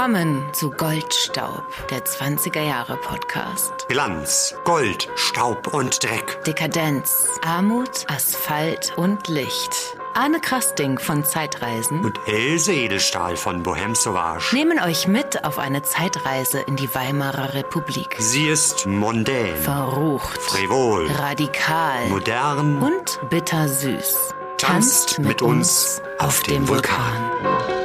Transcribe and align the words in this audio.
Willkommen 0.00 0.48
zu 0.54 0.70
Goldstaub, 0.70 1.62
der 1.90 2.02
20er 2.02 2.62
Jahre 2.62 2.96
Podcast. 2.96 3.86
Glanz, 3.90 4.54
Gold, 4.64 5.10
Staub 5.14 5.74
und 5.74 6.02
Dreck. 6.02 6.42
Dekadenz, 6.44 7.28
Armut, 7.44 8.06
Asphalt 8.06 8.94
und 8.96 9.28
Licht. 9.28 9.98
Arne 10.14 10.40
Krasting 10.40 10.98
von 10.98 11.22
Zeitreisen 11.22 12.02
Und 12.02 12.18
Else 12.26 12.72
Edelstahl 12.72 13.36
von 13.36 13.62
Bohem 13.62 13.94
Sauvage. 13.94 14.56
nehmen 14.56 14.80
euch 14.80 15.06
mit 15.06 15.44
auf 15.44 15.58
eine 15.58 15.82
Zeitreise 15.82 16.60
in 16.60 16.76
die 16.76 16.88
Weimarer 16.94 17.52
Republik. 17.52 18.16
Sie 18.18 18.48
ist 18.48 18.86
mondän, 18.86 19.54
Verrucht, 19.54 20.40
frivol, 20.40 21.08
radikal 21.08 22.06
modern 22.08 22.82
und 22.82 23.20
bittersüß. 23.28 24.16
Tanzt 24.56 25.18
mit 25.18 25.42
uns 25.42 26.00
auf 26.18 26.42
dem 26.44 26.66
Vulkan. 26.68 27.79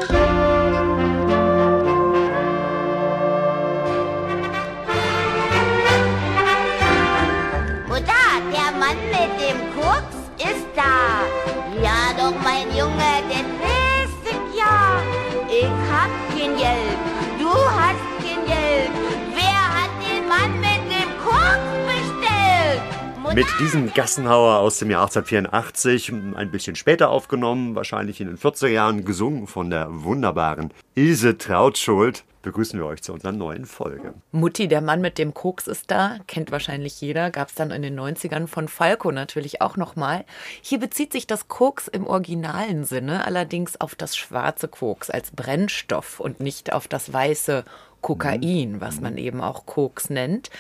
Mit 23.36 23.48
diesem 23.60 23.94
Gassenhauer 23.94 24.60
aus 24.60 24.80
dem 24.80 24.90
Jahr 24.90 25.02
1884, 25.02 26.10
ein 26.38 26.52
bisschen 26.52 26.78
später 26.78 27.10
aufgenommen, 27.10 27.76
wahrscheinlich 27.76 28.22
in 28.22 28.28
den 28.28 28.38
40er 28.38 28.70
Jahren, 28.70 29.04
gesungen 29.04 29.48
von 29.48 29.70
der 29.70 29.88
wunderbaren 29.90 30.72
Ilse 30.94 31.38
Trautschuld, 31.38 32.24
begrüßen 32.44 32.80
wir 32.80 32.86
euch 32.86 33.02
zu 33.02 33.12
unserer 33.12 33.34
neuen 33.34 33.66
Folge. 33.66 34.14
Mutti, 34.32 34.70
der 34.70 34.80
Mann 34.80 35.02
mit 35.02 35.18
dem 35.18 35.34
Koks 35.34 35.68
ist 35.68 35.92
da, 35.92 36.20
kennt 36.28 36.50
wahrscheinlich 36.54 37.02
jeder, 37.02 37.30
gab 37.30 37.50
es 37.50 37.56
dann 37.56 37.72
in 37.72 37.82
den 37.82 38.00
90ern 38.00 38.48
von 38.48 38.70
Falco 38.70 39.12
natürlich 39.12 39.62
auch 39.62 39.76
nochmal. 39.76 40.24
Hier 40.62 40.80
bezieht 40.80 41.12
sich 41.12 41.28
das 41.28 41.50
Koks 41.50 41.90
im 41.90 42.08
originalen 42.08 42.86
Sinne 42.86 43.26
allerdings 43.26 43.82
auf 43.82 43.96
das 43.96 44.16
schwarze 44.16 44.70
Koks 44.70 45.10
als 45.10 45.32
Brennstoff 45.32 46.22
und 46.22 46.40
nicht 46.40 46.72
auf 46.72 46.88
das 46.88 47.12
weiße 47.12 47.66
Kokain, 48.00 48.82
was 48.82 49.02
man 49.02 49.18
eben 49.18 49.42
auch 49.42 49.66
Koks 49.66 50.10
nennt. 50.10 50.52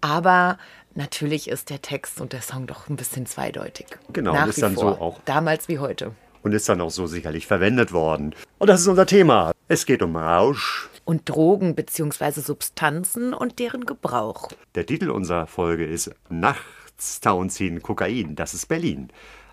Aber 0.00 0.56
natürlich 0.94 1.48
ist 1.48 1.70
der 1.70 1.82
Text 1.82 2.20
und 2.20 2.32
der 2.32 2.42
Song 2.42 2.66
doch 2.66 2.88
ein 2.88 2.96
bisschen 2.96 3.26
zweideutig. 3.26 3.86
Genau, 4.12 4.32
Nach 4.34 4.46
ist 4.46 4.62
dann 4.62 4.74
vor. 4.74 4.94
so 4.94 5.00
auch. 5.00 5.20
Damals 5.24 5.68
wie 5.68 5.78
heute. 5.78 6.12
Und 6.42 6.52
ist 6.52 6.68
dann 6.68 6.80
auch 6.80 6.90
so 6.90 7.06
sicherlich 7.06 7.46
verwendet 7.46 7.92
worden. 7.92 8.34
Und 8.58 8.68
das 8.68 8.80
ist 8.80 8.88
unser 8.88 9.06
Thema. 9.06 9.52
Es 9.68 9.86
geht 9.86 10.02
um 10.02 10.16
Rausch. 10.16 10.88
Und 11.04 11.28
Drogen 11.28 11.74
bzw. 11.74 12.40
Substanzen 12.40 13.34
und 13.34 13.58
deren 13.58 13.86
Gebrauch. 13.86 14.48
Der 14.74 14.86
Titel 14.86 15.10
unserer 15.10 15.46
Folge 15.46 15.84
ist 15.84 16.10
Nachts 16.28 17.20
Tauziehen 17.20 17.82
Kokain. 17.82 18.36
Das 18.36 18.54
ist 18.54 18.66
Berlin. 18.66 19.10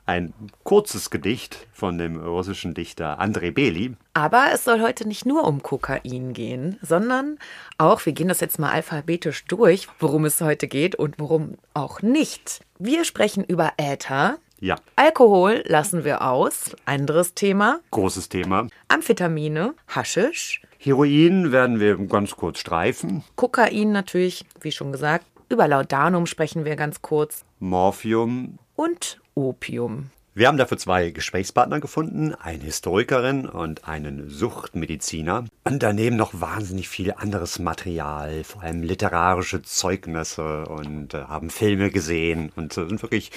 Ein 0.09 0.33
kurzes 0.63 1.11
Gedicht 1.11 1.67
von 1.71 1.99
dem 1.99 2.19
russischen 2.19 2.73
Dichter 2.73 3.19
Andrei 3.19 3.51
Beli. 3.51 3.95
Aber 4.15 4.47
es 4.51 4.63
soll 4.63 4.81
heute 4.81 5.07
nicht 5.07 5.27
nur 5.27 5.43
um 5.43 5.61
Kokain 5.61 6.33
gehen, 6.33 6.79
sondern 6.81 7.37
auch, 7.77 8.03
wir 8.07 8.13
gehen 8.13 8.27
das 8.27 8.39
jetzt 8.39 8.57
mal 8.57 8.71
alphabetisch 8.71 9.45
durch, 9.45 9.87
worum 9.99 10.25
es 10.25 10.41
heute 10.41 10.67
geht 10.67 10.95
und 10.95 11.19
worum 11.19 11.57
auch 11.75 12.01
nicht. 12.01 12.61
Wir 12.79 13.05
sprechen 13.05 13.43
über 13.43 13.73
Äther. 13.77 14.39
Ja, 14.59 14.77
Alkohol 14.95 15.61
lassen 15.67 16.03
wir 16.03 16.23
aus, 16.23 16.75
anderes 16.85 17.35
Thema. 17.35 17.79
großes 17.91 18.29
Thema. 18.29 18.65
Amphetamine, 18.87 19.75
Haschisch, 19.89 20.63
Heroin 20.79 21.51
werden 21.51 21.79
wir 21.79 21.95
ganz 22.07 22.35
kurz 22.35 22.57
streifen. 22.57 23.23
Kokain 23.35 23.91
natürlich, 23.91 24.43
wie 24.59 24.71
schon 24.71 24.91
gesagt. 24.91 25.27
Über 25.49 25.67
Laudanum 25.67 26.25
sprechen 26.25 26.65
wir 26.65 26.75
ganz 26.75 27.03
kurz. 27.03 27.45
Morphium. 27.59 28.57
Und 28.75 29.18
Opium. 29.39 30.09
Wir 30.35 30.47
haben 30.47 30.57
dafür 30.57 30.77
zwei 30.77 31.09
Gesprächspartner 31.09 31.79
gefunden, 31.79 32.33
eine 32.33 32.63
Historikerin 32.63 33.45
und 33.45 33.87
einen 33.87 34.29
Suchtmediziner. 34.29 35.45
Und 35.65 35.83
daneben 35.83 36.15
noch 36.15 36.31
wahnsinnig 36.33 36.87
viel 36.87 37.13
anderes 37.13 37.59
Material, 37.59 38.43
vor 38.43 38.61
allem 38.63 38.83
literarische 38.83 39.63
Zeugnisse 39.63 40.65
und 40.65 41.13
äh, 41.13 41.23
haben 41.23 41.49
Filme 41.49 41.89
gesehen 41.89 42.51
und 42.55 42.77
äh, 42.77 42.87
sind 42.87 43.01
wirklich 43.01 43.31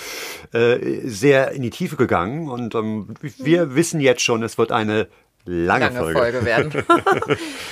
äh, 0.52 1.00
sehr 1.04 1.52
in 1.52 1.62
die 1.62 1.70
Tiefe 1.70 1.96
gegangen. 1.96 2.48
Und 2.48 2.74
ähm, 2.74 3.14
wir 3.38 3.74
wissen 3.74 4.00
jetzt 4.00 4.22
schon, 4.22 4.42
es 4.42 4.58
wird 4.58 4.70
eine 4.70 5.08
lange, 5.44 5.88
Lange 5.88 6.12
Folge 6.12 6.44
werden. 6.44 6.72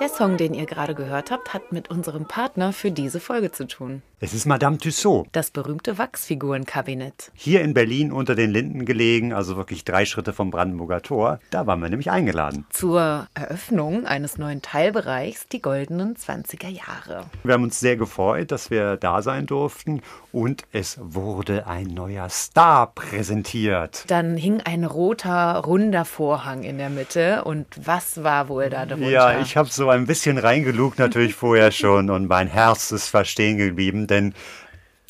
Der 0.08 0.16
Song, 0.16 0.38
den 0.38 0.54
ihr 0.54 0.66
gerade 0.66 0.96
gehört 0.96 1.32
habt, 1.32 1.54
hat 1.54 1.74
mit 1.74 1.90
unserem 1.90 2.26
Partner 2.30 2.72
für 2.72 2.92
diese 2.92 3.20
Folge 3.20 3.52
zu 3.52 3.68
tun. 3.68 4.02
Es 4.20 4.34
ist 4.34 4.46
Madame 4.48 4.80
Tussaud. 4.80 5.28
Das 5.34 5.52
berühmte 5.52 6.00
Wachsfigurenkabinett. 6.00 7.30
Hier 7.36 7.62
in 7.62 7.76
Berlin 7.76 8.12
unter 8.12 8.34
den 8.34 8.50
Linden 8.50 8.86
gelegen, 8.86 9.32
also 9.32 9.58
wirklich 9.58 9.84
drei 9.84 10.06
Schritte 10.06 10.34
vom 10.34 10.50
Brandenburger 10.50 11.04
Tor. 11.04 11.40
Da 11.52 11.68
waren 11.68 11.82
wir 11.82 11.90
nämlich 11.90 12.10
eingeladen. 12.10 12.66
zur 12.72 13.28
Eröffnung 13.36 14.08
eines 14.08 14.38
neuen 14.40 14.64
Teilbereichs, 14.64 15.50
die 15.50 15.62
goldenen 15.62 16.16
20er 16.16 16.70
Jahre. 16.70 17.26
Wir 17.44 17.54
haben 17.54 17.64
uns 17.64 17.80
sehr 17.80 17.98
gefreut, 17.98 18.52
dass 18.52 18.72
wir 18.72 18.96
da 18.96 19.22
sein 19.22 19.46
durften 19.46 20.02
und 20.32 20.64
es 20.72 20.98
wurde 21.00 21.68
ein 21.68 21.88
neuer 21.88 22.30
Star 22.30 22.94
präsentiert. 22.96 24.06
Dann 24.08 24.38
hing 24.38 24.62
ein 24.62 24.84
roter, 24.84 25.58
runder 25.58 26.06
Vorhang 26.06 26.64
in 26.64 26.78
der 26.78 26.90
Mitte 26.90 27.44
und 27.44 27.68
was 27.84 28.24
war 28.24 28.50
wohl 28.50 28.70
da 28.70 28.86
drunter? 28.88 29.10
Ja, 29.10 29.40
ich 29.40 29.58
habe 29.58 29.70
so 29.70 29.90
ein 29.90 29.97
bisschen 30.06 30.38
reingelugt 30.38 31.00
natürlich 31.00 31.34
vorher 31.34 31.72
schon 31.72 32.10
und 32.10 32.28
mein 32.28 32.48
Herz 32.48 32.92
ist 32.92 33.08
verstehen 33.08 33.58
geblieben, 33.58 34.08
denn 34.08 34.34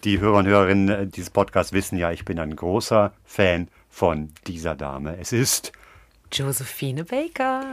die 0.03 0.19
Hörer 0.19 0.37
und 0.37 0.47
Hörerinnen 0.47 1.11
dieses 1.11 1.29
Podcasts 1.29 1.73
wissen 1.73 1.97
ja, 1.97 2.11
ich 2.11 2.23
bin 2.23 2.39
ein 2.39 2.55
großer 2.55 3.13
Fan 3.25 3.67
von 3.89 4.31
dieser 4.45 4.75
Dame. 4.75 5.17
Es 5.19 5.33
ist 5.33 5.71
Josephine 6.31 7.03
Baker. 7.03 7.63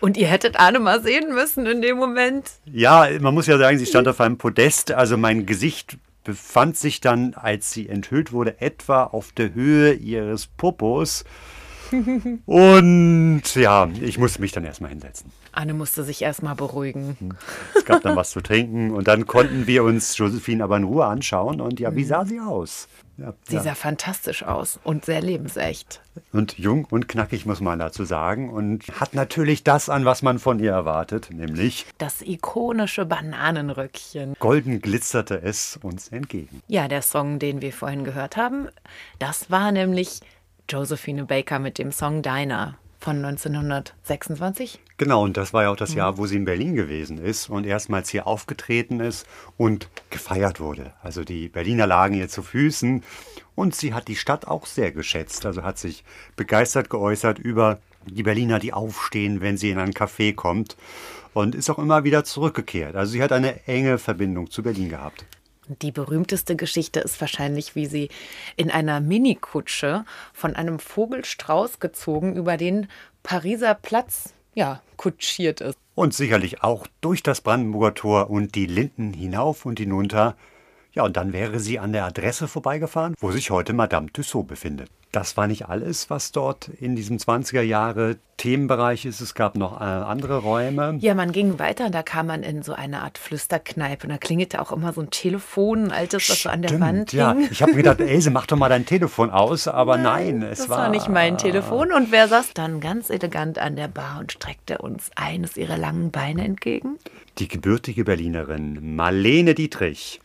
Und 0.00 0.16
ihr 0.16 0.26
hättet 0.26 0.58
Anne 0.58 0.80
mal 0.80 1.02
sehen 1.02 1.34
müssen 1.34 1.66
in 1.66 1.82
dem 1.82 1.96
Moment. 1.96 2.50
Ja, 2.66 3.08
man 3.20 3.34
muss 3.34 3.46
ja 3.46 3.58
sagen, 3.58 3.78
sie 3.78 3.86
stand 3.86 4.08
auf 4.08 4.20
einem 4.20 4.38
Podest. 4.38 4.92
Also 4.92 5.16
mein 5.16 5.46
Gesicht 5.46 5.96
befand 6.24 6.76
sich 6.76 7.00
dann, 7.00 7.34
als 7.34 7.72
sie 7.72 7.88
enthüllt 7.88 8.32
wurde, 8.32 8.60
etwa 8.60 9.04
auf 9.04 9.32
der 9.32 9.54
Höhe 9.54 9.92
ihres 9.92 10.46
Popos. 10.46 11.24
Und 12.46 13.42
ja, 13.54 13.88
ich 14.00 14.18
musste 14.18 14.40
mich 14.40 14.52
dann 14.52 14.64
erstmal 14.64 14.90
hinsetzen. 14.90 15.30
Anne 15.52 15.74
musste 15.74 16.02
sich 16.04 16.22
erstmal 16.22 16.54
beruhigen. 16.54 17.16
Es 17.76 17.84
gab 17.84 18.02
dann 18.02 18.16
was 18.16 18.30
zu 18.30 18.40
trinken 18.40 18.90
und 18.90 19.08
dann 19.08 19.26
konnten 19.26 19.66
wir 19.66 19.84
uns 19.84 20.16
Josephine 20.16 20.64
aber 20.64 20.76
in 20.76 20.84
Ruhe 20.84 21.04
anschauen. 21.06 21.60
Und 21.60 21.80
ja, 21.80 21.94
wie 21.94 22.04
sah 22.04 22.24
sie 22.24 22.40
aus? 22.40 22.88
Ja, 23.18 23.34
Sie 23.46 23.56
ja. 23.56 23.62
sah 23.62 23.74
fantastisch 23.74 24.42
aus 24.42 24.80
und 24.84 25.04
sehr 25.04 25.20
lebensecht. 25.20 26.00
Und 26.32 26.58
jung 26.58 26.86
und 26.86 27.08
knackig, 27.08 27.44
muss 27.44 27.60
man 27.60 27.78
dazu 27.78 28.04
sagen. 28.04 28.48
Und 28.50 28.84
hat 28.98 29.12
natürlich 29.12 29.62
das 29.62 29.90
an, 29.90 30.06
was 30.06 30.22
man 30.22 30.38
von 30.38 30.58
ihr 30.58 30.72
erwartet, 30.72 31.28
nämlich 31.30 31.84
Das 31.98 32.22
ikonische 32.22 33.04
Bananenröckchen. 33.04 34.34
golden 34.38 34.80
glitzerte 34.80 35.42
es 35.42 35.78
uns 35.82 36.08
entgegen. 36.08 36.62
Ja, 36.68 36.88
der 36.88 37.02
Song, 37.02 37.38
den 37.38 37.60
wir 37.60 37.74
vorhin 37.74 38.04
gehört 38.04 38.38
haben, 38.38 38.68
das 39.18 39.50
war 39.50 39.72
nämlich 39.72 40.20
Josephine 40.72 41.26
Baker 41.26 41.58
mit 41.58 41.76
dem 41.76 41.92
Song 41.92 42.22
Diner 42.22 42.78
von 42.98 43.22
1926. 43.22 44.80
Genau, 44.96 45.22
und 45.22 45.36
das 45.36 45.52
war 45.52 45.64
ja 45.64 45.70
auch 45.70 45.76
das 45.76 45.92
Jahr, 45.92 46.16
wo 46.16 46.24
sie 46.24 46.36
in 46.36 46.46
Berlin 46.46 46.74
gewesen 46.74 47.18
ist 47.18 47.50
und 47.50 47.66
erstmals 47.66 48.08
hier 48.08 48.26
aufgetreten 48.26 49.00
ist 49.00 49.26
und 49.58 49.88
gefeiert 50.08 50.60
wurde. 50.60 50.94
Also 51.02 51.24
die 51.24 51.50
Berliner 51.50 51.86
lagen 51.86 52.14
ihr 52.14 52.30
zu 52.30 52.42
Füßen 52.42 53.02
und 53.54 53.74
sie 53.74 53.92
hat 53.92 54.08
die 54.08 54.16
Stadt 54.16 54.46
auch 54.48 54.64
sehr 54.64 54.92
geschätzt. 54.92 55.44
Also 55.44 55.62
hat 55.62 55.76
sich 55.76 56.04
begeistert 56.36 56.88
geäußert 56.88 57.38
über 57.38 57.78
die 58.06 58.22
Berliner, 58.22 58.58
die 58.58 58.72
aufstehen, 58.72 59.42
wenn 59.42 59.58
sie 59.58 59.70
in 59.70 59.78
ein 59.78 59.92
Café 59.92 60.34
kommt 60.34 60.78
und 61.34 61.54
ist 61.54 61.68
auch 61.68 61.78
immer 61.78 62.04
wieder 62.04 62.24
zurückgekehrt. 62.24 62.96
Also 62.96 63.12
sie 63.12 63.22
hat 63.22 63.32
eine 63.32 63.66
enge 63.66 63.98
Verbindung 63.98 64.50
zu 64.50 64.62
Berlin 64.62 64.88
gehabt. 64.88 65.26
Die 65.68 65.92
berühmteste 65.92 66.56
Geschichte 66.56 67.00
ist 67.00 67.20
wahrscheinlich, 67.20 67.76
wie 67.76 67.86
sie 67.86 68.08
in 68.56 68.70
einer 68.70 69.00
Minikutsche 69.00 70.04
von 70.32 70.56
einem 70.56 70.78
Vogelstrauß 70.78 71.78
gezogen 71.78 72.36
über 72.36 72.56
den 72.56 72.88
Pariser 73.22 73.74
Platz 73.74 74.34
ja, 74.54 74.82
kutschiert 74.96 75.60
ist. 75.60 75.78
Und 75.94 76.14
sicherlich 76.14 76.62
auch 76.62 76.86
durch 77.00 77.22
das 77.22 77.40
Brandenburger 77.40 77.94
Tor 77.94 78.30
und 78.30 78.54
die 78.54 78.66
Linden 78.66 79.12
hinauf 79.12 79.66
und 79.66 79.78
hinunter. 79.78 80.36
Ja, 80.94 81.04
und 81.04 81.16
dann 81.16 81.32
wäre 81.32 81.58
sie 81.58 81.78
an 81.78 81.92
der 81.92 82.04
Adresse 82.04 82.48
vorbeigefahren, 82.48 83.14
wo 83.18 83.30
sich 83.32 83.50
heute 83.50 83.72
Madame 83.72 84.12
Tussaud 84.12 84.46
befindet. 84.46 84.90
das 85.12 85.36
war 85.36 85.46
nicht 85.46 85.68
alles, 85.68 86.08
was 86.08 86.32
dort 86.32 86.68
in 86.68 86.96
diesem 86.96 87.18
20er 87.18 87.60
Jahre 87.60 88.16
Themenbereich 88.38 89.04
ist. 89.04 89.20
Es 89.20 89.34
gab 89.34 89.56
noch 89.56 89.80
äh, 89.80 89.84
andere 89.84 90.38
Räume. 90.38 90.96
Ja, 91.00 91.14
man 91.14 91.32
ging 91.32 91.58
weiter 91.58 91.86
und 91.86 91.94
da 91.94 92.02
kam 92.02 92.26
man 92.26 92.42
in 92.42 92.62
so 92.62 92.72
eine 92.72 93.02
Art 93.02 93.18
Flüsterkneipe. 93.18 94.06
Und 94.06 94.10
da 94.10 94.18
klingelte 94.18 94.60
auch 94.60 94.72
immer 94.72 94.92
so 94.92 95.02
ein 95.02 95.10
Telefon, 95.10 95.84
ein 95.84 95.92
altes, 95.92 96.28
was 96.28 96.42
so 96.42 96.48
an 96.48 96.62
der 96.62 96.80
Wand 96.80 97.12
ja. 97.12 97.34
hing. 97.34 97.48
Ich 97.50 97.62
habe 97.62 97.74
gedacht, 97.74 98.00
Else, 98.00 98.30
mach 98.30 98.46
doch 98.46 98.56
mal 98.56 98.68
dein 98.68 98.86
Telefon 98.86 99.30
aus. 99.30 99.68
Aber 99.68 99.96
nein, 99.96 100.42
es 100.42 100.60
das 100.60 100.68
war, 100.70 100.78
war 100.78 100.88
nicht 100.88 101.08
mein 101.08 101.38
Telefon. 101.38 101.92
Und 101.92 102.10
wer 102.10 102.26
saß 102.26 102.54
dann 102.54 102.80
ganz 102.80 103.10
elegant 103.10 103.58
an 103.58 103.76
der 103.76 103.88
Bar 103.88 104.18
und 104.18 104.32
streckte 104.32 104.78
uns 104.78 105.10
eines 105.14 105.56
ihrer 105.56 105.76
langen 105.76 106.10
Beine 106.10 106.44
entgegen? 106.44 106.98
Die 107.38 107.48
gebürtige 107.48 108.04
Berlinerin 108.04 108.94
Marlene 108.94 109.54
Dietrich. 109.54 110.20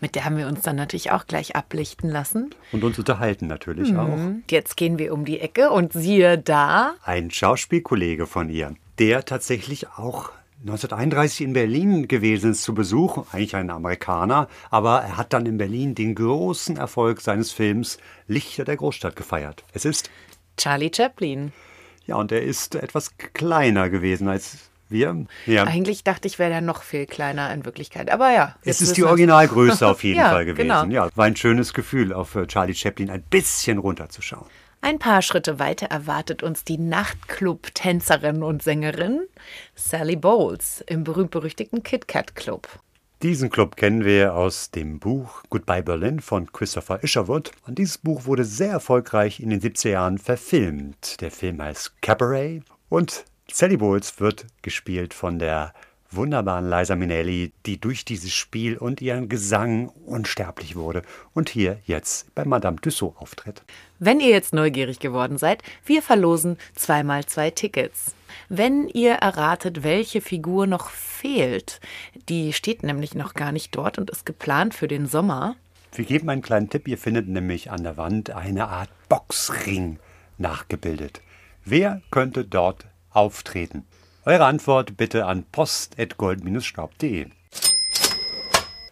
Mit 0.00 0.14
der 0.14 0.24
haben 0.24 0.36
wir 0.36 0.46
uns 0.46 0.62
dann 0.62 0.76
natürlich 0.76 1.10
auch 1.10 1.26
gleich 1.26 1.54
ablichten 1.54 2.10
lassen. 2.10 2.54
Und 2.72 2.82
uns 2.84 2.98
unterhalten 2.98 3.46
natürlich 3.46 3.94
auch. 3.96 4.08
Und 4.08 4.44
jetzt 4.50 4.76
gehen 4.76 4.98
wir 4.98 5.12
um 5.12 5.24
die 5.24 5.40
Ecke 5.40 5.70
und 5.70 5.92
siehe 5.92 6.38
da, 6.38 6.94
Ein 7.02 7.30
Schauspielkollege 7.30 8.26
von 8.26 8.48
ihr, 8.48 8.74
der 8.98 9.24
tatsächlich 9.24 9.88
auch 9.88 10.30
1931 10.62 11.42
in 11.42 11.52
Berlin 11.52 12.08
gewesen 12.08 12.50
ist 12.50 12.64
zu 12.64 12.74
Besuch, 12.74 13.32
eigentlich 13.32 13.54
ein 13.54 13.70
Amerikaner, 13.70 14.48
aber 14.70 15.02
er 15.02 15.16
hat 15.16 15.32
dann 15.32 15.46
in 15.46 15.56
Berlin 15.56 15.94
den 15.94 16.16
großen 16.16 16.76
Erfolg 16.76 17.20
seines 17.20 17.52
Films 17.52 17.98
Lichter 18.26 18.64
der 18.64 18.76
Großstadt 18.76 19.14
gefeiert. 19.14 19.62
Es 19.72 19.84
ist, 19.84 20.10
Charlie 20.56 20.90
Chaplin. 20.92 21.52
ja, 22.06 22.16
und 22.16 22.32
er 22.32 22.42
ist 22.42 22.74
etwas 22.74 23.16
kleiner 23.18 23.88
gewesen 23.88 24.26
als 24.26 24.67
wir. 24.90 25.26
Ja. 25.46 25.64
Eigentlich 25.64 26.04
dachte 26.04 26.28
ich, 26.28 26.38
wäre 26.38 26.50
der 26.50 26.60
noch 26.60 26.82
viel 26.82 27.06
kleiner 27.06 27.52
in 27.52 27.64
Wirklichkeit. 27.64 28.10
Aber 28.10 28.30
ja. 28.32 28.56
Es 28.64 28.80
ist 28.80 28.96
die. 28.96 29.04
Originalgröße 29.04 29.86
auf 29.86 30.02
jeden 30.04 30.18
Ja, 30.18 30.30
Fall 30.30 30.44
gewesen. 30.44 30.68
genau. 30.68 30.84
Ja, 30.86 31.08
war 31.14 31.24
ein 31.26 31.36
schönes 31.36 31.72
Gefühl, 31.74 32.12
auf 32.12 32.34
äh, 32.34 32.46
Charlie 32.46 32.74
Chaplin 32.74 33.10
ein 33.10 33.22
bisschen 33.22 33.78
runterzuschauen. 33.78 34.46
Ein 34.80 34.98
paar 35.00 35.22
Schritte 35.22 35.58
weiter 35.58 35.86
erwartet 35.86 36.44
uns 36.44 36.62
die 36.62 36.78
Nachtclub-Tänzerin 36.78 38.42
und 38.42 38.62
Sängerin 38.62 39.22
Sally 39.74 40.16
Bowles 40.16 40.84
im 40.86 41.04
berühmt-berüchtigten 41.04 41.82
Kit 41.82 42.06
Kat 42.08 42.36
Club. 42.36 42.68
Diesen 43.22 43.50
Club 43.50 43.74
kennen 43.74 44.04
wir 44.04 44.34
aus 44.34 44.70
dem 44.70 45.00
Buch 45.00 45.42
Goodbye 45.50 45.82
Berlin 45.82 46.20
von 46.20 46.52
Christopher 46.52 47.02
Isherwood. 47.02 47.50
Und 47.66 47.78
dieses 47.78 47.98
Buch 47.98 48.26
wurde 48.26 48.44
sehr 48.44 48.70
erfolgreich 48.70 49.40
in 49.40 49.50
den 49.50 49.60
70er 49.60 49.88
Jahren 49.90 50.18
verfilmt. 50.18 51.20
Der 51.20 51.32
Film 51.32 51.60
heißt 51.60 52.00
Cabaret 52.00 52.62
und 52.88 53.24
Sally 53.50 53.78
Bowles 53.78 54.20
wird 54.20 54.46
gespielt 54.62 55.14
von 55.14 55.38
der 55.38 55.72
wunderbaren 56.10 56.68
Liza 56.68 56.96
Minnelli, 56.96 57.52
die 57.66 57.80
durch 57.80 58.04
dieses 58.04 58.32
Spiel 58.32 58.76
und 58.76 59.00
ihren 59.00 59.28
Gesang 59.28 59.88
unsterblich 60.06 60.76
wurde 60.76 61.02
und 61.34 61.48
hier 61.48 61.78
jetzt 61.84 62.34
bei 62.34 62.44
Madame 62.44 62.80
Tussaud 62.80 63.16
auftritt. 63.16 63.62
Wenn 63.98 64.20
ihr 64.20 64.28
jetzt 64.28 64.52
neugierig 64.52 65.00
geworden 65.00 65.38
seid, 65.38 65.62
wir 65.84 66.02
verlosen 66.02 66.56
zweimal 66.74 67.24
zwei 67.24 67.50
Tickets. 67.50 68.14
Wenn 68.48 68.88
ihr 68.88 69.14
erratet, 69.14 69.82
welche 69.82 70.20
Figur 70.20 70.66
noch 70.66 70.90
fehlt, 70.90 71.80
die 72.28 72.52
steht 72.52 72.82
nämlich 72.82 73.14
noch 73.14 73.34
gar 73.34 73.52
nicht 73.52 73.74
dort 73.74 73.98
und 73.98 74.10
ist 74.10 74.26
geplant 74.26 74.74
für 74.74 74.88
den 74.88 75.06
Sommer. 75.06 75.56
Wir 75.94 76.04
geben 76.04 76.28
einen 76.28 76.42
kleinen 76.42 76.68
Tipp. 76.68 76.86
Ihr 76.86 76.98
findet 76.98 77.28
nämlich 77.28 77.70
an 77.70 77.82
der 77.82 77.96
Wand 77.96 78.30
eine 78.30 78.68
Art 78.68 78.90
Boxring 79.08 79.98
nachgebildet. 80.36 81.22
Wer 81.64 82.02
könnte 82.10 82.44
dort 82.44 82.86
auftreten? 83.10 83.84
Eure 84.24 84.44
Antwort 84.46 84.96
bitte 84.96 85.26
an 85.26 85.44
post.gold-staub.de. 85.52 87.26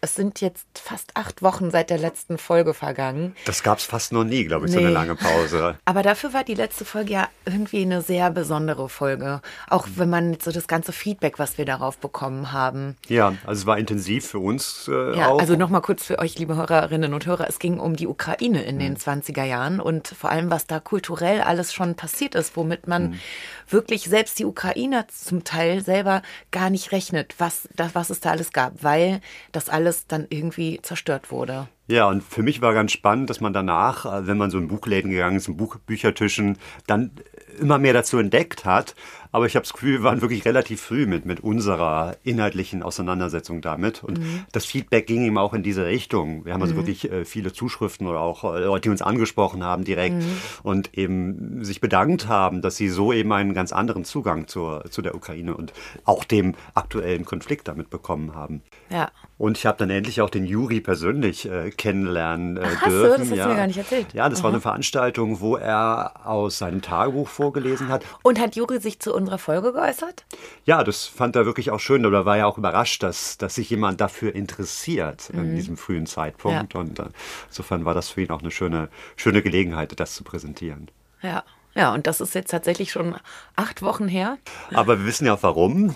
Es 0.02 0.14
sind 0.14 0.40
jetzt 0.40 0.66
fast 0.78 1.16
acht 1.16 1.42
Wochen 1.42 1.72
seit 1.72 1.90
der 1.90 1.98
letzten 1.98 2.38
Folge 2.38 2.74
vergangen. 2.74 3.34
Das 3.44 3.64
gab 3.64 3.78
es 3.78 3.84
fast 3.84 4.12
noch 4.12 4.22
nie, 4.22 4.44
glaube 4.44 4.66
ich, 4.66 4.72
so 4.72 4.78
Nee. 4.78 4.84
eine 4.84 4.94
lange 4.94 5.16
Pause. 5.16 5.78
Aber 5.84 6.02
dafür 6.04 6.32
war 6.32 6.44
die 6.44 6.54
letzte 6.54 6.84
Folge 6.84 7.14
ja 7.14 7.28
irgendwie 7.44 7.82
eine 7.82 8.02
sehr 8.02 8.30
besondere 8.30 8.88
Folge. 8.88 9.40
Auch 9.68 9.88
wenn 9.96 10.08
man 10.08 10.36
so 10.40 10.52
das 10.52 10.69
ganze 10.69 10.92
Feedback, 10.92 11.40
was 11.40 11.58
wir 11.58 11.64
darauf 11.64 11.98
bekommen 11.98 12.52
haben. 12.52 12.96
Ja, 13.08 13.34
also 13.46 13.62
es 13.62 13.66
war 13.66 13.78
intensiv 13.78 14.26
für 14.28 14.38
uns 14.38 14.86
äh, 14.88 15.16
Ja, 15.19 15.28
auch. 15.30 15.40
also 15.40 15.56
nochmal 15.56 15.80
kurz 15.82 16.04
für 16.04 16.20
euch, 16.20 16.38
liebe 16.38 16.54
Hörerinnen 16.54 17.12
und 17.12 17.26
Hörer. 17.26 17.48
Es 17.48 17.58
ging 17.58 17.80
um 17.80 17.96
die 17.96 18.06
Ukraine 18.06 18.62
in 18.62 18.78
den 18.78 18.96
20er 18.96 19.44
Jahren 19.44 19.80
und 19.80 20.06
vor 20.08 20.30
allem, 20.30 20.50
was 20.50 20.69
da 20.69 20.78
kulturell 20.78 21.40
alles 21.40 21.72
schon 21.74 21.96
passiert 21.96 22.36
ist, 22.36 22.56
womit 22.56 22.86
man 22.86 23.19
wirklich 23.68 24.04
selbst 24.04 24.38
die 24.38 24.44
Ukrainer 24.44 25.08
zum 25.08 25.44
Teil 25.44 25.82
selber 25.82 26.22
gar 26.50 26.70
nicht 26.70 26.92
rechnet, 26.92 27.34
was, 27.38 27.68
das, 27.76 27.94
was 27.94 28.10
es 28.10 28.20
da 28.20 28.30
alles 28.30 28.52
gab, 28.52 28.82
weil 28.82 29.20
das 29.52 29.68
alles 29.68 30.06
dann 30.06 30.26
irgendwie 30.30 30.80
zerstört 30.82 31.30
wurde. 31.30 31.68
Ja, 31.88 32.08
und 32.08 32.22
für 32.22 32.42
mich 32.42 32.60
war 32.60 32.74
ganz 32.74 32.90
spannend, 32.90 33.30
dass 33.30 33.40
man 33.40 33.52
danach, 33.52 34.06
äh, 34.06 34.26
wenn 34.26 34.38
man 34.38 34.50
so 34.50 34.58
in 34.58 34.68
Buchläden 34.68 35.10
gegangen 35.10 35.36
ist, 35.36 35.46
in 35.46 35.56
Buch 35.56 35.76
Büchertischen, 35.76 36.58
dann 36.86 37.12
immer 37.60 37.78
mehr 37.78 37.92
dazu 37.92 38.18
entdeckt 38.18 38.64
hat. 38.64 38.94
Aber 39.36 39.44
ich 39.44 39.54
habe 39.54 39.64
das 39.64 39.74
Gefühl, 39.74 39.98
wir 39.98 40.02
waren 40.02 40.22
wirklich 40.22 40.46
relativ 40.46 40.80
früh 40.80 41.04
mit, 41.04 41.26
mit 41.26 41.40
unserer 41.40 42.16
inhaltlichen 42.22 42.82
Auseinandersetzung 42.82 43.60
damit. 43.60 44.02
Und 44.02 44.18
das 44.52 44.64
Feedback 44.64 45.06
ging 45.06 45.26
eben 45.26 45.36
auch 45.36 45.52
in 45.52 45.62
diese 45.62 45.84
Richtung. 45.84 46.46
Wir 46.46 46.54
haben 46.54 46.62
also 46.62 46.74
wirklich 46.74 47.12
äh, 47.12 47.26
viele 47.26 47.52
Zuschriften 47.52 48.06
oder 48.06 48.20
auch 48.20 48.44
äh, 48.44 48.60
Leute, 48.60 48.84
die 48.84 48.88
uns 48.88 49.02
angesprochen 49.02 49.62
haben 49.62 49.84
direkt 49.84 50.24
und 50.62 50.96
eben 50.96 51.62
sich 51.62 51.82
bedankt 51.82 52.28
haben, 52.28 52.62
dass 52.62 52.76
sie 52.76 52.88
so 52.88 53.12
eben 53.12 53.30
einen 53.30 53.52
ganz 53.52 53.74
anderen 53.74 54.06
Zugang 54.06 54.46
zur, 54.48 54.84
zu 54.88 55.02
der 55.02 55.14
Ukraine 55.14 55.54
und 55.54 55.74
auch 56.06 56.24
dem 56.24 56.54
aktuellen 56.72 57.26
Konflikt 57.26 57.68
damit 57.68 57.90
bekommen 57.90 58.34
haben. 58.34 58.62
Ja. 58.88 59.10
Und 59.36 59.58
ich 59.58 59.66
habe 59.66 59.76
dann 59.76 59.90
endlich 59.90 60.22
auch 60.22 60.30
den 60.30 60.46
Juri 60.46 60.80
persönlich 60.80 61.46
äh, 61.46 61.70
kennenlernen 61.70 62.56
äh, 62.56 62.60
Ach, 62.64 62.80
hast 62.80 62.86
du? 62.86 62.90
dürfen. 62.90 63.10
Das 63.10 63.20
hast 63.20 63.30
du 63.32 63.36
ja. 63.36 63.48
mir 63.48 63.56
gar 63.56 63.66
nicht 63.66 63.76
erzählt. 63.76 64.14
Ja, 64.14 64.30
das 64.30 64.42
war 64.42 64.50
eine 64.50 64.62
Veranstaltung, 64.62 65.40
wo 65.40 65.56
er 65.56 66.26
aus 66.26 66.56
seinem 66.56 66.80
Tagebuch 66.80 67.28
vorgelesen 67.28 67.88
hat. 67.88 68.02
Und 68.22 68.40
hat 68.40 68.56
Juri 68.56 68.80
sich 68.80 68.98
zu 68.98 69.12
unserer 69.26 69.38
Folge 69.38 69.73
geäußert? 69.73 70.25
Ja, 70.64 70.84
das 70.84 71.05
fand 71.05 71.37
er 71.37 71.46
wirklich 71.46 71.70
auch 71.70 71.81
schön. 71.81 72.06
Oder 72.06 72.25
war 72.25 72.37
ja 72.37 72.46
auch 72.46 72.58
überrascht, 72.58 73.02
dass, 73.02 73.37
dass 73.38 73.56
sich 73.56 73.70
jemand 73.70 74.00
dafür 74.00 74.34
interessiert 74.34 75.31
in 75.31 75.56
diesem 75.56 75.76
frühen 75.76 76.06
Zeitpunkt. 76.06 76.75
Ja. 76.75 76.81
Und 76.81 76.99
äh, 76.99 77.06
insofern 77.49 77.84
war 77.84 77.94
das 77.94 78.11
für 78.11 78.23
ihn 78.23 78.31
auch 78.31 78.40
eine 78.40 78.50
schöne, 78.50 78.88
schöne 79.17 79.43
Gelegenheit, 79.43 79.99
das 79.99 80.14
zu 80.14 80.25
präsentieren. 80.25 80.90
Ja. 81.23 81.44
Ja, 81.75 81.93
und 81.93 82.06
das 82.06 82.23
ist 82.23 82.34
jetzt 82.34 82.52
tatsächlich 82.52 82.90
schon 82.90 83.17
acht 83.55 83.82
Wochen 83.82 84.08
her. 84.08 84.38
Aber 84.73 84.98
wir 84.98 85.05
wissen 85.05 85.27
ja 85.27 85.34
auch 85.34 85.43
warum. 85.43 85.94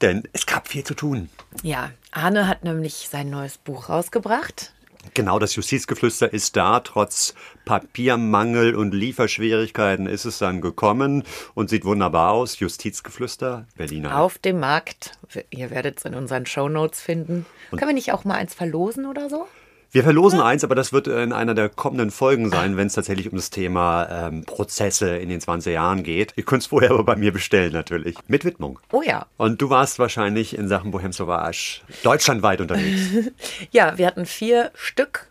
Denn 0.00 0.24
es 0.32 0.44
gab 0.46 0.68
viel 0.68 0.84
zu 0.84 0.94
tun. 0.94 1.28
Ja, 1.62 1.90
Arne 2.10 2.48
hat 2.48 2.64
nämlich 2.64 3.08
sein 3.10 3.30
neues 3.30 3.58
Buch 3.58 3.88
rausgebracht. 3.88 4.72
Genau, 5.14 5.38
das 5.38 5.54
Justizgeflüster 5.54 6.32
ist 6.32 6.56
da. 6.56 6.80
Trotz 6.80 7.34
Papiermangel 7.64 8.74
und 8.74 8.94
Lieferschwierigkeiten 8.94 10.06
ist 10.06 10.24
es 10.24 10.38
dann 10.38 10.60
gekommen 10.60 11.24
und 11.54 11.70
sieht 11.70 11.84
wunderbar 11.84 12.32
aus. 12.32 12.58
Justizgeflüster, 12.58 13.66
Berliner. 13.76 14.18
Auf 14.18 14.38
dem 14.38 14.60
Markt. 14.60 15.18
Ihr 15.50 15.70
werdet 15.70 15.98
es 15.98 16.04
in 16.04 16.14
unseren 16.14 16.46
Shownotes 16.46 17.00
finden. 17.00 17.46
Können 17.70 17.88
wir 17.88 17.94
nicht 17.94 18.12
auch 18.12 18.24
mal 18.24 18.34
eins 18.34 18.54
verlosen 18.54 19.06
oder 19.06 19.28
so? 19.28 19.46
Wir 19.90 20.02
verlosen 20.04 20.40
eins, 20.40 20.64
aber 20.64 20.74
das 20.74 20.92
wird 20.92 21.06
in 21.08 21.32
einer 21.32 21.54
der 21.54 21.70
kommenden 21.70 22.10
Folgen 22.10 22.50
sein, 22.50 22.76
wenn 22.76 22.88
es 22.88 22.92
tatsächlich 22.92 23.30
um 23.30 23.36
das 23.36 23.48
Thema 23.48 24.06
ähm, 24.28 24.44
Prozesse 24.44 25.16
in 25.16 25.30
den 25.30 25.40
20 25.40 25.72
Jahren 25.72 26.02
geht. 26.02 26.34
Ihr 26.36 26.44
könnt 26.44 26.62
es 26.62 26.66
vorher 26.68 26.90
aber 26.90 27.04
bei 27.04 27.16
mir 27.16 27.32
bestellen 27.32 27.72
natürlich. 27.72 28.16
Mit 28.28 28.44
Widmung. 28.44 28.78
Oh 28.92 29.00
ja. 29.00 29.24
Und 29.38 29.62
du 29.62 29.70
warst 29.70 29.98
wahrscheinlich 29.98 30.56
in 30.58 30.68
Sachen 30.68 30.90
Bohem 30.90 31.12
Sauvage 31.12 31.80
deutschlandweit 32.02 32.60
unterwegs. 32.60 33.00
Ja, 33.70 33.96
wir 33.96 34.06
hatten 34.06 34.26
vier 34.26 34.70
Stück. 34.74 35.26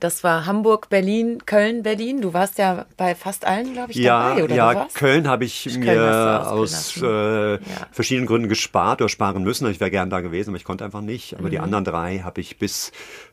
Das 0.00 0.24
war 0.24 0.46
Hamburg, 0.46 0.88
Berlin, 0.88 1.46
Köln, 1.46 1.84
Berlin. 1.84 2.20
Du 2.20 2.34
warst 2.34 2.58
ja 2.58 2.86
bei 2.96 3.14
fast 3.14 3.44
allen, 3.46 3.72
glaube 3.72 3.92
ich, 3.92 3.98
Ja, 3.98 4.30
dabei, 4.30 4.42
oder 4.44 4.54
ja? 4.56 4.88
Köln 4.94 5.28
habe 5.28 5.44
ich 5.44 5.62
Köln 5.64 5.84
mir 5.84 6.50
aus 6.50 7.00
äh, 7.00 7.52
Ja. 7.52 7.58
verschiedenen 7.92 8.26
Gründen 8.26 8.48
gespart 8.48 9.00
oder 9.00 9.08
sparen 9.08 9.44
müssen. 9.44 9.70
Ich 9.70 9.78
wäre 9.78 9.92
gern 9.92 10.10
da 10.10 10.22
gewesen, 10.22 10.50
aber 10.50 10.56
ich 10.56 10.64
konnte 10.64 10.84
einfach 10.84 11.02
nicht. 11.02 11.38
Aber 11.38 11.50
die 11.50 11.58
Mhm. 11.58 11.62
anderen 11.64 11.84
drei 11.84 12.18
habe 12.18 12.40
ich 12.40 12.58
bis 12.58 12.90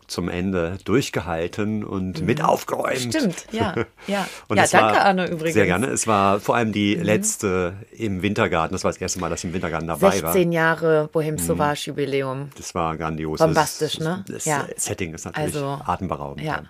zum 0.08 0.30
Ende 0.30 0.78
durchgehalten 0.86 1.84
und 1.84 2.22
mit 2.26 2.42
aufgeräumt. 2.42 3.06
Mhm. 3.06 3.12
Stimmt, 3.12 3.46
ja, 3.52 3.76
ja. 4.08 4.26
Und 4.48 4.58
Ja, 4.58 4.64
es 4.64 4.72
danke, 4.72 4.96
war, 4.96 5.06
Arne, 5.06 5.26
übrigens. 5.26 5.50
Mhm. 5.56 5.60
Sehr 5.60 5.66
gerne. 5.66 5.88
Es 5.88 6.08
war 6.08 6.40
vor 6.40 6.56
allem 6.56 6.72
die 6.72 6.96
letzte 6.96 7.74
im 7.92 8.22
Wintergarten. 8.22 8.74
Das 8.74 8.84
war 8.84 8.92
das 8.92 9.02
erste 9.02 9.20
Mal, 9.20 9.30
dass 9.30 9.40
ich 9.42 9.46
im 9.46 9.54
Wintergarten 9.54 9.88
dabei 9.88 10.02
war. 10.24 10.32
16 10.34 10.52
Jahre 10.52 11.10
Bohem 11.12 11.38
Sauvage 11.38 11.82
Jubiläum. 11.88 12.50
Das 12.58 12.74
war 12.74 12.96
grandios. 12.98 13.40
Bombastisch, 13.40 14.00
ne? 14.00 14.24
Das, 14.28 14.36
das 14.38 14.46
Ja. 14.46 14.66
Setting 14.78 15.14
ist 15.14 15.26
natürlich 15.26 15.56
Also, 15.56 15.80
atemberaubend. 15.86 16.46
Ja. 16.46 16.64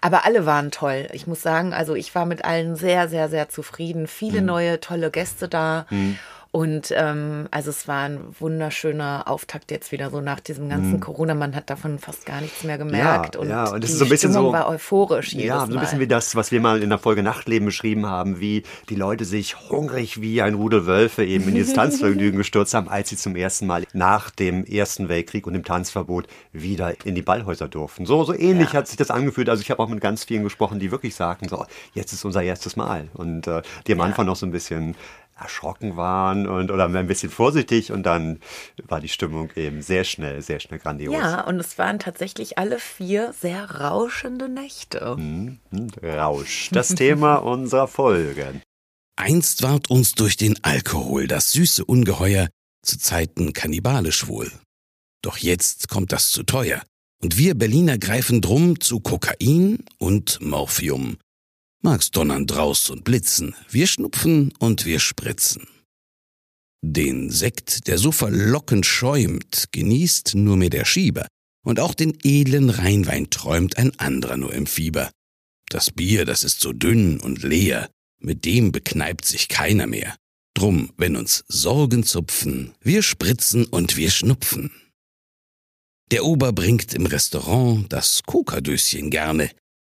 Aber 0.00 0.24
alle 0.24 0.46
waren 0.46 0.70
toll. 0.70 1.08
Ich 1.12 1.26
muss 1.26 1.42
sagen, 1.42 1.72
also 1.72 1.96
ich 1.96 2.14
war 2.14 2.26
mit 2.26 2.44
allen 2.44 2.76
sehr, 2.76 3.08
sehr, 3.08 3.28
sehr 3.28 3.48
zufrieden. 3.48 4.06
Viele 4.06 4.40
Mhm. 4.40 4.46
neue, 4.46 4.80
tolle 4.80 5.10
Gäste 5.10 5.48
da. 5.48 5.86
Und 6.54 6.94
ähm, 6.96 7.48
also 7.50 7.70
es 7.70 7.88
war 7.88 8.04
ein 8.04 8.20
wunderschöner 8.38 9.24
Auftakt 9.26 9.72
jetzt 9.72 9.90
wieder 9.90 10.10
so 10.10 10.20
nach 10.20 10.38
diesem 10.38 10.68
ganzen 10.68 11.00
Corona. 11.00 11.34
Man 11.34 11.56
hat 11.56 11.68
davon 11.68 11.98
fast 11.98 12.26
gar 12.26 12.40
nichts 12.40 12.62
mehr 12.62 12.78
gemerkt. 12.78 13.34
Ja, 13.34 13.40
und 13.40 13.48
ja, 13.48 13.64
und 13.72 13.82
das 13.82 13.90
die 13.90 13.94
ist 13.94 13.98
so 13.98 14.04
ein 14.04 14.08
bisschen 14.08 14.30
Stimmung 14.30 14.50
so- 14.50 14.52
war 14.52 14.68
euphorisch 14.68 15.32
jedes 15.32 15.48
Ja, 15.48 15.66
so 15.66 15.72
ein 15.72 15.80
bisschen 15.80 15.98
wie 15.98 16.06
das, 16.06 16.36
was 16.36 16.52
wir 16.52 16.60
mal 16.60 16.80
in 16.80 16.90
der 16.90 17.00
Folge 17.00 17.24
Nachtleben 17.24 17.66
beschrieben 17.66 18.06
haben, 18.06 18.38
wie 18.38 18.62
die 18.88 18.94
Leute 18.94 19.24
sich 19.24 19.68
hungrig 19.68 20.20
wie 20.20 20.42
ein 20.42 20.54
Rudel 20.54 20.86
Wölfe 20.86 21.24
eben 21.24 21.48
in 21.48 21.56
dieses 21.56 21.72
Tanzvergnügen 21.74 22.38
gestürzt 22.38 22.72
haben, 22.72 22.88
als 22.88 23.08
sie 23.08 23.16
zum 23.16 23.34
ersten 23.34 23.66
Mal 23.66 23.82
nach 23.92 24.30
dem 24.30 24.64
Ersten 24.64 25.08
Weltkrieg 25.08 25.48
und 25.48 25.54
dem 25.54 25.64
Tanzverbot 25.64 26.28
wieder 26.52 26.94
in 27.04 27.16
die 27.16 27.22
Ballhäuser 27.22 27.66
durften. 27.66 28.06
So, 28.06 28.22
so 28.22 28.32
ähnlich 28.32 28.68
Ja. 28.74 28.78
hat 28.78 28.86
sich 28.86 28.96
das 28.96 29.10
angefühlt. 29.10 29.48
Also 29.48 29.60
ich 29.60 29.72
habe 29.72 29.82
auch 29.82 29.88
mit 29.88 30.00
ganz 30.00 30.22
vielen 30.22 30.44
gesprochen, 30.44 30.78
die 30.78 30.92
wirklich 30.92 31.16
sagten, 31.16 31.48
so, 31.48 31.66
jetzt 31.94 32.12
ist 32.12 32.24
unser 32.24 32.44
erstes 32.44 32.76
Mal. 32.76 33.08
Und 33.14 33.48
äh, 33.48 33.62
die 33.88 33.92
am 33.92 34.00
Anfang 34.02 34.26
noch 34.26 34.36
so 34.36 34.46
ein 34.46 34.52
bisschen 34.52 34.94
erschrocken 35.36 35.96
waren 35.96 36.46
und 36.46 36.70
oder 36.70 36.86
ein 36.86 37.06
bisschen 37.06 37.30
vorsichtig 37.30 37.92
und 37.92 38.04
dann 38.04 38.40
war 38.88 39.00
die 39.00 39.08
Stimmung 39.08 39.50
eben 39.56 39.82
sehr 39.82 40.04
schnell, 40.04 40.42
sehr 40.42 40.60
schnell 40.60 40.78
grandios. 40.78 41.14
Ja, 41.14 41.42
und 41.42 41.58
es 41.58 41.76
waren 41.78 41.98
tatsächlich 41.98 42.58
alle 42.58 42.78
vier 42.78 43.32
sehr 43.32 43.70
rauschende 43.70 44.48
Nächte. 44.48 45.16
Hm, 45.16 45.58
Rausch, 46.02 46.70
das 46.72 46.88
Thema 46.94 47.36
unserer 47.36 47.88
Folge. 47.88 48.60
Einst 49.16 49.62
ward 49.62 49.90
uns 49.90 50.14
durch 50.14 50.36
den 50.36 50.62
Alkohol 50.62 51.26
das 51.26 51.52
süße 51.52 51.84
Ungeheuer 51.84 52.48
zu 52.82 52.98
Zeiten 52.98 53.52
kannibalisch 53.52 54.26
wohl. 54.26 54.50
Doch 55.22 55.38
jetzt 55.38 55.88
kommt 55.88 56.12
das 56.12 56.30
zu 56.30 56.42
teuer, 56.42 56.82
und 57.22 57.38
wir 57.38 57.54
Berliner 57.54 57.96
greifen 57.96 58.42
drum 58.42 58.80
zu 58.80 59.00
Kokain 59.00 59.78
und 59.98 60.40
Morphium. 60.42 61.16
Mag's 61.84 62.10
donnern 62.10 62.46
draus 62.46 62.88
und 62.88 63.04
blitzen, 63.04 63.54
wir 63.68 63.86
schnupfen 63.86 64.54
und 64.58 64.86
wir 64.86 65.00
spritzen. 65.00 65.68
Den 66.82 67.28
Sekt, 67.28 67.88
der 67.88 67.98
so 67.98 68.10
verlockend 68.10 68.86
schäumt, 68.86 69.66
genießt 69.70 70.34
nur 70.34 70.56
mehr 70.56 70.70
der 70.70 70.86
Schieber, 70.86 71.28
und 71.62 71.80
auch 71.80 71.92
den 71.92 72.16
edlen 72.22 72.70
Rheinwein 72.70 73.28
träumt 73.28 73.76
ein 73.76 73.98
anderer 73.98 74.38
nur 74.38 74.54
im 74.54 74.66
Fieber. 74.66 75.10
Das 75.68 75.90
Bier, 75.90 76.24
das 76.24 76.42
ist 76.42 76.60
so 76.60 76.72
dünn 76.72 77.20
und 77.20 77.42
leer, 77.42 77.90
mit 78.18 78.46
dem 78.46 78.72
bekneipt 78.72 79.26
sich 79.26 79.48
keiner 79.48 79.86
mehr. 79.86 80.16
Drum, 80.54 80.90
wenn 80.96 81.16
uns 81.16 81.44
Sorgen 81.48 82.02
zupfen, 82.02 82.74
wir 82.80 83.02
spritzen 83.02 83.66
und 83.66 83.98
wir 83.98 84.10
schnupfen. 84.10 84.70
Der 86.10 86.24
Ober 86.24 86.54
bringt 86.54 86.94
im 86.94 87.04
Restaurant 87.04 87.92
das 87.92 88.22
Kokadöschen 88.22 89.10
gerne, 89.10 89.50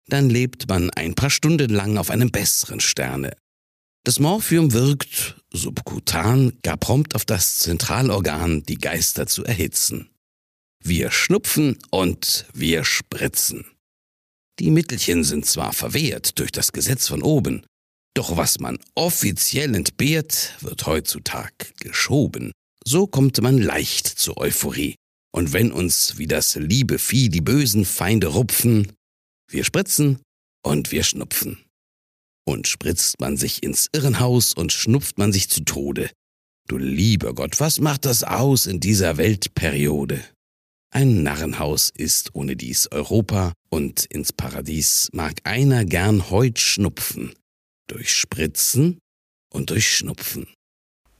dann 0.09 0.29
lebt 0.29 0.67
man 0.67 0.89
ein 0.91 1.15
paar 1.15 1.29
Stunden 1.29 1.69
lang 1.69 1.97
auf 1.97 2.09
einem 2.09 2.31
besseren 2.31 2.79
Sterne. 2.79 3.31
Das 4.03 4.19
Morphium 4.19 4.73
wirkt 4.73 5.35
subkutan 5.51 6.53
gar 6.63 6.77
prompt 6.77 7.15
auf 7.15 7.25
das 7.25 7.59
Zentralorgan, 7.59 8.63
die 8.63 8.77
Geister 8.77 9.27
zu 9.27 9.43
erhitzen. 9.43 10.09
Wir 10.83 11.11
schnupfen 11.11 11.77
und 11.91 12.45
wir 12.53 12.83
spritzen. 12.85 13.65
Die 14.59 14.71
Mittelchen 14.71 15.23
sind 15.23 15.45
zwar 15.45 15.73
verwehrt 15.73 16.39
durch 16.39 16.51
das 16.51 16.71
Gesetz 16.71 17.07
von 17.07 17.21
oben, 17.21 17.63
doch 18.13 18.35
was 18.37 18.59
man 18.59 18.77
offiziell 18.95 19.75
entbehrt, 19.75 20.55
wird 20.61 20.85
heutzutage 20.85 21.73
geschoben. 21.79 22.51
So 22.85 23.07
kommt 23.07 23.41
man 23.41 23.57
leicht 23.57 24.07
zur 24.07 24.37
Euphorie. 24.37 24.95
Und 25.31 25.53
wenn 25.53 25.71
uns 25.71 26.17
wie 26.17 26.27
das 26.27 26.55
liebe 26.55 26.97
Vieh 26.97 27.29
die 27.29 27.41
bösen 27.41 27.85
Feinde 27.85 28.27
rupfen, 28.27 28.91
wir 29.49 29.63
spritzen 29.63 30.21
und 30.63 30.91
wir 30.91 31.03
schnupfen. 31.03 31.57
Und 32.45 32.67
spritzt 32.67 33.19
man 33.19 33.37
sich 33.37 33.63
ins 33.63 33.89
Irrenhaus 33.93 34.53
und 34.53 34.71
schnupft 34.71 35.17
man 35.17 35.31
sich 35.31 35.49
zu 35.49 35.63
Tode. 35.63 36.09
Du 36.67 36.77
lieber 36.77 37.33
Gott, 37.33 37.59
was 37.59 37.79
macht 37.79 38.05
das 38.05 38.23
aus 38.23 38.65
in 38.65 38.79
dieser 38.79 39.17
Weltperiode? 39.17 40.23
Ein 40.91 41.21
Narrenhaus 41.21 41.91
ist 41.95 42.33
ohne 42.33 42.55
dies 42.55 42.91
Europa, 42.91 43.53
und 43.69 44.05
ins 44.05 44.33
Paradies 44.33 45.09
mag 45.13 45.39
einer 45.43 45.85
gern 45.85 46.31
heut 46.31 46.57
schnupfen, 46.57 47.33
durch 47.87 48.11
Spritzen 48.13 48.97
und 49.53 49.69
durch 49.69 49.87
Schnupfen. 49.95 50.47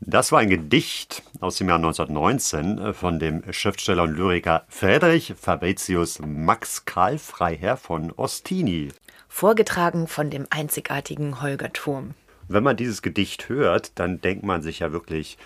Das 0.02 0.32
war 0.32 0.40
ein 0.40 0.50
Gedicht 0.50 1.24
aus 1.42 1.58
dem 1.58 1.68
Jahr 1.68 1.78
1919 1.78 2.78
äh, 2.78 2.94
von 2.94 3.20
dem 3.20 3.44
Schriftsteller 3.52 4.04
und 4.04 4.16
Lyriker 4.16 4.64
Friedrich 4.70 5.34
Fabricius 5.38 6.20
Max 6.20 6.86
Karl 6.86 7.18
Freiherr 7.18 7.76
von 7.76 8.14
Ostini. 8.14 8.90
Vorgetragen 9.28 10.08
von 10.08 10.30
dem 10.30 10.48
einzigartigen 10.50 11.42
Holger 11.42 11.74
Turm. 11.74 12.14
Wenn 12.48 12.64
man 12.64 12.78
dieses 12.78 13.02
Gedicht 13.02 13.50
hört, 13.50 13.92
dann 14.00 14.22
denkt 14.22 14.44
man 14.44 14.62
sich 14.62 14.80
ja 14.80 14.94
wirklich, 14.94 15.38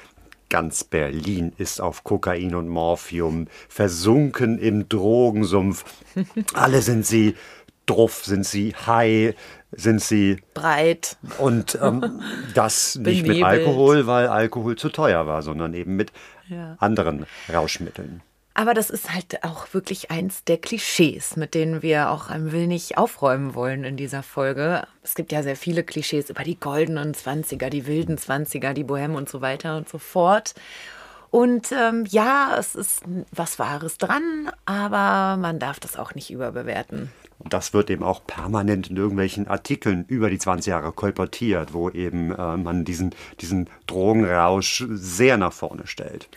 ganz 0.49 0.83
Berlin 0.83 1.51
ist 1.57 1.81
auf 1.81 2.03
Kokain 2.03 2.53
und 2.53 2.69
Morphium 2.69 3.47
versunken 3.67 4.59
im 4.59 4.87
Drogensumpf. 4.87 5.83
Alle 6.53 6.83
sind 6.83 7.07
sie 7.07 7.35
druff, 7.85 8.23
sind 8.25 8.45
sie 8.45 8.73
high, 8.75 9.35
sind 9.71 10.01
sie 10.01 10.37
Breit. 10.53 11.17
und 11.39 11.77
ähm, 11.81 12.21
das 12.55 12.95
nicht 12.95 13.25
mit. 13.27 13.43
Alkohol, 13.43 14.07
weil 14.07 14.27
Alkohol 14.27 14.75
zu 14.77 14.89
teuer 14.89 15.25
war, 15.27 15.41
sondern 15.41 15.73
eben 15.73 15.95
mit 15.95 16.11
Ja. 16.49 16.75
anderen 16.79 17.25
Rauschmitteln. 17.51 18.21
Aber 18.55 18.75
das 18.75 18.91
ist 18.91 19.11
halt 19.11 19.43
auch 19.43 19.73
wirklich 19.73 20.11
eins 20.11 20.43
der 20.43 20.57
Klischees, 20.59 21.37
mit 21.37 21.55
denen 21.55 21.81
wir 21.81 22.11
auch 22.11 22.29
ein 22.29 22.51
wenig 22.51 22.99
aufräumen 22.99 23.55
wollen 23.55 23.83
in 23.83 23.97
dieser 23.97 24.21
Folge. 24.21 24.85
Es 25.01 25.15
gibt 25.15 25.31
ja 25.31 25.41
sehr 25.41 25.55
viele 25.55 25.83
Klischees 25.83 26.29
über 26.29 26.43
die 26.43 26.59
goldenen 26.59 27.15
Zwanziger, 27.15 27.71
die 27.71 27.87
wilden 27.87 28.19
Zwanziger, 28.19 28.75
die 28.75 28.83
Bohème 28.85 29.15
und 29.15 29.27
so 29.27 29.41
weiter 29.41 29.75
und 29.75 29.89
so 29.89 29.97
fort. 29.97 30.53
Und 31.31 31.71
ähm, 31.71 32.05
ja, 32.07 32.55
es 32.59 32.75
ist 32.75 33.01
was 33.31 33.57
Wahres 33.57 33.97
dran, 33.97 34.51
aber 34.65 35.35
man 35.41 35.57
darf 35.57 35.79
das 35.79 35.97
auch 35.97 36.13
nicht 36.13 36.29
überbewerten. 36.29 37.11
Und 37.39 37.53
das 37.53 37.73
wird 37.73 37.89
eben 37.89 38.03
auch 38.03 38.25
permanent 38.25 38.89
in 38.89 38.97
irgendwelchen 38.97 39.47
Artikeln 39.47 40.05
über 40.07 40.29
die 40.29 40.39
20 40.39 40.69
Jahre 40.71 40.91
kolportiert, 40.91 41.73
wo 41.73 41.89
eben 41.89 42.31
äh, 42.31 42.57
man 42.57 42.85
diesen, 42.85 43.15
diesen 43.41 43.69
Drogenrausch 43.87 44.85
sehr 44.89 45.37
nach 45.37 45.53
vorne 45.53 45.87
stellt. 45.87 46.29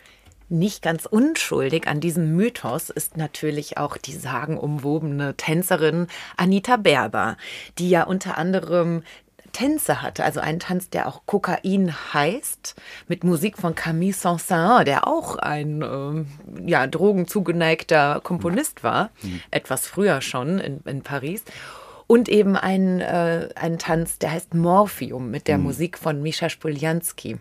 Nicht 0.49 0.81
ganz 0.81 1.05
unschuldig 1.05 1.87
an 1.87 1.99
diesem 1.99 2.37
Mythos 2.37 2.89
ist 2.89 3.17
natürlich 3.17 3.77
auch 3.77 3.97
die 3.97 4.13
sagenumwobene 4.13 5.35
Tänzerin 5.35 6.07
Anita 6.37 6.77
Berber, 6.77 7.35
die 7.77 7.89
ja 7.89 8.03
unter 8.03 8.37
anderem 8.37 9.03
Tänze 9.51 10.01
hatte, 10.01 10.23
also 10.23 10.39
einen 10.39 10.59
Tanz, 10.59 10.89
der 10.89 11.07
auch 11.07 11.21
Kokain 11.25 11.93
heißt, 12.13 12.75
mit 13.07 13.23
Musik 13.23 13.57
von 13.57 13.75
Camille 13.75 14.13
Saint-Saëns, 14.13 14.83
der 14.83 15.07
auch 15.07 15.37
ein 15.37 15.81
ähm, 15.81 16.27
ja, 16.65 16.87
drogenzugeneigter 16.87 18.21
Komponist 18.23 18.83
war, 18.83 19.09
etwas 19.51 19.87
früher 19.87 20.21
schon 20.21 20.59
in, 20.59 20.81
in 20.85 21.01
Paris. 21.01 21.43
Und 22.07 22.29
eben 22.29 22.55
ein, 22.55 23.01
äh, 23.01 23.49
ein 23.55 23.79
Tanz, 23.79 24.17
der 24.17 24.31
heißt 24.31 24.53
Morphium 24.53 25.29
mit 25.29 25.47
der 25.47 25.57
Musik 25.57 25.97
von 25.97 26.21
Mischa 26.21 26.49
Spoljanski. 26.49 27.37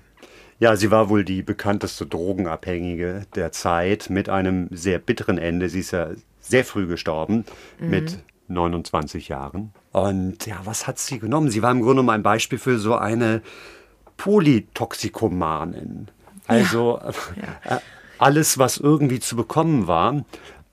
Ja, 0.58 0.74
sie 0.74 0.90
war 0.90 1.08
wohl 1.08 1.24
die 1.24 1.42
bekannteste 1.42 2.06
Drogenabhängige 2.06 3.26
der 3.34 3.52
Zeit 3.52 4.08
mit 4.08 4.28
einem 4.28 4.68
sehr 4.70 4.98
bitteren 4.98 5.38
Ende. 5.38 5.68
Sie 5.68 5.80
ist 5.80 5.92
ja 5.92 6.10
sehr 6.40 6.64
früh 6.64 6.86
gestorben 6.86 7.44
mit 7.78 8.18
29 8.48 9.28
Jahren. 9.28 9.72
Und 9.92 10.46
ja, 10.46 10.56
was 10.64 10.86
hat 10.86 10.98
sie 10.98 11.18
genommen? 11.18 11.50
Sie 11.50 11.62
war 11.62 11.70
im 11.70 11.78
Grunde 11.78 11.94
genommen 12.02 12.10
ein 12.10 12.22
Beispiel 12.22 12.58
für 12.58 12.78
so 12.78 12.94
eine 12.96 13.42
Polytoxikomanin. 14.16 16.08
Also 16.46 16.98
äh, 17.04 17.76
alles, 18.18 18.58
was 18.58 18.76
irgendwie 18.78 19.20
zu 19.20 19.36
bekommen 19.36 19.86
war, 19.86 20.24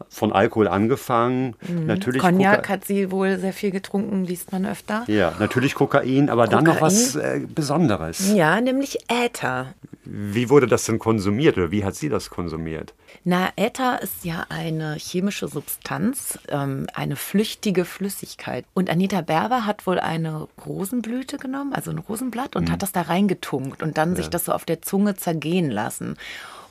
von 0.10 0.32
Alkohol 0.32 0.68
angefangen, 0.68 1.56
natürlich 1.68 2.22
Cognac 2.22 2.66
Koka- 2.66 2.70
hat 2.70 2.86
sie 2.86 3.10
wohl 3.10 3.40
sehr 3.40 3.54
viel 3.54 3.72
getrunken, 3.72 4.26
liest 4.26 4.52
man 4.52 4.66
öfter. 4.66 5.04
ja, 5.08 5.34
natürlich 5.40 5.74
Kokain, 5.76 6.30
aber 6.30 6.46
dann 6.48 6.64
noch 6.64 6.74
Kokain? 6.76 6.86
was 6.88 7.16
äh, 7.16 7.42
Besonderes. 7.48 8.32
Ja, 8.34 8.60
nämlich 8.62 8.98
Äther. 9.10 9.74
Wie 10.16 10.52
wurde 10.52 10.68
das 10.68 10.86
denn 10.86 11.00
konsumiert 11.00 11.58
oder 11.58 11.72
wie 11.72 11.84
hat 11.84 11.96
sie 11.96 12.08
das 12.08 12.30
konsumiert? 12.30 12.94
Na, 13.24 13.50
Äther 13.56 14.00
ist 14.04 14.24
ja 14.24 14.46
eine 14.50 14.94
chemische 15.00 15.48
Substanz, 15.48 16.38
ähm, 16.50 16.86
eine 16.94 17.16
flüchtige 17.16 17.84
Flüssigkeit. 17.84 18.66
Und 18.76 18.92
Anita 18.92 19.22
Berber 19.22 19.66
hat 19.66 19.88
wohl 19.88 20.00
eine 20.00 20.48
Rosenblüte 20.68 21.38
genommen, 21.38 21.74
also 21.74 21.90
ein 21.90 21.98
Rosenblatt, 21.98 22.54
Mhm. 22.54 22.62
und 22.62 22.72
hat 22.72 22.84
das 22.84 22.92
da 22.92 23.02
reingetunkt 23.02 23.82
und 23.82 23.98
dann 23.98 24.16
sich 24.16 24.30
das 24.30 24.46
so 24.46 24.52
auf 24.52 24.66
der 24.66 24.84
Zunge 24.84 25.16
zergehen 25.16 25.72
lassen. 25.72 26.16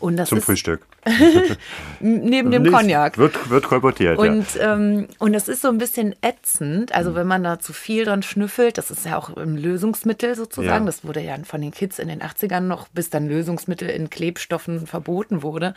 Und 0.03 0.17
das 0.17 0.31
Zum 0.31 0.39
ist 0.39 0.47
Frühstück. 0.47 0.85
neben 2.01 2.51
dem 2.51 2.65
Cognac. 2.73 3.19
Wird, 3.19 3.51
wird 3.51 3.69
kolportiert, 3.69 4.19
ja. 4.19 4.31
Und, 4.33 4.47
ähm, 4.61 5.07
und 5.21 5.33
es 5.33 5.47
ist 5.47 5.63
so 5.63 5.69
ein 5.69 5.79
bisschen 5.79 6.17
ätzend. 6.23 6.93
Also 6.93 7.15
wenn 7.15 7.29
man 7.29 7.45
da 7.45 7.61
zu 7.61 7.73
viel 7.73 8.05
dran 8.05 8.25
schnüffelt, 8.25 8.79
das 8.79 8.91
ist 8.91 9.07
ja 9.07 9.17
auch 9.17 9.37
ein 9.37 9.57
Lösungsmittel 9.57 10.35
sozusagen. 10.35 10.85
Ja. 10.85 10.87
Das 10.87 11.05
wurde 11.05 11.21
ja 11.21 11.37
von 11.45 11.61
den 11.61 11.71
Kids 11.71 12.01
in 12.01 12.09
den 12.09 12.21
80ern 12.21 12.63
noch, 12.63 12.89
bis 12.89 13.11
dann 13.11 13.29
Lösungsmittel 13.29 13.89
in 13.89 14.11
Klebstoffen 14.11 14.89
verboten 14.89 15.45
wurde, 15.45 15.73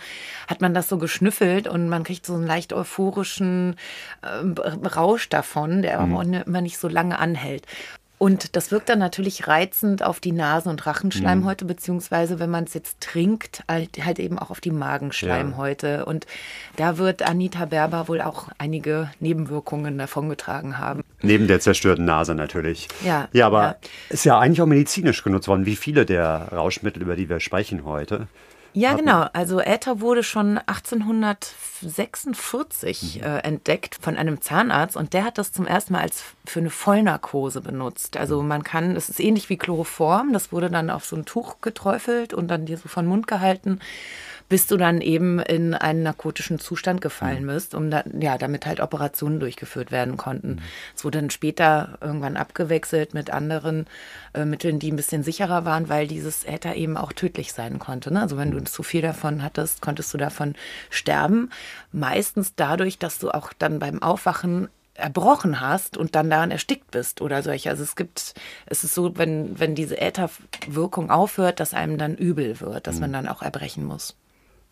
hat 0.48 0.60
man 0.60 0.74
das 0.74 0.89
so 0.89 0.98
geschnüffelt 0.98 1.67
und 1.67 1.88
man 1.88 2.03
kriegt 2.03 2.25
so 2.25 2.34
einen 2.34 2.48
leicht 2.48 2.74
euphorischen 2.74 3.75
ähm, 4.24 4.55
Rausch 4.58 5.29
davon, 5.29 5.84
der 5.84 6.00
aber 6.00 6.24
immer 6.24 6.62
nicht 6.62 6.79
so 6.79 6.88
lange 6.88 7.20
anhält. 7.20 7.67
Und 8.25 8.55
das 8.55 8.72
wirkt 8.72 8.89
dann 8.89 8.98
natürlich 8.98 9.48
reizend 9.48 10.01
auf 10.01 10.20
die 10.20 10.32
Nasen- 10.32 10.70
und 10.70 10.84
Rachenschleimhäute, 10.88 11.63
mhm. 11.63 11.67
beziehungsweise 11.67 12.39
wenn 12.39 12.50
man 12.50 12.63
es 12.63 12.74
jetzt 12.74 13.00
trinkt, 13.00 13.63
halt, 13.70 14.03
halt, 14.03 14.17
eben 14.17 14.39
auch 14.39 14.50
auf 14.50 14.62
die 14.62 14.72
Magenschleimhäute. 14.72 15.88
Ja. 15.88 16.03
Und 16.05 16.25
da 16.75 16.98
wird 16.98 17.22
Anita 17.22 17.65
Berber 17.65 18.08
wohl 18.08 18.22
auch 18.22 18.48
einige 18.58 19.12
Nebenwirkungen 19.20 20.00
davongetragen 20.00 20.79
haben. 20.79 21.03
Neben 21.22 21.46
der 21.46 21.60
zerstörten 21.60 22.03
Nase 22.03 22.34
natürlich. 22.34 22.88
Ja. 23.03 23.27
Ja, 23.32 23.46
aber 23.46 23.62
ja. 23.62 23.75
ist 24.10 24.25
ja 24.25 24.39
eigentlich 24.39 24.60
auch 24.63 24.65
medizinisch 24.65 25.24
genutzt 25.24 25.48
worden, 25.48 25.67
wie 25.67 25.75
viele 25.75 26.08
der 26.08 26.48
Rauschmittel, 26.51 27.03
über 27.03 27.15
die 27.15 27.29
wir 27.29 27.39
sprechen 27.39 27.86
heute. 27.86 28.27
Ja, 28.75 28.94
genau. 28.94 29.27
Also 29.32 29.62
Äther 29.62 30.01
wurde 30.01 30.22
schon 30.22 30.58
1846 30.58 33.15
mhm. 33.15 33.24
äh, 33.24 33.38
entdeckt 33.39 33.98
von 34.01 34.17
einem 34.17 34.41
Zahnarzt 34.41 34.98
und 34.98 35.13
der 35.13 35.24
hat 35.24 35.38
das 35.38 35.53
zum 35.53 35.65
ersten 35.65 35.94
Mal 35.94 36.01
als 36.01 36.25
für 36.46 36.60
eine 36.60 36.70
Vollnarkose 36.70 37.62
benutzt. 37.62 38.17
Also 38.17 38.41
mhm. 38.41 38.50
man 38.50 38.63
kann, 38.63 38.98
es 38.98 39.08
ist 39.08 39.22
ähnlich 39.22 39.50
wie 39.50 39.58
Chloroform, 39.58 40.34
das 40.34 40.51
wurde 40.51 40.70
dann 40.70 40.89
auf 40.89 41.05
so 41.05 41.15
ein 41.15 41.24
Tuch 41.24 41.62
geträufelt 41.62 42.34
und 42.34 42.50
dann 42.50 42.65
dir 42.65 42.77
so 42.77 42.89
von 42.89 43.08
Mund 43.08 43.27
gehalten 43.27 43.79
bis 44.50 44.68
du 44.68 44.78
dann 44.78 45.02
eben 45.02 45.40
in 45.40 45.74
einen 45.74 46.04
narkotischen 46.04 46.60
Zustand 46.60 47.02
gefallen 47.02 47.44
mhm. 47.44 47.48
bist, 47.48 47.75
um 47.75 47.90
da, 47.90 48.04
ja, 48.20 48.38
damit 48.38 48.66
halt 48.66 48.80
Operationen 48.80 49.40
durchgeführt 49.40 49.92
werden 49.92 50.18
konnten. 50.18 50.56
Mhm. 50.56 50.62
Es 50.96 51.04
wurde 51.04 51.20
dann 51.20 51.30
später 51.30 51.98
irgendwann 52.02 52.38
abgewechselt 52.38 53.14
mit 53.14 53.32
anderen 53.32 53.88
äh, 54.34 54.46
Mitteln, 54.46 54.80
die 54.80 54.92
ein 54.92 54.96
bisschen 54.96 55.24
sicherer 55.24 55.66
waren, 55.66 55.90
weil 55.90 56.08
dieses 56.08 56.44
Äther 56.44 56.75
eben 56.75 56.98
auch 56.98 57.14
tödlich 57.14 57.54
sein 57.54 57.80
konnte. 57.80 58.14
Ne? 58.14 58.22
Also 58.22 58.38
wenn 58.38 58.52
du 58.52 58.58
mhm. 58.58 58.66
zu 58.66 58.84
viel 58.84 59.02
davon 59.02 59.42
hattest, 59.42 59.82
konntest 59.82 60.14
du 60.14 60.18
davon 60.18 60.56
sterben. 60.90 61.50
Meistens 61.92 62.54
dadurch, 62.56 63.00
dass 63.00 63.18
du 63.20 63.32
auch 63.32 63.52
dann 63.54 63.80
beim 63.80 64.02
Aufwachen 64.02 64.70
erbrochen 64.96 65.60
hast 65.60 65.98
und 65.98 66.16
dann 66.16 66.30
daran 66.30 66.52
erstickt 66.52 66.92
bist 66.92 67.20
oder 67.22 67.44
solche. 67.44 67.70
Also 67.70 67.84
es 67.84 67.96
gibt, 67.96 68.34
es 68.66 68.84
ist 68.84 68.94
so, 68.94 69.18
wenn, 69.18 69.60
wenn 69.60 69.75
diese 69.75 70.00
Ätherwirkung 70.00 71.12
aufhört, 71.12 71.60
dass 71.60 71.74
einem 71.74 71.98
dann 71.98 72.16
übel 72.16 72.62
wird, 72.62 72.88
dass 72.88 73.00
man 73.00 73.12
dann 73.12 73.28
auch 73.28 73.42
erbrechen 73.42 73.84
muss. 73.84 74.16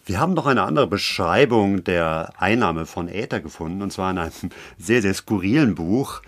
Wir 0.05 0.19
haben 0.19 0.33
noch 0.33 0.48
eine 0.48 0.63
andere 0.63 0.88
Beschreibung 0.88 1.86
der 1.86 2.33
Einnahme 2.38 2.86
von 2.86 3.07
Äther 3.07 3.39
gefunden, 3.39 3.81
und 3.81 3.93
zwar 3.93 4.12
in 4.12 4.17
einem 4.17 4.31
sehr, 4.77 5.01
sehr 5.01 5.13
skurrilen 5.13 5.75
Buch. 5.75 6.22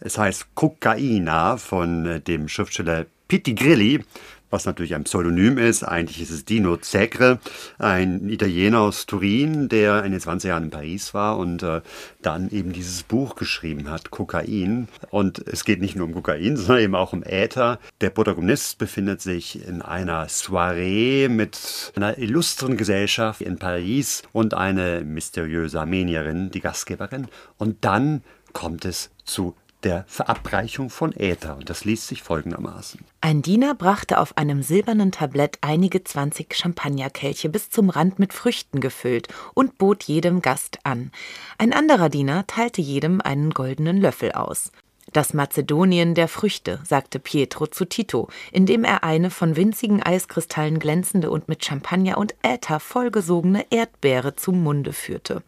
Es 0.00 0.18
heißt 0.18 0.54
Kokaina 0.54 1.56
von 1.56 2.22
dem 2.26 2.48
Schriftsteller 2.48 3.06
Pitti 3.28 3.54
Grilli 3.54 4.04
was 4.50 4.66
natürlich 4.66 4.94
ein 4.94 5.04
Pseudonym 5.04 5.58
ist. 5.58 5.82
Eigentlich 5.82 6.20
ist 6.20 6.30
es 6.30 6.44
Dino 6.44 6.76
Zegre, 6.76 7.38
ein 7.78 8.28
Italiener 8.28 8.80
aus 8.80 9.06
Turin, 9.06 9.68
der 9.68 10.04
in 10.04 10.12
den 10.12 10.20
20 10.20 10.48
Jahren 10.48 10.64
in 10.64 10.70
Paris 10.70 11.14
war 11.14 11.38
und 11.38 11.62
äh, 11.62 11.80
dann 12.22 12.50
eben 12.50 12.72
dieses 12.72 13.02
Buch 13.02 13.34
geschrieben 13.34 13.90
hat, 13.90 14.10
Kokain. 14.10 14.88
Und 15.10 15.46
es 15.46 15.64
geht 15.64 15.80
nicht 15.80 15.96
nur 15.96 16.06
um 16.06 16.14
Kokain, 16.14 16.56
sondern 16.56 16.84
eben 16.84 16.94
auch 16.94 17.12
um 17.12 17.22
Äther. 17.22 17.78
Der 18.00 18.10
Protagonist 18.10 18.78
befindet 18.78 19.20
sich 19.20 19.66
in 19.66 19.82
einer 19.82 20.28
Soiree 20.28 21.28
mit 21.28 21.92
einer 21.96 22.18
illustren 22.18 22.76
Gesellschaft 22.76 23.40
in 23.40 23.58
Paris 23.58 24.22
und 24.32 24.54
eine 24.54 25.02
mysteriöse 25.02 25.80
Armenierin, 25.80 26.50
die 26.50 26.60
Gastgeberin. 26.60 27.28
Und 27.58 27.84
dann 27.84 28.22
kommt 28.52 28.84
es 28.84 29.10
zu 29.24 29.54
der 29.86 30.04
Verabreichung 30.08 30.90
von 30.90 31.12
Äther. 31.16 31.56
Und 31.56 31.70
das 31.70 31.84
liest 31.84 32.08
sich 32.08 32.20
folgendermaßen. 32.20 33.04
Ein 33.20 33.40
Diener 33.40 33.76
brachte 33.76 34.18
auf 34.18 34.36
einem 34.36 34.64
silbernen 34.64 35.12
Tablett 35.12 35.58
einige 35.60 36.02
zwanzig 36.02 36.56
Champagnerkelche 36.56 37.48
bis 37.48 37.70
zum 37.70 37.88
Rand 37.88 38.18
mit 38.18 38.32
Früchten 38.32 38.80
gefüllt 38.80 39.28
und 39.54 39.78
bot 39.78 40.02
jedem 40.02 40.42
Gast 40.42 40.80
an. 40.82 41.12
Ein 41.56 41.72
anderer 41.72 42.08
Diener 42.08 42.48
teilte 42.48 42.82
jedem 42.82 43.20
einen 43.20 43.50
goldenen 43.50 44.00
Löffel 44.00 44.32
aus. 44.32 44.72
Das 45.12 45.34
Mazedonien 45.34 46.16
der 46.16 46.26
Früchte, 46.26 46.80
sagte 46.82 47.20
Pietro 47.20 47.68
zu 47.68 47.84
Tito, 47.84 48.28
indem 48.50 48.82
er 48.82 49.04
eine 49.04 49.30
von 49.30 49.54
winzigen 49.54 50.02
Eiskristallen 50.02 50.80
glänzende 50.80 51.30
und 51.30 51.46
mit 51.46 51.64
Champagner 51.64 52.18
und 52.18 52.34
Äther 52.42 52.80
vollgesogene 52.80 53.66
Erdbeere 53.70 54.34
zum 54.34 54.64
Munde 54.64 54.92
führte. 54.92 55.44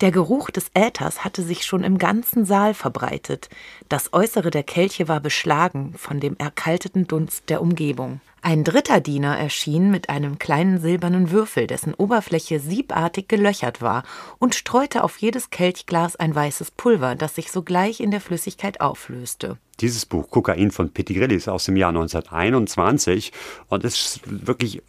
Der 0.00 0.10
Geruch 0.10 0.50
des 0.50 0.70
Äthers 0.72 1.24
hatte 1.24 1.42
sich 1.42 1.66
schon 1.66 1.84
im 1.84 1.98
ganzen 1.98 2.46
Saal 2.46 2.72
verbreitet. 2.72 3.50
Das 3.90 4.14
Äußere 4.14 4.50
der 4.50 4.62
Kelche 4.62 5.08
war 5.08 5.20
beschlagen 5.20 5.92
von 5.98 6.20
dem 6.20 6.38
erkalteten 6.38 7.06
Dunst 7.06 7.50
der 7.50 7.60
Umgebung. 7.60 8.22
Ein 8.42 8.64
dritter 8.64 9.00
Diener 9.00 9.36
erschien 9.36 9.90
mit 9.90 10.08
einem 10.08 10.38
kleinen 10.38 10.80
silbernen 10.80 11.30
Würfel, 11.30 11.66
dessen 11.66 11.92
Oberfläche 11.92 12.58
siebartig 12.58 13.28
gelöchert 13.28 13.82
war, 13.82 14.02
und 14.38 14.54
streute 14.54 15.04
auf 15.04 15.18
jedes 15.18 15.50
Kelchglas 15.50 16.16
ein 16.16 16.34
weißes 16.34 16.70
Pulver, 16.70 17.16
das 17.16 17.34
sich 17.34 17.52
sogleich 17.52 18.00
in 18.00 18.10
der 18.10 18.22
Flüssigkeit 18.22 18.80
auflöste. 18.80 19.58
Dieses 19.80 20.06
Buch 20.06 20.30
Kokain 20.30 20.70
von 20.70 20.90
Pettigretti 20.90 21.34
ist 21.34 21.48
aus 21.48 21.64
dem 21.64 21.76
Jahr 21.76 21.90
1921 21.90 23.32
und 23.68 23.84
ist 23.84 24.20
wirklich 24.24 24.82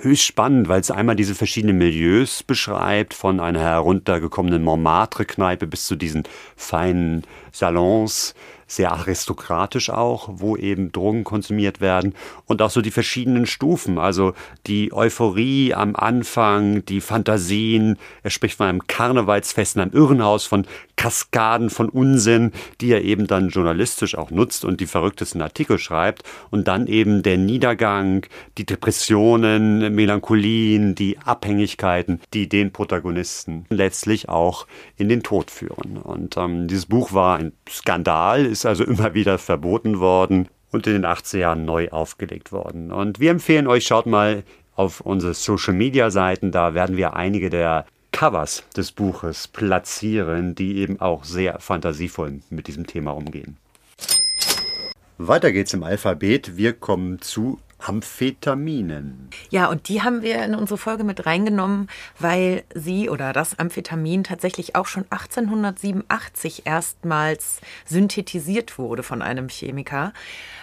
höchst 0.00 0.24
spannend, 0.24 0.68
weil 0.68 0.80
es 0.80 0.90
einmal 0.90 1.16
diese 1.16 1.34
verschiedenen 1.34 1.78
Milieus 1.78 2.42
beschreibt, 2.42 3.14
von 3.14 3.40
einer 3.40 3.60
heruntergekommenen 3.60 4.62
Montmartre-Kneipe 4.62 5.66
bis 5.66 5.86
zu 5.86 5.96
diesen 5.96 6.24
feinen 6.54 7.24
Salons, 7.52 8.34
sehr 8.66 8.92
aristokratisch 8.92 9.90
auch, 9.90 10.28
wo 10.32 10.56
eben 10.56 10.92
Drogen 10.92 11.24
konsumiert 11.24 11.80
werden 11.80 12.14
und 12.46 12.62
auch 12.62 12.70
so 12.70 12.80
die 12.80 12.90
verschiedenen 12.90 13.46
Stufen, 13.46 13.98
also 13.98 14.34
die 14.66 14.92
Euphorie 14.92 15.74
am 15.74 15.94
Anfang, 15.94 16.84
die 16.84 17.00
Fantasien. 17.00 17.98
Er 18.22 18.30
spricht 18.30 18.56
von 18.56 18.66
einem 18.66 18.86
Karnevalsfest 18.86 19.76
in 19.76 19.82
einem 19.82 19.92
Irrenhaus, 19.92 20.46
von 20.46 20.66
Kaskaden 20.96 21.70
von 21.70 21.88
Unsinn, 21.88 22.52
die 22.80 22.90
er 22.90 23.02
eben 23.02 23.26
dann 23.26 23.50
journalistisch 23.50 24.16
auch 24.16 24.30
nutzt 24.30 24.64
und 24.64 24.80
die 24.80 24.86
verrücktesten 24.86 25.42
Artikel 25.42 25.78
schreibt 25.78 26.22
und 26.50 26.66
dann 26.68 26.86
eben 26.86 27.22
der 27.22 27.36
Niedergang, 27.36 28.26
die 28.58 28.64
Depressionen, 28.64 29.94
Melancholien, 29.94 30.94
die 30.94 31.18
Abhängigkeiten, 31.18 32.20
die 32.32 32.48
den 32.48 32.72
Protagonisten 32.72 33.66
letztlich 33.68 34.28
auch 34.28 34.66
in 34.96 35.08
den 35.08 35.22
Tod 35.22 35.50
führen. 35.50 35.98
Und 35.98 36.36
ähm, 36.36 36.66
dieses 36.66 36.86
Buch 36.86 37.12
war 37.12 37.38
ein 37.38 37.52
Skandal, 37.68 38.46
ist 38.56 38.66
also 38.66 38.84
immer 38.84 39.12
wieder 39.14 39.38
verboten 39.38 40.00
worden 40.00 40.48
und 40.72 40.86
in 40.86 40.94
den 40.94 41.06
80er 41.06 41.38
Jahren 41.38 41.64
neu 41.64 41.90
aufgelegt 41.90 42.52
worden. 42.52 42.90
Und 42.90 43.20
wir 43.20 43.30
empfehlen 43.30 43.66
euch, 43.66 43.86
schaut 43.86 44.06
mal 44.06 44.44
auf 44.74 45.00
unsere 45.00 45.34
Social 45.34 45.74
Media 45.74 46.10
Seiten, 46.10 46.52
da 46.52 46.74
werden 46.74 46.96
wir 46.96 47.14
einige 47.14 47.50
der 47.50 47.86
Covers 48.12 48.64
des 48.74 48.92
Buches 48.92 49.46
platzieren, 49.48 50.54
die 50.54 50.78
eben 50.78 51.00
auch 51.00 51.24
sehr 51.24 51.60
fantasievoll 51.60 52.40
mit 52.48 52.66
diesem 52.66 52.86
Thema 52.86 53.10
umgehen. 53.10 53.58
Weiter 55.18 55.52
geht's 55.52 55.74
im 55.74 55.82
Alphabet. 55.82 56.56
Wir 56.56 56.72
kommen 56.72 57.20
zu 57.20 57.58
Amphetaminen. 57.86 59.30
Ja, 59.50 59.68
und 59.68 59.88
die 59.88 60.02
haben 60.02 60.22
wir 60.22 60.42
in 60.42 60.56
unsere 60.56 60.76
Folge 60.76 61.04
mit 61.04 61.24
reingenommen, 61.24 61.88
weil 62.18 62.64
sie 62.74 63.08
oder 63.08 63.32
das 63.32 63.58
Amphetamin 63.58 64.24
tatsächlich 64.24 64.74
auch 64.74 64.86
schon 64.86 65.04
1887 65.04 66.66
erstmals 66.66 67.60
synthetisiert 67.84 68.78
wurde 68.78 69.04
von 69.04 69.22
einem 69.22 69.48
Chemiker. 69.48 70.12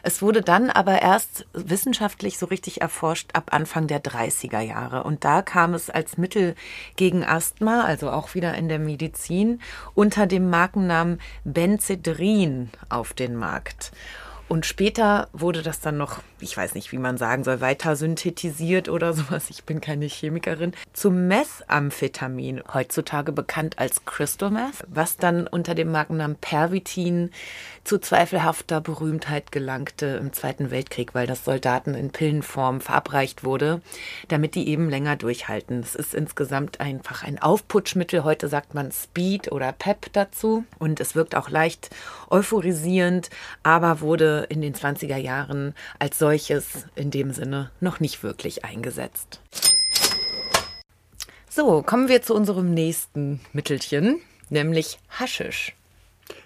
Es 0.04 0.22
wurde 0.22 0.42
dann 0.42 0.70
aber 0.70 1.02
erst 1.02 1.46
wissenschaftlich 1.54 2.38
so 2.38 2.48
richtig 2.48 2.82
erforscht 2.82 3.30
ab 3.34 3.52
Anfang 3.52 3.88
der 3.88 4.04
30er 4.04 4.60
Jahre. 4.60 5.04
Und 5.04 5.24
da 5.24 5.42
kam 5.42 5.74
es 5.74 5.90
als 5.90 6.18
Mittel 6.18 6.56
gegen 6.98 7.24
Asthma, 7.24 7.86
also 7.86 8.12
auch 8.12 8.36
wieder 8.36 8.54
in 8.56 8.68
der 8.68 8.80
Medizin, 8.80 9.62
unter 9.94 10.28
dem 10.28 10.50
Markennamen 10.50 11.22
Benzedrin 11.46 12.70
auf 12.90 13.14
den 13.14 13.38
Markt. 13.38 13.92
Und 14.50 14.66
später 14.66 15.30
wurde 15.34 15.64
das 15.64 15.80
dann 15.80 15.98
noch, 15.98 16.20
ich 16.40 16.56
weiß 16.56 16.76
nicht, 16.76 16.92
wie 16.92 16.98
man 16.98 17.18
sagen 17.18 17.44
soll, 17.44 17.62
weiter 17.62 17.96
synthetisiert 17.96 18.90
oder 18.90 19.14
sowas. 19.14 19.50
Ich 19.50 19.64
bin 19.64 19.82
keine 19.82 20.06
Chemikerin. 20.06 20.74
Zum 20.94 21.28
Methamphetamin, 21.28 22.62
heutzutage 22.74 23.32
bekannt 23.32 23.80
als 23.80 24.06
Crystal 24.06 24.52
Meth, 24.52 24.86
was 24.88 25.18
dann 25.18 25.48
unter 25.48 25.76
dem 25.76 25.92
Markennamen 25.92 26.36
Pervitin 26.36 27.32
zu 27.84 28.00
zweifelhafter 28.00 28.80
Berühmtheit 28.80 29.52
gelangte 29.52 30.06
im 30.06 30.32
Zweiten 30.32 30.72
Weltkrieg, 30.72 31.14
weil 31.14 31.28
das 31.28 31.44
Soldaten 31.44 31.96
in 31.96 32.12
Pillenform 32.12 32.80
verabreicht 32.80 33.44
wurde, 33.44 33.82
damit 34.30 34.56
die 34.56 34.70
eben 34.70 34.90
länger 34.90 35.18
durchhalten. 35.18 35.82
Es 35.82 35.94
ist 35.96 36.14
insgesamt 36.14 36.80
einfach 36.80 37.24
ein 37.24 37.42
Aufputschmittel. 37.42 38.24
Heute 38.24 38.48
sagt 38.48 38.74
man 38.74 38.92
Speed 38.92 39.52
oder 39.52 39.74
Pep 39.74 40.14
dazu. 40.14 40.64
Und 40.80 41.00
es 41.02 41.16
wirkt 41.16 41.36
auch 41.36 41.50
leicht 41.50 41.90
euphorisierend, 42.30 43.30
aber 43.64 44.00
wurde 44.00 44.48
in 44.50 44.62
den 44.62 44.74
20er 44.74 45.18
Jahren 45.18 45.76
als 46.00 46.18
solches 46.18 46.86
in 46.96 47.12
dem 47.12 47.32
Sinne 47.32 47.72
noch 47.82 48.00
nicht 48.00 48.24
wirklich 48.24 48.64
eingesetzt. 48.64 49.42
So, 51.50 51.84
kommen 51.84 52.08
wir 52.08 52.22
zu 52.22 52.34
unserem 52.34 52.74
nächsten 52.74 53.42
Mittelchen, 53.52 54.22
nämlich 54.50 55.00
Haschisch. 55.10 55.76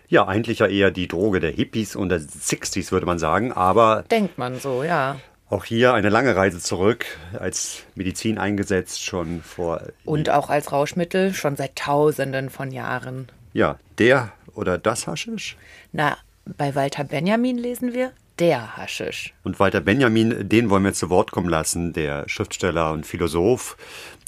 Ja, 0.10 0.26
eigentlich 0.26 0.60
ja 0.60 0.68
eher 0.68 0.92
die 0.92 1.08
Droge 1.08 1.40
der 1.40 1.52
Hippies 1.52 1.96
und 1.96 2.10
der 2.10 2.22
60s, 2.22 2.92
würde 2.92 3.06
man 3.06 3.20
sagen, 3.20 3.52
aber. 3.52 4.06
Denkt 4.10 4.38
man 4.38 4.60
so, 4.60 4.84
ja. 4.84 5.20
Auch 5.50 5.66
hier 5.66 5.94
eine 5.94 6.10
lange 6.10 6.36
Reise 6.36 6.60
zurück, 6.60 7.06
als 7.38 7.84
Medizin 7.96 8.38
eingesetzt, 8.38 9.04
schon 9.04 9.42
vor. 9.42 9.82
Und 10.04 10.30
auch 10.30 10.50
als 10.50 10.72
Rauschmittel, 10.72 11.34
schon 11.34 11.56
seit 11.56 11.76
Tausenden 11.76 12.50
von 12.50 12.72
Jahren. 12.72 13.30
Ja, 13.54 13.78
der 13.98 14.34
oder 14.56 14.78
das 14.78 15.08
Haschisch? 15.08 15.56
Na, 15.94 16.18
bei 16.58 16.76
Walter 16.76 17.04
Benjamin 17.04 17.58
lesen 17.58 17.94
wir 17.94 18.12
der 18.40 18.78
Haschisch. 18.78 19.34
Und 19.44 19.60
Walter 19.60 19.82
Benjamin, 19.82 20.48
den 20.48 20.70
wollen 20.70 20.84
wir 20.84 20.94
zu 20.94 21.10
Wort 21.10 21.32
kommen 21.32 21.50
lassen, 21.50 21.94
der 21.94 22.28
Schriftsteller 22.28 22.92
und 22.92 23.06
Philosoph 23.06 23.78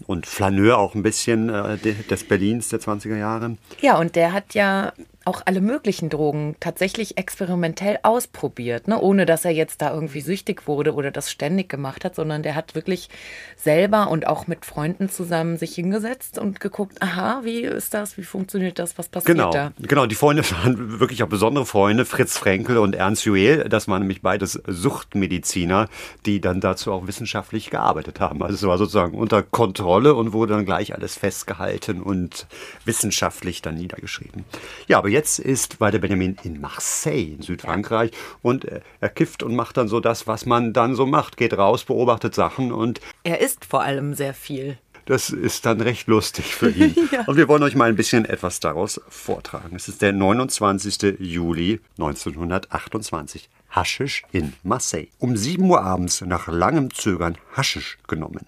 und 0.07 0.25
Flaneur 0.25 0.77
auch 0.77 0.95
ein 0.95 1.03
bisschen 1.03 1.49
äh, 1.49 1.77
des 1.77 2.23
Berlins 2.23 2.69
der 2.69 2.79
20er 2.79 3.17
Jahre. 3.17 3.57
Ja, 3.81 3.99
und 3.99 4.15
der 4.15 4.33
hat 4.33 4.53
ja 4.53 4.93
auch 5.29 5.43
alle 5.45 5.61
möglichen 5.61 6.09
Drogen 6.09 6.55
tatsächlich 6.59 7.19
experimentell 7.19 7.99
ausprobiert, 8.01 8.87
ne? 8.87 8.99
ohne 8.99 9.27
dass 9.27 9.45
er 9.45 9.51
jetzt 9.51 9.81
da 9.83 9.93
irgendwie 9.93 10.21
süchtig 10.21 10.67
wurde 10.67 10.95
oder 10.95 11.11
das 11.11 11.29
ständig 11.29 11.69
gemacht 11.69 12.03
hat, 12.03 12.15
sondern 12.15 12.41
der 12.41 12.55
hat 12.55 12.73
wirklich 12.73 13.09
selber 13.55 14.09
und 14.09 14.25
auch 14.25 14.47
mit 14.47 14.65
Freunden 14.65 15.07
zusammen 15.07 15.57
sich 15.57 15.75
hingesetzt 15.75 16.39
und 16.39 16.59
geguckt, 16.59 17.01
aha, 17.03 17.41
wie 17.43 17.61
ist 17.61 17.93
das, 17.93 18.17
wie 18.17 18.23
funktioniert 18.23 18.79
das, 18.79 18.97
was 18.97 19.07
passiert 19.07 19.37
genau, 19.37 19.51
da? 19.51 19.71
Genau, 19.79 20.07
die 20.07 20.15
Freunde 20.15 20.43
waren 20.63 20.99
wirklich 20.99 21.21
auch 21.21 21.27
besondere 21.27 21.67
Freunde, 21.67 22.05
Fritz 22.05 22.35
Frenkel 22.35 22.79
und 22.79 22.95
Ernst 22.95 23.25
Juel, 23.25 23.69
das 23.69 23.87
waren 23.87 24.01
nämlich 24.01 24.23
beides 24.23 24.59
Suchtmediziner, 24.65 25.89
die 26.25 26.41
dann 26.41 26.59
dazu 26.59 26.91
auch 26.91 27.05
wissenschaftlich 27.05 27.69
gearbeitet 27.69 28.19
haben. 28.19 28.41
Also 28.41 28.55
es 28.55 28.63
war 28.63 28.79
sozusagen 28.79 29.15
unter 29.15 29.43
Kontrolle 29.43 30.15
und 30.15 30.33
wurde 30.33 30.53
dann 30.53 30.65
gleich 30.65 30.95
alles 30.95 31.15
festgehalten 31.15 32.01
und 32.01 32.47
wissenschaftlich 32.83 33.61
dann 33.61 33.75
niedergeschrieben. 33.75 34.43
Ja, 34.87 34.97
aber 34.97 35.09
jetzt 35.09 35.18
ist 35.39 35.81
Walter 35.81 35.99
Benjamin 35.99 36.37
in 36.43 36.61
Marseille 36.61 37.33
in 37.33 37.41
Südfrankreich 37.41 38.11
und 38.41 38.65
er 39.01 39.09
kifft 39.09 39.43
und 39.43 39.55
macht 39.55 39.75
dann 39.75 39.87
so 39.87 39.99
das, 39.99 40.27
was 40.27 40.45
man 40.45 40.71
dann 40.71 40.95
so 40.95 41.05
macht, 41.05 41.35
geht 41.35 41.57
raus, 41.57 41.83
beobachtet 41.83 42.33
Sachen 42.35 42.71
und 42.71 43.01
er 43.23 43.41
isst 43.41 43.65
vor 43.65 43.81
allem 43.81 44.13
sehr 44.13 44.33
viel. 44.33 44.77
Das 45.09 45.31
ist 45.31 45.65
dann 45.65 45.81
recht 45.81 46.07
lustig 46.07 46.55
für 46.55 46.69
ihn. 46.69 46.95
ja. 47.11 47.23
Und 47.25 47.35
wir 47.35 47.47
wollen 47.47 47.63
euch 47.63 47.75
mal 47.75 47.89
ein 47.89 47.95
bisschen 47.95 48.25
etwas 48.25 48.59
daraus 48.59 49.01
vortragen. 49.09 49.75
Es 49.75 49.87
ist 49.87 50.03
der 50.03 50.13
29. 50.13 51.17
Juli 51.19 51.79
1928. 51.97 53.49
Haschisch 53.71 54.23
in 54.31 54.53
Marseille. 54.61 55.07
Um 55.17 55.35
7 55.35 55.67
Uhr 55.67 55.81
abends 55.81 56.21
nach 56.21 56.47
langem 56.47 56.93
Zögern 56.93 57.39
Haschisch 57.55 57.97
genommen. 58.07 58.45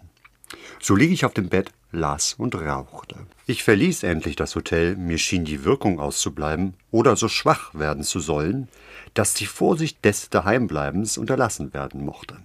So 0.80 0.96
liege 0.96 1.14
ich 1.14 1.26
auf 1.26 1.34
dem 1.34 1.50
Bett, 1.50 1.72
las 1.92 2.34
und 2.34 2.56
rauchte. 2.56 3.16
Ich 3.46 3.64
verließ 3.64 4.04
endlich 4.04 4.36
das 4.36 4.56
Hotel, 4.56 4.96
mir 4.96 5.18
schien 5.18 5.46
die 5.46 5.64
Wirkung 5.64 6.00
auszubleiben 6.00 6.74
oder 6.90 7.16
so 7.16 7.28
schwach 7.28 7.74
werden 7.74 8.04
zu 8.04 8.20
sollen, 8.20 8.68
dass 9.14 9.34
die 9.34 9.46
Vorsicht 9.46 10.04
des 10.06 10.30
Daheimbleibens 10.30 11.18
unterlassen 11.18 11.74
werden 11.74 12.06
mochte. 12.06 12.38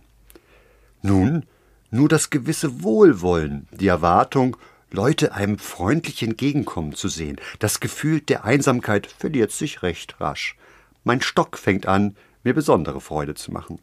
Nun, 1.03 1.45
nur 1.91 2.09
das 2.09 2.31
gewisse 2.31 2.83
Wohlwollen, 2.83 3.69
die 3.71 3.87
Erwartung, 3.87 4.57
Leute 4.91 5.35
einem 5.35 5.59
freundlich 5.59 6.23
entgegenkommen 6.23 6.95
zu 6.95 7.09
sehen, 7.09 7.37
das 7.59 7.81
Gefühl 7.81 8.21
der 8.21 8.45
Einsamkeit 8.45 9.07
verliert 9.07 9.53
sich 9.53 9.83
recht 9.83 10.21
rasch. 10.21 10.57
Mein 11.05 11.21
Stock 11.21 11.59
fängt 11.59 11.87
an, 11.87 12.17
mir 12.45 12.55
besondere 12.55 13.01
Freude 13.01 13.35
zu 13.35 13.53
machen. 13.53 13.79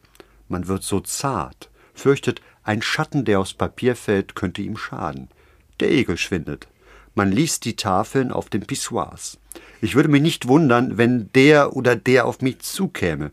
Man 0.47 0.67
wird 0.67 0.84
so 0.84 0.99
zart, 0.99 1.69
fürchtet, 1.93 2.41
ein 2.63 2.82
Schatten, 2.82 3.26
der 3.26 3.39
aufs 3.39 3.54
Papier 3.54 3.95
fällt, 3.95 4.36
könnte 4.36 4.62
ihm 4.62 4.78
schaden. 4.78 5.30
Der 5.79 5.91
Egel 5.91 6.17
schwindet. 6.17 6.67
Man 7.15 7.31
liest 7.31 7.65
die 7.65 7.75
Tafeln 7.75 8.31
auf 8.31 8.49
den 8.49 8.62
Pissoirs. 8.62 9.38
Ich 9.81 9.95
würde 9.95 10.09
mich 10.09 10.21
nicht 10.21 10.47
wundern, 10.47 10.97
wenn 10.97 11.29
der 11.33 11.75
oder 11.75 11.95
der 11.95 12.25
auf 12.25 12.41
mich 12.41 12.59
zukäme. 12.59 13.31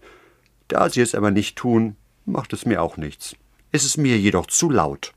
Da 0.69 0.91
sie 0.91 1.01
es 1.01 1.15
aber 1.15 1.31
nicht 1.31 1.57
tun, 1.57 1.97
macht 2.27 2.53
es 2.53 2.67
mir 2.67 2.83
auch 2.83 2.97
nichts. 2.97 3.35
Es 3.73 3.85
ist 3.85 3.97
mir 3.97 4.19
jedoch 4.19 4.47
zu 4.47 4.69
laut. 4.69 5.13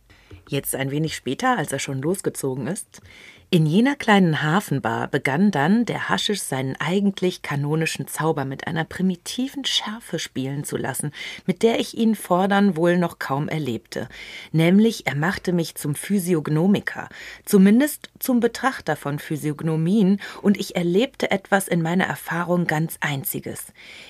Jetzt 0.49 0.75
ein 0.75 0.91
wenig 0.91 1.15
später, 1.15 1.57
als 1.57 1.71
er 1.71 1.79
schon 1.79 2.01
losgezogen 2.01 2.67
ist, 2.67 3.01
in 3.53 3.67
jener 3.67 3.95
kleinen 3.95 4.41
Hafenbar 4.41 5.07
begann 5.09 5.51
dann 5.51 5.85
der 5.85 6.09
Haschisch 6.09 6.41
seinen 6.41 6.75
eigentlich 6.77 7.43
kanonischen 7.43 8.07
Zauber 8.07 8.45
mit 8.45 8.65
einer 8.65 8.83
primitiven 8.83 9.63
Schärfe 9.63 10.17
spielen 10.17 10.63
zu 10.63 10.75
lassen, 10.75 11.11
mit 11.45 11.61
der 11.61 11.79
ich 11.79 11.95
ihn 11.95 12.15
fordern 12.15 12.75
wohl 12.75 12.97
noch 12.97 13.19
kaum 13.19 13.47
erlebte. 13.47 14.09
Nämlich 14.53 15.05
er 15.05 15.13
machte 15.13 15.53
mich 15.53 15.75
zum 15.75 15.93
Physiognomiker, 15.93 17.09
zumindest 17.45 18.09
zum 18.17 18.39
Betrachter 18.39 18.95
von 18.95 19.19
Physiognomien, 19.19 20.19
und 20.41 20.59
ich 20.59 20.75
erlebte 20.75 21.29
etwas 21.29 21.67
in 21.67 21.83
meiner 21.83 22.05
Erfahrung 22.05 22.65
ganz 22.65 22.97
Einziges. 23.01 23.67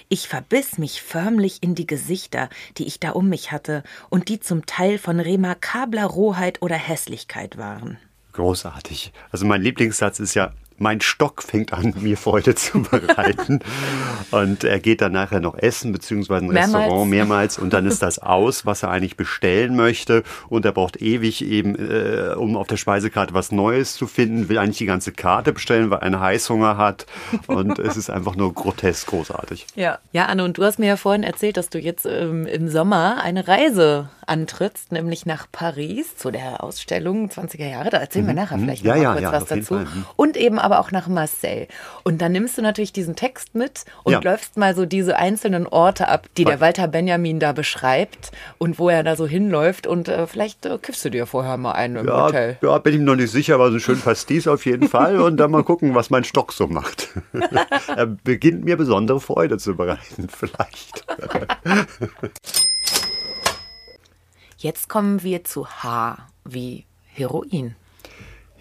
Ich 0.08 0.30
verbiss 0.30 0.78
mich 0.78 1.02
förmlich 1.02 1.62
in 1.62 1.76
die 1.76 1.86
Gesichter, 1.86 2.48
die 2.78 2.88
ich 2.88 3.02
da 3.02 3.10
um 3.10 3.28
mich 3.28 3.52
hatte 3.52 3.84
und 4.10 4.30
die 4.30 4.40
zum 4.40 4.66
Teil 4.66 4.98
von 4.98 5.20
remarkabler 5.20 6.06
Rohheit 6.06 6.62
oder 6.62 6.78
Hässlichkeit 6.78 7.58
waren. 7.58 7.98
Großartig. 8.34 9.14
Also 9.32 9.46
mein 9.46 9.62
Lieblingssatz 9.62 10.20
ist 10.20 10.34
ja, 10.34 10.54
mein 10.78 11.02
Stock 11.02 11.44
fängt 11.44 11.74
an, 11.74 11.94
mir 12.00 12.18
Freude 12.18 12.56
zu 12.56 12.82
bereiten. 12.82 13.60
und 14.32 14.64
er 14.64 14.80
geht 14.80 15.02
dann 15.02 15.14
nachher 15.14 15.40
noch 15.40 15.58
essen, 15.58 15.92
beziehungsweise 15.92 16.46
ein 16.46 16.52
mehrmals. 16.52 16.74
Restaurant 16.74 17.10
mehrmals. 17.10 17.60
Und 17.60 17.74
dann 17.74 17.86
ist 17.88 18.02
das 18.02 18.20
aus, 18.20 18.66
was 18.66 18.84
er 18.84 18.90
eigentlich 18.90 19.18
bestellen 19.18 19.76
möchte. 19.76 20.24
Und 20.50 20.66
er 20.66 20.72
braucht 20.72 21.02
ewig 21.02 21.44
eben, 21.44 21.76
äh, 21.76 22.34
um 22.36 22.58
auf 22.58 22.68
der 22.68 22.78
Speisekarte 22.78 23.34
was 23.34 23.52
Neues 23.52 23.96
zu 23.96 24.08
finden, 24.08 24.50
will 24.50 24.58
eigentlich 24.58 24.78
die 24.78 24.86
ganze 24.86 25.12
Karte 25.12 25.54
bestellen, 25.54 25.90
weil 25.90 26.00
er 26.00 26.04
einen 26.04 26.20
Heißhunger 26.20 26.78
hat. 26.78 27.06
Und 27.48 27.80
es 27.80 27.98
ist 27.98 28.10
einfach 28.10 28.36
nur 28.36 28.54
grotesk 28.54 29.08
großartig. 29.08 29.68
Ja. 29.76 30.00
Ja, 30.12 30.26
Anne, 30.26 30.44
und 30.44 30.58
du 30.58 30.64
hast 30.64 30.80
mir 30.80 30.88
ja 30.88 30.98
vorhin 30.98 31.24
erzählt, 31.24 31.58
dass 31.58 31.70
du 31.70 31.80
jetzt 31.80 32.06
ähm, 32.06 32.46
im 32.46 32.70
Sommer 32.70 33.22
eine 33.22 33.48
Reise 33.48 34.10
antrittst, 34.28 34.92
nämlich 34.92 35.26
nach 35.26 35.48
Paris 35.52 36.16
zu 36.18 36.32
der 36.32 36.64
Ausstellung 36.64 37.30
20er 37.30 37.68
Jahre. 37.68 37.90
Da 37.90 37.98
erzählen 37.98 38.26
wir 38.26 38.34
mhm. 38.34 38.40
nachher 38.40 38.60
vielleicht 38.60 38.84
ja, 38.84 38.96
noch 38.96 39.02
ja, 39.02 39.12
kurz 39.12 39.24
ja, 39.24 39.32
was 39.32 39.46
dazu. 39.46 39.74
Mhm. 39.76 40.06
Und 40.16 40.38
eben 40.38 40.60
aber 40.64 40.80
auch 40.80 40.92
nach 40.92 41.08
Marseille. 41.08 41.68
Und 42.04 42.22
dann 42.22 42.32
nimmst 42.32 42.58
du 42.58 42.62
natürlich 42.62 42.94
diesen 42.94 43.16
Text 43.16 43.56
mit 43.56 43.86
und 44.04 44.24
läufst 44.24 44.58
mal 44.58 44.76
so 44.76 44.86
diese 44.86 45.18
einzelnen 45.18 45.68
Orte 45.68 46.08
ab, 46.08 46.28
die 46.38 46.46
der 46.46 46.60
Walter 46.62 46.88
Benjamin 46.88 47.40
da 47.40 47.52
beschreibt 47.52 48.32
und 48.58 48.80
wo 48.80 48.90
er 48.90 49.04
da 49.04 49.16
so 49.16 49.28
hinläuft. 49.28 49.88
Und 49.88 50.08
äh, 50.08 50.28
vielleicht 50.28 50.66
äh, 50.66 50.78
kiffst 50.78 51.06
du 51.06 51.10
dir 51.10 51.26
vorher 51.26 51.58
mal 51.58 51.74
einen 51.74 51.98
im 51.98 52.08
Hotel. 52.08 52.58
Ja, 52.62 52.78
bin 52.78 52.94
ich 52.94 53.00
mir 53.00 53.06
noch 53.06 53.16
nicht 53.16 53.32
sicher, 53.32 53.56
aber 53.56 53.70
so 53.70 53.78
ein 53.78 53.80
schön 53.80 54.00
Pastis 54.00 54.48
auf 54.48 54.66
jeden 54.66 54.88
Fall. 54.88 55.20
Und 55.20 55.38
dann 55.38 55.52
mal 55.52 55.64
gucken, 55.64 55.96
was 55.96 56.10
mein 56.10 56.24
Stock 56.24 56.54
so 56.54 56.68
macht. 56.68 57.10
er 57.88 58.06
beginnt 58.06 58.66
mir 58.66 58.78
besondere 58.78 59.20
Freude 59.20 59.58
zu 59.58 59.76
bereiten, 59.76 60.28
vielleicht. 60.30 61.06
Jetzt 64.58 64.88
kommen 64.88 65.24
wir 65.24 65.44
zu 65.44 65.68
H 65.68 66.18
wie 66.46 66.86
Heroin. 67.08 67.76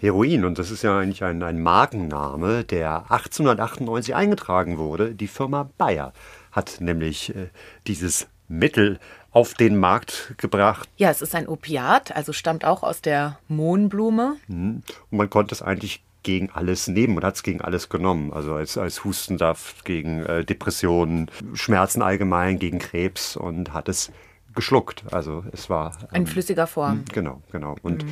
Heroin, 0.03 0.43
und 0.43 0.59
das 0.59 0.69
ist 0.69 0.83
ja 0.83 0.99
eigentlich 0.99 1.23
ein, 1.23 1.41
ein 1.43 1.63
Markenname, 1.63 2.65
der 2.65 3.09
1898 3.09 4.13
eingetragen 4.13 4.77
wurde. 4.77 5.15
Die 5.15 5.29
Firma 5.29 5.69
Bayer 5.77 6.11
hat 6.51 6.81
nämlich 6.81 7.33
äh, 7.33 7.47
dieses 7.87 8.27
Mittel 8.49 8.99
auf 9.31 9.53
den 9.53 9.77
Markt 9.77 10.33
gebracht. 10.37 10.89
Ja, 10.97 11.09
es 11.09 11.21
ist 11.21 11.33
ein 11.35 11.47
Opiat, 11.47 12.13
also 12.13 12.33
stammt 12.33 12.65
auch 12.65 12.83
aus 12.83 13.01
der 13.01 13.39
Mohnblume. 13.47 14.35
Mhm. 14.47 14.83
Und 15.09 15.17
man 15.17 15.29
konnte 15.29 15.55
es 15.55 15.61
eigentlich 15.61 16.03
gegen 16.21 16.49
alles 16.49 16.89
nehmen 16.89 17.15
und 17.15 17.23
hat 17.23 17.35
es 17.35 17.43
gegen 17.43 17.61
alles 17.61 17.87
genommen. 17.87 18.33
Also 18.33 18.55
als, 18.55 18.77
als 18.77 19.05
Hustensaft 19.05 19.85
gegen 19.85 20.25
äh, 20.25 20.43
Depressionen, 20.43 21.31
Schmerzen 21.53 22.01
allgemein, 22.01 22.59
gegen 22.59 22.79
Krebs 22.79 23.37
und 23.37 23.71
hat 23.71 23.87
es 23.87 24.11
geschluckt. 24.53 25.03
Also 25.11 25.43
es 25.51 25.69
war 25.69 25.97
in 26.11 26.21
ähm, 26.21 26.27
flüssiger 26.27 26.67
Form. 26.67 26.99
Hm, 26.99 27.05
genau, 27.11 27.41
genau. 27.51 27.75
Und 27.81 28.03
mhm. 28.03 28.09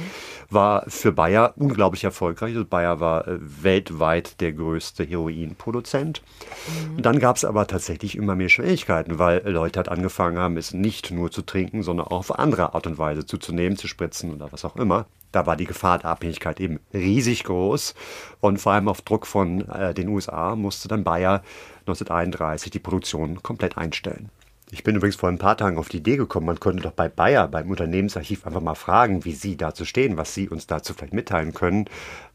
war 0.50 0.84
für 0.88 1.12
Bayer 1.12 1.54
unglaublich 1.58 2.04
erfolgreich. 2.04 2.54
Also 2.54 2.66
Bayer 2.66 3.00
war 3.00 3.28
äh, 3.28 3.38
weltweit 3.40 4.42
der 4.42 4.54
größte 4.54 5.04
Heroinproduzent. 5.04 6.22
Mhm. 6.22 6.98
Und 6.98 7.06
dann 7.06 7.20
gab 7.20 7.38
es 7.38 7.46
aber 7.46 7.68
tatsächlich 7.68 8.16
immer 8.18 8.36
mehr 8.36 8.50
Schwierigkeiten, 8.50 9.20
weil 9.20 9.48
Leute 9.48 9.78
halt 9.80 9.90
angefangen 9.90 10.38
haben, 10.38 10.58
es 10.58 10.74
nicht 10.74 11.12
nur 11.12 11.32
zu 11.32 11.42
trinken, 11.42 11.84
sondern 11.84 12.08
auch 12.08 12.20
auf 12.20 12.40
andere 12.40 12.74
Art 12.74 12.88
und 12.88 12.98
Weise 12.98 13.26
zuzunehmen, 13.26 13.78
zu 13.78 13.88
spritzen 13.88 14.34
oder 14.34 14.52
was 14.52 14.66
auch 14.66 14.76
immer. 14.76 15.06
Da 15.32 15.46
war 15.46 15.56
die 15.56 15.66
Gefahr 15.66 16.00
der 16.00 16.10
Abhängigkeit 16.10 16.60
eben 16.60 16.80
riesig 16.94 17.46
groß. 17.46 17.96
Und 18.42 18.58
vor 18.58 18.74
allem 18.74 18.90
auf 18.90 19.02
Druck 19.02 19.26
von 19.26 19.68
äh, 19.70 19.94
den 19.94 20.10
USA 20.10 20.56
musste 20.56 20.88
dann 20.88 21.04
Bayer 21.04 21.42
1931 21.82 22.72
die 22.72 22.80
Produktion 22.80 23.42
komplett 23.42 23.78
einstellen. 23.78 24.30
Ich 24.74 24.84
bin 24.84 24.96
übrigens 24.96 25.18
vor 25.18 25.28
ein 25.28 25.38
paar 25.38 25.58
Tagen 25.58 25.78
auf 25.78 25.90
die 25.90 25.98
Idee 25.98 26.16
gekommen, 26.16 26.46
man 26.46 26.62
könnte 26.62 26.84
doch 26.84 26.94
bei 26.94 27.10
Bayer, 27.10 27.50
beim 27.50 27.70
Unternehmensarchiv, 27.70 28.46
einfach 28.48 28.62
mal 28.62 28.76
fragen, 28.76 29.26
wie 29.26 29.34
Sie 29.34 29.58
dazu 29.58 29.84
stehen, 29.84 30.16
was 30.16 30.34
Sie 30.34 30.48
uns 30.48 30.66
dazu 30.66 30.94
vielleicht 30.94 31.14
mitteilen 31.14 31.54
können. 31.54 31.90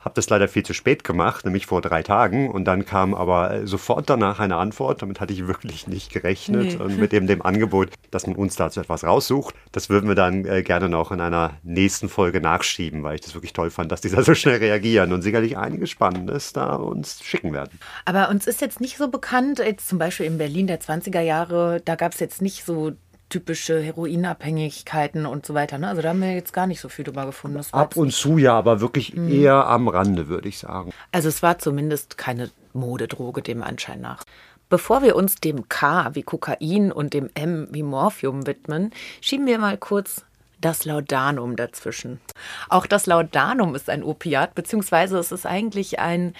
Habe 0.06 0.14
das 0.14 0.30
leider 0.30 0.46
viel 0.46 0.62
zu 0.62 0.72
spät 0.72 1.02
gemacht, 1.02 1.44
nämlich 1.44 1.66
vor 1.66 1.82
drei 1.82 2.04
Tagen. 2.04 2.48
Und 2.48 2.64
dann 2.66 2.86
kam 2.86 3.12
aber 3.12 3.50
äh, 3.50 3.66
sofort 3.66 4.08
danach 4.08 4.38
eine 4.38 4.54
Antwort. 4.54 5.02
Damit 5.02 5.18
hatte 5.18 5.32
ich 5.32 5.48
wirklich 5.48 5.88
nicht 5.88 6.12
gerechnet. 6.12 6.78
Nee. 6.78 6.84
Und 6.84 6.96
mit 7.00 7.10
dem, 7.10 7.26
dem 7.26 7.42
Angebot, 7.42 7.90
dass 8.12 8.24
man 8.24 8.36
uns 8.36 8.54
dazu 8.54 8.78
etwas 8.78 9.02
raussucht. 9.02 9.56
Das 9.72 9.90
würden 9.90 10.06
wir 10.06 10.14
dann 10.14 10.44
äh, 10.44 10.62
gerne 10.62 10.88
noch 10.88 11.10
in 11.10 11.20
einer 11.20 11.54
nächsten 11.64 12.08
Folge 12.08 12.40
nachschieben, 12.40 13.02
weil 13.02 13.16
ich 13.16 13.22
das 13.22 13.34
wirklich 13.34 13.52
toll 13.52 13.68
fand, 13.68 13.90
dass 13.90 14.00
die 14.00 14.08
da 14.08 14.22
so 14.22 14.36
schnell 14.36 14.58
reagieren 14.58 15.12
und 15.12 15.22
sicherlich 15.22 15.58
einiges 15.58 15.90
Spannendes 15.90 16.52
da 16.52 16.76
uns 16.76 17.24
schicken 17.24 17.52
werden. 17.52 17.80
Aber 18.04 18.28
uns 18.28 18.46
ist 18.46 18.60
jetzt 18.60 18.80
nicht 18.80 18.98
so 18.98 19.08
bekannt, 19.08 19.58
jetzt 19.58 19.88
zum 19.88 19.98
Beispiel 19.98 20.26
in 20.26 20.38
Berlin 20.38 20.68
der 20.68 20.80
20er 20.80 21.20
Jahre, 21.20 21.82
da 21.84 21.96
gab 21.96 22.12
es 22.12 22.20
jetzt 22.20 22.40
nicht 22.40 22.64
so 22.64 22.92
typische 23.28 23.80
Heroinabhängigkeiten 23.80 25.26
und 25.26 25.44
so 25.44 25.54
weiter. 25.54 25.78
Ne? 25.78 25.88
Also 25.88 26.02
da 26.02 26.10
haben 26.10 26.20
wir 26.20 26.32
jetzt 26.32 26.52
gar 26.52 26.66
nicht 26.66 26.80
so 26.80 26.88
viel 26.88 27.04
drüber 27.04 27.26
gefunden. 27.26 27.60
Ab 27.72 27.96
und 27.96 28.12
zu 28.12 28.38
ja, 28.38 28.54
aber 28.54 28.80
wirklich 28.80 29.14
mhm. 29.14 29.28
eher 29.28 29.66
am 29.66 29.88
Rande, 29.88 30.28
würde 30.28 30.48
ich 30.48 30.58
sagen. 30.58 30.92
Also 31.12 31.28
es 31.28 31.42
war 31.42 31.58
zumindest 31.58 32.18
keine 32.18 32.50
Modedroge 32.72 33.42
dem 33.42 33.62
Anschein 33.62 34.00
nach. 34.00 34.22
Bevor 34.68 35.02
wir 35.02 35.16
uns 35.16 35.36
dem 35.36 35.68
K 35.68 36.14
wie 36.14 36.22
Kokain 36.22 36.90
und 36.90 37.14
dem 37.14 37.30
M 37.34 37.68
wie 37.70 37.82
Morphium 37.82 38.46
widmen, 38.46 38.92
schieben 39.20 39.46
wir 39.46 39.58
mal 39.58 39.78
kurz 39.78 40.24
das 40.60 40.84
Laudanum 40.84 41.56
dazwischen. 41.56 42.20
Auch 42.68 42.86
das 42.86 43.06
Laudanum 43.06 43.74
ist 43.74 43.90
ein 43.90 44.02
Opiat, 44.02 44.54
beziehungsweise 44.54 45.18
es 45.18 45.30
ist 45.30 45.46
eigentlich 45.46 46.00
ein 46.00 46.34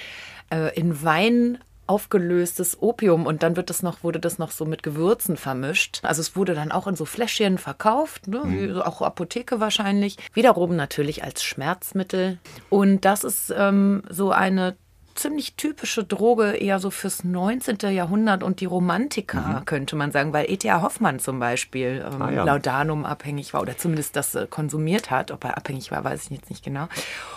äh, 0.51 0.75
in 0.79 1.03
Wein 1.05 1.59
aufgelöstes 1.87 2.81
Opium 2.81 3.27
und 3.27 3.43
dann 3.43 3.57
wird 3.57 3.71
das 3.71 3.83
noch, 3.83 4.03
wurde 4.03 4.21
das 4.21 4.39
noch 4.39 4.51
so 4.51 4.65
mit 4.65 4.83
Gewürzen 4.83 5.37
vermischt. 5.37 6.01
Also 6.03 6.21
es 6.21 6.37
wurde 6.37 6.55
dann 6.55 6.73
auch 6.73 6.87
in 6.87 6.97
so 6.97 7.05
Fläschchen 7.05 7.59
verkauft, 7.59 8.29
ne, 8.29 8.43
wie 8.47 8.73
auch 8.81 9.03
Apotheke 9.03 9.61
wahrscheinlich. 9.61 10.17
Wiederum 10.33 10.77
natürlich 10.77 11.25
als 11.25 11.43
Schmerzmittel. 11.45 12.39
Und 12.71 13.05
das 13.05 13.25
ist 13.25 13.53
ähm, 13.57 14.03
so 14.09 14.31
eine 14.31 14.77
ziemlich 15.17 15.55
typische 15.55 16.05
Droge 16.05 16.53
eher 16.53 16.79
so 16.79 16.91
fürs 16.91 17.25
19. 17.25 17.79
Jahrhundert 17.91 18.43
und 18.43 18.61
die 18.61 18.67
Romantiker, 18.67 19.63
könnte 19.65 19.97
man 19.97 20.13
sagen, 20.13 20.33
weil 20.33 20.51
E.T.A. 20.51 20.83
Hoffmann 20.83 21.19
zum 21.19 21.41
Beispiel 21.41 22.05
ähm, 22.07 22.23
Ah, 22.27 22.31
ja. 22.31 22.45
Laudanum 22.45 23.05
abhängig 23.05 23.55
war 23.55 23.63
oder 23.63 23.77
zumindest 23.77 24.17
das 24.17 24.35
äh, 24.35 24.47
konsumiert 24.49 25.11
hat. 25.11 25.31
Ob 25.31 25.45
er 25.45 25.57
abhängig 25.57 25.91
war, 25.91 26.05
weiß 26.05 26.25
ich 26.25 26.31
jetzt 26.31 26.51
nicht 26.51 26.65
genau. 26.65 26.89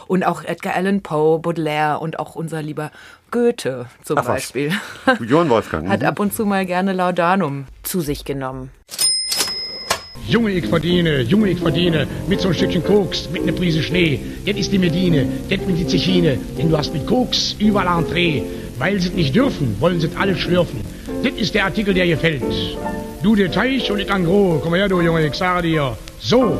Und 0.08 0.24
auch 0.24 0.44
Edgar 0.44 0.76
Allan 0.76 1.02
Poe, 1.02 1.40
Baudelaire 1.40 2.00
und 2.00 2.20
auch 2.20 2.36
unser 2.36 2.62
lieber 2.62 2.92
Goethe 3.32 3.86
zum 4.04 4.18
Ach. 4.18 4.26
Beispiel 4.26 4.74
Johann 5.20 5.50
Wolfgang. 5.50 5.88
hat 5.90 6.02
mhm. 6.02 6.08
ab 6.08 6.20
und 6.20 6.34
zu 6.34 6.46
mal 6.46 6.66
gerne 6.66 6.94
Laudanum 6.94 7.66
zu 7.84 8.02
sich 8.02 8.26
genommen. 8.26 8.72
Junge, 10.30 10.52
ich 10.52 10.68
verdiene, 10.68 11.22
Junge, 11.22 11.50
ich 11.50 11.60
verdiene, 11.60 12.06
mit 12.28 12.40
so 12.40 12.50
ein 12.50 12.54
Stückchen 12.54 12.84
Koks, 12.84 13.28
mit 13.32 13.48
ne 13.48 13.52
Prise 13.52 13.82
Schnee. 13.82 14.20
Das 14.46 14.56
ist 14.58 14.72
die 14.72 14.78
Medine, 14.78 15.26
das 15.50 15.60
mit 15.66 15.80
die 15.80 15.88
Zechine, 15.88 16.38
denn 16.56 16.70
du 16.70 16.78
hast 16.78 16.94
mit 16.94 17.08
Koks 17.08 17.56
überall 17.58 17.98
Entree. 17.98 18.44
Weil 18.78 19.00
sie 19.00 19.10
nicht 19.10 19.36
dürfen, 19.36 19.76
wollen 19.80 20.00
sie 20.00 20.10
alle 20.20 20.38
schlürfen. 20.38 20.82
Das 21.24 21.34
ist 21.34 21.56
der 21.56 21.66
Artikel, 21.66 21.96
der 21.96 22.06
gefällt. 22.06 22.44
Du 23.24 23.36
der 23.36 23.52
Teich 23.52 23.92
und 23.92 24.00
ich 24.00 24.12
an 24.12 24.24
Gros. 24.24 24.62
Komm 24.62 24.76
her, 24.76 24.88
du 24.88 25.02
Junge, 25.02 25.26
ich 25.26 25.34
sage 25.34 25.68
dir. 25.68 25.98
So, 26.20 26.60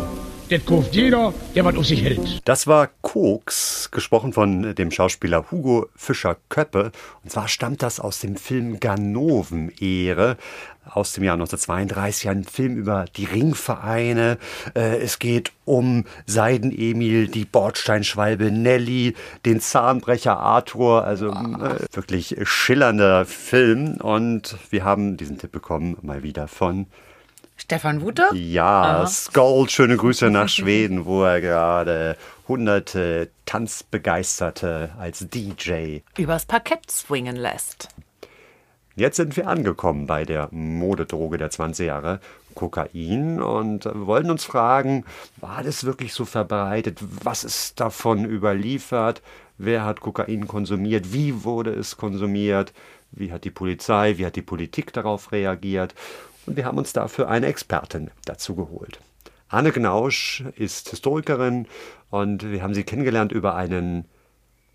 das 0.50 0.66
kauft 0.66 0.96
jeder, 0.96 1.32
der 1.54 1.64
was 1.64 1.76
auf 1.76 1.86
sich 1.86 2.02
hält. 2.02 2.42
Das 2.46 2.66
war 2.66 2.90
Koks, 3.04 3.92
gesprochen 3.92 4.34
von 4.34 4.74
dem 4.74 4.90
Schauspieler 4.90 5.52
Hugo 5.52 5.86
Fischer-Köppe. 5.96 6.92
Und 7.24 7.32
zwar 7.32 7.48
stammt 7.48 7.84
das 7.84 8.00
aus 8.00 8.20
dem 8.20 8.36
Film 8.36 8.80
Ganoven-Ehre 8.80 10.38
aus 10.94 11.14
dem 11.14 11.24
Jahr 11.24 11.34
1932. 11.34 12.30
Ein 12.30 12.44
Film 12.44 12.78
über 12.78 13.06
die 13.16 13.26
Ringvereine. 13.26 14.38
Äh, 14.76 14.98
Es 15.02 15.20
geht 15.20 15.52
um 15.66 16.06
Seiden-Emil, 16.26 17.28
die 17.28 17.46
Bordsteinschwalbe 17.46 18.52
Nelly, 18.52 19.16
den 19.46 19.62
Zahnbrecher 19.62 20.40
Arthur. 20.40 21.04
Also 21.04 21.30
äh, 21.30 21.80
wirklich 21.94 22.36
schillernder 22.44 23.26
Film. 23.26 23.96
Und 24.02 24.58
wir 24.70 24.84
haben 24.84 25.18
diesen 25.18 25.38
Tipp 25.38 25.52
bekommen, 25.52 25.98
mal 26.02 26.24
wieder 26.24 26.48
von 26.48 26.88
Stefan 27.58 28.02
Wute? 28.02 28.24
ja, 28.34 29.06
Skoll, 29.06 29.70
schöne 29.70 29.98
Grüße 29.98 30.30
nach 30.30 30.48
Schweden, 30.48 31.06
wo 31.06 31.24
er 31.24 31.42
gerade 31.42 32.16
hunderte 32.48 33.30
Tanzbegeisterte 33.46 34.92
als 34.98 35.28
DJ. 35.30 36.00
Übers 36.18 36.46
Parkett 36.46 36.90
swingen 36.90 37.36
lässt. 37.36 37.90
Jetzt 39.00 39.16
sind 39.16 39.38
wir 39.38 39.48
angekommen 39.48 40.08
bei 40.08 40.26
der 40.26 40.50
Modedroge 40.52 41.38
der 41.38 41.50
20 41.50 41.88
Jahre, 41.88 42.20
Kokain, 42.54 43.42
und 43.42 43.86
wollten 43.94 44.30
uns 44.30 44.44
fragen, 44.44 45.06
war 45.38 45.64
das 45.64 45.86
wirklich 45.86 46.14
so 46.14 46.26
verbreitet? 46.26 47.00
Was 47.24 47.46
ist 47.46 47.80
davon 47.80 48.26
überliefert? 48.26 49.22
Wer 49.58 49.86
hat 49.86 50.02
Kokain 50.02 50.50
konsumiert? 50.50 51.14
Wie 51.14 51.46
wurde 51.46 51.72
es 51.72 51.96
konsumiert? 51.96 52.74
Wie 53.12 53.32
hat 53.32 53.46
die 53.46 53.52
Polizei, 53.52 54.18
wie 54.18 54.26
hat 54.26 54.36
die 54.36 54.42
Politik 54.42 54.92
darauf 54.92 55.32
reagiert? 55.32 55.96
Und 56.46 56.58
wir 56.58 56.66
haben 56.66 56.78
uns 56.78 56.92
dafür 56.92 57.30
eine 57.30 57.46
Expertin 57.46 58.12
dazu 58.26 58.54
geholt. 58.54 59.00
Anne 59.48 59.72
Gnausch 59.72 60.44
ist 60.58 60.90
Historikerin 60.90 61.68
und 62.10 62.52
wir 62.52 62.62
haben 62.62 62.74
sie 62.74 62.84
kennengelernt 62.84 63.32
über 63.32 63.56
einen 63.56 64.10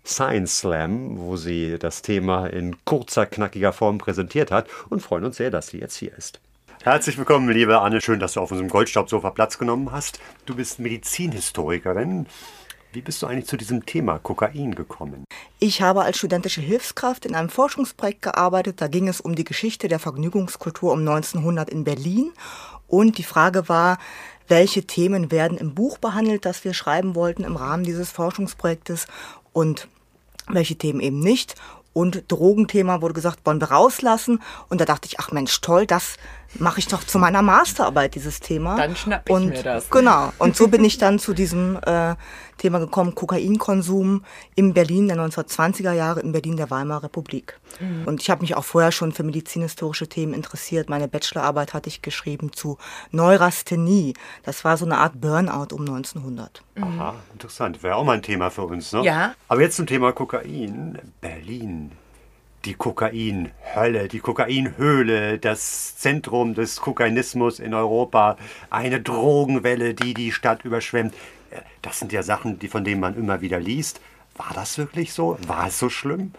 Science 0.07 0.59
Slam, 0.59 1.17
wo 1.17 1.37
sie 1.37 1.77
das 1.79 2.01
Thema 2.01 2.47
in 2.47 2.75
kurzer, 2.85 3.25
knackiger 3.25 3.73
Form 3.73 3.97
präsentiert 3.97 4.51
hat 4.51 4.67
und 4.89 5.01
freuen 5.01 5.25
uns 5.25 5.37
sehr, 5.37 5.51
dass 5.51 5.67
sie 5.67 5.79
jetzt 5.79 5.95
hier 5.97 6.15
ist. 6.15 6.39
Herzlich 6.83 7.17
willkommen, 7.17 7.49
liebe 7.49 7.81
Anne. 7.81 7.99
Schön, 7.99 8.19
dass 8.19 8.33
du 8.33 8.41
auf 8.41 8.51
unserem 8.51 8.69
Goldstaubsofa 8.69 9.31
Platz 9.31 9.57
genommen 9.57 9.91
hast. 9.91 10.19
Du 10.45 10.55
bist 10.55 10.79
Medizinhistorikerin. 10.79 12.27
Wie 12.93 13.01
bist 13.01 13.21
du 13.21 13.27
eigentlich 13.27 13.47
zu 13.47 13.57
diesem 13.57 13.85
Thema 13.85 14.19
Kokain 14.19 14.75
gekommen? 14.75 15.25
Ich 15.59 15.81
habe 15.81 16.03
als 16.03 16.17
studentische 16.17 16.61
Hilfskraft 16.61 17.25
in 17.25 17.35
einem 17.35 17.49
Forschungsprojekt 17.49 18.21
gearbeitet. 18.21 18.79
Da 18.81 18.87
ging 18.87 19.07
es 19.07 19.19
um 19.19 19.35
die 19.35 19.43
Geschichte 19.43 19.87
der 19.87 19.99
Vergnügungskultur 19.99 20.93
um 20.93 20.99
1900 20.99 21.69
in 21.69 21.83
Berlin. 21.83 22.31
Und 22.87 23.17
die 23.17 23.23
Frage 23.23 23.67
war, 23.67 23.97
welche 24.47 24.85
Themen 24.85 25.31
werden 25.31 25.57
im 25.57 25.73
Buch 25.73 25.97
behandelt, 25.97 26.45
das 26.45 26.63
wir 26.63 26.73
schreiben 26.73 27.15
wollten 27.15 27.43
im 27.43 27.55
Rahmen 27.55 27.83
dieses 27.83 28.11
Forschungsprojektes 28.11 29.07
und 29.51 29.87
welche 30.49 30.75
Themen 30.75 30.99
eben 30.99 31.19
nicht. 31.19 31.55
Und 31.93 32.29
Drogenthema 32.29 33.01
wurde 33.01 33.13
gesagt, 33.13 33.39
wollen 33.45 33.61
wir 33.61 33.71
rauslassen. 33.71 34.41
Und 34.69 34.81
da 34.81 34.85
dachte 34.85 35.07
ich, 35.07 35.19
ach 35.19 35.31
Mensch, 35.31 35.61
toll, 35.61 35.85
das 35.85 36.17
mache 36.59 36.79
ich 36.79 36.87
doch 36.87 37.03
zu 37.03 37.19
meiner 37.19 37.41
Masterarbeit, 37.41 38.15
dieses 38.15 38.39
Thema. 38.39 38.75
Dann 38.77 38.95
schnapp 38.95 39.23
ich 39.27 39.35
und, 39.35 39.49
mir 39.49 39.63
das. 39.63 39.89
Genau. 39.89 40.31
Und 40.37 40.55
so 40.55 40.67
bin 40.67 40.83
ich 40.83 40.97
dann 40.97 41.19
zu 41.19 41.33
diesem 41.33 41.77
äh, 41.85 42.15
Thema 42.57 42.79
gekommen, 42.79 43.15
Kokainkonsum 43.15 44.23
in 44.55 44.73
Berlin 44.73 45.07
der 45.07 45.17
1920er 45.17 45.91
Jahre, 45.91 46.21
in 46.21 46.31
Berlin 46.31 46.57
der 46.57 46.69
Weimarer 46.69 47.03
Republik. 47.03 47.59
Mhm. 47.79 48.03
Und 48.05 48.21
ich 48.21 48.29
habe 48.29 48.41
mich 48.41 48.55
auch 48.55 48.63
vorher 48.63 48.91
schon 48.91 49.11
für 49.11 49.23
medizinhistorische 49.23 50.07
Themen 50.07 50.33
interessiert. 50.33 50.89
Meine 50.89 51.07
Bachelorarbeit 51.07 51.73
hatte 51.73 51.89
ich 51.89 52.01
geschrieben 52.01 52.53
zu 52.53 52.77
Neurasthenie. 53.11 54.13
Das 54.43 54.63
war 54.63 54.77
so 54.77 54.85
eine 54.85 54.97
Art 54.97 55.19
Burnout 55.19 55.75
um 55.75 55.81
1900. 55.81 56.63
Aha, 56.79 57.15
interessant. 57.33 57.83
Wäre 57.83 57.95
auch 57.95 58.05
mal 58.05 58.13
ein 58.13 58.21
Thema 58.21 58.49
für 58.49 58.63
uns, 58.63 58.93
ne? 58.93 59.03
Ja. 59.03 59.35
Aber 59.47 59.61
jetzt 59.61 59.75
zum 59.75 59.87
Thema 59.87 60.11
Kokain. 60.13 60.99
Berlin. 61.21 61.91
Die 62.65 62.73
Kokainhölle, 62.73 64.07
die 64.07 64.19
Kokainhöhle, 64.19 65.37
das 65.37 65.97
Zentrum 65.97 66.55
des 66.55 66.81
Kokainismus 66.81 67.59
in 67.59 67.73
Europa, 67.73 68.37
eine 68.69 68.99
Drogenwelle, 69.01 69.93
die 69.93 70.13
die 70.13 70.31
Stadt 70.31 70.65
überschwemmt. 70.65 71.13
Äh, 71.51 71.61
Das 71.81 71.99
sind 71.99 72.11
ja 72.11 72.23
Sachen, 72.23 72.57
die, 72.59 72.67
von 72.67 72.83
denen 72.83 72.99
man 73.01 73.15
immer 73.15 73.41
wieder 73.41 73.59
liest. 73.59 74.01
War 74.37 74.51
das 74.53 74.77
wirklich 74.77 75.13
so? 75.13 75.37
War 75.47 75.67
es 75.67 75.79
so 75.79 75.89
schlimm? 75.89 76.33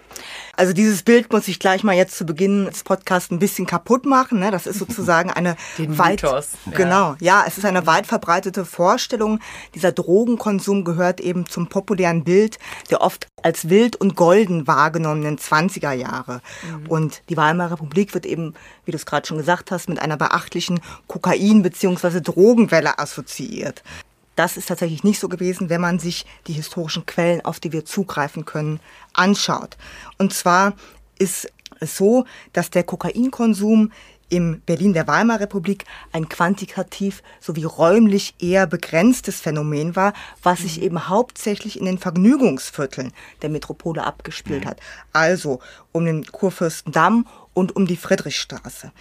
Also 0.54 0.74
dieses 0.74 1.02
Bild 1.02 1.32
muss 1.32 1.48
ich 1.48 1.58
gleich 1.58 1.82
mal 1.82 1.94
jetzt 1.94 2.18
zu 2.18 2.26
Beginn 2.26 2.66
des 2.66 2.82
Podcasts 2.84 3.30
ein 3.30 3.38
bisschen 3.38 3.64
kaputt 3.64 4.04
machen. 4.04 4.38
Ne? 4.38 4.50
Das 4.50 4.66
ist 4.66 4.78
sozusagen 4.78 5.30
eine 5.30 5.56
Den 5.78 5.96
weit, 5.96 6.22
Mythos, 6.22 6.50
ja. 6.66 6.72
genau, 6.72 7.16
ja, 7.20 7.44
es 7.46 7.56
ist 7.56 7.64
eine 7.64 7.86
weit 7.86 8.06
verbreitete 8.06 8.66
Vorstellung. 8.66 9.40
Dieser 9.74 9.92
Drogenkonsum 9.92 10.84
gehört 10.84 11.20
eben 11.20 11.46
zum 11.46 11.68
populären 11.68 12.22
Bild 12.22 12.58
der 12.90 13.00
oft 13.00 13.28
als 13.42 13.70
wild 13.70 13.96
und 13.96 14.14
golden 14.14 14.66
wahrgenommenen 14.66 15.38
20er 15.38 15.92
Jahre. 15.92 16.42
Und 16.88 17.22
die 17.30 17.36
Weimarer 17.38 17.72
Republik 17.72 18.12
wird 18.12 18.26
eben, 18.26 18.52
wie 18.84 18.90
du 18.90 18.96
es 18.96 19.06
gerade 19.06 19.26
schon 19.26 19.38
gesagt 19.38 19.70
hast, 19.70 19.88
mit 19.88 20.00
einer 20.00 20.18
beachtlichen 20.18 20.80
Kokain- 21.08 21.62
bzw. 21.62 22.20
Drogenwelle 22.20 22.98
assoziiert. 22.98 23.82
Das 24.36 24.56
ist 24.56 24.68
tatsächlich 24.68 25.02
nicht 25.02 25.18
so 25.18 25.28
gewesen, 25.28 25.68
wenn 25.68 25.80
man 25.80 25.98
sich 25.98 26.26
die 26.46 26.52
historischen 26.52 27.06
Quellen, 27.06 27.44
auf 27.44 27.58
die 27.58 27.72
wir 27.72 27.84
zugreifen 27.84 28.44
können, 28.44 28.80
anschaut. 29.12 29.76
Und 30.18 30.32
zwar 30.32 30.74
ist 31.18 31.50
es 31.80 31.96
so, 31.96 32.24
dass 32.52 32.70
der 32.70 32.84
Kokainkonsum 32.84 33.90
im 34.28 34.60
Berlin 34.66 34.92
der 34.92 35.06
Weimarer 35.06 35.40
Republik 35.40 35.84
ein 36.12 36.28
quantitativ 36.28 37.22
sowie 37.40 37.64
räumlich 37.64 38.34
eher 38.40 38.66
begrenztes 38.66 39.40
Phänomen 39.40 39.94
war, 39.94 40.14
was 40.42 40.60
sich 40.60 40.82
eben 40.82 41.08
hauptsächlich 41.08 41.78
in 41.78 41.86
den 41.86 41.98
Vergnügungsvierteln 41.98 43.12
der 43.42 43.50
Metropole 43.50 44.04
abgespielt 44.04 44.66
hat. 44.66 44.80
Also 45.12 45.60
um 45.92 46.04
den 46.04 46.26
Kurfürstendamm 46.26 47.26
und 47.56 47.74
um 47.74 47.86
die 47.86 47.96
Friedrichstraße. 47.96 48.92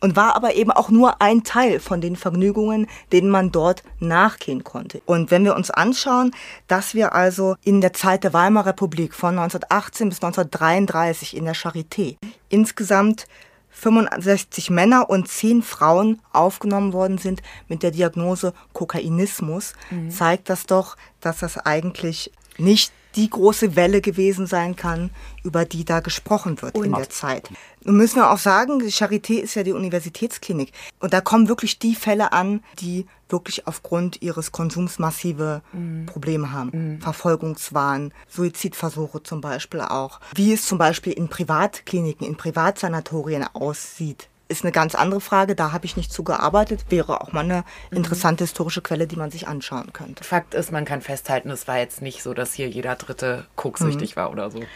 Und 0.00 0.14
war 0.14 0.36
aber 0.36 0.54
eben 0.54 0.70
auch 0.70 0.88
nur 0.88 1.20
ein 1.20 1.42
Teil 1.42 1.80
von 1.80 2.00
den 2.00 2.14
Vergnügungen, 2.14 2.86
denen 3.10 3.28
man 3.28 3.50
dort 3.50 3.82
nachgehen 3.98 4.62
konnte. 4.62 5.02
Und 5.04 5.32
wenn 5.32 5.44
wir 5.44 5.56
uns 5.56 5.72
anschauen, 5.72 6.30
dass 6.68 6.94
wir 6.94 7.12
also 7.12 7.56
in 7.64 7.80
der 7.80 7.92
Zeit 7.92 8.22
der 8.22 8.32
Weimarer 8.32 8.66
Republik 8.66 9.14
von 9.14 9.30
1918 9.30 10.08
bis 10.10 10.22
1933 10.22 11.36
in 11.36 11.44
der 11.44 11.56
Charité 11.56 12.16
insgesamt 12.48 13.26
65 13.70 14.70
Männer 14.70 15.10
und 15.10 15.26
10 15.26 15.62
Frauen 15.62 16.22
aufgenommen 16.32 16.92
worden 16.92 17.18
sind 17.18 17.42
mit 17.66 17.82
der 17.82 17.90
Diagnose 17.90 18.54
Kokainismus, 18.72 19.74
zeigt 20.08 20.48
das 20.48 20.66
doch, 20.66 20.96
dass 21.20 21.40
das 21.40 21.58
eigentlich 21.58 22.30
nicht 22.56 22.92
die 23.16 23.30
große 23.30 23.76
Welle 23.76 24.00
gewesen 24.00 24.46
sein 24.46 24.76
kann, 24.76 25.10
über 25.42 25.64
die 25.64 25.84
da 25.84 26.00
gesprochen 26.00 26.60
wird 26.62 26.76
in 26.76 26.92
der 26.92 27.10
Zeit. 27.10 27.50
Nun 27.84 27.96
müssen 27.96 28.16
wir 28.16 28.30
auch 28.30 28.38
sagen, 28.38 28.78
die 28.78 28.86
Charité 28.86 29.34
ist 29.40 29.54
ja 29.54 29.62
die 29.62 29.72
Universitätsklinik. 29.72 30.72
Und 31.00 31.12
da 31.12 31.20
kommen 31.20 31.48
wirklich 31.48 31.78
die 31.78 31.94
Fälle 31.94 32.32
an, 32.32 32.62
die 32.80 33.06
wirklich 33.28 33.66
aufgrund 33.66 34.22
ihres 34.22 34.52
Konsums 34.52 34.98
massive 34.98 35.62
Probleme 36.06 36.52
haben. 36.52 36.98
Verfolgungswahn, 37.00 38.12
Suizidversuche 38.28 39.22
zum 39.22 39.40
Beispiel 39.40 39.80
auch. 39.80 40.20
Wie 40.34 40.52
es 40.52 40.66
zum 40.66 40.78
Beispiel 40.78 41.12
in 41.12 41.28
Privatkliniken, 41.28 42.26
in 42.26 42.36
Privatsanatorien 42.36 43.44
aussieht, 43.52 44.28
ist 44.48 44.62
eine 44.62 44.72
ganz 44.72 44.94
andere 44.94 45.20
Frage. 45.20 45.54
Da 45.54 45.72
habe 45.72 45.86
ich 45.86 45.96
nicht 45.96 46.12
zugearbeitet. 46.12 46.86
Wäre 46.90 47.20
auch 47.20 47.32
mal 47.32 47.44
eine 47.44 47.64
interessante 47.90 48.44
historische 48.44 48.82
Quelle, 48.82 49.06
die 49.06 49.16
man 49.16 49.30
sich 49.30 49.48
anschauen 49.48 49.92
könnte. 49.92 50.22
Fakt 50.24 50.54
ist, 50.54 50.70
man 50.70 50.84
kann 50.84 51.00
festhalten, 51.00 51.50
es 51.50 51.66
war 51.66 51.78
jetzt 51.78 52.02
nicht 52.02 52.22
so, 52.22 52.34
dass 52.34 52.52
hier 52.52 52.68
jeder 52.68 52.94
dritte 52.96 53.46
koksüchtig 53.56 54.16
war 54.16 54.30
oder 54.30 54.50
so. 54.50 54.60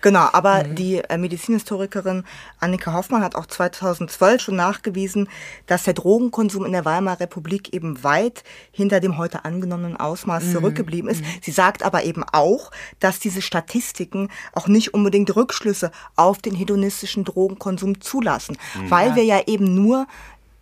Genau, 0.00 0.28
aber 0.32 0.62
die 0.62 0.98
äh, 0.98 1.18
Medizinhistorikerin 1.18 2.24
Annika 2.60 2.92
Hoffmann 2.92 3.22
hat 3.22 3.34
auch 3.34 3.46
2012 3.46 4.40
schon 4.40 4.56
nachgewiesen, 4.56 5.28
dass 5.66 5.82
der 5.82 5.94
Drogenkonsum 5.94 6.64
in 6.64 6.72
der 6.72 6.84
Weimarer 6.84 7.20
Republik 7.20 7.74
eben 7.74 8.02
weit 8.04 8.44
hinter 8.70 9.00
dem 9.00 9.18
heute 9.18 9.44
angenommenen 9.44 9.96
Ausmaß 9.96 10.52
zurückgeblieben 10.52 11.10
ist. 11.10 11.24
Sie 11.42 11.50
sagt 11.50 11.82
aber 11.82 12.04
eben 12.04 12.24
auch, 12.32 12.70
dass 13.00 13.18
diese 13.18 13.42
Statistiken 13.42 14.28
auch 14.52 14.68
nicht 14.68 14.94
unbedingt 14.94 15.34
Rückschlüsse 15.34 15.90
auf 16.16 16.38
den 16.38 16.54
hedonistischen 16.54 17.24
Drogenkonsum 17.24 18.00
zulassen, 18.00 18.56
weil 18.98 19.16
wir 19.16 19.24
ja 19.24 19.42
eben 19.46 19.74
nur 19.74 20.06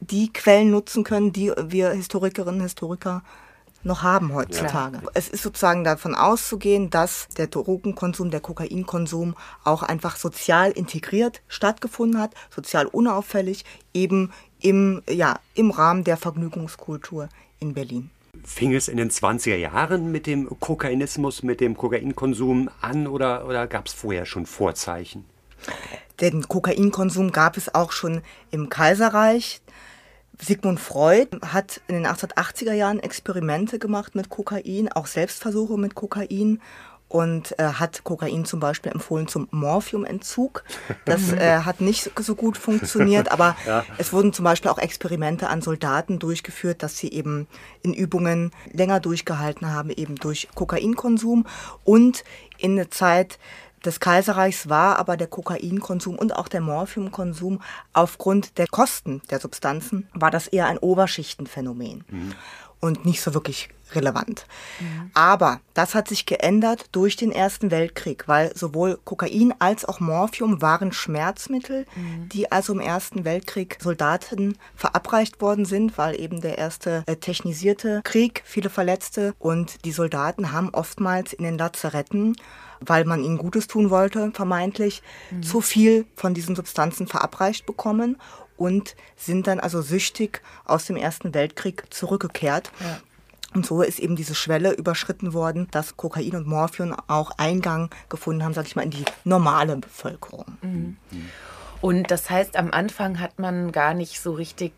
die 0.01 0.33
Quellen 0.33 0.71
nutzen 0.71 1.05
können, 1.05 1.33
die 1.33 1.53
wir 1.57 1.91
Historikerinnen 1.91 2.61
und 2.61 2.67
Historiker 2.67 3.23
noch 3.87 4.03
haben 4.03 4.35
heutzutage. 4.35 5.01
Es 5.15 5.29
ist 5.29 5.43
sozusagen 5.43 5.85
davon 5.85 6.15
auszugehen, 6.15 6.91
dass 6.91 7.29
der 7.37 7.47
Drogenkonsum, 7.47 8.31
der 8.31 8.41
Kokainkonsum 8.41 9.37
auch 9.65 9.83
einfach 9.83 10.17
sozial 10.17 10.73
integriert 10.73 11.41
stattgefunden 11.49 12.21
hat, 12.21 12.35
sozial 12.55 12.87
unauffällig, 12.87 13.65
eben 13.95 14.33
im, 14.61 15.03
ja, 15.09 15.39
im 15.55 15.71
Rahmen 15.71 16.05
der 16.05 16.17
Vergnügungskultur 16.17 17.29
in 17.61 17.75
Berlin. 17.75 18.11
Fing 18.45 18.75
es 18.75 18.89
in 18.89 18.97
den 18.97 19.11
20er 19.11 19.57
Jahren 19.57 20.13
mit 20.13 20.27
dem 20.27 20.49
Kokainismus, 20.61 21.43
mit 21.43 21.61
dem 21.61 21.77
Kokainkonsum 21.77 22.69
an 22.81 23.07
oder, 23.07 23.47
oder 23.47 23.67
gab 23.67 23.87
es 23.87 23.93
vorher 23.93 24.27
schon 24.27 24.47
Vorzeichen? 24.47 25.25
Den 26.21 26.49
Kokainkonsum 26.49 27.33
gab 27.33 27.57
es 27.57 27.75
auch 27.75 27.93
schon 27.93 28.23
im 28.51 28.69
Kaiserreich. 28.69 29.61
Sigmund 30.39 30.81
Freud 30.81 31.29
hat 31.43 31.81
in 31.89 31.95
den 31.95 32.07
1880er 32.07 32.73
Jahren 32.73 33.01
Experimente 33.01 33.79
gemacht 33.79 34.15
mit 34.15 34.29
Kokain, 34.29 34.91
auch 34.93 35.07
Selbstversuche 35.07 35.79
mit 35.79 35.95
Kokain 35.95 36.61
und 37.09 37.57
äh, 37.59 37.65
hat 37.65 38.03
Kokain 38.03 38.45
zum 38.45 38.59
Beispiel 38.59 38.91
empfohlen 38.93 39.29
zum 39.29 39.49
Morphiumentzug. 39.51 40.65
Das 41.05 41.33
äh, 41.33 41.61
hat 41.61 41.81
nicht 41.81 42.11
so 42.19 42.35
gut 42.35 42.59
funktioniert, 42.59 43.31
aber 43.31 43.57
es 43.99 44.13
wurden 44.13 44.33
zum 44.33 44.45
Beispiel 44.45 44.71
auch 44.71 44.79
Experimente 44.79 45.49
an 45.49 45.63
Soldaten 45.63 46.19
durchgeführt, 46.19 46.83
dass 46.83 46.99
sie 46.99 47.13
eben 47.13 47.47
in 47.83 47.95
Übungen 47.95 48.51
länger 48.73 49.01
durchgehalten 49.01 49.73
haben, 49.73 49.91
eben 49.91 50.17
durch 50.17 50.49
Kokainkonsum 50.55 51.47
und 51.85 52.25
in 52.59 52.77
der 52.77 52.91
Zeit 52.91 53.39
des 53.85 54.01
Kaiserreichs 54.01 54.69
war 54.69 54.99
aber 54.99 55.17
der 55.17 55.27
Kokainkonsum 55.29 56.17
und 56.19 56.35
auch 56.35 56.49
der 56.49 56.61
Morphiumkonsum 56.61 57.63
aufgrund 57.93 58.59
der 58.59 58.67
Kosten 58.67 59.23
der 59.31 59.41
Substanzen 59.41 60.09
war 60.13 60.31
das 60.31 60.47
eher 60.49 60.67
ein 60.67 60.79
Oberschichtenphänomen 60.79 62.05
und 62.81 63.05
nicht 63.05 63.21
so 63.21 63.35
wirklich 63.35 63.69
relevant. 63.95 64.47
Aber 65.15 65.61
das 65.75 65.95
hat 65.95 66.09
sich 66.09 66.27
geändert 66.27 66.87
durch 66.93 67.17
den 67.17 67.31
Ersten 67.31 67.71
Weltkrieg, 67.71 68.27
weil 68.27 68.55
sowohl 68.57 68.99
Kokain 69.05 69.55
als 69.61 69.85
auch 69.85 70.01
Morphium 70.01 70.61
waren 70.61 70.93
Schmerzmittel, 70.93 71.87
die 72.33 72.51
also 72.51 72.73
im 72.73 72.81
Ersten 72.81 73.25
Weltkrieg 73.25 73.79
Soldaten 73.81 74.59
verabreicht 74.75 75.41
worden 75.41 75.65
sind, 75.65 75.99
weil 75.99 76.21
eben 76.21 76.41
der 76.41 76.59
erste 76.59 77.05
äh, 77.07 77.17
technisierte 77.17 78.01
Krieg, 78.05 78.43
viele 78.45 78.71
Verletzte 78.71 79.35
und 79.39 79.85
die 79.85 79.93
Soldaten 79.93 80.53
haben 80.53 80.71
oftmals 80.71 81.33
in 81.33 81.45
den 81.45 81.59
Lazaretten 81.59 82.37
weil 82.81 83.05
man 83.05 83.23
ihnen 83.23 83.39
Gutes 83.39 83.67
tun 83.67 83.91
wollte, 83.91 84.31
vermeintlich, 84.33 85.03
zu 85.43 85.61
viel 85.61 86.07
von 86.15 86.35
diesen 86.35 86.57
Substanzen 86.57 87.07
verabreicht 87.07 87.67
bekommen 87.67 88.17
und 88.57 88.97
sind 89.17 89.47
dann 89.47 89.61
also 89.61 89.83
süchtig 89.83 90.43
aus 90.65 90.87
dem 90.87 90.97
Ersten 90.97 91.35
Weltkrieg 91.35 91.85
zurückgekehrt. 91.91 92.71
Und 93.55 93.65
so 93.65 93.81
ist 93.83 93.99
eben 94.01 94.17
diese 94.17 94.35
Schwelle 94.35 94.73
überschritten 94.73 95.33
worden, 95.33 95.69
dass 95.71 95.97
Kokain 95.97 96.35
und 96.35 96.47
Morphium 96.47 96.95
auch 97.07 97.31
Eingang 97.39 97.91
gefunden 98.09 98.45
haben, 98.45 98.53
sag 98.53 98.67
ich 98.67 98.77
mal, 98.77 98.83
in 98.83 98.91
die 98.91 99.05
normale 99.25 99.77
Bevölkerung. 99.77 100.45
Und 101.81 102.11
das 102.11 102.31
heißt, 102.31 102.57
am 102.57 102.71
Anfang 102.71 103.21
hat 103.21 103.39
man 103.39 103.73
gar 103.73 103.95
nicht 103.95 104.21
so 104.21 104.33
richtig 104.33 104.73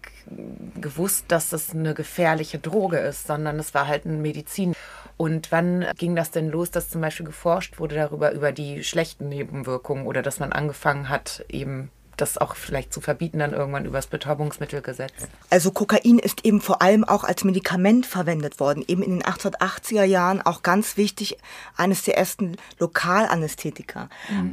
gewusst, 0.80 1.26
dass 1.28 1.48
das 1.48 1.70
eine 1.70 1.94
gefährliche 1.94 2.58
Droge 2.58 2.98
ist, 2.98 3.26
sondern 3.26 3.58
es 3.58 3.74
war 3.74 3.86
halt 3.86 4.04
eine 4.04 4.16
Medizin. 4.16 4.74
Und 5.18 5.50
wann 5.52 5.84
ging 5.98 6.16
das 6.16 6.30
denn 6.30 6.48
los, 6.48 6.70
dass 6.70 6.88
zum 6.88 7.00
Beispiel 7.00 7.26
geforscht 7.26 7.78
wurde 7.80 7.96
darüber, 7.96 8.32
über 8.32 8.52
die 8.52 8.84
schlechten 8.84 9.28
Nebenwirkungen 9.28 10.06
oder 10.06 10.22
dass 10.22 10.38
man 10.38 10.52
angefangen 10.52 11.08
hat, 11.08 11.44
eben 11.48 11.90
das 12.20 12.38
auch 12.38 12.54
vielleicht 12.54 12.92
zu 12.92 13.00
verbieten, 13.00 13.38
dann 13.38 13.52
irgendwann 13.52 13.84
über 13.84 13.98
das 13.98 14.06
Betäubungsmittelgesetz? 14.06 15.12
Also 15.50 15.70
Kokain 15.70 16.18
ist 16.18 16.44
eben 16.44 16.60
vor 16.60 16.82
allem 16.82 17.04
auch 17.04 17.24
als 17.24 17.44
Medikament 17.44 18.06
verwendet 18.06 18.60
worden, 18.60 18.84
eben 18.86 19.02
in 19.02 19.18
den 19.18 19.22
1880er 19.22 20.04
Jahren 20.04 20.40
auch 20.42 20.62
ganz 20.62 20.96
wichtig, 20.96 21.38
eines 21.76 22.02
der 22.02 22.16
ersten 22.16 22.56
Lokalanästhetika. 22.78 24.08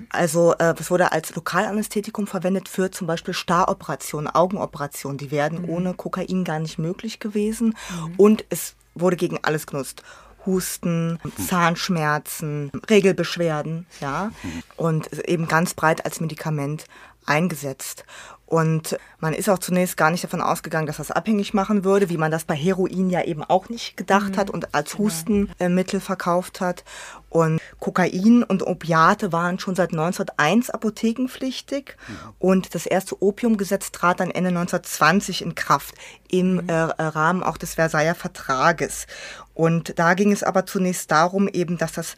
Also 0.10 0.54
äh, 0.58 0.74
es 0.80 0.90
wurde 0.90 1.12
als 1.12 1.36
Lokalanästhetikum 1.36 2.28
verwendet 2.28 2.70
für 2.70 2.92
zum 2.92 3.08
Beispiel 3.08 3.34
Staroperationen, 3.34 4.28
Augenoperationen. 4.28 5.18
Die 5.18 5.32
wären 5.32 5.66
ohne 5.66 5.94
Kokain 5.94 6.44
gar 6.44 6.60
nicht 6.60 6.80
möglich 6.80 7.20
gewesen. 7.20 7.76
Und 8.18 8.46
es 8.50 8.76
wurde 8.96 9.18
gegen 9.18 9.40
alles 9.44 9.68
genutzt. 9.68 10.04
Husten, 10.46 11.20
Zahnschmerzen, 11.48 12.72
Regelbeschwerden, 12.90 13.86
ja, 14.02 14.32
und 14.76 15.12
eben 15.28 15.48
ganz 15.48 15.74
breit 15.74 16.06
als 16.06 16.20
Medikament 16.20 16.86
eingesetzt. 17.26 18.06
Und 18.48 18.98
man 19.20 19.34
ist 19.34 19.50
auch 19.50 19.58
zunächst 19.58 19.98
gar 19.98 20.12
nicht 20.12 20.24
davon 20.24 20.42
ausgegangen, 20.42 20.86
dass 20.86 20.98
das 20.98 21.10
abhängig 21.10 21.56
machen 21.56 21.84
würde, 21.84 22.10
wie 22.10 22.18
man 22.18 22.30
das 22.30 22.44
bei 22.44 22.56
Heroin 22.56 23.10
ja 23.10 23.24
eben 23.24 23.44
auch 23.44 23.70
nicht 23.70 23.98
gedacht 23.98 24.38
hat 24.38 24.52
und 24.52 24.76
als 24.76 25.00
Hustenmittel 25.00 26.00
verkauft 26.00 26.62
hat. 26.62 26.84
Und 27.30 27.60
Kokain 27.80 28.44
und 28.44 28.62
Opiate 28.66 29.34
waren 29.34 29.58
schon 29.58 29.76
seit 29.76 29.92
1901 29.92 30.70
apothekenpflichtig 30.70 31.98
und 32.38 32.76
das 32.76 32.86
erste 32.86 33.22
Opiumgesetz 33.22 33.92
trat 33.92 34.20
dann 34.20 34.30
Ende 34.30 34.50
1920 34.50 35.42
in 35.42 35.56
Kraft 35.56 35.96
im 36.30 36.70
äh, 36.70 36.74
Rahmen 36.74 37.42
auch 37.44 37.58
des 37.58 37.74
Versailler 37.74 38.16
Vertrages. 38.16 39.08
Und 39.56 39.98
da 39.98 40.14
ging 40.14 40.32
es 40.32 40.44
aber 40.44 40.68
zunächst 40.68 41.10
darum 41.10 41.48
eben, 41.48 41.80
dass 41.80 41.94
das 41.94 42.16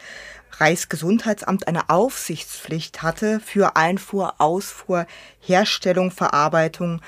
Reichsgesundheitsamt 0.60 1.67
eine 1.67 1.89
Aufsichtspflicht 1.89 3.04
hatte 3.04 3.39
für 3.39 3.76
Einfuhr, 3.76 4.36
Ausfuhr, 4.39 5.06
Herstellung, 5.39 6.12
Verarbeitung 6.12 7.02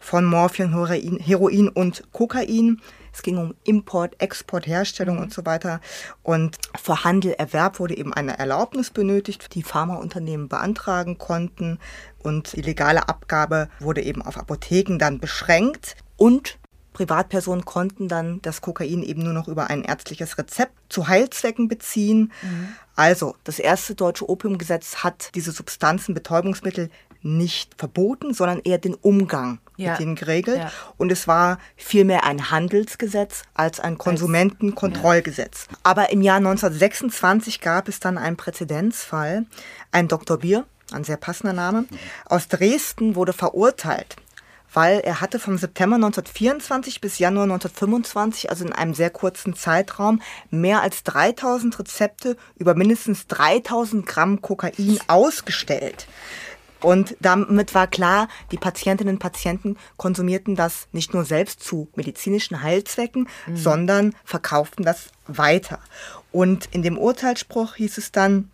von 0.00 0.24
Morphium, 0.24 0.70
Heroin, 0.70 1.18
Heroin 1.18 1.68
und 1.68 2.02
Kokain. 2.12 2.80
Es 3.12 3.22
ging 3.22 3.38
um 3.38 3.54
Import, 3.64 4.20
Export, 4.20 4.66
Herstellung 4.66 5.18
und 5.18 5.32
so 5.32 5.46
weiter. 5.46 5.80
Und 6.22 6.58
für 6.82 7.04
Handel, 7.04 7.32
Erwerb 7.32 7.78
wurde 7.78 7.96
eben 7.96 8.12
eine 8.12 8.38
Erlaubnis 8.38 8.90
benötigt, 8.90 9.54
die 9.54 9.62
Pharmaunternehmen 9.62 10.48
beantragen 10.48 11.16
konnten. 11.16 11.78
Und 12.18 12.54
die 12.54 12.62
legale 12.62 13.08
Abgabe 13.08 13.68
wurde 13.78 14.02
eben 14.02 14.20
auf 14.20 14.36
Apotheken 14.36 14.98
dann 14.98 15.20
beschränkt. 15.20 15.96
Und 16.16 16.58
Privatpersonen 16.94 17.66
konnten 17.66 18.08
dann 18.08 18.40
das 18.40 18.62
Kokain 18.62 19.02
eben 19.02 19.22
nur 19.22 19.34
noch 19.34 19.48
über 19.48 19.68
ein 19.68 19.82
ärztliches 19.82 20.38
Rezept 20.38 20.72
zu 20.88 21.08
Heilzwecken 21.08 21.68
beziehen. 21.68 22.32
Also, 22.96 23.34
das 23.44 23.58
erste 23.58 23.94
deutsche 23.94 24.26
Opiumgesetz 24.28 24.96
hat 25.04 25.30
diese 25.34 25.52
Substanzen, 25.52 26.14
Betäubungsmittel 26.14 26.88
nicht 27.20 27.74
verboten, 27.78 28.32
sondern 28.34 28.60
eher 28.60 28.78
den 28.78 28.94
Umgang 28.94 29.58
Ja. 29.76 29.92
mit 29.92 30.00
denen 30.00 30.14
geregelt. 30.14 30.58
Ja. 30.58 30.70
Und 30.98 31.10
es 31.10 31.26
war 31.26 31.58
vielmehr 31.74 32.24
ein 32.24 32.50
Handelsgesetz 32.50 33.42
als 33.54 33.80
ein 33.80 33.98
Konsumentenkontrollgesetz. 33.98 35.66
Aber 35.82 36.10
im 36.12 36.22
Jahr 36.22 36.36
1926 36.36 37.60
gab 37.60 37.88
es 37.88 37.98
dann 37.98 38.18
einen 38.18 38.36
Präzedenzfall. 38.36 39.46
Ein 39.90 40.08
Dr. 40.08 40.38
Bier, 40.38 40.64
ein 40.92 41.02
sehr 41.04 41.16
passender 41.16 41.54
Name, 41.54 41.86
aus 42.26 42.46
Dresden 42.48 43.16
wurde 43.16 43.32
verurteilt 43.32 44.16
weil 44.74 45.00
er 45.00 45.20
hatte 45.20 45.38
vom 45.38 45.56
September 45.56 45.96
1924 45.96 47.00
bis 47.00 47.18
Januar 47.18 47.44
1925, 47.44 48.50
also 48.50 48.66
in 48.66 48.72
einem 48.72 48.92
sehr 48.92 49.10
kurzen 49.10 49.54
Zeitraum, 49.54 50.20
mehr 50.50 50.82
als 50.82 51.04
3000 51.04 51.78
Rezepte 51.78 52.36
über 52.56 52.74
mindestens 52.74 53.26
3000 53.28 54.04
Gramm 54.04 54.42
Kokain 54.42 55.00
ausgestellt. 55.06 56.06
Und 56.84 57.16
damit 57.20 57.74
war 57.74 57.86
klar, 57.86 58.28
die 58.50 58.58
Patientinnen 58.58 59.14
und 59.14 59.18
Patienten 59.18 59.78
konsumierten 59.96 60.54
das 60.54 60.86
nicht 60.92 61.14
nur 61.14 61.24
selbst 61.24 61.62
zu 61.62 61.88
medizinischen 61.94 62.62
Heilzwecken, 62.62 63.26
mhm. 63.46 63.56
sondern 63.56 64.14
verkauften 64.22 64.84
das 64.84 65.06
weiter. 65.26 65.78
Und 66.30 66.68
in 66.72 66.82
dem 66.82 66.98
Urteilsspruch 66.98 67.76
hieß 67.76 67.96
es 67.96 68.12
dann, 68.12 68.50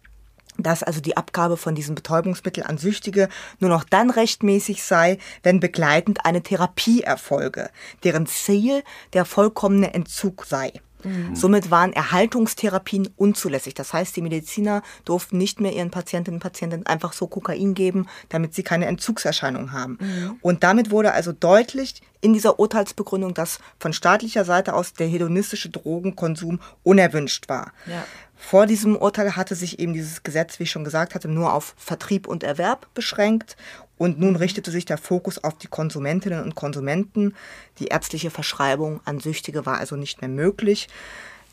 dass 0.58 0.82
also 0.82 1.00
die 1.00 1.16
Abgabe 1.16 1.56
von 1.56 1.74
diesem 1.74 1.94
Betäubungsmittel 1.94 2.64
an 2.64 2.78
Süchtige 2.78 3.28
nur 3.58 3.70
noch 3.70 3.84
dann 3.84 4.10
rechtmäßig 4.10 4.82
sei, 4.82 5.18
wenn 5.42 5.60
begleitend 5.60 6.24
eine 6.24 6.42
Therapie 6.42 7.02
erfolge, 7.02 7.70
deren 8.04 8.26
Ziel 8.26 8.82
der 9.12 9.24
vollkommene 9.24 9.94
Entzug 9.94 10.44
sei. 10.44 10.72
Mhm. 11.04 11.34
Somit 11.34 11.70
waren 11.70 11.92
Erhaltungstherapien 11.92 13.08
unzulässig. 13.16 13.74
Das 13.74 13.92
heißt, 13.92 14.14
die 14.16 14.22
Mediziner 14.22 14.82
durften 15.04 15.38
nicht 15.38 15.60
mehr 15.60 15.72
ihren 15.72 15.90
Patientinnen 15.90 16.36
und 16.36 16.42
Patienten 16.42 16.86
einfach 16.86 17.12
so 17.12 17.26
Kokain 17.26 17.74
geben, 17.74 18.06
damit 18.28 18.54
sie 18.54 18.62
keine 18.62 18.86
Entzugserscheinung 18.86 19.72
haben. 19.72 19.98
Mhm. 20.00 20.38
Und 20.42 20.62
damit 20.62 20.90
wurde 20.90 21.12
also 21.12 21.32
deutlich 21.32 22.02
in 22.20 22.34
dieser 22.34 22.58
Urteilsbegründung, 22.58 23.34
dass 23.34 23.60
von 23.78 23.92
staatlicher 23.92 24.44
Seite 24.44 24.74
aus 24.74 24.92
der 24.92 25.06
hedonistische 25.06 25.70
Drogenkonsum 25.70 26.60
unerwünscht 26.82 27.48
war. 27.48 27.72
Ja. 27.86 28.04
Vor 28.42 28.66
diesem 28.66 28.96
Urteil 28.96 29.36
hatte 29.36 29.54
sich 29.54 29.78
eben 29.78 29.92
dieses 29.92 30.22
Gesetz, 30.22 30.58
wie 30.58 30.62
ich 30.62 30.70
schon 30.70 30.82
gesagt 30.82 31.14
hatte, 31.14 31.28
nur 31.28 31.52
auf 31.52 31.74
Vertrieb 31.76 32.26
und 32.26 32.42
Erwerb 32.42 32.92
beschränkt. 32.94 33.56
Und 33.98 34.18
nun 34.18 34.34
richtete 34.34 34.70
sich 34.70 34.86
der 34.86 34.96
Fokus 34.96 35.44
auf 35.44 35.58
die 35.58 35.68
Konsumentinnen 35.68 36.42
und 36.42 36.54
Konsumenten. 36.54 37.36
Die 37.78 37.88
ärztliche 37.88 38.30
Verschreibung 38.30 39.00
an 39.04 39.20
Süchtige 39.20 39.66
war 39.66 39.76
also 39.76 39.94
nicht 39.94 40.22
mehr 40.22 40.30
möglich. 40.30 40.88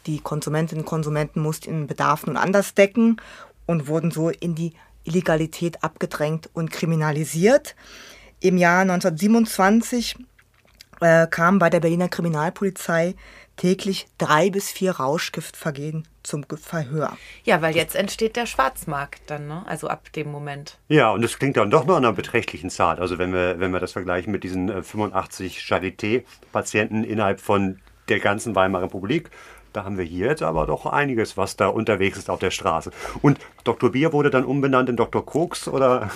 Die 0.08 0.22
Konsumentinnen 0.22 0.86
und 0.86 0.90
Konsumenten 0.90 1.42
mussten 1.42 1.70
ihren 1.70 1.88
Bedarf 1.88 2.26
nun 2.26 2.38
anders 2.38 2.74
decken 2.74 3.22
und 3.66 3.88
wurden 3.88 4.10
so 4.10 4.30
in 4.30 4.56
die 4.56 4.74
Illegalität 5.04 5.84
abgedrängt 5.84 6.50
und 6.54 6.72
kriminalisiert. 6.72 7.76
Im 8.40 8.58
Jahr 8.58 8.82
1927 8.82 10.16
äh, 11.02 11.28
kam 11.28 11.60
bei 11.60 11.70
der 11.70 11.82
Berliner 11.82 12.08
Kriminalpolizei 12.08 13.16
täglich 13.58 14.08
drei 14.18 14.50
bis 14.50 14.72
vier 14.72 14.92
Rauschgiftvergehen 14.92 16.08
zum 16.24 16.46
Verhör. 16.62 17.18
Ja, 17.44 17.62
weil 17.62 17.76
jetzt 17.76 17.96
entsteht 17.96 18.36
der 18.36 18.46
Schwarzmarkt 18.46 19.22
dann, 19.28 19.48
ne? 19.48 19.64
also 19.68 19.88
ab 19.88 20.12
dem 20.14 20.32
Moment. 20.32 20.78
Ja, 20.88 21.12
und 21.12 21.22
das 21.22 21.38
klingt 21.38 21.58
dann 21.58 21.70
doch 21.70 21.86
noch 21.86 21.98
einer 21.98 22.14
beträchtlichen 22.14 22.70
Zahl. 22.70 23.00
Also 23.00 23.18
wenn 23.18 23.34
wir, 23.34 23.60
wenn 23.60 23.72
wir 23.72 23.80
das 23.80 23.94
vergleichen 23.94 24.32
mit 24.32 24.44
diesen 24.44 24.84
85 24.84 25.58
äh, 25.58 25.60
Charité-Patienten 25.60 27.04
innerhalb 27.04 27.42
von 27.42 27.80
der 28.08 28.20
ganzen 28.20 28.56
Weimarer 28.56 28.86
Republik, 28.86 29.30
da 29.78 29.84
haben 29.84 30.00
wir 30.00 30.06
hier 30.06 30.26
jetzt 30.26 30.42
aber 30.42 30.66
doch 30.66 30.88
einiges, 30.88 31.38
was 31.38 31.56
da 31.56 31.68
unterwegs 31.68 32.18
ist 32.18 32.32
auf 32.32 32.40
der 32.40 32.50
Straße. 32.50 32.90
Und 33.22 33.38
Dr. 33.64 33.92
Bier 33.92 34.12
wurde 34.12 34.32
dann 34.32 34.44
umbenannt 34.44 34.90
in 34.90 34.96
Dr. 34.96 35.24
Koks, 35.24 35.68
oder? 35.68 36.10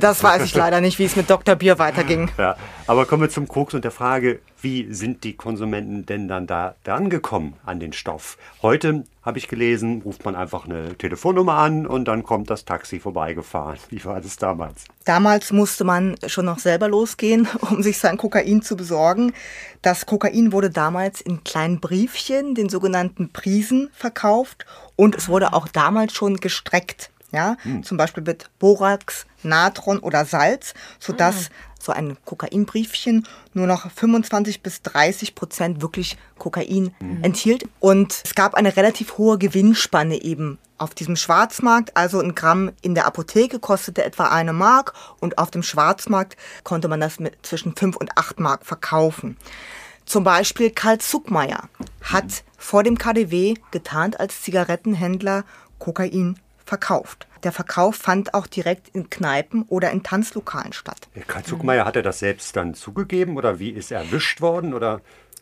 Das 0.00 0.24
weiß 0.24 0.42
ich 0.42 0.52
leider 0.52 0.80
nicht, 0.80 0.98
wie 0.98 1.04
es 1.04 1.14
mit 1.14 1.30
Dr. 1.30 1.54
Bier 1.54 1.78
weiterging. 1.78 2.28
Ja, 2.38 2.56
aber 2.86 3.04
kommen 3.04 3.22
wir 3.22 3.30
zum 3.30 3.48
Koks 3.48 3.74
und 3.74 3.84
der 3.84 3.90
Frage, 3.90 4.38
wie 4.60 4.92
sind 4.92 5.24
die 5.24 5.34
Konsumenten 5.34 6.06
denn 6.06 6.28
dann 6.28 6.46
da 6.46 6.74
dran 6.84 7.10
gekommen 7.10 7.54
an 7.66 7.80
den 7.80 7.92
Stoff? 7.92 8.38
Heute 8.62 9.04
habe 9.28 9.38
ich 9.38 9.46
gelesen, 9.46 10.00
ruft 10.06 10.24
man 10.24 10.34
einfach 10.34 10.64
eine 10.64 10.96
Telefonnummer 10.96 11.52
an 11.58 11.86
und 11.86 12.06
dann 12.06 12.22
kommt 12.22 12.48
das 12.48 12.64
Taxi 12.64 12.98
vorbeigefahren. 12.98 13.78
Wie 13.90 14.02
war 14.04 14.20
das 14.20 14.38
damals? 14.38 14.86
Damals 15.04 15.52
musste 15.52 15.84
man 15.84 16.16
schon 16.26 16.46
noch 16.46 16.58
selber 16.58 16.88
losgehen, 16.88 17.46
um 17.70 17.82
sich 17.82 17.98
sein 17.98 18.16
Kokain 18.16 18.62
zu 18.62 18.74
besorgen. 18.74 19.34
Das 19.82 20.06
Kokain 20.06 20.50
wurde 20.50 20.70
damals 20.70 21.20
in 21.20 21.44
kleinen 21.44 21.78
Briefchen, 21.78 22.54
den 22.54 22.70
sogenannten 22.70 23.30
Prisen, 23.30 23.90
verkauft 23.92 24.64
und 24.96 25.14
es 25.14 25.28
wurde 25.28 25.52
auch 25.52 25.68
damals 25.68 26.14
schon 26.14 26.38
gestreckt. 26.38 27.10
Ja, 27.30 27.56
hm. 27.62 27.82
zum 27.82 27.98
Beispiel 27.98 28.22
mit 28.22 28.48
Borax, 28.58 29.26
Natron 29.42 29.98
oder 29.98 30.24
Salz, 30.24 30.72
sodass 30.98 31.50
ah 31.50 31.68
so 31.80 31.92
ein 31.92 32.16
Kokainbriefchen 32.24 33.26
nur 33.54 33.66
noch 33.66 33.90
25 33.90 34.62
bis 34.62 34.82
30 34.82 35.34
Prozent 35.34 35.80
wirklich 35.80 36.16
Kokain 36.36 36.94
mhm. 37.00 37.22
enthielt. 37.22 37.64
Und 37.80 38.20
es 38.24 38.34
gab 38.34 38.54
eine 38.54 38.76
relativ 38.76 39.16
hohe 39.18 39.38
Gewinnspanne 39.38 40.20
eben 40.22 40.58
auf 40.76 40.94
diesem 40.94 41.16
Schwarzmarkt. 41.16 41.96
Also 41.96 42.20
ein 42.20 42.34
Gramm 42.34 42.72
in 42.82 42.94
der 42.94 43.06
Apotheke 43.06 43.58
kostete 43.58 44.04
etwa 44.04 44.28
eine 44.28 44.52
Mark 44.52 44.94
und 45.20 45.38
auf 45.38 45.50
dem 45.50 45.62
Schwarzmarkt 45.62 46.36
konnte 46.64 46.88
man 46.88 47.00
das 47.00 47.20
mit 47.20 47.34
zwischen 47.42 47.74
5 47.74 47.96
und 47.96 48.16
8 48.16 48.40
Mark 48.40 48.66
verkaufen. 48.66 49.36
Zum 50.04 50.24
Beispiel 50.24 50.70
Karl 50.70 50.98
Zuckmeier 50.98 51.68
hat 52.02 52.42
vor 52.56 52.82
dem 52.82 52.96
KDW 52.98 53.54
getarnt 53.70 54.18
als 54.18 54.42
Zigarettenhändler 54.42 55.44
Kokain 55.78 56.38
verkauft. 56.68 57.26
Der 57.42 57.52
Verkauf 57.52 57.96
fand 57.96 58.34
auch 58.34 58.46
direkt 58.46 58.88
in 58.88 59.10
Kneipen 59.10 59.62
oder 59.68 59.90
in 59.90 60.02
Tanzlokalen 60.02 60.72
statt. 60.72 61.08
Karl 61.26 61.44
Zuckmeier, 61.44 61.84
hat 61.84 61.96
er 61.96 62.02
das 62.02 62.18
selbst 62.18 62.56
dann 62.56 62.74
zugegeben 62.74 63.36
oder 63.36 63.58
wie 63.58 63.70
ist 63.70 63.90
er 63.90 64.00
erwischt 64.00 64.40
worden? 64.40 64.74
Oder? 64.74 65.00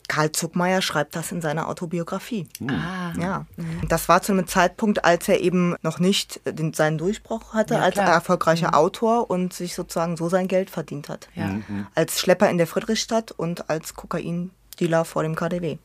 Karl 0.09 0.31
Zuckmeier 0.31 0.83
schreibt 0.83 1.17
das 1.17 1.33
in 1.33 1.41
seiner 1.41 1.69
Autobiografie. 1.69 2.49
Hm. 2.59 2.71
Ah. 2.71 3.13
Ja. 3.19 3.47
Das 3.89 4.09
war 4.09 4.23
zu 4.23 4.33
einem 4.33 4.47
Zeitpunkt, 4.47 5.05
als 5.05 5.29
er 5.29 5.41
eben 5.41 5.75
noch 5.83 5.99
nicht 5.99 6.41
den, 6.45 6.73
seinen 6.75 6.99
Durchbruch 6.99 7.55
hatte 7.55 7.75
ja, 7.75 7.81
als 7.81 7.97
erfolgreicher 7.97 8.69
mhm. 8.69 8.75
Autor 8.75 9.31
und 9.31 9.53
sich 9.53 9.75
sozusagen 9.75 10.17
so 10.17 10.29
sein 10.29 10.49
Geld 10.49 10.71
verdient 10.71 11.09
hat. 11.09 11.29
Ja. 11.35 11.47
Mhm. 11.47 11.87
Als 11.95 12.21
Schlepper 12.21 12.49
in 12.51 12.59
der 12.59 12.67
Friedrichstadt 12.67 13.33
und 13.33 13.69
als 13.69 13.95
Kokain 13.95 14.51
Dealer 14.81 15.05
vor 15.05 15.23
dem 15.23 15.35
KDW. 15.35 15.79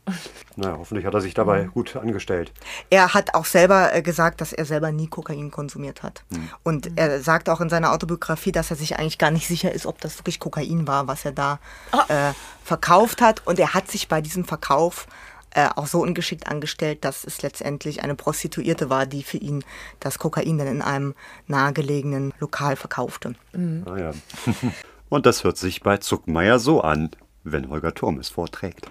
Na, 0.56 0.78
hoffentlich 0.78 1.06
hat 1.06 1.14
er 1.14 1.22
sich 1.22 1.34
dabei 1.34 1.64
mhm. 1.64 1.72
gut 1.72 1.96
angestellt. 1.96 2.52
Er 2.90 3.14
hat 3.14 3.34
auch 3.34 3.46
selber 3.46 3.94
äh, 3.94 4.02
gesagt, 4.02 4.42
dass 4.42 4.54
er 4.54 4.66
selber 4.66 4.92
nie 4.92 5.08
Kokain 5.08 5.52
konsumiert 5.52 6.04
hat. 6.04 6.24
Mhm. 6.30 6.50
Und 6.64 6.92
er 6.98 7.22
sagt 7.22 7.50
auch 7.50 7.62
in 7.62 7.70
seiner 7.70 7.94
Autobiografie, 7.94 8.52
dass 8.52 8.70
er 8.70 8.78
sich 8.78 8.98
eigentlich 8.98 9.18
gar 9.18 9.32
nicht 9.32 9.48
sicher 9.48 9.72
ist, 9.72 9.86
ob 9.86 10.02
das 10.02 10.18
wirklich 10.20 10.40
Kokain 10.40 10.88
war, 10.88 11.08
was 11.08 11.26
er 11.26 11.32
da 11.32 11.60
ah. 11.92 12.30
äh, 12.30 12.34
verkauft 12.64 13.22
hat. 13.22 13.46
Und 13.48 13.60
er 13.60 13.74
hat 13.74 13.90
sich 13.90 14.08
bei 14.08 14.22
diesem 14.22 14.46
Verkauf 14.46 15.08
äh, 15.52 15.70
auch 15.76 15.88
so 15.88 16.02
ungeschickt 16.02 16.48
angestellt, 16.48 17.04
dass 17.04 17.24
es 17.24 17.42
letztendlich 17.42 18.04
eine 18.04 18.16
Prostituierte 18.16 18.90
war, 18.90 19.06
die 19.06 19.24
für 19.24 19.38
ihn 19.38 19.64
das 20.00 20.20
Kokain 20.20 20.58
dann 20.58 20.68
in 20.68 20.82
einem 20.82 21.14
nahegelegenen 21.48 22.34
Lokal 22.40 22.76
verkaufte. 22.76 23.36
Mhm. 23.54 23.84
Ah 23.86 23.98
ja. 23.98 24.12
Und 25.10 25.26
das 25.26 25.44
hört 25.44 25.58
sich 25.58 25.82
bei 25.82 25.98
Zuckmeier 25.98 26.58
so 26.58 26.80
an 26.80 27.10
wenn 27.44 27.70
Holger 27.70 27.94
Turm 27.94 28.20
es 28.20 28.30
vorträgt. 28.30 28.90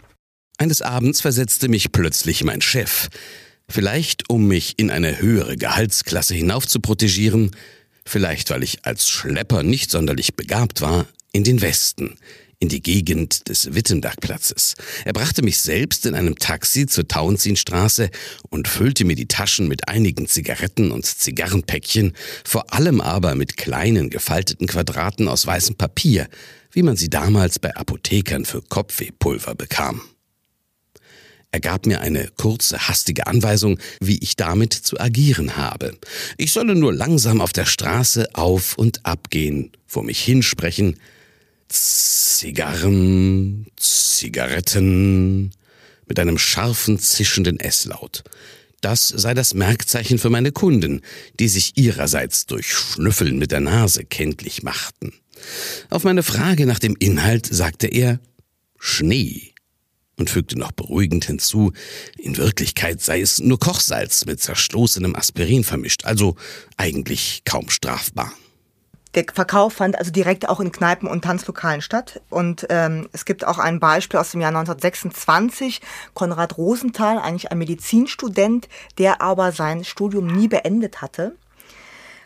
Eines 0.58 0.82
Abends 0.82 1.20
versetzte 1.20 1.68
mich 1.68 1.92
plötzlich 1.92 2.44
mein 2.44 2.60
Chef. 2.60 3.08
Vielleicht, 3.68 4.28
um 4.28 4.46
mich 4.48 4.78
in 4.78 4.90
eine 4.90 5.20
höhere 5.20 5.56
Gehaltsklasse 5.56 6.34
hinauf 6.34 6.66
zu 6.66 6.80
protegieren, 6.80 7.52
vielleicht, 8.04 8.50
weil 8.50 8.62
ich 8.62 8.84
als 8.84 9.08
Schlepper 9.08 9.62
nicht 9.62 9.90
sonderlich 9.90 10.34
begabt 10.34 10.80
war, 10.80 11.06
in 11.32 11.44
den 11.44 11.60
Westen, 11.62 12.16
in 12.58 12.68
die 12.68 12.82
Gegend 12.82 13.48
des 13.48 13.72
Wittenbergplatzes. 13.74 14.74
Er 15.04 15.14
brachte 15.14 15.42
mich 15.42 15.58
selbst 15.58 16.04
in 16.04 16.14
einem 16.14 16.36
Taxi 16.36 16.86
zur 16.86 17.08
Tauentzienstraße 17.08 18.10
und 18.50 18.68
füllte 18.68 19.04
mir 19.06 19.16
die 19.16 19.28
Taschen 19.28 19.66
mit 19.66 19.88
einigen 19.88 20.26
Zigaretten 20.26 20.90
und 20.90 21.06
Zigarrenpäckchen, 21.06 22.12
vor 22.44 22.74
allem 22.74 23.00
aber 23.00 23.34
mit 23.34 23.56
kleinen 23.56 24.10
gefalteten 24.10 24.66
Quadraten 24.66 25.26
aus 25.26 25.46
weißem 25.46 25.76
Papier, 25.76 26.28
wie 26.72 26.82
man 26.82 26.96
sie 26.96 27.10
damals 27.10 27.58
bei 27.58 27.74
Apothekern 27.74 28.44
für 28.44 28.62
Kopfwehpulver 28.62 29.54
bekam. 29.54 30.02
Er 31.52 31.60
gab 31.60 31.86
mir 31.86 32.00
eine 32.00 32.28
kurze, 32.36 32.88
hastige 32.88 33.26
Anweisung, 33.26 33.78
wie 34.00 34.18
ich 34.18 34.36
damit 34.36 34.72
zu 34.72 35.00
agieren 35.00 35.56
habe. 35.56 35.98
Ich 36.36 36.52
solle 36.52 36.76
nur 36.76 36.94
langsam 36.94 37.40
auf 37.40 37.52
der 37.52 37.66
Straße 37.66 38.28
auf 38.34 38.78
und 38.78 39.04
ab 39.04 39.30
gehen, 39.30 39.72
vor 39.86 40.04
mich 40.04 40.22
hinsprechen, 40.22 40.96
Zigarren, 41.68 43.66
Zigaretten, 43.76 45.50
mit 46.06 46.18
einem 46.18 46.38
scharfen, 46.38 46.98
zischenden 46.98 47.58
S-Laut. 47.60 48.24
Das 48.80 49.08
sei 49.08 49.34
das 49.34 49.54
Merkzeichen 49.54 50.18
für 50.18 50.30
meine 50.30 50.52
Kunden, 50.52 51.02
die 51.38 51.48
sich 51.48 51.76
ihrerseits 51.76 52.46
durch 52.46 52.72
Schnüffeln 52.72 53.38
mit 53.38 53.52
der 53.52 53.60
Nase 53.60 54.04
kenntlich 54.04 54.62
machten. 54.62 55.12
Auf 55.90 56.04
meine 56.04 56.22
Frage 56.22 56.66
nach 56.66 56.78
dem 56.78 56.96
Inhalt 56.98 57.46
sagte 57.46 57.86
er 57.86 58.20
Schnee 58.78 59.54
und 60.16 60.30
fügte 60.30 60.58
noch 60.58 60.72
beruhigend 60.72 61.24
hinzu, 61.24 61.72
in 62.18 62.36
Wirklichkeit 62.36 63.00
sei 63.00 63.20
es 63.20 63.38
nur 63.40 63.58
Kochsalz 63.58 64.26
mit 64.26 64.40
zerstoßenem 64.40 65.16
Aspirin 65.16 65.64
vermischt, 65.64 66.04
also 66.04 66.36
eigentlich 66.76 67.42
kaum 67.44 67.70
strafbar. 67.70 68.32
Der 69.14 69.24
Verkauf 69.32 69.72
fand 69.72 69.98
also 69.98 70.12
direkt 70.12 70.48
auch 70.48 70.60
in 70.60 70.70
Kneipen 70.70 71.08
und 71.08 71.24
Tanzlokalen 71.24 71.82
statt. 71.82 72.20
Und 72.30 72.66
ähm, 72.70 73.08
es 73.12 73.24
gibt 73.24 73.44
auch 73.44 73.58
ein 73.58 73.80
Beispiel 73.80 74.20
aus 74.20 74.30
dem 74.30 74.40
Jahr 74.40 74.50
1926. 74.50 75.80
Konrad 76.14 76.56
Rosenthal, 76.56 77.18
eigentlich 77.18 77.50
ein 77.50 77.58
Medizinstudent, 77.58 78.68
der 78.98 79.20
aber 79.20 79.50
sein 79.50 79.82
Studium 79.82 80.28
nie 80.28 80.46
beendet 80.46 81.02
hatte, 81.02 81.34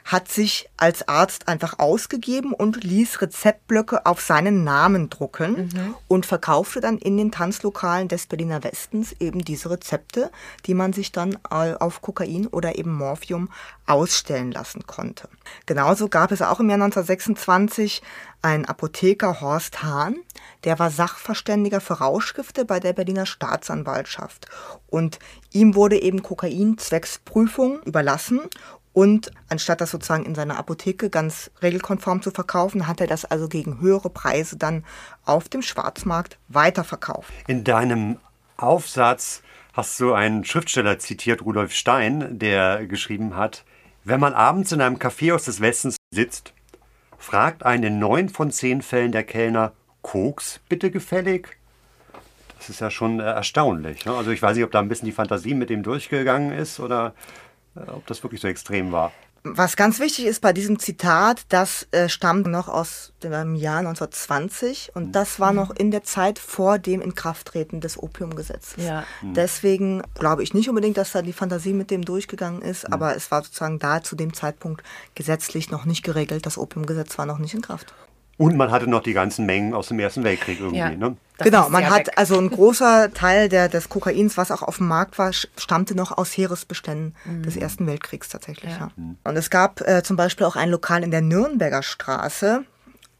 hat 0.05 0.28
sich 0.28 0.68
als 0.76 1.09
Arzt 1.09 1.48
einfach 1.48 1.78
ausgegeben 1.78 2.52
und 2.52 2.84
ließ 2.84 3.22
Rezeptblöcke 3.22 4.05
auf 4.05 4.20
seinen 4.20 4.62
Namen 4.62 5.09
drucken 5.09 5.96
und 6.09 6.26
verkaufte 6.26 6.80
dann 6.80 6.98
in 6.98 7.16
den 7.16 7.32
Tanzlokalen 7.32 8.09
des 8.09 8.26
Berliner 8.26 8.62
Westens 8.62 9.12
eben 9.18 9.44
diese 9.44 9.70
Rezepte, 9.70 10.30
die 10.66 10.74
man 10.74 10.92
sich 10.92 11.11
dann 11.11 11.38
auf 11.46 12.02
Kokain 12.02 12.46
oder 12.46 12.76
eben 12.76 12.94
Morphium 12.94 13.48
ausstellen 13.86 14.52
lassen 14.52 14.86
konnte. 14.86 15.28
Genauso 15.66 16.09
gab 16.09 16.32
es 16.32 16.42
auch 16.42 16.61
im 16.61 16.68
Jahr 16.68 16.82
1926 16.82 18.02
einen 18.42 18.66
Apotheker 18.66 19.40
Horst 19.40 19.82
Hahn, 19.82 20.16
der 20.64 20.78
war 20.78 20.90
Sachverständiger 20.90 21.80
für 21.80 21.94
Rauschgifte 21.94 22.64
bei 22.64 22.78
der 22.78 22.92
Berliner 22.92 23.26
Staatsanwaltschaft. 23.26 24.48
Und 24.88 25.18
ihm 25.50 25.74
wurde 25.74 26.00
eben 26.00 26.22
Kokain 26.22 26.76
zwecks 26.78 27.18
Prüfung 27.18 27.82
überlassen. 27.82 28.40
Und 28.95 29.32
anstatt 29.49 29.80
das 29.80 29.90
sozusagen 29.90 30.24
in 30.24 30.36
seiner 30.36 30.57
Apotheke 30.57 31.11
ganz 31.11 31.51
regelkonform 31.61 32.22
zu 32.22 32.30
verkaufen, 32.30 32.86
hat 32.86 33.01
er 33.01 33.09
das 33.09 33.24
also 33.24 33.49
gegen 33.49 33.80
höhere 33.80 34.09
Preise 34.09 34.57
dann 34.57 34.84
auf 35.24 35.49
dem 35.49 35.62
Schwarzmarkt 35.62 36.38
weiterverkauft. 36.49 37.32
In 37.49 37.64
deinem 37.64 38.18
Aufsatz 38.57 39.42
hast 39.72 39.99
du 39.99 40.14
einen 40.14 40.45
Schriftsteller 40.45 41.01
zitiert, 41.01 41.42
Rudolf 41.42 41.72
Stein, 41.72 42.38
der 42.38 42.86
geschrieben 42.86 43.36
hat, 43.36 43.64
wenn 44.05 44.20
man 44.20 44.32
abends 44.32 44.70
in 44.70 44.80
einem 44.80 44.97
Café 44.97 45.34
aus 45.34 45.45
des 45.45 45.61
Westens 45.61 45.97
sitzt, 46.12 46.53
fragt 47.18 47.64
einen 47.64 47.82
in 47.82 47.99
neun 47.99 48.28
von 48.28 48.53
zehn 48.53 48.80
Fällen 48.80 49.11
der 49.11 49.24
Kellner, 49.24 49.72
Koks 50.03 50.61
bitte 50.68 50.92
gefällig? 50.92 51.57
Das 52.59 52.70
ist 52.70 52.80
ja 52.80 52.90
schon 52.90 53.18
äh, 53.18 53.24
erstaunlich. 53.24 54.05
Ne? 54.05 54.14
Also 54.14 54.30
ich 54.30 54.40
weiß 54.40 54.55
nicht, 54.55 54.64
ob 54.64 54.70
da 54.70 54.78
ein 54.78 54.88
bisschen 54.88 55.07
die 55.07 55.12
Fantasie 55.12 55.55
mit 55.55 55.70
dem 55.70 55.82
durchgegangen 55.82 56.53
ist 56.53 56.80
oder 56.80 57.14
ob 57.74 58.06
das 58.06 58.22
wirklich 58.22 58.40
so 58.40 58.48
extrem 58.48 58.92
war. 58.92 59.12
Was 59.46 59.76
ganz 59.76 60.00
wichtig 60.00 60.24
ist 60.24 60.40
bei 60.40 60.54
diesem 60.54 60.78
Zitat, 60.78 61.42
das 61.50 61.86
äh, 61.90 62.08
stammt 62.08 62.46
noch 62.46 62.66
aus 62.66 63.12
dem 63.22 63.54
Jahr 63.54 63.80
1920 63.80 64.92
und 64.94 65.12
das 65.12 65.38
war 65.38 65.52
noch 65.52 65.70
in 65.70 65.90
der 65.90 66.02
Zeit 66.02 66.38
vor 66.38 66.78
dem 66.78 67.02
Inkrafttreten 67.02 67.82
des 67.82 68.02
Opiumgesetzes. 68.02 68.82
Ja. 68.82 69.04
Deswegen 69.20 70.02
glaube 70.14 70.42
ich 70.42 70.54
nicht 70.54 70.70
unbedingt, 70.70 70.96
dass 70.96 71.12
da 71.12 71.20
die 71.20 71.34
Fantasie 71.34 71.74
mit 71.74 71.90
dem 71.90 72.06
durchgegangen 72.06 72.62
ist, 72.62 72.90
aber 72.90 73.16
es 73.16 73.30
war 73.30 73.44
sozusagen 73.44 73.78
da 73.78 74.02
zu 74.02 74.16
dem 74.16 74.32
Zeitpunkt 74.32 74.82
gesetzlich 75.14 75.70
noch 75.70 75.84
nicht 75.84 76.02
geregelt. 76.02 76.46
Das 76.46 76.56
Opiumgesetz 76.56 77.18
war 77.18 77.26
noch 77.26 77.38
nicht 77.38 77.52
in 77.52 77.60
Kraft. 77.60 77.92
Und 78.37 78.57
man 78.57 78.70
hatte 78.70 78.89
noch 78.89 79.03
die 79.03 79.12
ganzen 79.12 79.47
Mengen 79.47 79.74
aus 79.74 79.89
dem 79.89 79.99
Ersten 79.99 80.24
Weltkrieg 80.24 80.59
irgendwie. 80.59 80.78
Ja. 80.78 80.91
Ne? 80.91 81.16
Genau, 81.39 81.68
man 81.68 81.82
ja 81.82 81.91
hat 81.91 82.07
weg. 82.09 82.14
also 82.16 82.39
ein 82.39 82.51
großer 82.51 83.12
Teil 83.12 83.49
der, 83.49 83.68
des 83.68 83.89
Kokains, 83.89 84.37
was 84.37 84.51
auch 84.51 84.62
auf 84.62 84.78
dem 84.78 84.89
Markt 84.89 85.18
war, 85.18 85.32
stammte 85.32 85.95
noch 85.95 86.16
aus 86.16 86.37
Heeresbeständen 86.37 87.14
des 87.45 87.57
Ersten 87.57 87.87
Weltkriegs 87.87 88.28
tatsächlich. 88.28 88.72
Ja. 88.72 88.91
Und 88.97 89.37
es 89.37 89.51
gab 89.51 89.80
äh, 89.80 90.03
zum 90.03 90.16
Beispiel 90.16 90.47
auch 90.47 90.57
ein 90.57 90.70
Lokal 90.70 91.03
in 91.03 91.11
der 91.11 91.22
Nürnberger 91.22 91.82
Straße, 91.82 92.64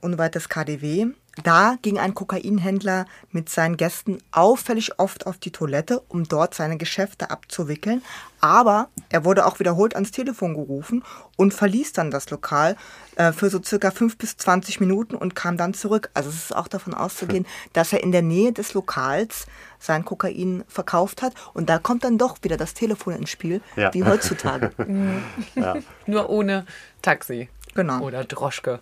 unweit 0.01 0.35
des 0.35 0.49
KDW. 0.49 1.07
Da 1.43 1.76
ging 1.82 1.99
ein 1.99 2.14
Kokainhändler 2.14 3.07
mit 3.30 3.49
seinen 3.49 3.76
Gästen 3.76 4.18
auffällig 4.30 4.99
oft 5.01 5.26
auf 5.26 5.39
die 5.39 5.51
Toilette, 5.51 6.01
um 6.09 6.24
dort 6.24 6.55
seine 6.55 6.76
Geschäfte 6.76 7.30
abzuwickeln. 7.30 8.03
Aber 8.41 8.89
er 9.09 9.24
wurde 9.24 9.47
auch 9.47 9.59
wiederholt 9.59 9.95
ans 9.95 10.11
Telefon 10.12 10.55
gerufen 10.55 11.03
und 11.37 11.53
verließ 11.55 11.93
dann 11.95 12.11
das 12.11 12.30
Lokal 12.30 12.76
äh, 13.16 13.32
für 13.32 13.51
so 13.51 13.61
circa 13.62 13.91
fünf 13.91 14.16
bis 14.18 14.37
20 14.37 14.80
Minuten 14.80 15.16
und 15.16 15.35
kam 15.35 15.57
dann 15.57 15.74
zurück. 15.74 16.11
Also 16.14 16.28
es 16.28 16.37
ist 16.37 16.55
auch 16.57 16.68
davon 16.68 16.95
auszugehen, 16.95 17.47
dass 17.72 17.93
er 17.93 18.03
in 18.03 18.12
der 18.12 18.22
Nähe 18.22 18.53
des 18.53 18.74
Lokals 18.74 19.47
sein 19.80 20.05
Kokain 20.05 20.62
verkauft 20.68 21.22
hat. 21.22 21.32
Und 21.53 21.68
da 21.68 21.78
kommt 21.78 22.05
dann 22.05 22.16
doch 22.18 22.37
wieder 22.43 22.57
das 22.57 22.74
Telefon 22.74 23.14
ins 23.14 23.30
Spiel, 23.30 23.61
Ja. 23.76 23.93
wie 23.93 24.05
heutzutage. 24.05 24.70
Nur 26.07 26.28
ohne 26.30 26.66
Taxi. 27.03 27.49
Genau. 27.74 28.01
Oder 28.03 28.24
Droschke. 28.24 28.80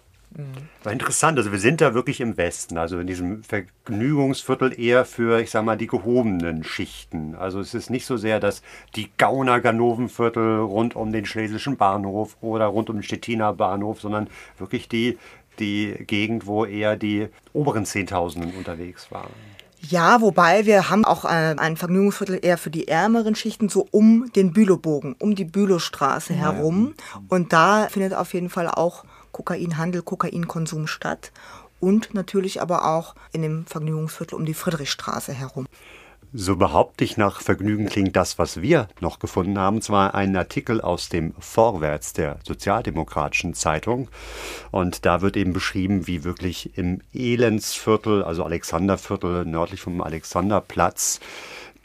War 0.83 0.93
interessant, 0.93 1.39
also 1.39 1.53
wir 1.53 1.59
sind 1.59 1.81
da 1.81 1.95
wirklich 1.95 2.21
im 2.21 2.37
Westen, 2.37 2.79
also 2.79 2.99
in 2.99 3.07
diesem 3.07 3.43
Vergnügungsviertel 3.43 4.79
eher 4.79 5.05
für, 5.05 5.41
ich 5.41 5.51
sag 5.51 5.65
mal, 5.65 5.77
die 5.77 5.87
gehobenen 5.87 6.65
Schichten. 6.65 7.35
Also 7.35 7.61
es 7.61 7.75
ist 7.75 7.91
nicht 7.91 8.07
so 8.07 8.17
sehr, 8.17 8.41
dass 8.41 8.63
die 8.97 9.11
Gauner 9.19 9.61
Ganovenviertel 9.61 10.61
rund 10.61 10.97
um 10.97 11.13
den 11.13 11.27
Schlesischen 11.27 11.77
Bahnhof 11.77 12.37
oder 12.41 12.67
rund 12.67 12.89
um 12.91 12.97
den 12.97 13.03
Stettiner 13.03 13.53
Bahnhof, 13.53 14.01
sondern 14.01 14.29
wirklich 14.59 14.89
die, 14.89 15.19
die 15.59 15.95
Gegend, 16.07 16.47
wo 16.47 16.65
eher 16.65 16.97
die 16.97 17.29
oberen 17.53 17.85
Zehntausenden 17.85 18.55
unterwegs 18.55 19.11
waren. 19.11 19.33
Ja, 19.89 20.21
wobei 20.21 20.65
wir 20.65 20.91
haben 20.91 21.05
auch 21.05 21.25
äh, 21.25 21.57
ein 21.59 21.77
Vergnügungsviertel 21.77 22.39
eher 22.41 22.57
für 22.57 22.71
die 22.71 22.87
ärmeren 22.87 23.35
Schichten, 23.35 23.69
so 23.69 23.87
um 23.91 24.31
den 24.33 24.53
Bülowbogen, 24.53 25.17
um 25.19 25.35
die 25.35 25.45
Bülowstraße 25.45 26.35
herum. 26.35 26.95
Und 27.29 27.53
da 27.53 27.89
findet 27.89 28.15
auf 28.15 28.33
jeden 28.33 28.49
Fall 28.49 28.69
auch 28.69 29.05
Kokainhandel, 29.33 30.03
Kokainkonsum 30.03 30.87
statt. 30.87 31.33
Und 31.81 32.15
natürlich 32.15 32.63
aber 32.63 32.87
auch 32.87 33.17
in 33.33 33.43
dem 33.43 33.67
Vergnügungsviertel 33.67 34.39
um 34.39 34.45
die 34.45 34.55
Friedrichstraße 34.55 35.33
herum. 35.33 35.67
So 36.35 36.57
behauptlich 36.57 37.19
nach 37.19 37.43
Vergnügen 37.43 37.87
klingt 37.87 38.17
das, 38.17 38.39
was 38.39 38.63
wir 38.63 38.89
noch 39.01 39.19
gefunden 39.19 39.59
haben, 39.59 39.83
zwar 39.83 40.15
ein 40.15 40.35
Artikel 40.35 40.81
aus 40.81 41.11
dem 41.11 41.35
Vorwärts 41.39 42.15
der 42.15 42.39
Sozialdemokratischen 42.47 43.53
Zeitung. 43.53 44.09
Und 44.71 45.05
da 45.05 45.21
wird 45.21 45.37
eben 45.37 45.53
beschrieben, 45.53 46.07
wie 46.07 46.25
wirklich 46.25 46.79
im 46.79 47.03
Elendsviertel, 47.13 48.23
also 48.23 48.45
Alexanderviertel, 48.45 49.45
nördlich 49.45 49.83
vom 49.83 50.01
Alexanderplatz, 50.01 51.21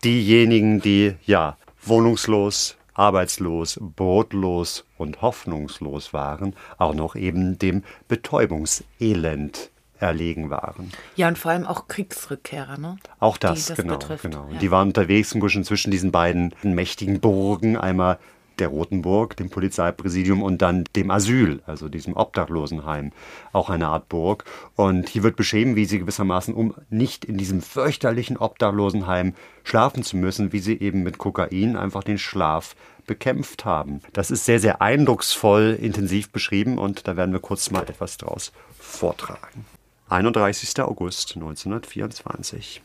diejenigen, 0.06 0.80
die 0.80 1.16
ja 1.26 1.58
wohnungslos, 1.84 2.78
arbeitslos, 2.98 3.80
brotlos 3.82 4.86
und 4.98 5.22
hoffnungslos 5.22 6.14
waren, 6.14 6.56
auch 6.78 6.93
noch 6.93 7.16
eben 7.16 7.58
dem 7.60 7.84
Betäubungselend 8.08 9.70
erlegen 10.00 10.50
waren. 10.50 10.91
Ja, 11.16 11.28
und 11.28 11.38
vor 11.38 11.52
allem 11.52 11.66
auch 11.66 11.88
Kriegsrückkehrer, 11.88 12.78
ne? 12.78 12.98
Auch 13.20 13.38
das, 13.38 13.66
Die 13.66 13.70
das 13.70 13.78
genau. 13.78 13.93
betrifft, 13.93 14.24
genau. 14.24 14.48
ja. 14.52 14.60
Die 14.60 14.72
waren 14.72 14.89
unterwegs 14.89 15.30
zwischen 15.30 15.91
diesen 15.91 16.12
beiden 16.12 16.54
mächtigen 16.62 17.20
Burgen, 17.20 17.78
einmal 17.78 18.20
der 18.60 18.70
Rotenburg, 18.70 19.38
dem 19.38 19.49
Polizeipräsidium 19.49 20.43
und 20.43 20.62
dann 20.62 20.84
dem 20.95 21.12
Asyl, 21.12 21.62
also 21.66 21.89
diesem 21.89 22.16
Obdachlosenheim, 22.16 23.12
auch 23.53 23.70
eine 23.70 23.88
Art 23.88 24.10
Burg. 24.10 24.45
Und 24.76 25.10
hier 25.10 25.24
wird 25.24 25.36
beschrieben, 25.36 25.76
wie 25.76 25.86
sie 25.86 25.99
gewissermaßen, 25.99 26.53
um 26.53 26.74
nicht 26.89 27.26
in 27.26 27.38
diesem 27.38 27.62
fürchterlichen 27.62 28.38
Obdachlosenheim 28.38 29.34
schlafen 29.64 30.03
zu 30.03 30.18
müssen, 30.18 30.53
wie 30.53 30.60
sie 30.60 30.80
eben 30.80 31.03
mit 31.03 31.18
Kokain 31.18 31.76
einfach 31.76 32.03
den 32.03 32.18
Schlaf 32.18 32.76
bekämpft 33.05 33.66
haben. 33.66 34.01
Das 34.14 34.30
ist 34.30 34.45
sehr, 34.45 34.60
sehr 34.60 34.82
eindrucksvoll 34.82 35.78
intensiv 35.82 36.30
beschrieben 36.30 36.78
und 36.78 37.08
da 37.08 37.16
werden 37.16 37.32
wir 37.32 37.39
kurz 37.39 37.72
mal 37.72 37.84
etwas 37.84 38.18
draus 38.18 38.51
vortragen. 38.78 39.66
31. 40.10 40.80
August 40.82 41.36
1924. 41.36 42.82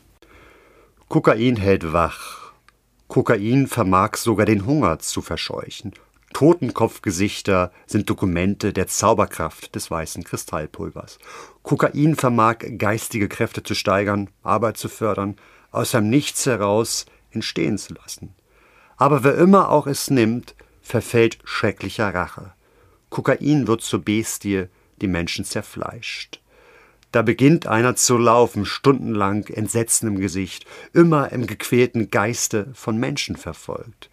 Kokain 1.09 1.57
hält 1.57 1.93
wach. 1.93 2.52
Kokain 3.13 3.67
vermag 3.67 4.17
sogar 4.17 4.47
den 4.47 4.65
Hunger 4.65 4.99
zu 4.99 5.21
verscheuchen. 5.21 5.93
Totenkopfgesichter 6.33 7.71
sind 7.87 8.09
Dokumente 8.09 8.73
der 8.73 8.87
Zauberkraft 8.87 9.75
des 9.75 9.91
weißen 9.91 10.25
Kristallpulvers. 10.25 11.19
Kokain 11.63 12.17
vermag 12.17 12.61
geistige 12.79 13.29
Kräfte 13.29 13.63
zu 13.63 13.75
steigern, 13.75 14.31
Arbeit 14.43 14.79
zu 14.79 14.89
fördern, 14.89 15.37
aus 15.73 15.91
dem 15.91 16.09
Nichts 16.09 16.47
heraus 16.47 17.05
entstehen 17.31 17.77
zu 17.77 17.93
lassen. 17.93 18.35
Aber 18.97 19.23
wer 19.25 19.35
immer 19.35 19.69
auch 19.69 19.87
es 19.87 20.09
nimmt, 20.09 20.55
verfällt 20.81 21.37
schrecklicher 21.45 22.15
Rache. 22.15 22.55
Kokain 23.11 23.67
wird 23.67 23.83
zur 23.83 24.01
Bestie, 24.01 24.69
die 25.03 25.09
Menschen 25.09 25.45
zerfleischt. 25.45 26.41
Da 27.13 27.21
beginnt 27.21 27.67
einer 27.67 27.95
zu 27.95 28.17
laufen, 28.17 28.65
stundenlang 28.65 29.47
Entsetzen 29.49 30.09
im 30.09 30.19
Gesicht, 30.19 30.65
immer 30.95 31.31
im 31.31 31.47
gequälten 31.47 32.11
Geiste 32.11 32.69
von 32.73 32.97
Menschen 32.97 33.37
verfolgt, 33.37 34.09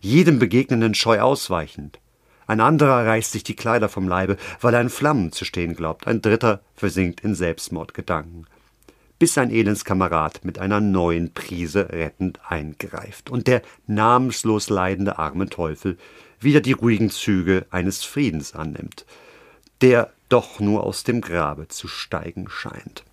jedem 0.00 0.38
Begegnenden 0.38 0.94
scheu 0.94 1.20
ausweichend. 1.20 1.98
Ein 2.46 2.60
anderer 2.60 3.06
reißt 3.06 3.32
sich 3.32 3.42
die 3.42 3.56
Kleider 3.56 3.88
vom 3.88 4.06
Leibe, 4.06 4.36
weil 4.60 4.74
er 4.74 4.80
in 4.80 4.90
Flammen 4.90 5.32
zu 5.32 5.44
stehen 5.44 5.74
glaubt, 5.74 6.06
ein 6.06 6.22
dritter 6.22 6.60
versinkt 6.74 7.22
in 7.22 7.34
Selbstmordgedanken. 7.34 8.46
Bis 9.18 9.36
ein 9.36 9.50
Elendskamerad 9.50 10.44
mit 10.44 10.58
einer 10.60 10.80
neuen 10.80 11.32
Prise 11.32 11.88
rettend 11.90 12.38
eingreift 12.46 13.30
und 13.30 13.48
der 13.48 13.62
namenslos 13.86 14.68
leidende 14.68 15.18
arme 15.18 15.48
Teufel 15.48 15.96
wieder 16.38 16.60
die 16.60 16.72
ruhigen 16.72 17.10
Züge 17.10 17.66
eines 17.70 18.04
Friedens 18.04 18.54
annimmt, 18.54 19.06
der 19.80 20.13
doch 20.28 20.60
nur 20.60 20.84
aus 20.84 21.04
dem 21.04 21.20
Grabe 21.20 21.68
zu 21.68 21.88
steigen 21.88 22.48
scheint. 22.48 23.04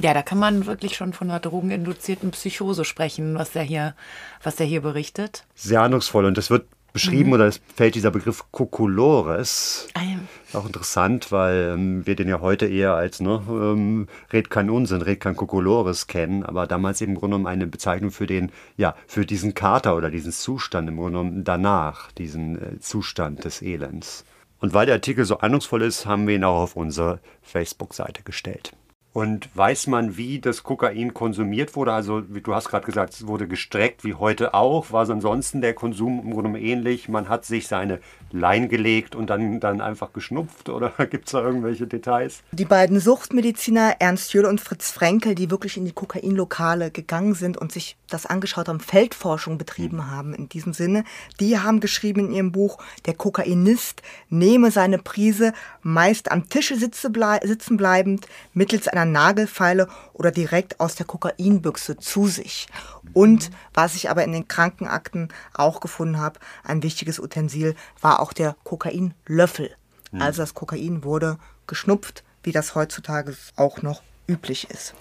Ja, 0.00 0.14
da 0.14 0.22
kann 0.22 0.38
man 0.38 0.66
wirklich 0.66 0.96
schon 0.96 1.12
von 1.12 1.28
einer 1.28 1.40
drogeninduzierten 1.40 2.30
Psychose 2.30 2.84
sprechen, 2.84 3.34
was 3.34 3.56
er 3.56 3.62
hier, 3.62 3.94
was 4.42 4.60
er 4.60 4.66
hier 4.66 4.80
berichtet. 4.80 5.44
Sehr 5.54 5.82
eindrucksvoll 5.82 6.24
und 6.24 6.38
es 6.38 6.50
wird 6.50 6.66
beschrieben 6.92 7.32
oder 7.32 7.46
es 7.46 7.60
fällt 7.76 7.94
dieser 7.94 8.10
Begriff 8.10 8.44
Kokolores. 8.50 9.88
Ah, 9.94 10.02
ja. 10.02 10.58
Auch 10.58 10.66
interessant, 10.66 11.30
weil 11.30 11.72
ähm, 11.74 12.06
wir 12.06 12.16
den 12.16 12.28
ja 12.28 12.40
heute 12.40 12.66
eher 12.66 12.94
als 12.94 13.20
ne, 13.20 13.42
ähm, 13.48 14.08
Red 14.32 14.50
kein 14.50 14.70
Unsinn, 14.70 15.02
Red 15.02 15.20
kein 15.20 15.36
Kokolores 15.36 16.06
kennen, 16.06 16.44
aber 16.44 16.66
damals 16.66 17.00
eben 17.00 17.12
im 17.12 17.18
Grunde 17.18 17.36
genommen 17.36 17.52
eine 17.52 17.66
Bezeichnung 17.66 18.10
für 18.10 18.26
den, 18.26 18.50
ja, 18.76 18.94
für 19.06 19.26
diesen 19.26 19.54
Kater 19.54 19.96
oder 19.96 20.10
diesen 20.10 20.32
Zustand 20.32 20.88
im 20.88 20.96
Grunde 20.96 21.18
genommen 21.18 21.44
danach, 21.44 22.10
diesen 22.12 22.76
äh, 22.76 22.80
Zustand 22.80 23.44
des 23.44 23.62
Elends. 23.62 24.24
Und 24.60 24.74
weil 24.74 24.86
der 24.86 24.96
Artikel 24.96 25.24
so 25.24 25.38
eindrucksvoll 25.38 25.82
ist, 25.82 26.06
haben 26.06 26.26
wir 26.26 26.34
ihn 26.34 26.44
auch 26.44 26.62
auf 26.62 26.76
unsere 26.76 27.20
Facebook-Seite 27.42 28.22
gestellt. 28.22 28.72
Und 29.12 29.48
weiß 29.56 29.86
man, 29.86 30.16
wie 30.16 30.38
das 30.38 30.62
Kokain 30.62 31.14
konsumiert 31.14 31.74
wurde? 31.74 31.92
Also, 31.92 32.22
wie 32.28 32.40
du 32.40 32.54
hast 32.54 32.68
gerade 32.68 32.86
gesagt, 32.86 33.14
es 33.14 33.26
wurde 33.26 33.48
gestreckt, 33.48 34.04
wie 34.04 34.14
heute 34.14 34.54
auch. 34.54 34.92
War 34.92 35.02
es 35.02 35.10
ansonsten 35.10 35.60
der 35.60 35.74
Konsum 35.74 36.20
im 36.22 36.34
Grunde 36.34 36.60
ähnlich? 36.60 37.08
Man 37.08 37.28
hat 37.28 37.44
sich 37.44 37.66
seine 37.66 38.00
Lein 38.30 38.68
gelegt 38.68 39.14
und 39.14 39.30
dann, 39.30 39.60
dann 39.60 39.80
einfach 39.80 40.12
geschnupft? 40.12 40.68
Oder 40.68 40.90
gibt 41.10 41.26
es 41.26 41.32
da 41.32 41.42
irgendwelche 41.42 41.86
Details? 41.86 42.42
Die 42.52 42.66
beiden 42.66 43.00
Suchtmediziner 43.00 43.96
Ernst 43.98 44.34
Jöhl 44.34 44.44
und 44.44 44.60
Fritz 44.60 44.90
Frenkel, 44.90 45.34
die 45.34 45.50
wirklich 45.50 45.76
in 45.76 45.84
die 45.84 45.92
Kokainlokale 45.92 46.90
gegangen 46.90 47.34
sind 47.34 47.56
und 47.56 47.72
sich 47.72 47.96
das 48.08 48.26
angeschaut 48.26 48.68
haben, 48.68 48.80
Feldforschung 48.80 49.58
betrieben 49.58 50.10
haben 50.10 50.34
in 50.34 50.48
diesem 50.48 50.72
Sinne, 50.72 51.04
die 51.40 51.58
haben 51.58 51.80
geschrieben 51.80 52.26
in 52.26 52.32
ihrem 52.32 52.52
Buch, 52.52 52.78
der 53.06 53.14
Kokainist 53.14 54.02
nehme 54.28 54.70
seine 54.70 54.98
Prise 54.98 55.52
meist 55.82 56.30
am 56.30 56.48
Tische 56.48 56.76
sitze 56.76 57.10
blei 57.10 57.40
sitzen 57.42 57.76
bleibend 57.76 58.26
mittels 58.54 58.88
einer 58.88 58.97
Nagelfeile 59.04 59.88
oder 60.12 60.30
direkt 60.30 60.80
aus 60.80 60.94
der 60.94 61.06
Kokainbüchse 61.06 61.96
zu 61.96 62.26
sich. 62.26 62.68
Und 63.12 63.50
was 63.74 63.94
ich 63.94 64.10
aber 64.10 64.24
in 64.24 64.32
den 64.32 64.48
Krankenakten 64.48 65.28
auch 65.54 65.80
gefunden 65.80 66.18
habe, 66.18 66.40
ein 66.64 66.82
wichtiges 66.82 67.18
Utensil 67.18 67.74
war 68.00 68.20
auch 68.20 68.32
der 68.32 68.56
Kokainlöffel. 68.64 69.74
Also 70.18 70.42
das 70.42 70.54
Kokain 70.54 71.04
wurde 71.04 71.38
geschnupft, 71.66 72.24
wie 72.42 72.52
das 72.52 72.74
heutzutage 72.74 73.36
auch 73.56 73.82
noch 73.82 74.02
üblich 74.28 74.68
ist. 74.70 74.94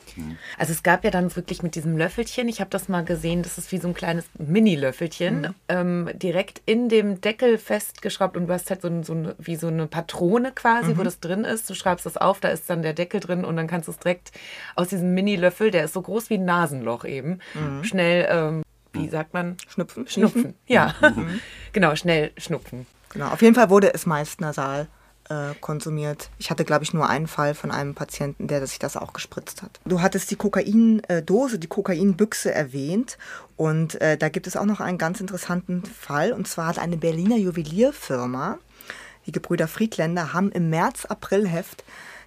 Also 0.57 0.71
es 0.71 0.81
gab 0.81 1.03
ja 1.03 1.11
dann 1.11 1.35
wirklich 1.35 1.61
mit 1.61 1.75
diesem 1.75 1.97
Löffelchen, 1.97 2.47
ich 2.47 2.59
habe 2.59 2.69
das 2.71 2.89
mal 2.89 3.03
gesehen, 3.03 3.43
das 3.43 3.57
ist 3.57 3.71
wie 3.71 3.77
so 3.77 3.87
ein 3.87 3.93
kleines 3.93 4.25
Mini-Löffelchen, 4.39 5.53
ähm, 5.67 6.09
direkt 6.15 6.61
in 6.65 6.89
dem 6.89 7.21
Deckel 7.21 7.57
festgeschraubt 7.57 8.35
und 8.35 8.47
du 8.47 8.53
hast 8.53 8.69
halt 8.69 8.81
so, 8.81 8.87
ein, 8.87 9.03
so 9.03 9.13
eine, 9.13 9.35
wie 9.37 9.55
so 9.55 9.67
eine 9.67 9.85
Patrone 9.85 10.51
quasi, 10.53 10.97
wo 10.97 11.03
das 11.03 11.19
drin 11.19 11.43
ist. 11.43 11.69
Du 11.69 11.75
schreibst 11.75 12.05
das 12.05 12.17
auf, 12.17 12.39
da 12.39 12.47
ist 12.49 12.69
dann 12.69 12.81
der 12.81 12.93
Deckel 12.93 13.19
drin 13.19 13.45
und 13.45 13.57
dann 13.57 13.67
kannst 13.67 13.87
du 13.87 13.91
es 13.91 13.99
direkt 13.99 14.31
aus 14.75 14.87
diesem 14.87 15.13
Mini-Löffel, 15.13 15.69
der 15.69 15.83
ist 15.85 15.93
so 15.93 16.01
groß 16.01 16.29
wie 16.29 16.35
ein 16.35 16.45
Nasenloch 16.45 17.05
eben, 17.05 17.39
schnell, 17.83 18.27
ähm, 18.31 18.63
wie 18.93 19.09
sagt 19.09 19.33
man? 19.33 19.57
Schnupfen. 19.67 20.07
Schnupfen. 20.07 20.55
Ja, 20.67 20.95
genau, 21.73 21.95
schnell 21.95 22.31
schnupfen. 22.37 22.87
Genau, 23.09 23.27
auf 23.27 23.41
jeden 23.41 23.55
Fall 23.55 23.69
wurde 23.69 23.93
es 23.93 24.05
meist 24.05 24.41
nasal 24.41 24.87
äh, 25.29 25.53
konsumiert. 25.59 26.29
Ich 26.39 26.49
hatte, 26.49 26.65
glaube 26.65 26.83
ich, 26.83 26.93
nur 26.93 27.09
einen 27.09 27.27
Fall 27.27 27.53
von 27.53 27.71
einem 27.71 27.95
Patienten, 27.95 28.47
der 28.47 28.65
sich 28.65 28.79
das 28.79 28.97
auch 28.97 29.13
gespritzt 29.13 29.61
hat. 29.61 29.79
Du 29.85 30.01
hattest 30.01 30.31
die 30.31 30.35
Kokaindose, 30.35 31.59
die 31.59 31.67
Kokainbüchse 31.67 32.53
erwähnt 32.53 33.17
und 33.55 33.99
äh, 34.01 34.17
da 34.17 34.29
gibt 34.29 34.47
es 34.47 34.55
auch 34.55 34.65
noch 34.65 34.79
einen 34.79 34.97
ganz 34.97 35.19
interessanten 35.19 35.83
Fall 35.83 36.31
und 36.33 36.47
zwar 36.47 36.67
hat 36.67 36.79
eine 36.79 36.97
Berliner 36.97 37.37
Juwelierfirma, 37.37 38.57
die 39.25 39.31
Gebrüder 39.31 39.67
Friedländer, 39.67 40.33
haben 40.33 40.51
im 40.51 40.69
März-April-Heft 40.69 41.83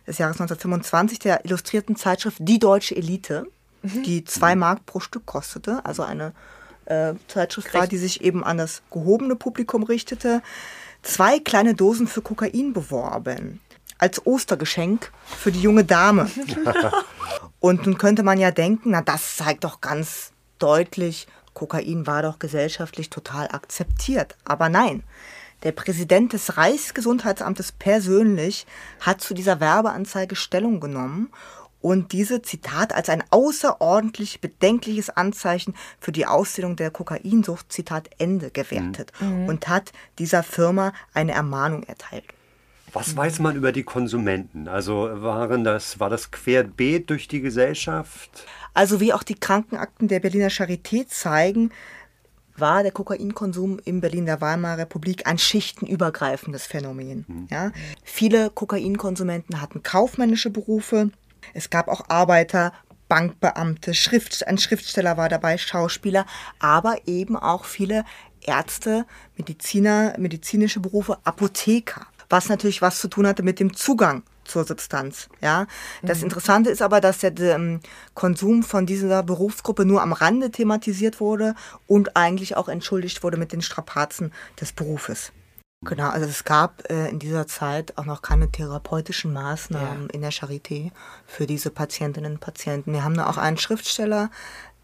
des 0.07 0.19
Jahres 0.19 0.37
1925 0.37 1.19
der 1.19 1.45
illustrierten 1.45 1.97
Zeitschrift 1.97 2.39
Die 2.41 2.59
Deutsche 2.59 2.97
Elite, 2.97 3.47
die 3.83 4.25
zwei 4.25 4.57
Mark 4.57 4.85
pro 4.85 5.01
Stück 5.01 5.25
kostete, 5.25 5.85
also 5.85 6.03
eine 6.03 6.33
äh, 6.85 7.15
Zeitschrift 7.29 7.73
war, 7.73 7.87
die 7.87 7.97
sich 7.97 8.23
eben 8.23 8.45
an 8.45 8.59
das 8.59 8.83
gehobene 8.91 9.37
Publikum 9.37 9.83
richtete, 9.85 10.43
zwei 11.03 11.39
kleine 11.39 11.75
Dosen 11.75 12.07
für 12.07 12.23
Kokain 12.23 12.73
beworben. 12.73 13.61
Als 13.99 14.25
Ostergeschenk 14.25 15.13
für 15.25 15.53
die 15.53 15.61
junge 15.61 15.85
Dame. 15.85 16.31
Und 17.61 17.87
nun 17.87 17.99
könnte 17.99 18.23
man 18.23 18.39
ja 18.39 18.51
denken, 18.51 18.91
na 18.91 19.03
das 19.03 19.37
zeigt 19.37 19.65
doch 19.65 19.81
ganz 19.81 20.33
deutlich, 20.59 21.27
Kokain 21.53 22.07
war 22.07 22.23
doch 22.23 22.39
gesellschaftlich 22.39 23.11
total 23.11 23.49
akzeptiert. 23.49 24.37
Aber 24.45 24.69
nein, 24.69 25.03
der 25.63 25.73
Präsident 25.73 26.33
des 26.33 26.57
Reichsgesundheitsamtes 26.57 27.73
persönlich 27.73 28.67
hat 29.01 29.21
zu 29.21 29.35
dieser 29.35 29.61
Werbeanzeige 29.61 30.37
Stellung 30.37 30.81
genommen 30.81 31.31
und 31.81 32.13
diese, 32.13 32.43
Zitat, 32.43 32.95
als 32.95 33.09
ein 33.09 33.25
außerordentlich 33.31 34.41
bedenkliches 34.41 35.11
Anzeichen 35.11 35.75
für 35.99 36.13
die 36.13 36.27
Ausdehnung 36.27 36.77
der 36.77 36.91
Kokainsucht, 36.91 37.73
Zitat 37.73 38.11
Ende, 38.19 38.51
gewertet 38.51 39.13
und 39.21 39.69
hat 39.69 39.93
dieser 40.19 40.43
Firma 40.43 40.93
eine 41.15 41.33
Ermahnung 41.33 41.83
erteilt. 41.85 42.25
Was 42.93 43.17
weiß 43.17 43.39
man 43.39 43.57
über 43.57 43.73
die 43.73 43.85
Konsumenten? 43.85 44.67
Also 44.67 45.09
waren 45.23 45.63
das, 45.63 46.01
war 46.01 46.11
das 46.11 46.33
querbeet 46.33 47.09
durch 47.09 47.29
die 47.29 47.41
Gesellschaft? 47.41 48.47
Also 48.75 49.01
wie 49.01 49.13
auch 49.13 49.23
die 49.23 49.37
Krankenakten 49.37 50.09
der 50.09 50.21
Berliner 50.21 50.49
Charité 50.49 51.07
zeigen, 51.07 51.71
war 52.57 52.83
der 52.83 52.93
Kokainkonsum 52.93 53.81
in 53.85 54.01
Berlin 54.01 54.27
der 54.27 54.41
Weimarer 54.41 54.79
Republik 54.79 55.27
ein 55.27 55.39
schichtenübergreifendes 55.39 56.67
Phänomen. 56.67 57.49
Ja? 57.51 57.73
Viele 58.05 58.51
Kokainkonsumenten 58.51 59.61
hatten 59.61 59.83
kaufmännische 59.83 60.51
Berufe. 60.51 61.11
Es 61.55 61.71
gab 61.71 61.89
auch 61.89 62.09
Arbeiter, 62.09 62.73
Bankbeamte, 63.09 63.93
Schrift, 63.93 64.47
ein 64.47 64.59
Schriftsteller 64.59 65.17
war 65.17 65.29
dabei, 65.29 65.59
Schauspieler, 65.59 66.27
aber 66.61 66.97
eben 67.07 67.37
auch 67.37 67.65
viele 67.65 68.05
Ärzte, 68.41 69.05
Mediziner, 69.37 70.15
medizinische 70.17 70.81
Berufe, 70.81 71.19
Apotheker, 71.25 72.07
was 72.29 72.49
natürlich 72.49 72.83
was 72.83 73.01
zu 73.01 73.09
tun 73.09 73.27
hatte 73.27 73.43
mit 73.43 73.59
dem 73.59 73.75
Zugang 73.75 74.23
zur 74.45 74.65
Substanz. 74.65 75.29
Ja, 75.41 75.67
das 76.03 76.23
Interessante 76.23 76.71
ist 76.71 76.83
aber, 76.83 77.01
dass 77.01 77.19
der 77.19 77.37
ähm, 77.39 77.81
Konsum 78.15 78.63
von 78.63 78.87
dieser 78.87 79.23
Berufsgruppe 79.23 79.85
nur 79.85 80.03
am 80.03 80.13
Rande 80.13 80.51
thematisiert 80.51 81.21
wurde 81.21 81.55
und 81.87 82.17
eigentlich 82.17 82.57
auch 82.57 82.69
entschuldigt 82.69 83.23
wurde 83.23 83.37
mit 83.37 83.53
den 83.53 83.63
Strapazen 83.63 84.33
des 84.61 84.73
Berufes. 84.73 85.33
Genau, 85.83 86.11
also 86.11 86.27
es 86.27 86.45
gab 86.45 86.91
äh, 86.91 87.09
in 87.09 87.19
dieser 87.19 87.47
Zeit 87.47 87.97
auch 87.97 88.05
noch 88.05 88.21
keine 88.21 88.51
therapeutischen 88.51 89.33
Maßnahmen 89.33 90.11
in 90.11 90.21
der 90.21 90.31
Charité 90.31 90.91
für 91.27 91.47
diese 91.47 91.71
Patientinnen 91.71 92.33
und 92.33 92.41
Patienten. 92.41 92.93
Wir 92.93 93.03
haben 93.03 93.17
da 93.17 93.27
auch 93.31 93.39
einen 93.39 93.57
Schriftsteller, 93.57 94.31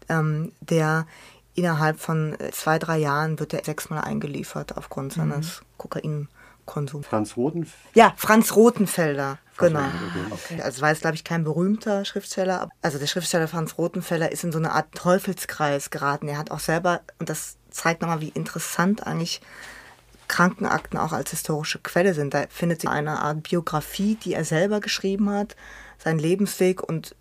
ähm, 0.09 0.53
der 0.59 1.05
innerhalb 1.53 1.99
von 1.99 2.39
äh, 2.39 2.49
zwei, 2.51 2.79
drei 2.79 2.97
Jahren 2.97 3.39
wird 3.39 3.53
er 3.53 3.63
sechsmal 3.63 4.03
eingeliefert 4.05 4.75
aufgrund 4.75 5.13
seines 5.13 5.61
Kokainkonsums. 5.77 7.05
Franz 7.05 7.37
Roten? 7.37 7.71
Ja, 7.93 8.13
Franz 8.17 8.55
Rothenfelder, 8.55 9.37
genau. 9.57 9.81
Rotenfelder, 9.81 10.31
okay. 10.31 10.61
Also 10.63 10.81
war 10.81 10.89
jetzt, 10.89 11.01
glaube 11.01 11.15
ich, 11.15 11.23
kein 11.23 11.43
berühmter 11.43 12.05
Schriftsteller. 12.05 12.69
Also 12.81 12.97
der 12.97 13.05
Schriftsteller 13.05 13.47
Franz 13.47 13.77
Rothenfelder 13.77 14.31
ist 14.31 14.43
in 14.43 14.51
so 14.51 14.57
eine 14.57 14.71
Art 14.71 14.93
Teufelskreis 14.95 15.91
geraten. 15.91 16.27
Er 16.27 16.39
hat 16.39 16.49
auch 16.49 16.59
selber, 16.59 17.01
und 17.19 17.29
das 17.29 17.57
zeigt 17.69 18.01
nochmal, 18.01 18.21
wie 18.21 18.29
interessant 18.29 19.05
eigentlich 19.05 19.41
Krankenakten 20.27 20.99
auch 20.99 21.13
als 21.13 21.31
historische 21.31 21.79
Quelle 21.79 22.13
sind. 22.13 22.33
Da 22.33 22.45
findet 22.49 22.81
sich 22.81 22.89
eine 22.89 23.21
Art 23.21 23.43
Biografie, 23.43 24.15
die 24.15 24.33
er 24.33 24.45
selber 24.45 24.79
geschrieben 24.79 25.29
hat, 25.29 25.55
sein 25.97 26.19
Lebensweg 26.19 26.83
und 26.83 27.15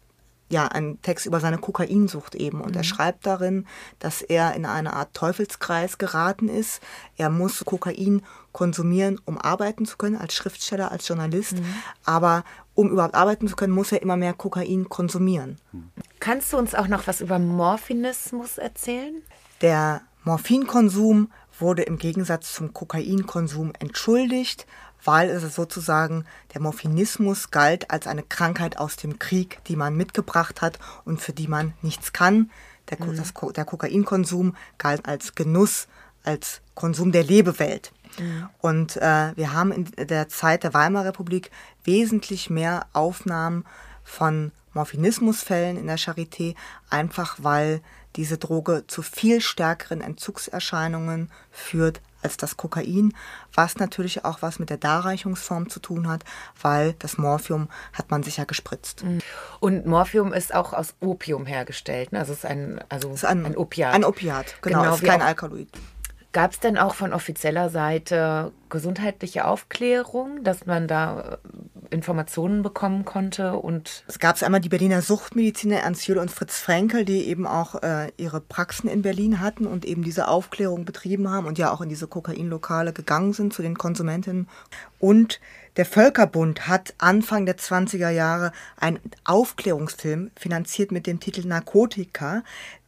ja, 0.48 0.68
ein 0.68 1.00
Text 1.02 1.26
über 1.26 1.40
seine 1.40 1.58
Kokainsucht 1.58 2.34
eben. 2.36 2.60
Und 2.60 2.76
er 2.76 2.84
schreibt 2.84 3.26
darin, 3.26 3.66
dass 3.98 4.22
er 4.22 4.54
in 4.54 4.64
eine 4.64 4.92
Art 4.92 5.12
Teufelskreis 5.12 5.98
geraten 5.98 6.48
ist. 6.48 6.80
Er 7.16 7.30
muss 7.30 7.64
Kokain 7.64 8.22
konsumieren, 8.52 9.20
um 9.24 9.38
arbeiten 9.38 9.86
zu 9.86 9.96
können, 9.96 10.16
als 10.16 10.34
Schriftsteller, 10.34 10.92
als 10.92 11.08
Journalist. 11.08 11.56
Aber 12.04 12.44
um 12.74 12.90
überhaupt 12.90 13.16
arbeiten 13.16 13.48
zu 13.48 13.56
können, 13.56 13.72
muss 13.72 13.90
er 13.90 14.02
immer 14.02 14.16
mehr 14.16 14.34
Kokain 14.34 14.88
konsumieren. 14.88 15.58
Kannst 16.20 16.52
du 16.52 16.58
uns 16.58 16.74
auch 16.74 16.88
noch 16.88 17.08
was 17.08 17.20
über 17.20 17.38
Morphinismus 17.40 18.58
erzählen? 18.58 19.22
Der 19.62 20.02
Morphinkonsum 20.22 21.32
wurde 21.58 21.82
im 21.82 21.98
Gegensatz 21.98 22.54
zum 22.54 22.72
Kokainkonsum 22.72 23.72
entschuldigt, 23.78 24.66
weil 25.04 25.30
es 25.30 25.54
sozusagen 25.54 26.24
der 26.54 26.60
Morphinismus 26.60 27.50
galt 27.50 27.90
als 27.90 28.06
eine 28.06 28.22
Krankheit 28.22 28.78
aus 28.78 28.96
dem 28.96 29.18
Krieg, 29.18 29.60
die 29.66 29.76
man 29.76 29.96
mitgebracht 29.96 30.60
hat 30.62 30.78
und 31.04 31.20
für 31.20 31.32
die 31.32 31.48
man 31.48 31.74
nichts 31.82 32.12
kann. 32.12 32.50
Der, 32.90 32.98
Ko- 32.98 33.12
das, 33.12 33.32
der 33.54 33.64
Kokainkonsum 33.64 34.56
galt 34.78 35.06
als 35.06 35.34
Genuss, 35.34 35.86
als 36.24 36.60
Konsum 36.74 37.12
der 37.12 37.24
Lebewelt. 37.24 37.92
Und 38.60 38.96
äh, 38.96 39.36
wir 39.36 39.52
haben 39.52 39.72
in 39.72 39.84
der 40.06 40.28
Zeit 40.28 40.62
der 40.64 40.74
Weimarer 40.74 41.06
Republik 41.06 41.50
wesentlich 41.84 42.48
mehr 42.50 42.86
Aufnahmen 42.92 43.64
von 44.04 44.52
Morphinismusfällen 44.72 45.76
in 45.76 45.86
der 45.86 45.98
Charité, 45.98 46.54
einfach 46.90 47.36
weil 47.40 47.80
diese 48.16 48.38
Droge 48.38 48.84
zu 48.86 49.02
viel 49.02 49.40
stärkeren 49.40 50.00
Entzugserscheinungen 50.00 51.30
führt 51.50 52.00
als 52.22 52.36
das 52.36 52.56
Kokain, 52.56 53.14
was 53.54 53.76
natürlich 53.76 54.24
auch 54.24 54.42
was 54.42 54.58
mit 54.58 54.70
der 54.70 54.78
Darreichungsform 54.78 55.68
zu 55.68 55.80
tun 55.80 56.08
hat, 56.08 56.24
weil 56.60 56.94
das 56.98 57.18
Morphium 57.18 57.68
hat 57.92 58.10
man 58.10 58.22
sich 58.22 58.38
ja 58.38 58.44
gespritzt. 58.44 59.04
Und 59.60 59.86
Morphium 59.86 60.32
ist 60.32 60.52
auch 60.52 60.72
aus 60.72 60.94
Opium 61.00 61.46
hergestellt. 61.46 62.12
Ne? 62.12 62.18
Also 62.18 62.32
es 62.32 62.38
ist 62.38 62.46
ein, 62.46 62.80
also 62.88 63.12
ist 63.12 63.24
ein, 63.24 63.46
ein 63.46 63.56
Opiat. 63.56 63.94
Ein 63.94 64.04
Opiat, 64.04 64.56
genau, 64.60 64.82
Genau, 64.82 64.94
ist 64.94 65.04
kein 65.04 65.22
Alkaloid. 65.22 65.68
Gab 66.36 66.52
es 66.52 66.60
denn 66.60 66.76
auch 66.76 66.94
von 66.94 67.14
offizieller 67.14 67.70
Seite 67.70 68.52
gesundheitliche 68.68 69.46
Aufklärung, 69.46 70.44
dass 70.44 70.66
man 70.66 70.86
da 70.86 71.38
äh, 71.90 71.94
Informationen 71.94 72.62
bekommen 72.62 73.06
konnte 73.06 73.54
und 73.54 74.04
Es 74.06 74.18
gab 74.18 74.42
einmal 74.42 74.60
die 74.60 74.68
Berliner 74.68 75.00
Suchtmediziner 75.00 75.78
Ernst 75.78 76.06
Jüll 76.06 76.18
und 76.18 76.30
Fritz 76.30 76.58
Frenkel, 76.58 77.06
die 77.06 77.26
eben 77.28 77.46
auch 77.46 77.82
äh, 77.82 78.12
ihre 78.18 78.42
Praxen 78.42 78.90
in 78.90 79.00
Berlin 79.00 79.40
hatten 79.40 79.66
und 79.66 79.86
eben 79.86 80.02
diese 80.02 80.28
Aufklärung 80.28 80.84
betrieben 80.84 81.30
haben 81.30 81.46
und 81.46 81.56
ja 81.56 81.72
auch 81.72 81.80
in 81.80 81.88
diese 81.88 82.06
Kokainlokale 82.06 82.92
gegangen 82.92 83.32
sind 83.32 83.54
zu 83.54 83.62
den 83.62 83.78
Konsumentinnen. 83.78 84.46
Und 84.98 85.40
der 85.78 85.86
Völkerbund 85.86 86.68
hat 86.68 86.92
Anfang 86.98 87.46
der 87.46 87.56
20er 87.56 88.10
Jahre 88.10 88.52
einen 88.78 88.98
Aufklärungsfilm 89.24 90.32
finanziert 90.36 90.92
mit 90.92 91.06
dem 91.06 91.18
Titel 91.18 91.46
Narkotika, 91.46 92.42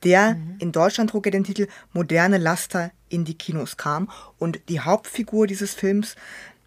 der 0.04 0.36
in 0.58 0.70
Deutschland 0.70 1.08
trug 1.08 1.24
er 1.24 1.32
den 1.32 1.44
Titel 1.44 1.66
Moderne 1.94 2.36
Laster 2.36 2.90
in 3.08 3.24
die 3.24 3.34
Kinos 3.34 3.76
kam. 3.76 4.10
Und 4.38 4.60
die 4.68 4.80
Hauptfigur 4.80 5.46
dieses 5.46 5.74
Films 5.74 6.16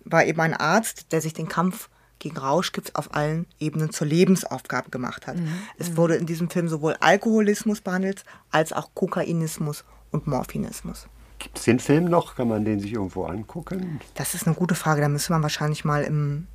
war 0.05 0.25
eben 0.25 0.39
ein 0.41 0.53
Arzt, 0.53 1.11
der 1.11 1.21
sich 1.21 1.33
den 1.33 1.47
Kampf 1.47 1.89
gegen 2.19 2.37
Rauschgift 2.37 2.95
auf 2.95 3.13
allen 3.15 3.47
Ebenen 3.59 3.91
zur 3.91 4.07
Lebensaufgabe 4.07 4.89
gemacht 4.91 5.27
hat. 5.27 5.37
Es 5.77 5.97
wurde 5.97 6.15
in 6.15 6.27
diesem 6.27 6.49
Film 6.49 6.67
sowohl 6.67 6.95
Alkoholismus 6.99 7.81
behandelt, 7.81 8.23
als 8.51 8.73
auch 8.73 8.91
Kokainismus 8.93 9.83
und 10.11 10.27
Morphinismus. 10.27 11.07
Gibt 11.39 11.57
es 11.57 11.65
den 11.65 11.79
Film 11.79 12.05
noch? 12.05 12.35
Kann 12.35 12.47
man 12.47 12.63
den 12.63 12.79
sich 12.79 12.93
irgendwo 12.93 13.25
angucken? 13.25 13.99
Das 14.13 14.35
ist 14.35 14.45
eine 14.45 14.55
gute 14.55 14.75
Frage, 14.75 15.01
da 15.01 15.09
müsste 15.09 15.33
man 15.33 15.41
wahrscheinlich 15.41 15.83
mal 15.83 16.03
im, 16.03 16.45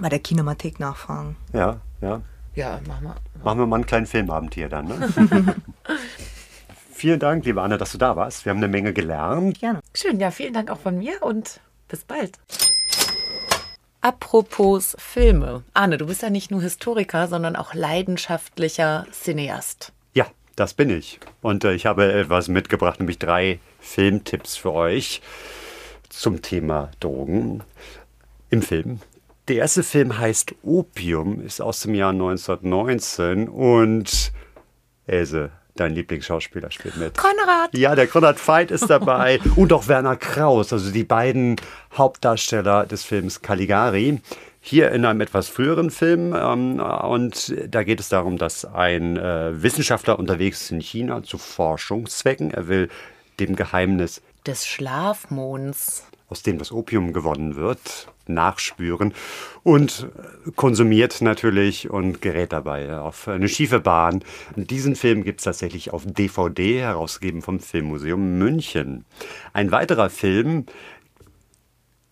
bei 0.00 0.08
der 0.08 0.20
Kinemathek 0.20 0.80
nachfragen. 0.80 1.36
Ja, 1.52 1.80
ja. 2.00 2.22
ja, 2.54 2.80
machen 2.88 3.04
wir. 3.04 3.16
Machen 3.44 3.58
wir 3.58 3.66
mal 3.66 3.76
einen 3.76 3.86
kleinen 3.86 4.06
Filmabend 4.06 4.54
hier 4.54 4.70
dann. 4.70 4.86
Ne? 4.88 5.56
Vielen 7.02 7.18
Dank, 7.18 7.44
liebe 7.44 7.60
Anna, 7.60 7.78
dass 7.78 7.90
du 7.90 7.98
da 7.98 8.14
warst. 8.14 8.44
Wir 8.44 8.50
haben 8.50 8.58
eine 8.58 8.68
Menge 8.68 8.92
gelernt. 8.92 9.58
Gerne. 9.58 9.80
Schön, 9.92 10.20
ja, 10.20 10.30
vielen 10.30 10.52
Dank 10.52 10.70
auch 10.70 10.78
von 10.78 10.98
mir 10.98 11.20
und 11.20 11.58
bis 11.88 12.04
bald. 12.04 12.38
Apropos 14.00 14.94
Filme. 15.00 15.64
Arne, 15.74 15.98
du 15.98 16.06
bist 16.06 16.22
ja 16.22 16.30
nicht 16.30 16.52
nur 16.52 16.62
Historiker, 16.62 17.26
sondern 17.26 17.56
auch 17.56 17.74
leidenschaftlicher 17.74 19.08
Cineast. 19.10 19.92
Ja, 20.14 20.28
das 20.54 20.74
bin 20.74 20.90
ich. 20.90 21.18
Und 21.40 21.64
äh, 21.64 21.72
ich 21.72 21.86
habe 21.86 22.12
etwas 22.12 22.46
mitgebracht, 22.46 23.00
nämlich 23.00 23.18
drei 23.18 23.58
Filmtipps 23.80 24.56
für 24.56 24.72
euch 24.72 25.22
zum 26.08 26.40
Thema 26.40 26.92
Drogen 27.00 27.64
im 28.48 28.62
Film. 28.62 29.00
Der 29.48 29.56
erste 29.56 29.82
Film 29.82 30.18
heißt 30.18 30.54
Opium, 30.62 31.44
ist 31.44 31.60
aus 31.60 31.80
dem 31.80 31.96
Jahr 31.96 32.10
1919 32.10 33.48
und 33.48 34.32
Else, 35.08 35.50
dein 35.76 35.94
Lieblingsschauspieler, 35.94 36.70
spielt 36.70 36.96
mit. 36.96 37.16
Konrad! 37.16 37.76
Ja, 37.76 37.94
der 37.94 38.06
Konrad 38.06 38.46
Veit 38.46 38.70
ist 38.70 38.88
dabei 38.88 39.40
und 39.56 39.72
auch 39.72 39.88
Werner 39.88 40.16
Kraus, 40.16 40.72
also 40.72 40.90
die 40.90 41.04
beiden 41.04 41.56
Hauptdarsteller 41.96 42.86
des 42.86 43.04
Films 43.04 43.42
Caligari. 43.42 44.20
Hier 44.64 44.92
in 44.92 45.04
einem 45.04 45.20
etwas 45.20 45.48
früheren 45.48 45.90
Film 45.90 46.34
ähm, 46.38 46.78
und 46.78 47.52
da 47.68 47.82
geht 47.82 47.98
es 47.98 48.08
darum, 48.08 48.38
dass 48.38 48.64
ein 48.64 49.16
äh, 49.16 49.60
Wissenschaftler 49.60 50.18
unterwegs 50.20 50.62
ist 50.62 50.70
in 50.70 50.80
China 50.80 51.22
zu 51.24 51.36
Forschungszwecken. 51.36 52.52
Er 52.52 52.68
will 52.68 52.88
dem 53.40 53.56
Geheimnis, 53.56 54.22
Des 54.46 54.66
Schlafmonds. 54.66 56.06
aus 56.28 56.42
dem 56.44 56.58
das 56.58 56.70
Opium 56.70 57.12
gewonnen 57.12 57.56
wird, 57.56 58.06
nachspüren 58.28 59.14
und 59.62 60.08
konsumiert 60.56 61.20
natürlich 61.20 61.90
und 61.90 62.20
gerät 62.20 62.52
dabei 62.52 62.98
auf 62.98 63.28
eine 63.28 63.48
schiefe 63.48 63.80
Bahn. 63.80 64.24
Diesen 64.56 64.96
Film 64.96 65.24
gibt 65.24 65.40
es 65.40 65.44
tatsächlich 65.44 65.92
auf 65.92 66.04
DVD, 66.06 66.80
herausgegeben 66.80 67.42
vom 67.42 67.60
Filmmuseum 67.60 68.38
München. 68.38 69.04
Ein 69.52 69.70
weiterer 69.70 70.10
Film, 70.10 70.66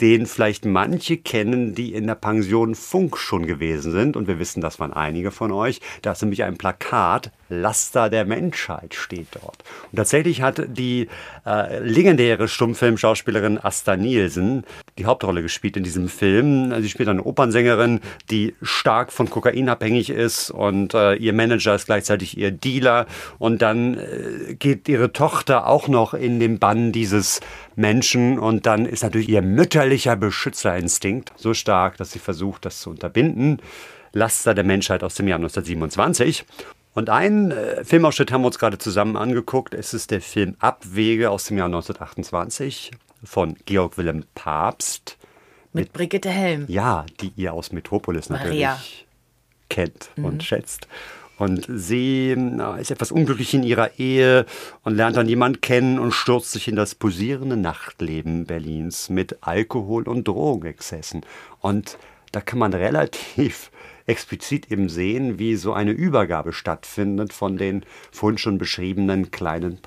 den 0.01 0.27
vielleicht 0.27 0.65
manche 0.65 1.17
kennen, 1.17 1.75
die 1.75 1.95
in 1.95 2.07
der 2.07 2.15
Pension 2.15 2.75
Funk 2.75 3.19
schon 3.19 3.47
gewesen 3.47 3.93
sind. 3.93 4.17
Und 4.17 4.29
wir 4.29 4.39
wissen, 4.39 4.61
das 4.61 4.81
waren 4.81 4.93
einige 4.93 5.31
von 5.31 5.53
euch. 5.53 5.81
Da 6.03 6.13
ist 6.13 6.23
nämlich 6.23 6.43
ein 6.45 6.57
Plakat, 6.57 7.31
Laster 7.51 8.09
der 8.09 8.25
Menschheit 8.25 8.95
steht 8.95 9.27
dort. 9.33 9.65
Und 9.91 9.97
tatsächlich 9.97 10.41
hat 10.41 10.63
die 10.69 11.09
äh, 11.45 11.81
legendäre 11.81 12.47
Stummfilmschauspielerin 12.47 13.59
Asta 13.59 13.97
Nielsen 13.97 14.65
die 14.99 15.07
Hauptrolle 15.07 15.43
gespielt 15.43 15.77
in 15.77 15.83
diesem 15.83 16.09
Film. 16.09 16.73
Sie 16.81 16.89
spielt 16.89 17.09
eine 17.09 17.25
Opernsängerin, 17.25 18.01
die 18.31 18.55
stark 18.63 19.13
von 19.13 19.29
Kokain 19.29 19.69
abhängig 19.69 20.11
ist 20.11 20.51
und 20.51 20.95
äh, 20.95 21.15
ihr 21.15 21.33
Manager 21.33 21.75
ist 21.75 21.87
gleichzeitig 21.87 22.39
ihr 22.39 22.53
Dealer. 22.53 23.07
Und 23.39 23.63
dann 23.63 23.99
äh, 23.99 24.55
geht 24.55 24.89
ihre 24.89 25.13
Tochter 25.13 25.67
auch 25.67 25.89
noch 25.89 26.15
in 26.15 26.39
den 26.39 26.59
Bann 26.59 26.93
dieses 26.93 27.41
Menschen 27.81 28.39
und 28.39 28.67
dann 28.67 28.87
ist 28.87 29.03
natürlich 29.03 29.29
ihr 29.29 29.43
mütterlicher 29.43 30.17
Beschützerinstinkt 30.17 31.33
so 31.37 31.55
stark, 31.55 31.97
dass 31.97 32.13
sie 32.13 32.19
versucht, 32.19 32.65
das 32.65 32.81
zu 32.81 32.91
unterbinden. 32.91 33.61
Laster 34.13 34.55
der 34.55 34.65
Menschheit 34.65 35.03
aus 35.03 35.15
dem 35.15 35.29
Jahr 35.29 35.39
1927. 35.39 36.45
Und 36.95 37.09
einen 37.09 37.53
äh, 37.53 37.85
Filmausschnitt 37.85 38.33
haben 38.33 38.43
wir 38.43 38.49
uns 38.49 38.59
gerade 38.59 38.79
zusammen 38.79 39.17
angeguckt. 39.17 39.75
Es 39.75 39.95
ist 39.95 40.11
der 40.11 40.21
Film 40.21 40.57
Abwege 40.59 41.31
aus 41.31 41.47
dem 41.47 41.59
Jahr 41.59 41.67
1928 41.67 42.91
von 43.23 43.57
Georg 43.65 43.97
Wilhelm 43.97 44.25
Papst. 44.35 45.17
Mit 45.73 45.93
Brigitte 45.93 46.31
Helm. 46.31 46.65
Ja, 46.69 47.07
die 47.21 47.33
ihr 47.37 47.53
aus 47.53 47.71
Metropolis 47.71 48.29
natürlich 48.29 48.63
Maria. 48.63 48.81
kennt 49.69 50.11
und 50.17 50.43
schätzt. 50.43 50.89
Und 51.41 51.67
sie 51.75 52.37
ist 52.79 52.91
etwas 52.91 53.11
unglücklich 53.11 53.55
in 53.55 53.63
ihrer 53.63 53.99
Ehe 53.99 54.45
und 54.85 54.95
lernt 54.95 55.17
dann 55.17 55.27
jemanden 55.27 55.63
kennen 55.63 55.99
und 55.99 56.13
stürzt 56.13 56.53
sich 56.53 56.69
in 56.69 56.77
das 56.77 56.95
pulsierende 56.95 57.57
Nachtleben 57.57 58.45
Berlins 58.45 59.09
mit 59.09 59.39
Alkohol- 59.41 60.07
und 60.07 60.29
Drogenexzessen. 60.29 61.23
Und 61.61 61.97
da 62.33 62.43
kann 62.43 62.59
man 62.59 62.75
relativ 62.75 63.71
explizit 64.05 64.71
eben 64.71 64.91
sehen, 64.91 65.39
wie 65.39 65.57
so 65.57 65.73
eine 65.73 65.93
Übergabe 65.93 66.53
stattfindet 66.53 67.33
von 67.33 67.57
den 67.57 67.87
vorhin 68.13 68.37
schon 68.37 68.59
beschriebenen 68.59 69.31
kleinen 69.31 69.81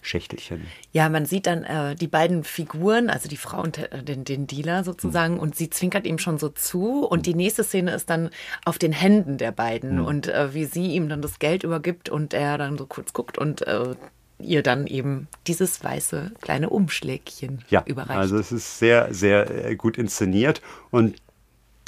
Papierschächtelchen. 0.00 0.66
Ja, 0.92 1.08
man 1.08 1.26
sieht 1.26 1.46
dann 1.46 1.64
äh, 1.64 1.94
die 1.94 2.06
beiden 2.08 2.44
Figuren, 2.44 3.10
also 3.10 3.28
die 3.28 3.36
Frau 3.36 3.62
und 3.62 3.78
äh, 3.78 4.02
den, 4.02 4.24
den 4.24 4.46
Dealer 4.46 4.84
sozusagen, 4.84 5.38
und 5.38 5.54
sie 5.54 5.70
zwinkert 5.70 6.06
ihm 6.06 6.18
schon 6.18 6.38
so 6.38 6.48
zu. 6.48 7.04
Und 7.06 7.26
die 7.26 7.34
nächste 7.34 7.64
Szene 7.64 7.92
ist 7.92 8.10
dann 8.10 8.30
auf 8.64 8.78
den 8.78 8.92
Händen 8.92 9.38
der 9.38 9.52
beiden 9.52 10.00
und 10.00 10.28
äh, 10.28 10.54
wie 10.54 10.64
sie 10.64 10.88
ihm 10.94 11.08
dann 11.08 11.22
das 11.22 11.38
Geld 11.38 11.62
übergibt 11.64 12.08
und 12.08 12.34
er 12.34 12.58
dann 12.58 12.78
so 12.78 12.86
kurz 12.86 13.12
guckt 13.12 13.38
und 13.38 13.66
äh, 13.66 13.94
ihr 14.38 14.62
dann 14.62 14.86
eben 14.86 15.28
dieses 15.46 15.84
weiße 15.84 16.32
kleine 16.40 16.70
Umschlägchen 16.70 17.62
Ja, 17.68 17.82
überreicht. 17.84 18.18
also 18.18 18.38
es 18.38 18.52
ist 18.52 18.78
sehr, 18.78 19.12
sehr 19.12 19.66
äh, 19.66 19.76
gut 19.76 19.98
inszeniert 19.98 20.62
und 20.90 21.16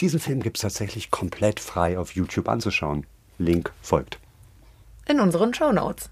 diesen 0.01 0.21
Film 0.21 0.41
gibt 0.43 0.59
es 0.59 0.63
tatsächlich 0.63 1.11
komplett 1.11 1.61
frei 1.61 1.99
auf 1.99 2.13
YouTube 2.15 2.49
anzuschauen. 2.49 3.07
Link 3.39 3.73
folgt. 3.81 4.19
in 5.09 5.19
unseren 5.21 5.55
Shownotes. 5.55 6.11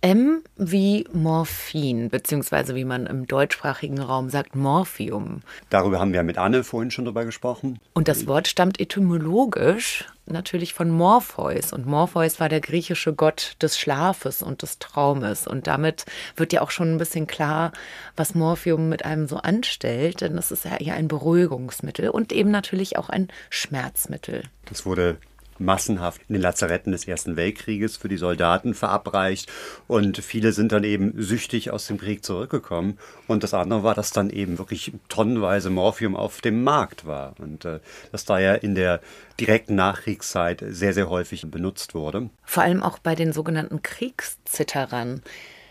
M 0.00 0.42
wie 0.56 1.06
Morphin, 1.12 2.08
beziehungsweise 2.08 2.74
wie 2.76 2.84
man 2.84 3.06
im 3.06 3.26
deutschsprachigen 3.26 3.98
Raum 3.98 4.30
sagt, 4.30 4.54
Morphium. 4.54 5.42
Darüber 5.70 5.98
haben 5.98 6.12
wir 6.12 6.22
mit 6.22 6.38
Anne 6.38 6.62
vorhin 6.62 6.90
schon 6.90 7.04
drüber 7.04 7.24
gesprochen. 7.24 7.80
Und 7.94 8.06
das 8.06 8.26
Wort 8.28 8.46
stammt 8.46 8.78
etymologisch 8.80 10.04
natürlich 10.26 10.74
von 10.74 10.90
Morpheus. 10.90 11.72
Und 11.72 11.86
Morpheus 11.86 12.38
war 12.38 12.48
der 12.48 12.60
griechische 12.60 13.12
Gott 13.12 13.56
des 13.60 13.78
Schlafes 13.78 14.42
und 14.42 14.62
des 14.62 14.78
Traumes. 14.78 15.46
Und 15.46 15.66
damit 15.66 16.04
wird 16.36 16.52
ja 16.52 16.60
auch 16.60 16.70
schon 16.70 16.94
ein 16.94 16.98
bisschen 16.98 17.26
klar, 17.26 17.72
was 18.16 18.34
Morphium 18.34 18.88
mit 18.88 19.04
einem 19.04 19.26
so 19.26 19.38
anstellt. 19.38 20.20
Denn 20.20 20.36
das 20.36 20.52
ist 20.52 20.64
ja 20.64 20.76
eher 20.76 20.94
ein 20.94 21.08
Beruhigungsmittel 21.08 22.10
und 22.10 22.32
eben 22.32 22.50
natürlich 22.50 22.98
auch 22.98 23.08
ein 23.08 23.28
Schmerzmittel. 23.50 24.42
Das 24.66 24.86
wurde 24.86 25.18
massenhaft 25.58 26.20
in 26.28 26.34
den 26.34 26.42
Lazaretten 26.42 26.92
des 26.92 27.06
Ersten 27.06 27.36
Weltkrieges 27.36 27.96
für 27.96 28.08
die 28.08 28.16
Soldaten 28.16 28.74
verabreicht 28.74 29.50
und 29.86 30.18
viele 30.18 30.52
sind 30.52 30.72
dann 30.72 30.84
eben 30.84 31.12
süchtig 31.16 31.70
aus 31.70 31.86
dem 31.86 31.98
Krieg 31.98 32.24
zurückgekommen 32.24 32.98
und 33.26 33.42
das 33.42 33.54
andere 33.54 33.82
war, 33.82 33.94
dass 33.94 34.10
dann 34.10 34.30
eben 34.30 34.58
wirklich 34.58 34.92
tonnenweise 35.08 35.70
Morphium 35.70 36.16
auf 36.16 36.40
dem 36.40 36.62
Markt 36.62 37.06
war 37.06 37.34
und 37.38 37.64
äh, 37.64 37.80
das 38.12 38.24
da 38.24 38.38
ja 38.38 38.54
in 38.54 38.74
der 38.74 39.00
direkten 39.40 39.74
Nachkriegszeit 39.74 40.64
sehr, 40.68 40.92
sehr 40.92 41.08
häufig 41.08 41.48
benutzt 41.50 41.94
wurde. 41.94 42.30
Vor 42.44 42.62
allem 42.62 42.82
auch 42.82 42.98
bei 42.98 43.14
den 43.14 43.32
sogenannten 43.32 43.82
Kriegszitterern. 43.82 45.22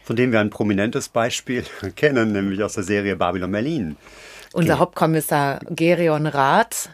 Von 0.04 0.16
dem 0.16 0.32
wir 0.32 0.40
ein 0.40 0.50
prominentes 0.50 1.10
Beispiel 1.10 1.66
kennen, 1.96 2.32
nämlich 2.32 2.64
aus 2.64 2.74
der 2.74 2.84
Serie 2.84 3.16
Babylon 3.16 3.52
Berlin. 3.52 3.98
Unser. 4.54 4.80
Hauptkommissar 4.80 5.60
Gerion 5.70 6.26
Rath, 6.26 6.90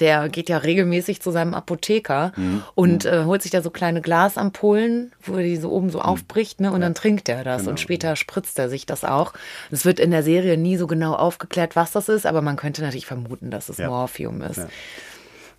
der 0.00 0.28
geht 0.28 0.48
ja 0.48 0.58
regelmäßig 0.58 1.20
zu 1.22 1.30
seinem 1.30 1.54
Apotheker 1.54 2.32
Mhm. 2.36 2.62
und 2.74 3.04
äh, 3.04 3.24
holt 3.24 3.42
sich 3.42 3.50
da 3.50 3.62
so 3.62 3.70
kleine 3.70 4.00
Glasampullen, 4.00 5.12
wo 5.22 5.36
er 5.36 5.42
die 5.42 5.56
so 5.56 5.70
oben 5.70 5.86
Mhm. 5.86 5.90
so 5.90 6.00
aufbricht, 6.00 6.60
ne? 6.60 6.72
Und 6.72 6.80
dann 6.80 6.94
trinkt 6.94 7.28
er 7.28 7.44
das 7.44 7.60
Genau. 7.62 7.70
und 7.72 7.80
später 7.80 8.16
spritzt 8.16 8.58
er 8.58 8.68
sich 8.68 8.86
das 8.86 9.04
auch. 9.04 9.32
Es 9.70 9.84
wird 9.84 10.00
in 10.00 10.10
der 10.10 10.22
Serie 10.22 10.56
nie 10.56 10.76
so 10.76 10.86
genau 10.86 11.14
aufgeklärt, 11.14 11.76
was 11.76 11.92
das 11.92 12.08
ist, 12.08 12.26
aber 12.26 12.42
man 12.42 12.56
könnte 12.56 12.82
natürlich 12.82 13.06
vermuten, 13.06 13.50
dass 13.50 13.68
es 13.68 13.78
Ja. 13.78 13.88
Morphium 13.88 14.40
ist. 14.42 14.56
Ja. 14.58 14.68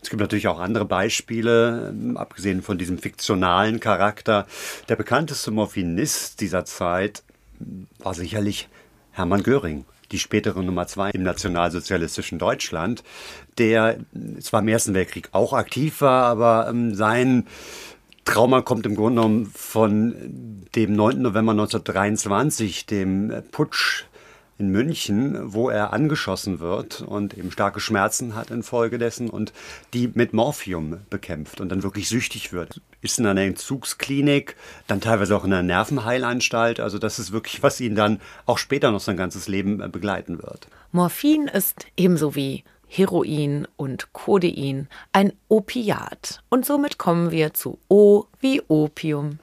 Es 0.03 0.09
gibt 0.09 0.19
natürlich 0.19 0.47
auch 0.47 0.59
andere 0.59 0.85
Beispiele, 0.85 1.89
ähm, 1.91 2.17
abgesehen 2.17 2.63
von 2.63 2.79
diesem 2.79 2.97
fiktionalen 2.97 3.79
Charakter. 3.79 4.47
Der 4.89 4.95
bekannteste 4.95 5.51
Morphinist 5.51 6.41
dieser 6.41 6.65
Zeit 6.65 7.21
war 7.99 8.15
sicherlich 8.15 8.67
Hermann 9.11 9.43
Göring, 9.43 9.85
die 10.11 10.19
spätere 10.19 10.61
Nummer 10.61 10.87
zwei 10.87 11.11
im 11.11 11.23
nationalsozialistischen 11.23 12.39
Deutschland, 12.39 13.03
der 13.57 13.97
zwar 14.39 14.61
im 14.61 14.67
Ersten 14.67 14.93
Weltkrieg 14.93 15.29
auch 15.31 15.53
aktiv 15.53 16.01
war, 16.01 16.25
aber 16.25 16.67
ähm, 16.69 16.93
sein 16.93 17.47
Trauma 18.25 18.61
kommt 18.61 18.85
im 18.85 18.95
Grunde 18.95 19.21
genommen 19.21 19.51
von 19.53 20.65
dem 20.75 20.93
9. 20.93 21.21
November 21.21 21.51
1923, 21.53 22.85
dem 22.85 23.33
Putsch 23.51 24.05
in 24.57 24.69
München, 24.69 25.53
wo 25.53 25.69
er 25.69 25.91
angeschossen 25.91 26.59
wird 26.59 27.01
und 27.01 27.35
eben 27.35 27.51
starke 27.51 27.79
Schmerzen 27.79 28.35
hat 28.35 28.51
infolgedessen 28.51 29.29
und 29.29 29.53
die 29.93 30.11
mit 30.13 30.33
Morphium 30.33 30.99
bekämpft 31.09 31.59
und 31.59 31.69
dann 31.69 31.81
wirklich 31.81 32.07
süchtig 32.09 32.53
wird. 32.53 32.79
Ist 33.01 33.19
in 33.19 33.25
einer 33.25 33.41
Entzugsklinik, 33.41 34.55
dann 34.87 35.01
teilweise 35.01 35.35
auch 35.35 35.43
in 35.43 35.53
einer 35.53 35.63
Nervenheilanstalt. 35.63 36.79
Also 36.79 36.99
das 36.99 37.19
ist 37.19 37.31
wirklich, 37.31 37.63
was 37.63 37.81
ihn 37.81 37.95
dann 37.95 38.21
auch 38.45 38.57
später 38.57 38.91
noch 38.91 38.99
sein 38.99 39.17
ganzes 39.17 39.47
Leben 39.47 39.77
begleiten 39.91 40.41
wird. 40.41 40.67
Morphin 40.91 41.47
ist 41.47 41.87
ebenso 41.97 42.35
wie 42.35 42.63
Heroin 42.87 43.67
und 43.77 44.11
Codein 44.11 44.87
ein 45.13 45.31
Opiat. 45.47 46.43
Und 46.49 46.65
somit 46.65 46.97
kommen 46.97 47.31
wir 47.31 47.53
zu 47.53 47.79
O 47.87 48.25
wie 48.41 48.61
Opium. 48.67 49.39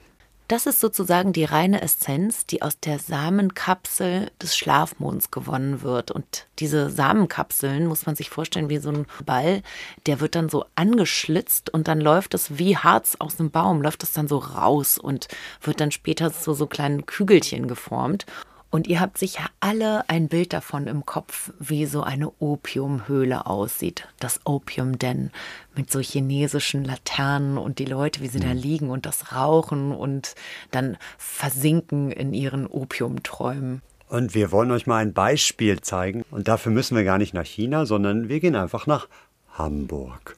Das 0.49 0.65
ist 0.65 0.79
sozusagen 0.79 1.31
die 1.31 1.43
reine 1.43 1.83
Essenz, 1.83 2.47
die 2.47 2.63
aus 2.63 2.79
der 2.79 2.97
Samenkapsel 2.97 4.31
des 4.41 4.57
Schlafmonds 4.57 5.29
gewonnen 5.29 5.83
wird. 5.83 6.09
Und 6.09 6.47
diese 6.57 6.89
Samenkapseln 6.89 7.85
muss 7.85 8.07
man 8.07 8.15
sich 8.15 8.31
vorstellen 8.31 8.67
wie 8.67 8.79
so 8.79 8.89
ein 8.89 9.05
Ball, 9.23 9.61
der 10.07 10.21
wird 10.21 10.33
dann 10.33 10.49
so 10.49 10.65
angeschlitzt 10.73 11.69
und 11.69 11.87
dann 11.87 12.01
läuft 12.01 12.33
es 12.33 12.57
wie 12.57 12.75
Harz 12.75 13.15
aus 13.19 13.35
dem 13.35 13.51
Baum, 13.51 13.83
läuft 13.83 14.01
es 14.01 14.11
dann 14.11 14.27
so 14.27 14.39
raus 14.39 14.97
und 14.97 15.27
wird 15.61 15.81
dann 15.81 15.91
später 15.91 16.33
zu 16.33 16.55
so 16.55 16.65
kleinen 16.65 17.05
Kügelchen 17.05 17.67
geformt. 17.67 18.25
Und 18.71 18.87
ihr 18.87 18.99
habt 18.99 19.17
sicher 19.17 19.49
alle 19.59 20.07
ein 20.09 20.27
Bild 20.27 20.53
davon 20.53 20.85
im 20.85 21.05
Kopf, 21.05 21.51
wie 21.59 21.87
so 21.87 22.03
eine 22.03 22.31
Opiumhöhle 22.39 23.47
aussieht. 23.47 24.07
Das 24.19 24.41
Opium 24.45 24.99
Den 24.99 25.31
mit 25.75 25.91
so 25.91 25.99
chinesischen 25.99 26.83
Laternen 26.83 27.57
und 27.57 27.79
die 27.79 27.85
Leute, 27.85 28.21
wie 28.21 28.27
sie 28.27 28.39
mhm. 28.39 28.43
da 28.43 28.51
liegen 28.51 28.89
und 28.91 29.07
das 29.07 29.33
rauchen 29.33 29.91
und 29.91 30.35
dann 30.69 30.97
versinken 31.17 32.11
in 32.11 32.33
ihren 32.33 32.67
Opiumträumen. 32.67 33.81
Und 34.07 34.35
wir 34.35 34.51
wollen 34.51 34.71
euch 34.71 34.87
mal 34.87 34.97
ein 34.97 35.13
Beispiel 35.13 35.81
zeigen. 35.81 36.23
Und 36.29 36.47
dafür 36.47 36.71
müssen 36.71 36.95
wir 36.95 37.03
gar 37.03 37.17
nicht 37.17 37.33
nach 37.33 37.45
China, 37.45 37.85
sondern 37.85 38.29
wir 38.29 38.39
gehen 38.39 38.55
einfach 38.55 38.87
nach 38.87 39.07
Hamburg. 39.53 40.35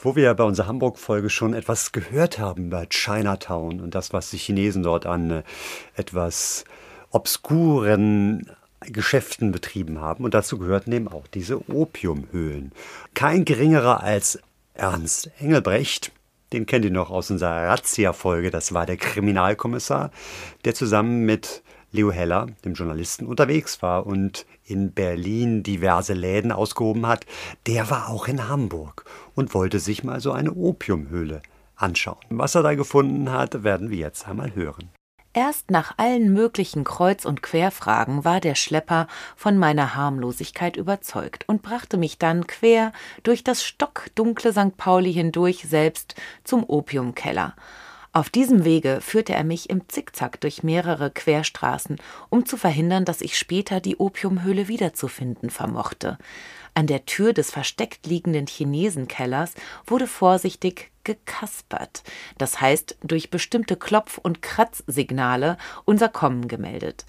Wo 0.00 0.14
wir 0.14 0.24
ja 0.24 0.34
bei 0.34 0.44
unserer 0.44 0.68
Hamburg-Folge 0.68 1.28
schon 1.28 1.54
etwas 1.54 1.92
gehört 1.92 2.38
haben 2.38 2.66
über 2.66 2.86
Chinatown 2.88 3.80
und 3.80 3.94
das, 3.94 4.12
was 4.12 4.30
die 4.30 4.36
Chinesen 4.36 4.82
dort 4.82 5.06
an 5.06 5.30
äh, 5.30 5.42
etwas 5.96 6.64
obskuren 7.10 8.50
Geschäften 8.80 9.52
betrieben 9.52 10.00
haben. 10.00 10.24
Und 10.24 10.34
dazu 10.34 10.58
gehörten 10.58 10.92
eben 10.92 11.08
auch 11.08 11.26
diese 11.26 11.68
Opiumhöhlen. 11.70 12.72
Kein 13.14 13.44
geringerer 13.44 14.02
als 14.02 14.38
Ernst 14.74 15.30
Engelbrecht, 15.40 16.12
den 16.52 16.66
kennt 16.66 16.84
ihr 16.84 16.90
noch 16.90 17.10
aus 17.10 17.30
unserer 17.30 17.68
Razzia-Folge, 17.68 18.50
das 18.50 18.72
war 18.72 18.86
der 18.86 18.96
Kriminalkommissar, 18.96 20.10
der 20.64 20.74
zusammen 20.74 21.26
mit 21.26 21.62
Leo 21.90 22.12
Heller, 22.12 22.46
dem 22.64 22.74
Journalisten, 22.74 23.26
unterwegs 23.26 23.82
war 23.82 24.06
und 24.06 24.46
in 24.64 24.92
Berlin 24.92 25.62
diverse 25.62 26.12
Läden 26.12 26.52
ausgehoben 26.52 27.06
hat. 27.06 27.24
Der 27.66 27.90
war 27.90 28.08
auch 28.08 28.28
in 28.28 28.48
Hamburg 28.48 29.04
und 29.34 29.54
wollte 29.54 29.78
sich 29.78 30.04
mal 30.04 30.20
so 30.20 30.32
eine 30.32 30.52
Opiumhöhle 30.52 31.42
anschauen. 31.76 32.18
Was 32.28 32.54
er 32.54 32.62
da 32.62 32.74
gefunden 32.74 33.32
hat, 33.32 33.64
werden 33.64 33.90
wir 33.90 33.98
jetzt 33.98 34.28
einmal 34.28 34.54
hören. 34.54 34.90
Erst 35.34 35.70
nach 35.70 35.94
allen 35.98 36.32
möglichen 36.32 36.84
Kreuz- 36.84 37.26
und 37.26 37.42
Querfragen 37.42 38.24
war 38.24 38.40
der 38.40 38.54
Schlepper 38.54 39.06
von 39.36 39.58
meiner 39.58 39.94
Harmlosigkeit 39.94 40.76
überzeugt 40.76 41.44
und 41.48 41.62
brachte 41.62 41.98
mich 41.98 42.18
dann 42.18 42.46
quer 42.46 42.92
durch 43.22 43.44
das 43.44 43.62
stockdunkle 43.62 44.52
St. 44.52 44.76
Pauli 44.76 45.12
hindurch 45.12 45.66
selbst 45.68 46.14
zum 46.44 46.64
Opiumkeller. 46.64 47.54
Auf 48.12 48.30
diesem 48.30 48.64
Wege 48.64 49.00
führte 49.02 49.34
er 49.34 49.44
mich 49.44 49.68
im 49.68 49.86
Zickzack 49.88 50.40
durch 50.40 50.62
mehrere 50.62 51.10
Querstraßen, 51.10 51.98
um 52.30 52.46
zu 52.46 52.56
verhindern, 52.56 53.04
dass 53.04 53.20
ich 53.20 53.36
später 53.36 53.80
die 53.80 53.98
Opiumhöhle 53.98 54.66
wiederzufinden 54.66 55.50
vermochte. 55.50 56.16
An 56.78 56.86
der 56.86 57.06
Tür 57.06 57.32
des 57.32 57.50
versteckt 57.50 58.06
liegenden 58.06 58.46
Chinesenkellers 58.46 59.54
wurde 59.84 60.06
vorsichtig 60.06 60.92
gekaspert, 61.02 62.04
das 62.38 62.60
heißt 62.60 62.98
durch 63.02 63.30
bestimmte 63.30 63.74
Klopf- 63.74 64.18
und 64.18 64.42
Kratzsignale 64.42 65.58
unser 65.86 66.08
Kommen 66.08 66.46
gemeldet. 66.46 67.04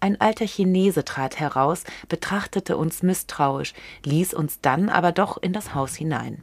Ein 0.00 0.20
alter 0.20 0.48
Chinese 0.48 1.04
trat 1.04 1.38
heraus, 1.38 1.84
betrachtete 2.08 2.76
uns 2.76 3.04
misstrauisch, 3.04 3.74
ließ 4.04 4.34
uns 4.34 4.60
dann 4.60 4.88
aber 4.88 5.12
doch 5.12 5.40
in 5.40 5.52
das 5.52 5.72
Haus 5.72 5.94
hinein. 5.94 6.42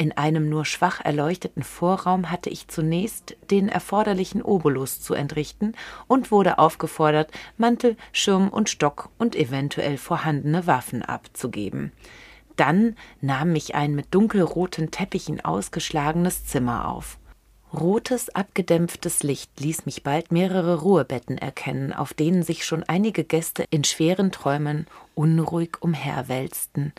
In 0.00 0.12
einem 0.12 0.48
nur 0.48 0.64
schwach 0.64 1.04
erleuchteten 1.04 1.62
Vorraum 1.62 2.30
hatte 2.30 2.48
ich 2.48 2.68
zunächst 2.68 3.36
den 3.50 3.68
erforderlichen 3.68 4.40
Obolus 4.40 5.02
zu 5.02 5.12
entrichten 5.12 5.74
und 6.06 6.30
wurde 6.30 6.58
aufgefordert, 6.58 7.30
Mantel, 7.58 7.98
Schirm 8.10 8.48
und 8.48 8.70
Stock 8.70 9.10
und 9.18 9.36
eventuell 9.36 9.98
vorhandene 9.98 10.66
Waffen 10.66 11.02
abzugeben. 11.02 11.92
Dann 12.56 12.96
nahm 13.20 13.52
mich 13.52 13.74
ein 13.74 13.94
mit 13.94 14.06
dunkelroten 14.14 14.90
Teppichen 14.90 15.44
ausgeschlagenes 15.44 16.46
Zimmer 16.46 16.88
auf. 16.88 17.18
Rotes, 17.70 18.34
abgedämpftes 18.34 19.22
Licht 19.22 19.60
ließ 19.60 19.84
mich 19.84 20.02
bald 20.02 20.32
mehrere 20.32 20.80
Ruhebetten 20.80 21.36
erkennen, 21.36 21.92
auf 21.92 22.14
denen 22.14 22.42
sich 22.42 22.64
schon 22.64 22.84
einige 22.84 23.22
Gäste 23.22 23.66
in 23.68 23.84
schweren 23.84 24.32
Träumen 24.32 24.86
unruhig 25.14 25.76
umherwälzten. 25.82 26.94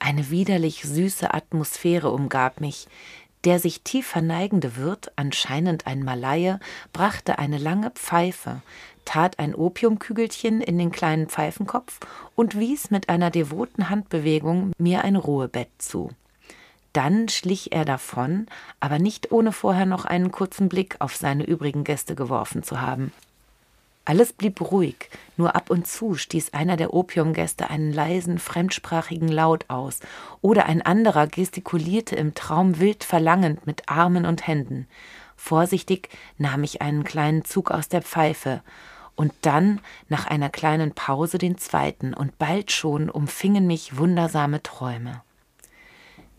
Eine 0.00 0.30
widerlich 0.30 0.82
süße 0.82 1.32
Atmosphäre 1.32 2.10
umgab 2.10 2.60
mich. 2.60 2.88
Der 3.44 3.58
sich 3.58 3.82
tief 3.82 4.06
verneigende 4.06 4.76
Wirt, 4.76 5.12
anscheinend 5.14 5.86
ein 5.86 6.02
Malaie, 6.02 6.58
brachte 6.92 7.38
eine 7.38 7.58
lange 7.58 7.90
Pfeife, 7.90 8.62
tat 9.04 9.38
ein 9.38 9.54
Opiumkügelchen 9.54 10.62
in 10.62 10.78
den 10.78 10.90
kleinen 10.90 11.28
Pfeifenkopf 11.28 12.00
und 12.34 12.58
wies 12.58 12.90
mit 12.90 13.08
einer 13.08 13.30
devoten 13.30 13.88
Handbewegung 13.88 14.72
mir 14.78 15.04
ein 15.04 15.16
Ruhebett 15.16 15.70
zu. 15.78 16.10
Dann 16.92 17.28
schlich 17.28 17.72
er 17.72 17.84
davon, 17.84 18.46
aber 18.80 18.98
nicht 18.98 19.32
ohne 19.32 19.52
vorher 19.52 19.86
noch 19.86 20.06
einen 20.06 20.32
kurzen 20.32 20.68
Blick 20.68 20.96
auf 20.98 21.14
seine 21.14 21.44
übrigen 21.44 21.84
Gäste 21.84 22.14
geworfen 22.14 22.62
zu 22.62 22.80
haben. 22.80 23.12
Alles 24.04 24.32
blieb 24.32 24.60
ruhig, 24.60 24.96
nur 25.36 25.54
ab 25.54 25.70
und 25.70 25.86
zu 25.86 26.14
stieß 26.14 26.54
einer 26.54 26.76
der 26.76 26.94
Opiumgäste 26.94 27.70
einen 27.70 27.92
leisen, 27.92 28.38
fremdsprachigen 28.38 29.28
Laut 29.28 29.66
aus, 29.68 30.00
oder 30.40 30.66
ein 30.66 30.82
anderer 30.82 31.26
gestikulierte 31.26 32.16
im 32.16 32.34
Traum 32.34 32.80
wild 32.80 33.04
verlangend 33.04 33.66
mit 33.66 33.88
Armen 33.88 34.24
und 34.24 34.46
Händen. 34.46 34.88
Vorsichtig 35.36 36.08
nahm 36.38 36.64
ich 36.64 36.82
einen 36.82 37.04
kleinen 37.04 37.44
Zug 37.44 37.70
aus 37.70 37.88
der 37.88 38.02
Pfeife, 38.02 38.62
und 39.16 39.34
dann, 39.42 39.80
nach 40.08 40.26
einer 40.26 40.48
kleinen 40.48 40.92
Pause, 40.92 41.36
den 41.36 41.58
zweiten, 41.58 42.14
und 42.14 42.38
bald 42.38 42.72
schon 42.72 43.10
umfingen 43.10 43.66
mich 43.66 43.98
wundersame 43.98 44.62
Träume. 44.62 45.22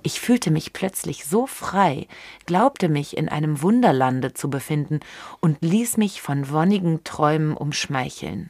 Ich 0.04 0.20
fühlte 0.20 0.50
mich 0.50 0.74
plötzlich 0.74 1.26
so 1.26 1.46
frei, 1.46 2.08
glaubte 2.46 2.90
mich 2.90 3.16
in 3.18 3.30
einem 3.30 3.62
Wunderlande 3.62 4.34
zu 4.34 4.50
befinden 4.50 5.00
und 5.40 5.58
ließ 5.62 5.98
mich 5.98 6.22
von 6.22 6.50
wonnigen 6.50 7.04
Träumen 7.04 7.56
umschmeicheln. 7.56 8.50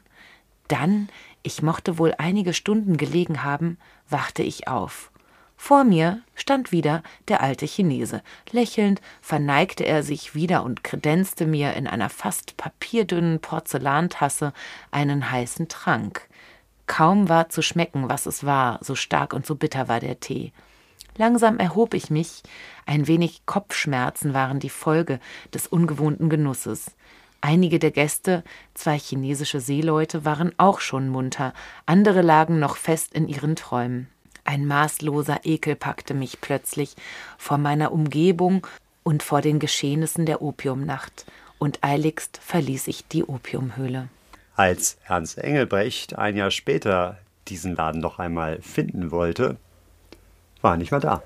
Dann, 0.69 1.09
ich 1.43 1.61
mochte 1.61 1.97
wohl 1.97 2.15
einige 2.17 2.53
Stunden 2.53 2.95
gelegen 2.95 3.43
haben, 3.43 3.77
wachte 4.09 4.43
ich 4.43 4.69
auf. 4.69 5.11
Vor 5.57 5.83
mir 5.83 6.21
stand 6.33 6.71
wieder 6.71 7.03
der 7.27 7.41
alte 7.41 7.67
Chinese. 7.67 8.23
Lächelnd 8.51 9.01
verneigte 9.21 9.85
er 9.85 10.01
sich 10.01 10.33
wieder 10.33 10.63
und 10.63 10.83
kredenzte 10.83 11.45
mir 11.45 11.73
in 11.73 11.85
einer 11.85 12.09
fast 12.09 12.57
papierdünnen 12.57 13.41
Porzellantasse 13.41 14.53
einen 14.89 15.29
heißen 15.29 15.67
Trank. 15.67 16.27
Kaum 16.87 17.29
war 17.29 17.49
zu 17.49 17.61
schmecken, 17.61 18.09
was 18.09 18.25
es 18.25 18.43
war, 18.43 18.79
so 18.81 18.95
stark 18.95 19.33
und 19.33 19.45
so 19.45 19.55
bitter 19.55 19.87
war 19.87 19.99
der 19.99 20.19
Tee. 20.19 20.51
Langsam 21.17 21.59
erhob 21.59 21.93
ich 21.93 22.09
mich, 22.09 22.41
ein 22.85 23.07
wenig 23.07 23.45
Kopfschmerzen 23.45 24.33
waren 24.33 24.59
die 24.59 24.69
Folge 24.69 25.19
des 25.53 25.67
ungewohnten 25.67 26.29
Genusses. 26.29 26.91
Einige 27.41 27.79
der 27.79 27.91
Gäste, 27.91 28.43
zwei 28.75 28.97
chinesische 28.97 29.59
Seeleute, 29.59 30.25
waren 30.25 30.53
auch 30.57 30.79
schon 30.79 31.09
munter, 31.09 31.53
andere 31.85 32.21
lagen 32.21 32.59
noch 32.59 32.77
fest 32.77 33.13
in 33.13 33.27
ihren 33.27 33.55
Träumen. 33.55 34.07
Ein 34.43 34.65
maßloser 34.65 35.41
Ekel 35.43 35.75
packte 35.75 36.13
mich 36.13 36.41
plötzlich 36.41 36.95
vor 37.37 37.57
meiner 37.57 37.91
Umgebung 37.91 38.65
und 39.03 39.23
vor 39.23 39.41
den 39.41 39.59
Geschehnissen 39.59 40.25
der 40.25 40.41
Opiumnacht, 40.41 41.25
und 41.57 41.83
eiligst 41.83 42.39
verließ 42.41 42.87
ich 42.87 43.07
die 43.07 43.23
Opiumhöhle. 43.23 44.07
Als 44.55 44.97
Ernst 45.07 45.37
Engelbrecht 45.37 46.17
ein 46.17 46.35
Jahr 46.35 46.51
später 46.51 47.19
diesen 47.47 47.75
Laden 47.75 48.01
noch 48.01 48.19
einmal 48.19 48.61
finden 48.61 49.11
wollte, 49.11 49.57
war 50.61 50.77
nicht 50.77 50.91
mehr 50.91 50.99
da. 50.99 51.21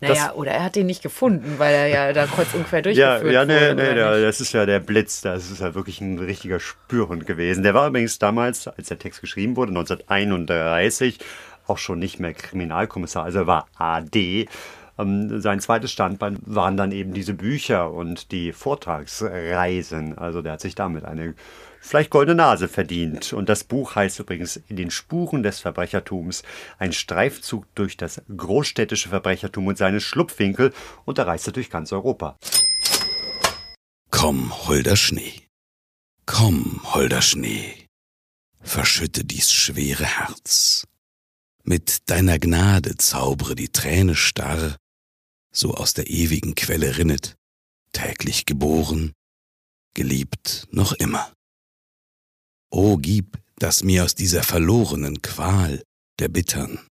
Naja, 0.00 0.32
oder 0.34 0.50
er 0.50 0.64
hat 0.64 0.76
ihn 0.76 0.84
nicht 0.86 1.02
gefunden, 1.02 1.54
weil 1.58 1.74
er 1.74 1.86
ja 1.88 2.12
da 2.12 2.26
kreuz 2.26 2.52
und 2.52 2.68
quer 2.68 2.80
Ja, 2.80 3.18
durchgeführt 3.18 3.32
ja, 3.32 3.44
nee, 3.46 3.54
wurde. 3.54 3.74
nee, 3.76 3.94
nicht? 3.94 4.26
das 4.26 4.40
ist 4.42 4.52
ja 4.52 4.66
der 4.66 4.78
Blitz, 4.78 5.22
das 5.22 5.50
ist 5.50 5.60
ja 5.62 5.74
wirklich 5.74 6.02
ein 6.02 6.18
richtiger 6.18 6.60
Spürhund 6.60 7.26
gewesen. 7.26 7.62
Der 7.62 7.72
war 7.72 7.88
übrigens 7.88 8.18
damals, 8.18 8.68
als 8.68 8.88
der 8.88 8.98
Text 8.98 9.22
geschrieben 9.22 9.56
wurde, 9.56 9.70
1931, 9.70 11.18
auch 11.66 11.78
schon 11.78 11.98
nicht 11.98 12.20
mehr 12.20 12.34
Kriminalkommissar, 12.34 13.24
also 13.24 13.38
er 13.40 13.46
war 13.46 13.66
AD. 13.78 14.48
Ähm, 14.98 15.40
sein 15.40 15.60
zweites 15.60 15.92
Standbein 15.92 16.38
waren 16.44 16.76
dann 16.76 16.92
eben 16.92 17.12
diese 17.12 17.34
Bücher 17.34 17.92
und 17.92 18.32
die 18.32 18.52
Vortragsreisen. 18.52 20.16
Also 20.18 20.42
der 20.42 20.52
hat 20.52 20.60
sich 20.60 20.74
damit 20.74 21.04
eine 21.04 21.34
vielleicht 21.80 22.10
goldene 22.10 22.36
Nase 22.36 22.68
verdient. 22.68 23.32
Und 23.32 23.48
das 23.48 23.64
Buch 23.64 23.94
heißt 23.94 24.18
übrigens 24.20 24.56
In 24.68 24.76
den 24.76 24.90
Spuren 24.90 25.42
des 25.42 25.60
Verbrechertums, 25.60 26.42
ein 26.78 26.92
Streifzug 26.92 27.66
durch 27.74 27.96
das 27.96 28.22
großstädtische 28.34 29.08
Verbrechertum 29.08 29.66
und 29.66 29.78
seine 29.78 30.00
Schlupfwinkel 30.00 30.72
und 31.04 31.18
er 31.18 31.26
reiste 31.26 31.52
durch 31.52 31.70
ganz 31.70 31.92
Europa. 31.92 32.36
Komm, 34.10 34.52
holder 34.66 34.96
Schnee. 34.96 35.42
Komm, 36.24 36.80
holder 36.84 37.22
Schnee. 37.22 37.86
Verschütte 38.60 39.24
dies 39.24 39.52
schwere 39.52 40.04
Herz. 40.04 40.84
Mit 41.62 42.10
deiner 42.10 42.38
Gnade 42.38 42.96
zaubere 42.96 43.54
die 43.54 43.68
Träne 43.68 44.14
starr, 44.14 44.76
so 45.56 45.74
aus 45.74 45.94
der 45.94 46.08
ewigen 46.08 46.54
Quelle 46.54 46.98
rinnet, 46.98 47.36
täglich 47.92 48.46
geboren, 48.46 49.12
geliebt 49.94 50.66
noch 50.70 50.92
immer. 50.92 51.32
O 52.70 52.96
gib, 52.98 53.38
dass 53.56 53.82
mir 53.82 54.04
aus 54.04 54.14
dieser 54.14 54.42
verlorenen 54.42 55.22
Qual 55.22 55.82
der 56.18 56.28
Bittern 56.28 56.86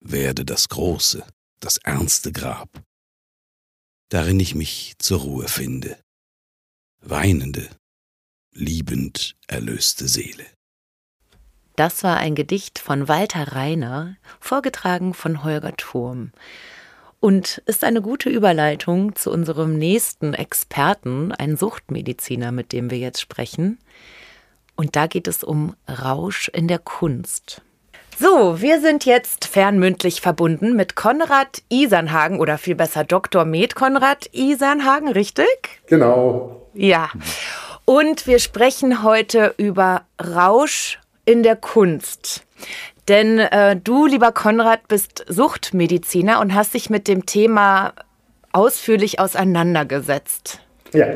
werde 0.00 0.44
das 0.44 0.68
große, 0.68 1.26
das 1.60 1.76
ernste 1.78 2.32
Grab, 2.32 2.82
darin 4.08 4.40
ich 4.40 4.54
mich 4.54 4.94
zur 4.98 5.20
Ruhe 5.20 5.48
finde 5.48 6.00
weinende, 7.02 7.68
liebend 8.52 9.36
erlöste 9.46 10.08
Seele. 10.08 10.46
Das 11.76 12.02
war 12.02 12.18
ein 12.18 12.34
Gedicht 12.34 12.78
von 12.78 13.08
Walter 13.08 13.52
Reiner, 13.52 14.16
vorgetragen 14.38 15.14
von 15.14 15.44
Holger 15.44 15.76
Turm. 15.76 16.32
Und 17.20 17.62
ist 17.66 17.84
eine 17.84 18.00
gute 18.00 18.30
Überleitung 18.30 19.14
zu 19.14 19.30
unserem 19.30 19.76
nächsten 19.76 20.32
Experten, 20.32 21.32
ein 21.32 21.56
Suchtmediziner, 21.56 22.50
mit 22.50 22.72
dem 22.72 22.90
wir 22.90 22.98
jetzt 22.98 23.20
sprechen. 23.20 23.78
Und 24.74 24.96
da 24.96 25.06
geht 25.06 25.28
es 25.28 25.44
um 25.44 25.74
Rausch 25.86 26.48
in 26.48 26.66
der 26.66 26.78
Kunst. 26.78 27.60
So, 28.18 28.60
wir 28.60 28.80
sind 28.80 29.04
jetzt 29.04 29.46
fernmündlich 29.46 30.20
verbunden 30.20 30.76
mit 30.76 30.94
Konrad 30.94 31.62
Isernhagen 31.70 32.38
oder 32.38 32.58
viel 32.58 32.74
besser 32.74 33.04
Dr. 33.04 33.44
Med 33.44 33.74
Konrad 33.74 34.28
Isernhagen, 34.32 35.08
richtig? 35.08 35.46
Genau. 35.86 36.66
Ja. 36.74 37.10
Und 37.84 38.26
wir 38.26 38.38
sprechen 38.38 39.02
heute 39.02 39.54
über 39.56 40.02
Rausch 40.22 40.98
in 41.24 41.42
der 41.42 41.56
Kunst. 41.56 42.44
Denn 43.10 43.40
äh, 43.40 43.74
du, 43.74 44.06
lieber 44.06 44.30
Konrad, 44.30 44.86
bist 44.86 45.24
Suchtmediziner 45.26 46.38
und 46.38 46.54
hast 46.54 46.74
dich 46.74 46.90
mit 46.90 47.08
dem 47.08 47.26
Thema 47.26 47.92
ausführlich 48.52 49.18
auseinandergesetzt. 49.18 50.60
Ja. 50.92 51.06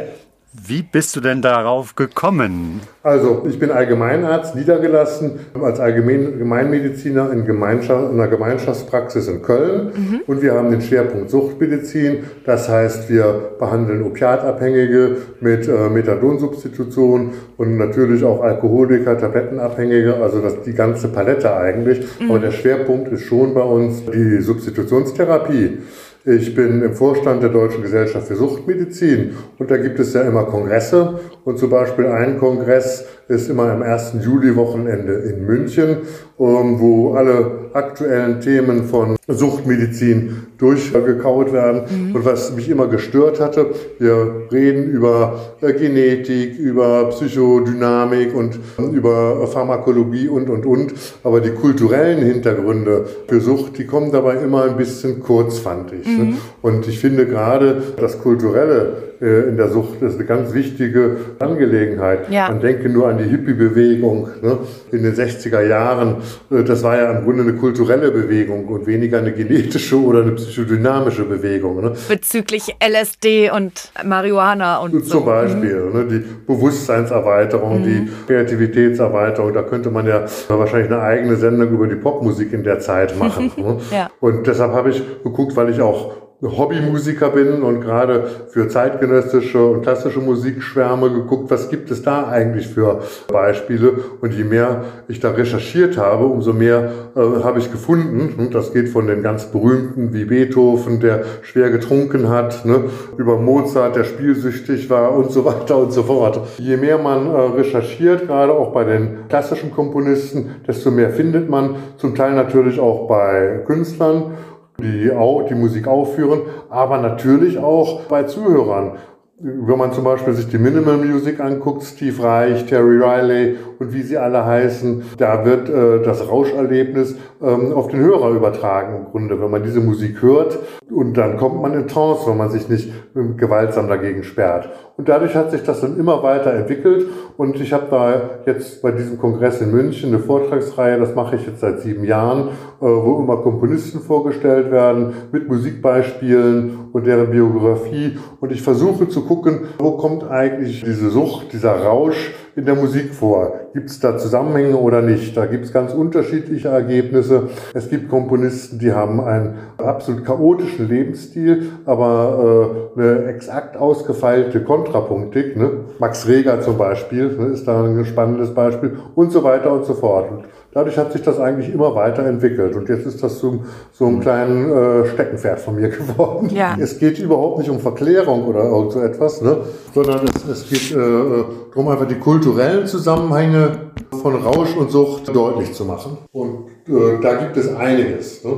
Wie 0.57 0.83
bist 0.83 1.17
du 1.17 1.21
denn 1.21 1.43
darauf 1.43 1.97
gekommen? 1.97 2.81
Also, 3.03 3.45
ich 3.49 3.59
bin 3.59 3.73
Allgemeinarzt, 3.73 4.55
niedergelassen 4.55 5.41
als 5.61 5.81
Allgemein 5.81 6.39
Gemeinmediziner 6.39 7.33
in, 7.33 7.45
Gemeinschaft, 7.45 8.13
in 8.13 8.21
einer 8.21 8.29
Gemeinschaftspraxis 8.29 9.27
in 9.27 9.43
Köln. 9.43 10.21
Und 10.29 10.43
wir 10.43 10.55
haben 10.55 10.71
den 10.71 10.81
Schwerpunkt 10.81 11.29
Suchtmedizin. 11.29 12.19
Das 12.47 12.69
heißt, 12.69 13.11
wir 13.11 13.57
behandeln 13.59 14.05
Opiatabhängige 14.05 15.17
mit 15.41 15.67
äh, 15.67 15.89
Methadonsubstitution 15.89 17.33
und 17.57 17.77
natürlich 17.77 18.23
auch 18.23 18.41
Alkoholiker, 18.41 19.19
Tablettenabhängige, 19.19 20.15
also 20.23 20.41
das, 20.41 20.63
die 20.63 20.73
ganze 20.73 21.09
Palette 21.09 21.53
eigentlich. 21.53 22.07
Aber 22.29 22.39
der 22.39 22.53
Schwerpunkt 22.53 23.11
ist 23.11 23.23
schon 23.23 23.55
bei 23.55 23.63
uns 23.63 24.05
die 24.07 24.41
Substitutionstherapie. 24.41 25.79
Ich 26.27 26.55
bin 26.55 26.81
im 26.81 26.95
Vorstand 26.95 27.43
der 27.43 27.51
Deutschen 27.51 27.83
Gesellschaft 27.83 28.29
für 28.29 28.37
Suchtmedizin. 28.37 29.37
Und 29.59 29.71
da 29.71 29.77
gibt 29.77 30.01
es 30.01 30.15
ja 30.15 30.23
immer 30.23 30.45
Kongresse. 30.45 31.21
Und 31.45 31.59
zum 31.59 31.69
Beispiel 31.69 32.07
ein 32.07 32.39
Kongress 32.39 33.05
ist 33.29 33.49
immer 33.49 33.71
am 33.71 33.83
1. 33.83 34.15
Juli-Wochenende 34.23 35.13
in 35.15 35.47
München, 35.47 35.99
ähm, 36.39 36.81
wo 36.81 37.15
alle 37.15 37.71
aktuellen 37.73 38.41
Themen 38.41 38.85
von 38.85 39.17
Suchtmedizin 39.27 40.47
durchgekaut 40.59 41.53
werden. 41.53 42.13
Und 42.15 42.25
was 42.25 42.55
mich 42.55 42.69
immer 42.69 42.87
gestört 42.87 43.41
hatte, 43.41 43.71
wir 43.99 44.49
reden 44.53 44.85
über 44.91 45.55
äh, 45.61 45.73
Genetik, 45.73 46.59
über 46.59 47.09
Psychodynamik 47.11 48.35
und 48.35 48.59
über 48.93 49.47
Pharmakologie 49.47 50.29
und, 50.29 50.51
und, 50.51 50.67
und. 50.67 50.95
Aber 51.23 51.41
die 51.41 51.51
kulturellen 51.51 52.25
Hintergründe 52.25 53.07
für 53.29 53.41
Sucht, 53.41 53.79
die 53.79 53.87
kommen 53.87 54.13
dabei 54.13 54.37
immer 54.37 54.65
ein 54.65 54.77
bisschen 54.77 55.21
kurz, 55.21 55.59
fand 55.59 55.93
ich. 55.93 56.07
Ne? 56.07 56.35
Und 56.63 56.87
ich 56.87 56.99
finde 56.99 57.27
gerade 57.27 57.83
das 57.99 58.19
Kulturelle 58.21 59.14
in 59.25 59.57
der 59.57 59.69
Sucht 59.69 60.03
ist 60.03 60.17
eine 60.17 60.25
ganz 60.25 60.53
wichtige 60.53 61.17
Angelegenheit. 61.39 62.31
Ja. 62.31 62.49
Man 62.49 62.61
denke 62.61 62.89
nur 62.89 63.09
an 63.09 63.19
die 63.19 63.25
Hippie-Bewegung 63.25 64.29
ne? 64.43 64.59
in 64.93 65.03
den 65.03 65.15
60er 65.15 65.63
Jahren. 65.63 66.17
Äh, 66.51 66.63
Das 66.65 66.83
war 66.83 66.97
ja 66.97 67.11
im 67.11 67.25
Grunde 67.25 67.43
eine 67.43 67.55
kulturelle 67.55 68.11
Bewegung 68.11 68.67
und 68.67 68.87
weniger 68.87 69.19
eine 69.19 69.33
genetische 69.33 69.97
oder 69.97 70.23
eine 70.23 70.33
psychodynamische 70.33 71.25
Bewegung. 71.25 71.81
Ne? 71.81 71.93
Bezüglich 72.09 72.77
LSD 72.85 73.51
und 73.51 73.93
Marihuana 74.05 74.79
und 74.79 75.05
so. 75.05 75.19
Zum 75.19 75.25
Beispiel 75.25 75.91
ne, 75.93 76.05
die 76.05 76.25
Bewusstseinserweiterung, 76.47 77.83
die 77.83 78.09
Kreativitätserweiterung. 78.27 79.53
Da 79.53 79.63
könnte 79.63 79.91
man 79.91 80.07
ja 80.07 80.25
wahrscheinlich 80.49 80.91
eine 80.91 81.01
eigene 81.01 81.37
Sendung 81.37 81.71
über 81.71 81.87
die 81.87 81.97
Popmusik 81.97 82.53
in 82.53 82.63
der 82.63 82.81
Zeit 82.81 83.19
machen. 83.19 83.51
ne? 83.57 83.79
Ja. 83.91 84.11
Und 84.21 84.47
deshalb 84.47 84.73
habe 84.73 84.91
ich 84.91 85.03
geguckt, 85.23 85.57
weil 85.57 85.71
ich 85.71 85.81
auch 85.81 86.24
Hobbymusiker 86.45 87.31
bin 87.31 87.63
und 87.63 87.81
gerade 87.81 88.29
für 88.49 88.69
zeitgenössische 88.69 89.65
und 89.65 89.83
klassische 89.83 90.21
Musik 90.21 90.63
schwärme, 90.63 91.11
geguckt, 91.11 91.51
was 91.51 91.69
gibt 91.69 91.91
es 91.91 92.03
da 92.03 92.29
eigentlich 92.29 92.69
für 92.69 93.01
Beispiele. 93.33 93.93
Und 94.21 94.35
je 94.35 94.45
mehr 94.45 94.85
ich 95.09 95.21
da 95.21 95.31
recherchiert 95.31 95.97
habe, 95.97 96.27
umso 96.27 96.53
mehr 96.53 96.91
äh, 97.17 97.43
habe 97.43 97.59
ich 97.59 97.71
gefunden. 97.73 98.35
Und 98.39 98.55
das 98.55 98.73
geht 98.73 98.89
von 98.89 99.07
den 99.07 99.23
ganz 99.23 99.47
berühmten 99.47 100.13
wie 100.13 100.25
Beethoven, 100.25 101.01
der 101.01 101.25
schwer 101.43 101.71
getrunken 101.71 102.29
hat, 102.29 102.65
ne, 102.65 102.85
über 103.17 103.39
Mozart, 103.39 103.97
der 103.97 104.05
spielsüchtig 104.05 104.91
war 104.91 105.15
und 105.15 105.31
so 105.31 105.45
weiter 105.45 105.79
und 105.79 105.93
so 105.93 106.03
fort. 106.03 106.41
Je 106.59 106.77
mehr 106.77 106.99
man 106.99 107.27
äh, 107.27 107.39
recherchiert, 107.57 108.27
gerade 108.27 108.53
auch 108.53 108.73
bei 108.73 108.85
den 108.85 109.29
klassischen 109.29 109.71
Komponisten, 109.71 110.57
desto 110.67 110.91
mehr 110.91 111.11
findet 111.11 111.49
man. 111.49 111.77
Zum 111.97 112.15
Teil 112.15 112.35
natürlich 112.35 112.79
auch 112.79 113.09
bei 113.09 113.63
Künstlern 113.67 114.33
die, 114.79 115.11
die 115.49 115.55
Musik 115.55 115.87
aufführen, 115.87 116.43
aber 116.69 116.99
natürlich 116.99 117.59
auch 117.59 118.03
bei 118.03 118.25
Zuhörern. 118.25 118.93
Wenn 119.39 119.79
man 119.79 119.93
zum 119.93 120.05
Beispiel 120.05 120.33
sich 120.33 120.49
die 120.49 120.59
Minimal 120.59 120.97
Music 120.97 121.41
anguckt, 121.41 121.83
Steve 121.83 122.23
Reich, 122.23 122.67
Terry 122.67 122.99
Riley 122.99 123.57
und 123.79 123.93
wie 123.93 124.03
sie 124.03 124.19
alle 124.19 124.45
heißen, 124.45 125.03
da 125.19 125.45
wird 125.45 125.69
äh, 125.69 126.03
das 126.03 126.29
Rauscherlebnis 126.29 127.17
ähm, 127.43 127.73
auf 127.73 127.89
den 127.89 128.01
Hörer 128.01 128.31
übertragen 128.31 128.97
im 128.97 129.05
Grunde. 129.05 129.41
Wenn 129.41 129.51
man 129.51 129.63
diese 129.63 129.81
Musik 129.81 130.23
hört 130.23 130.59
und 130.91 131.17
dann 131.17 131.37
kommt 131.37 131.61
man 131.61 131.75
in 131.75 131.89
Trance, 131.89 132.29
wenn 132.29 132.37
man 132.37 132.51
sich 132.51 132.69
nicht 132.69 132.91
ähm, 133.17 133.37
gewaltsam 133.37 133.89
dagegen 133.89 134.23
sperrt. 134.23 134.69
Und 134.97 135.09
dadurch 135.09 135.35
hat 135.35 135.51
sich 135.51 135.63
das 135.63 135.81
dann 135.81 135.99
immer 135.99 136.23
weiter 136.23 136.55
entwickelt 136.55 137.07
und 137.37 137.61
ich 137.61 137.73
habe 137.73 137.87
da 137.91 138.23
jetzt 138.47 138.81
bei 138.81 138.93
diesem 138.93 139.19
Kongress 139.19 139.61
in 139.61 139.73
München 139.73 140.11
eine 140.11 140.21
Vortragsreihe, 140.21 140.99
das 140.99 141.15
mache 141.17 141.37
ich 141.37 141.47
jetzt 141.47 141.61
seit 141.61 141.81
sieben 141.81 142.05
Jahren, 142.05 142.49
äh, 142.49 142.87
wo 142.87 143.19
immer 143.19 143.39
Komponisten 143.39 144.01
vorgestellt 144.01 144.71
werden 144.71 145.15
mit 145.33 145.49
Musikbeispielen 145.49 146.91
und 146.93 147.07
deren 147.07 147.31
Biografie 147.31 148.19
und 148.41 148.53
ich 148.53 148.63
versuche 148.63 149.09
zu 149.09 149.25
gucken, 149.25 149.63
wo 149.79 149.93
kommt 149.93 150.31
eigentlich 150.31 150.85
diese 150.85 151.11
Sucht, 151.11 151.53
dieser 151.53 151.83
Rausch 151.83 152.33
in 152.57 152.65
der 152.65 152.75
Musik 152.75 153.15
vor? 153.15 153.61
Gibt 153.73 153.91
es 153.91 154.01
da 154.01 154.17
Zusammenhänge 154.17 154.77
oder 154.77 155.03
nicht? 155.03 155.37
Da 155.37 155.47
gibt 155.47 155.65
es 155.65 155.73
ganz 155.73 155.93
unterschiedliche 155.93 156.69
Ergebnisse. 156.69 157.49
Es 157.75 157.91
gibt 157.91 158.09
Komponisten, 158.09 158.79
die 158.79 158.93
haben 158.93 159.21
einen 159.21 159.55
absolut 159.79 160.25
chaotischen 160.25 160.89
Lebensstil, 160.89 161.73
aber 161.85 162.87
äh, 162.97 163.01
eine 163.01 163.25
exakt 163.27 163.77
ausgefeilte 163.77 164.63
Kontrapunktik. 164.63 165.57
Ne? 165.57 165.71
Max 165.99 166.29
Reger 166.29 166.61
zum 166.61 166.79
Beispiel 166.79 167.37
ne, 167.37 167.47
ist 167.47 167.67
da 167.67 167.85
ein 167.85 168.05
spannendes 168.05 168.55
Beispiel 168.55 168.99
und 169.15 169.33
so 169.33 169.43
weiter 169.43 169.73
und 169.73 169.85
so 169.85 169.95
fort. 169.95 170.45
Dadurch 170.75 170.99
hat 170.99 171.13
sich 171.13 171.23
das 171.23 171.39
eigentlich 171.39 171.73
immer 171.73 171.95
weiterentwickelt 171.95 172.75
und 172.75 172.89
jetzt 172.89 173.07
ist 173.07 173.23
das 173.23 173.39
so, 173.39 173.65
so 173.93 174.07
ein 174.07 174.19
kleinen 174.19 174.73
äh, 174.73 175.07
Steckenpferd 175.07 175.61
von 175.61 175.77
mir 175.77 175.89
geworden. 175.91 176.51
Ja. 176.51 176.77
Es 176.79 176.99
geht 176.99 177.21
überhaupt 177.21 177.59
nicht 177.59 177.71
um 177.71 177.79
Verklärung 177.79 178.45
oder 178.47 178.65
irgend 178.65 178.93
so 178.93 179.01
etwas, 179.01 179.41
ne? 179.41 179.59
sondern 179.95 180.27
es, 180.27 180.45
es 180.49 180.69
geht 180.69 180.91
äh, 180.91 181.45
darum, 181.71 181.89
einfach 181.89 182.09
die 182.09 182.19
kulturellen 182.19 182.87
Zusammenhänge 182.89 183.93
von 184.21 184.35
Rausch 184.35 184.77
und 184.77 184.91
Sucht 184.91 185.35
deutlich 185.35 185.73
zu 185.73 185.85
machen. 185.85 186.19
Und 186.33 186.67
da 186.87 187.35
gibt 187.37 187.57
es 187.57 187.75
einiges. 187.75 188.45
Ne? 188.45 188.51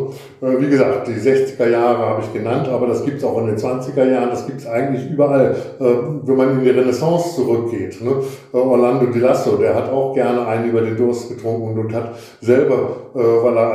Äh, 0.43 0.61
wie 0.61 0.68
gesagt, 0.68 1.07
die 1.07 1.12
60er 1.12 1.68
Jahre 1.68 1.99
habe 1.99 2.22
ich 2.22 2.33
genannt, 2.33 2.68
aber 2.68 2.89
das 2.89 3.05
gibt 3.05 3.18
es 3.18 3.24
auch 3.24 3.39
in 3.39 3.47
den 3.47 3.57
20er 3.57 4.05
Jahren, 4.05 4.31
das 4.31 4.47
gibt 4.47 4.61
es 4.61 4.66
eigentlich 4.66 5.09
überall. 5.09 5.55
Äh, 5.79 5.85
wenn 6.22 6.37
man 6.37 6.59
in 6.59 6.64
die 6.64 6.70
Renaissance 6.70 7.37
zurückgeht, 7.37 8.03
ne? 8.03 8.16
Äh, 8.53 8.57
Orlando 8.57 9.07
Di 9.07 9.20
Lasso, 9.20 9.57
der 9.57 9.74
hat 9.77 9.91
auch 9.91 10.12
gerne 10.12 10.45
einen 10.47 10.70
über 10.70 10.81
den 10.81 10.97
Durst 10.97 11.29
getrunken 11.29 11.79
und 11.79 11.95
hat 11.95 12.16
selber, 12.41 12.97
äh, 13.14 13.18
weil 13.18 13.57
er 13.57 13.70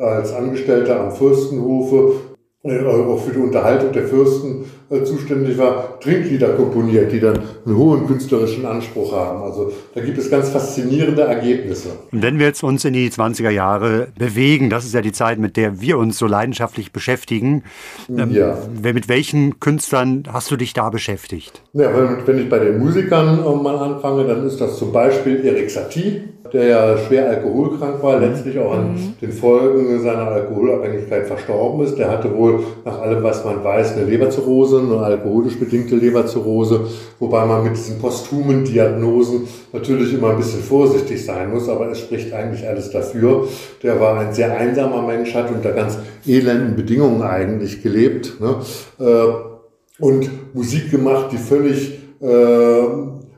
als, 0.00 0.32
Angestellter 0.36 1.00
am 1.00 1.10
Fürstenhofe 1.10 1.96
äh, 1.96 2.35
auch 2.70 3.22
für 3.24 3.32
die 3.32 3.38
Unterhaltung 3.38 3.92
der 3.92 4.04
Fürsten 4.04 4.64
äh, 4.88 5.02
zuständig 5.02 5.58
war, 5.58 5.98
Trinklieder 6.00 6.50
komponiert, 6.50 7.10
die 7.10 7.18
dann 7.18 7.40
einen 7.64 7.76
hohen 7.76 8.06
künstlerischen 8.06 8.64
Anspruch 8.64 9.12
haben. 9.12 9.42
Also 9.42 9.72
da 9.94 10.00
gibt 10.00 10.16
es 10.16 10.30
ganz 10.30 10.50
faszinierende 10.50 11.22
Ergebnisse. 11.22 11.88
Und 12.12 12.22
wenn 12.22 12.38
wir 12.38 12.46
jetzt 12.46 12.62
uns 12.62 12.84
in 12.84 12.92
die 12.92 13.10
20er 13.10 13.50
Jahre 13.50 14.08
bewegen, 14.16 14.70
das 14.70 14.84
ist 14.84 14.94
ja 14.94 15.00
die 15.00 15.10
Zeit, 15.10 15.40
mit 15.40 15.56
der 15.56 15.80
wir 15.80 15.98
uns 15.98 16.18
so 16.18 16.26
leidenschaftlich 16.26 16.92
beschäftigen. 16.92 17.64
Ähm, 18.08 18.30
ja. 18.30 18.56
Mit 18.80 19.08
welchen 19.08 19.58
Künstlern 19.58 20.24
hast 20.32 20.52
du 20.52 20.56
dich 20.56 20.72
da 20.72 20.90
beschäftigt? 20.90 21.62
Ja, 21.72 21.90
wenn 22.24 22.38
ich 22.38 22.48
bei 22.48 22.60
den 22.60 22.78
Musikern 22.78 23.40
äh, 23.44 23.62
mal 23.62 23.76
anfange, 23.76 24.24
dann 24.24 24.46
ist 24.46 24.60
das 24.60 24.78
zum 24.78 24.92
Beispiel 24.92 25.44
Erik 25.44 25.68
Satie, 25.68 26.22
der 26.52 26.66
ja 26.66 26.98
schwer 26.98 27.28
alkoholkrank 27.28 28.02
war, 28.02 28.20
letztlich 28.20 28.58
auch 28.58 28.72
an 28.72 28.92
mhm. 28.92 29.14
den 29.20 29.32
Folgen 29.32 30.00
seiner 30.00 30.28
Alkoholabhängigkeit 30.28 31.26
verstorben 31.26 31.84
ist. 31.84 31.98
Der 31.98 32.10
hatte 32.10 32.34
wohl 32.36 32.55
nach 32.84 33.00
allem, 33.00 33.22
was 33.22 33.44
man 33.44 33.62
weiß, 33.62 33.92
eine 33.96 34.04
Leberzirrhose, 34.04 34.80
eine 34.80 34.98
alkoholisch 34.98 35.58
bedingte 35.58 35.96
Leberzirrhose, 35.96 36.86
wobei 37.18 37.44
man 37.44 37.64
mit 37.64 37.76
diesen 37.76 37.98
posthumen 37.98 38.64
Diagnosen 38.64 39.46
natürlich 39.72 40.14
immer 40.14 40.30
ein 40.30 40.36
bisschen 40.36 40.62
vorsichtig 40.62 41.24
sein 41.24 41.50
muss, 41.50 41.68
aber 41.68 41.90
es 41.90 42.00
spricht 42.00 42.32
eigentlich 42.32 42.66
alles 42.66 42.90
dafür. 42.90 43.48
Der 43.82 44.00
war 44.00 44.18
ein 44.18 44.32
sehr 44.32 44.56
einsamer 44.56 45.02
Mensch, 45.02 45.34
hat 45.34 45.50
unter 45.50 45.72
ganz 45.72 45.98
elenden 46.26 46.76
Bedingungen 46.76 47.22
eigentlich 47.22 47.82
gelebt 47.82 48.40
ne? 48.40 48.56
Äh, 48.98 50.02
und 50.02 50.54
Musik 50.54 50.90
gemacht, 50.90 51.28
die 51.32 51.38
völlig 51.38 51.98
äh, 52.20 52.82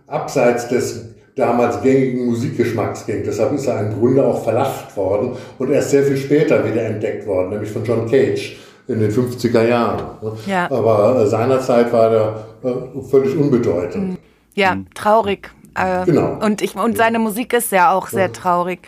abseits 0.06 0.68
des 0.68 1.08
damals 1.38 1.80
gängigen 1.82 2.26
Musikgeschmacks 2.26 3.06
ging. 3.06 3.22
Deshalb 3.24 3.52
ist 3.52 3.66
er 3.66 3.80
im 3.80 3.98
Grunde 3.98 4.24
auch 4.24 4.42
verlacht 4.42 4.96
worden 4.96 5.32
und 5.58 5.70
erst 5.70 5.90
sehr 5.90 6.02
viel 6.02 6.16
später 6.16 6.64
wieder 6.64 6.82
entdeckt 6.82 7.26
worden, 7.26 7.50
nämlich 7.50 7.70
von 7.70 7.84
John 7.84 8.10
Cage 8.10 8.56
in 8.88 9.00
den 9.00 9.12
50er 9.12 9.68
Jahren. 9.68 10.02
Ja. 10.46 10.70
Aber 10.70 11.20
äh, 11.20 11.26
seinerzeit 11.26 11.92
war 11.92 12.10
er 12.10 12.44
äh, 12.64 13.02
völlig 13.02 13.36
unbedeutend. 13.36 14.18
Ja, 14.54 14.74
mhm. 14.74 14.86
traurig. 14.94 15.50
Äh, 15.74 16.04
genau. 16.06 16.38
Und, 16.44 16.62
ich, 16.62 16.74
und 16.74 16.96
seine 16.96 17.18
Musik 17.18 17.52
ist 17.52 17.70
ja 17.70 17.92
auch 17.92 18.08
sehr 18.08 18.32
traurig. 18.32 18.80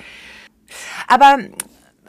Aber 1.06 1.38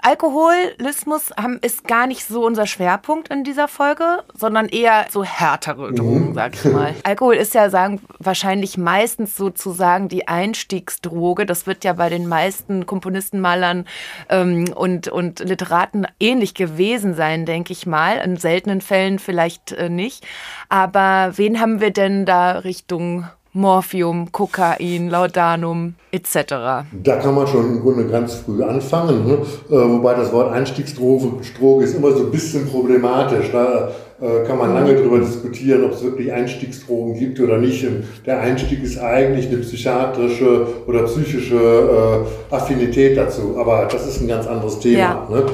Alkoholismus 0.02 1.32
haben, 1.38 1.60
ist 1.62 1.88
gar 1.88 2.08
nicht 2.08 2.26
so 2.26 2.46
unser 2.46 2.66
Schwerpunkt 2.66 3.30
in 3.30 3.44
dieser 3.44 3.68
Folge, 3.68 4.24
sondern 4.34 4.68
eher 4.68 5.06
so 5.10 5.24
härtere 5.24 5.94
Drogen, 5.94 6.30
mhm. 6.30 6.34
sag 6.34 6.56
ich 6.56 6.66
mal. 6.66 6.96
Alkohol 7.04 7.36
ist 7.36 7.54
ja 7.54 7.70
sagen, 7.70 8.02
wahrscheinlich 8.20 8.78
meistens 8.78 9.38
sozusagen 9.38 10.10
die 10.10 10.28
Einstiegsdroge. 10.28 11.46
Das 11.46 11.68
wird 11.68 11.84
ja 11.84 11.94
bei 11.94 12.10
den 12.10 12.28
meisten 12.28 12.86
Komponisten, 12.86 13.40
Malern 13.40 13.86
ähm, 14.30 14.74
und, 14.74 15.08
und 15.08 15.40
Literaten 15.40 16.08
ähnlich 16.20 16.54
gewesen 16.56 17.14
sein, 17.14 17.46
denke 17.46 17.74
ich 17.74 17.86
mal. 17.86 18.18
In 18.18 18.38
seltenen 18.38 18.82
Fällen 18.82 19.20
vielleicht 19.20 19.72
äh, 19.72 19.90
nicht. 19.90 20.26
Aber 20.70 21.34
wen 21.36 21.60
haben 21.60 21.80
wir 21.80 21.92
denn 21.92 22.26
da 22.26 22.60
Richtung 22.60 23.28
Morphium, 23.54 24.32
Kokain, 24.32 25.10
Laudanum 25.10 25.96
etc. 26.12 26.86
Da 27.04 27.16
kann 27.22 27.36
man 27.36 27.48
schon 27.48 27.68
im 27.68 27.82
Grunde 27.82 28.08
ganz 28.08 28.36
früh 28.36 28.64
anfangen, 28.64 29.28
ne? 29.28 29.34
äh, 29.34 29.90
wobei 29.90 30.14
das 30.14 30.32
Wort 30.32 30.54
Einstiegsdroge 30.54 31.84
ist 31.84 31.96
immer 31.96 32.12
so 32.12 32.26
ein 32.26 32.32
bisschen 32.32 32.68
problematisch. 32.68 33.52
Da 33.52 33.92
äh, 34.22 34.46
kann 34.46 34.58
man 34.58 34.74
lange 34.74 34.94
darüber 34.96 35.20
diskutieren, 35.20 35.84
ob 35.84 35.94
es 35.94 36.04
wirklich 36.04 36.32
Einstiegsdrogen 36.32 37.18
gibt 37.20 37.40
oder 37.40 37.58
nicht. 37.58 37.86
Der 38.26 38.40
Einstieg 38.40 38.84
ist 38.84 38.98
eigentlich 39.00 39.48
eine 39.48 39.58
psychiatrische 39.58 40.68
oder 40.88 41.04
psychische 41.04 42.26
äh, 42.52 42.54
Affinität 42.54 43.18
dazu, 43.18 43.58
aber 43.58 43.88
das 43.92 44.08
ist 44.08 44.22
ein 44.22 44.28
ganz 44.28 44.48
anderes 44.48 44.80
Thema. 44.80 44.98
Ja. 44.98 45.28
Ne? 45.30 45.46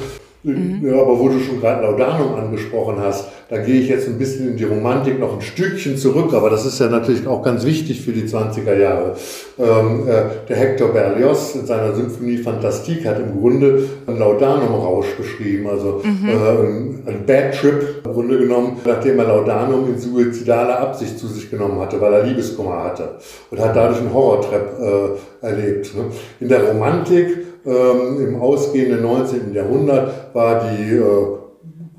Mhm. 0.47 0.87
Ja, 0.87 1.01
aber 1.01 1.19
wo 1.19 1.27
du 1.29 1.39
schon 1.39 1.59
gerade 1.59 1.83
Laudanum 1.83 2.35
angesprochen 2.35 2.95
hast, 2.99 3.27
da 3.49 3.57
gehe 3.57 3.79
ich 3.79 3.87
jetzt 3.87 4.07
ein 4.07 4.17
bisschen 4.17 4.49
in 4.49 4.57
die 4.57 4.65
Romantik 4.65 5.19
noch 5.19 5.33
ein 5.33 5.41
Stückchen 5.41 5.97
zurück, 5.97 6.33
aber 6.33 6.49
das 6.49 6.65
ist 6.65 6.79
ja 6.79 6.87
natürlich 6.87 7.25
auch 7.27 7.43
ganz 7.43 7.65
wichtig 7.65 8.01
für 8.01 8.11
die 8.11 8.23
20er 8.23 8.77
Jahre. 8.77 9.15
Ähm, 9.57 10.07
äh, 10.07 10.47
der 10.47 10.55
Hector 10.57 10.89
Berlioz 10.89 11.55
in 11.55 11.65
seiner 11.65 11.93
Symphonie 11.93 12.37
Fantastique 12.37 13.05
hat 13.05 13.19
im 13.19 13.39
Grunde 13.39 13.83
einen 14.05 14.19
Laudanum-Rausch 14.19 15.15
beschrieben, 15.17 15.67
also 15.67 16.01
mhm. 16.03 16.29
äh, 16.29 17.09
ein 17.09 17.25
Bad 17.25 17.55
Trip 17.55 18.01
im 18.05 18.13
Grunde 18.13 18.37
genommen, 18.37 18.77
nachdem 18.85 19.19
er 19.19 19.25
Laudanum 19.25 19.87
in 19.87 19.97
suizidaler 19.97 20.79
Absicht 20.79 21.17
zu 21.17 21.27
sich 21.27 21.49
genommen 21.49 21.79
hatte, 21.79 21.99
weil 22.01 22.13
er 22.13 22.23
Liebeskummer 22.23 22.83
hatte 22.83 23.15
und 23.49 23.59
hat 23.59 23.75
dadurch 23.75 23.99
einen 23.99 24.13
Horrortrap 24.13 24.79
äh, 25.41 25.45
erlebt. 25.45 25.95
Ne? 25.95 26.03
In 26.39 26.49
der 26.49 26.63
Romantik 26.63 27.46
ähm, 27.67 28.27
im 28.27 28.41
ausgehenden 28.41 29.01
19. 29.01 29.53
Jahrhundert 29.53 30.33
war 30.33 30.61
die 30.63 30.95
äh, 30.95 31.03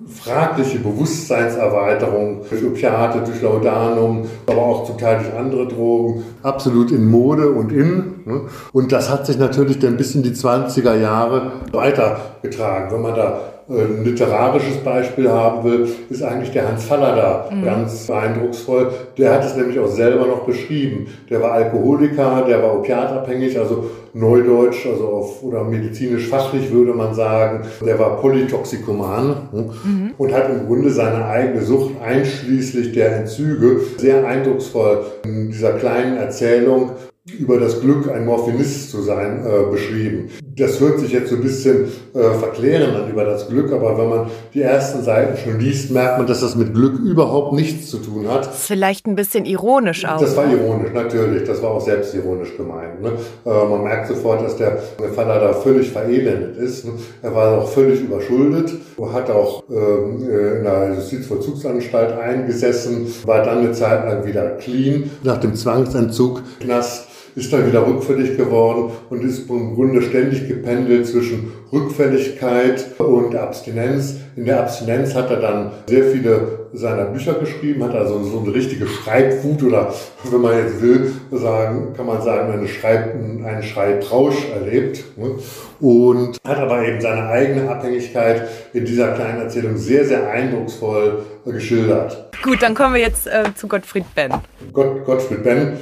fragliche 0.09 0.79
Bewusstseinserweiterung 0.79 2.41
durch 2.49 2.65
Opiate, 2.65 3.21
durch 3.21 3.43
Laudanum, 3.43 4.23
aber 4.47 4.63
auch 4.63 4.85
zum 4.85 4.97
Teil 4.97 5.19
durch 5.19 5.35
andere 5.35 5.69
Drogen, 5.69 6.25
absolut 6.43 6.91
in 6.91 7.07
Mode 7.07 7.51
und 7.51 7.71
in. 7.71 8.23
Ne? 8.25 8.41
Und 8.73 8.93
das 8.93 9.11
hat 9.11 9.27
sich 9.27 9.39
natürlich 9.39 9.79
dann 9.79 9.99
bis 9.99 10.15
in 10.15 10.23
die 10.23 10.33
20er 10.33 10.95
Jahre 10.95 11.53
weitergetragen. 11.73 12.91
Wenn 12.91 13.03
man 13.03 13.15
da 13.15 13.41
ein 13.71 14.05
literarisches 14.05 14.79
Beispiel 14.79 15.31
haben 15.31 15.63
will, 15.63 15.89
ist 16.09 16.23
eigentlich 16.23 16.53
der 16.53 16.69
Hans 16.69 16.85
Fallada 16.85 17.51
mhm. 17.51 17.65
ganz 17.65 18.09
eindrucksvoll. 18.09 18.91
Der 19.19 19.35
hat 19.35 19.45
es 19.45 19.57
nämlich 19.57 19.79
auch 19.79 19.89
selber 19.89 20.27
noch 20.27 20.47
beschrieben. 20.47 21.07
Der 21.29 21.43
war 21.43 21.53
Alkoholiker, 21.53 22.45
der 22.49 22.63
war 22.63 22.79
opiatabhängig, 22.79 23.59
also 23.59 23.91
neudeutsch, 24.15 24.87
also 24.87 25.09
auf, 25.09 25.43
oder 25.43 25.65
medizinisch 25.65 26.29
fachlich 26.29 26.73
würde 26.73 26.95
man 26.95 27.15
sagen. 27.15 27.67
Der 27.85 27.99
war 27.99 28.17
Polytoxikoman 28.21 29.49
ne? 29.53 29.71
mhm. 29.85 30.15
und 30.17 30.33
hat 30.33 30.49
im 30.49 30.67
Grunde 30.67 30.91
seine 30.91 31.27
eigene 31.27 31.63
Sucht 31.63 32.01
einschließlich 32.03 32.93
der 32.93 33.17
Entzüge 33.17 33.81
sehr 33.99 34.27
eindrucksvoll 34.27 35.05
in 35.25 35.51
dieser 35.51 35.73
kleinen 35.73 36.17
Erzählung 36.17 36.93
über 37.39 37.59
das 37.59 37.81
Glück, 37.81 38.11
ein 38.11 38.25
Morphinist 38.27 38.91
zu 38.91 39.03
sein, 39.03 39.45
äh, 39.45 39.71
beschrieben. 39.71 40.31
Das 40.57 40.81
hört 40.81 40.99
sich 40.99 41.13
jetzt 41.13 41.31
so 41.31 41.37
ein 41.37 41.43
bisschen 41.43 41.85
äh, 42.15 42.31
verklären 42.39 42.93
dann 42.95 43.11
über 43.11 43.25
das 43.25 43.49
Glück, 43.49 43.73
aber 43.73 43.97
wenn 43.97 44.09
man 44.09 44.27
die 44.55 44.63
ersten 44.63 45.03
Seiten 45.03 45.37
schon 45.37 45.61
liest, 45.61 45.91
merkt 45.91 46.19
man, 46.19 46.27
dass 46.27 46.41
das 46.41 46.57
mit 46.57 46.75
Glück 46.75 46.99
überhaupt 46.99 47.53
nichts 47.53 47.91
zu 47.91 47.99
tun 47.99 48.29
hat. 48.29 48.47
Vielleicht 48.47 49.07
ein 49.07 49.15
bisschen 49.15 49.45
ironisch 49.45 50.05
auch. 50.05 50.21
Das 50.21 50.37
war 50.37 50.51
ironisch, 50.51 50.93
natürlich. 50.93 51.45
Das 51.45 51.63
war 51.63 51.71
auch 51.71 51.81
selbstironisch 51.81 52.57
gemeint. 52.57 53.03
Ne? 53.03 53.13
Äh, 53.47 53.49
man 53.49 53.85
merkt 53.85 54.09
sofort, 54.09 54.43
dass 54.43 54.57
der 54.57 54.79
Vater 55.15 55.41
da 55.41 55.53
völlig 55.53 55.91
verelendet 55.91 56.57
ist. 56.57 56.87
Ne? 56.87 56.93
Er 57.23 57.35
war 57.35 57.59
auch 57.59 57.69
völlig 57.69 58.01
überschuldet, 58.01 58.73
hat 59.13 59.31
auch 59.31 59.63
ähm, 59.71 60.29
äh, 60.29 60.59
in 60.59 60.65
der 60.65 60.95
Justizvollzugsanstalt 60.95 62.19
eingesessen, 62.19 63.07
war 63.25 63.43
dann 63.43 63.59
eine 63.59 63.73
Zeit 63.73 64.05
lang 64.05 64.25
wieder 64.27 64.51
clean. 64.57 65.11
Nach 65.23 65.39
dem 65.39 65.55
Zwangsentzug, 65.55 66.43
Knast, 66.61 67.09
ist 67.39 67.53
dann 67.53 67.67
wieder 67.67 67.87
rückfällig 67.87 68.37
geworden 68.37 68.91
und 69.11 69.23
ist 69.23 69.49
im 69.49 69.77
Grunde 69.77 70.03
ständig 70.03 70.49
gependelt 70.49 71.07
zwischen 71.07 71.53
Rückfälligkeit 71.73 72.85
und 72.99 73.37
Abstinenz. 73.37 74.17
In 74.35 74.45
der 74.45 74.61
Abstinenz 74.61 75.15
hat 75.15 75.31
er 75.31 75.41
dann 75.41 75.71
sehr 75.87 76.05
viele 76.05 76.69
seiner 76.73 77.05
Bücher 77.05 77.35
geschrieben, 77.35 77.85
hat 77.85 77.95
also 77.95 78.23
so 78.25 78.41
eine 78.41 78.53
richtige 78.53 78.87
Schreibwut 78.87 79.63
oder, 79.63 79.95
wenn 80.25 80.41
man 80.41 80.59
jetzt 80.59 80.83
will, 80.83 81.13
sagen, 81.31 81.95
kann 81.97 82.07
man 82.07 82.21
sagen, 82.23 82.53
eine 82.53 82.67
Schreib, 82.67 83.15
einen 83.15 83.63
Schreibrausch 83.63 84.49
erlebt. 84.53 85.05
Ne? 85.17 85.37
Und 85.81 86.39
hat 86.45 86.59
aber 86.59 86.85
eben 86.87 87.01
seine 87.01 87.29
eigene 87.29 87.71
Abhängigkeit 87.71 88.49
in 88.73 88.85
dieser 88.85 89.13
kleinen 89.13 89.43
Erzählung 89.43 89.77
sehr, 89.77 90.05
sehr 90.05 90.29
eindrucksvoll 90.29 91.23
geschildert. 91.47 92.31
Gut, 92.43 92.61
dann 92.61 92.75
kommen 92.75 92.95
wir 92.95 93.01
jetzt 93.01 93.29
äh, 93.29 93.45
zu 93.55 93.69
Gottfried 93.69 94.05
Benn. 94.15 94.33
Gott, 94.73 95.05
Gottfried 95.05 95.43
Benn 95.45 95.79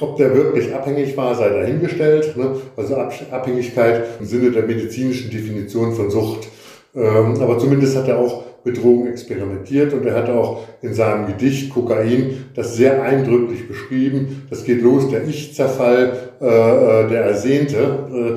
ob 0.00 0.16
der 0.16 0.34
wirklich 0.34 0.74
abhängig 0.74 1.16
war, 1.16 1.34
sei 1.34 1.48
dahingestellt. 1.48 2.36
Ne? 2.36 2.56
Also 2.76 2.96
Abhängigkeit 2.96 4.04
im 4.20 4.26
Sinne 4.26 4.50
der 4.50 4.62
medizinischen 4.64 5.30
Definition 5.30 5.94
von 5.94 6.10
Sucht. 6.10 6.48
Ähm, 6.94 7.40
aber 7.40 7.58
zumindest 7.58 7.96
hat 7.96 8.08
er 8.08 8.18
auch 8.18 8.44
mit 8.64 8.82
Drogen 8.82 9.06
experimentiert 9.06 9.92
und 9.92 10.04
er 10.06 10.14
hat 10.14 10.28
auch 10.28 10.64
in 10.82 10.92
seinem 10.92 11.26
Gedicht 11.26 11.72
Kokain 11.72 12.46
das 12.54 12.74
sehr 12.74 13.02
eindrücklich 13.02 13.68
beschrieben. 13.68 14.46
Das 14.50 14.64
geht 14.64 14.82
los, 14.82 15.08
der 15.08 15.24
Ich-Zerfall, 15.24 16.16
äh, 16.40 16.46
äh 16.46 17.08
der 17.08 17.24
Ersehnte. 17.26 18.36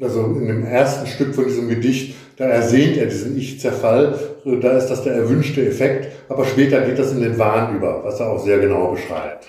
Äh, 0.00 0.04
also 0.04 0.24
in 0.24 0.46
dem 0.46 0.64
ersten 0.64 1.06
Stück 1.06 1.34
von 1.34 1.44
diesem 1.44 1.68
Gedicht, 1.68 2.14
da 2.36 2.46
ersehnt 2.46 2.96
er 2.96 3.06
diesen 3.06 3.36
Ich-Zerfall. 3.36 4.18
Da 4.60 4.72
ist 4.76 4.88
das 4.88 5.04
der 5.04 5.14
erwünschte 5.14 5.66
Effekt. 5.66 6.08
Aber 6.28 6.44
später 6.46 6.80
geht 6.82 6.98
das 6.98 7.12
in 7.12 7.20
den 7.20 7.38
Wahn 7.38 7.76
über, 7.76 8.02
was 8.02 8.18
er 8.20 8.30
auch 8.30 8.42
sehr 8.42 8.58
genau 8.58 8.92
beschreibt. 8.92 9.46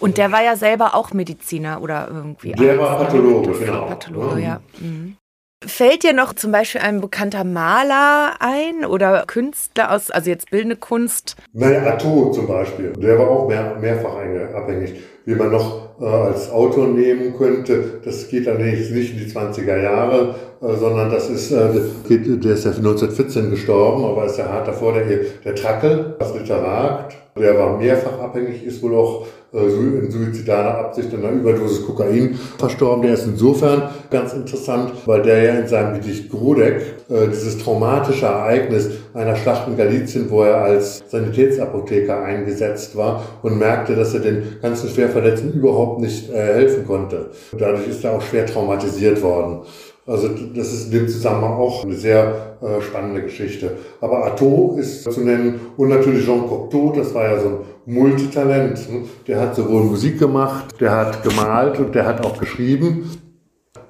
Und 0.00 0.18
der 0.18 0.32
war 0.32 0.42
ja 0.42 0.56
selber 0.56 0.94
auch 0.94 1.12
Mediziner 1.12 1.82
oder 1.82 2.08
irgendwie. 2.10 2.52
Der 2.52 2.78
war 2.78 2.98
Pathologe, 2.98 3.52
genau. 3.52 3.86
Pathologe, 3.86 4.40
ja. 4.40 4.60
Mhm. 4.78 5.16
Fällt 5.62 6.04
dir 6.04 6.14
noch 6.14 6.32
zum 6.32 6.52
Beispiel 6.52 6.80
ein 6.80 7.02
bekannter 7.02 7.44
Maler 7.44 8.32
ein 8.40 8.86
oder 8.86 9.24
Künstler 9.26 9.92
aus, 9.92 10.10
also 10.10 10.30
jetzt 10.30 10.50
bildende 10.50 10.76
Kunst? 10.76 11.36
Naja, 11.52 11.82
Atto 11.82 12.30
zum 12.30 12.46
Beispiel, 12.46 12.94
der 12.94 13.18
war 13.18 13.28
auch 13.28 13.46
mehr, 13.46 13.76
mehrfach 13.78 14.14
abhängig. 14.54 14.94
Wie 15.26 15.34
man 15.34 15.50
noch 15.50 16.00
äh, 16.00 16.06
als 16.06 16.50
Autor 16.50 16.86
nehmen 16.86 17.36
könnte, 17.36 18.00
das 18.02 18.28
geht 18.28 18.46
dann 18.46 18.56
nicht, 18.56 18.90
nicht 18.90 19.12
in 19.12 19.18
die 19.18 19.30
20er 19.30 19.76
Jahre, 19.82 20.34
äh, 20.62 20.76
sondern 20.76 21.10
das 21.10 21.28
ist, 21.28 21.50
äh, 21.50 21.68
der 22.08 22.54
ist 22.54 22.64
ja 22.64 22.70
1914 22.70 23.50
gestorben, 23.50 24.06
aber 24.06 24.24
ist 24.24 24.38
ja 24.38 24.48
hart 24.48 24.66
davor, 24.66 24.94
der, 24.94 25.04
der 25.44 25.54
Trackel, 25.54 26.16
das 26.18 26.32
Literat, 26.32 27.14
der 27.38 27.58
war 27.58 27.76
mehrfach 27.76 28.18
abhängig, 28.18 28.64
ist 28.64 28.82
wohl 28.82 28.94
auch 28.94 29.26
in 29.52 30.10
suizidaler 30.10 30.78
Absicht 30.78 31.12
an 31.12 31.24
einer 31.24 31.40
Überdosis 31.40 31.84
Kokain 31.84 32.38
verstorben. 32.58 33.02
Der 33.02 33.14
ist 33.14 33.26
insofern 33.26 33.90
ganz 34.10 34.32
interessant, 34.32 34.92
weil 35.06 35.22
der 35.22 35.42
ja 35.42 35.54
in 35.54 35.66
seinem 35.66 35.94
Gedicht 35.94 36.30
Grodek 36.30 36.82
äh, 37.08 37.26
dieses 37.28 37.58
traumatische 37.58 38.26
Ereignis 38.26 38.90
einer 39.14 39.36
Schlacht 39.36 39.66
in 39.66 39.76
Galizien, 39.76 40.30
wo 40.30 40.42
er 40.42 40.58
als 40.58 41.02
Sanitätsapotheker 41.08 42.22
eingesetzt 42.22 42.96
war 42.96 43.24
und 43.42 43.58
merkte, 43.58 43.96
dass 43.96 44.14
er 44.14 44.20
den 44.20 44.42
ganzen 44.62 44.88
Schwerverletzten 44.88 45.52
überhaupt 45.52 46.00
nicht 46.00 46.30
äh, 46.30 46.34
helfen 46.34 46.86
konnte. 46.86 47.30
Dadurch 47.58 47.88
ist 47.88 48.04
er 48.04 48.12
auch 48.12 48.22
schwer 48.22 48.46
traumatisiert 48.46 49.20
worden. 49.22 49.62
Also 50.06 50.28
das 50.28 50.72
ist 50.72 50.86
in 50.86 50.90
dem 50.92 51.08
Zusammenhang 51.08 51.52
auch 51.52 51.84
eine 51.84 51.94
sehr 51.94 52.56
äh, 52.60 52.80
spannende 52.80 53.22
Geschichte. 53.22 53.76
Aber 54.00 54.26
Atto 54.26 54.76
ist 54.78 55.04
zu 55.04 55.20
nennen 55.20 55.60
und 55.76 55.88
natürlich 55.88 56.24
Jean 56.24 56.48
Cocteau, 56.48 56.92
das 56.96 57.14
war 57.14 57.24
ja 57.24 57.38
so 57.40 57.48
ein 57.48 57.58
Multitalent. 57.90 58.90
Ne? 58.90 59.04
Der 59.26 59.40
hat 59.40 59.56
sowohl 59.56 59.84
Musik 59.84 60.18
gemacht, 60.18 60.80
der 60.80 60.92
hat 60.92 61.22
gemalt 61.22 61.78
und 61.78 61.94
der 61.94 62.06
hat 62.06 62.24
auch 62.24 62.38
geschrieben. 62.38 63.10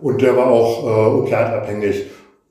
Und 0.00 0.22
der 0.22 0.36
war 0.36 0.46
auch 0.46 0.84
äh, 0.84 1.20
opiatabhängig, 1.20 2.06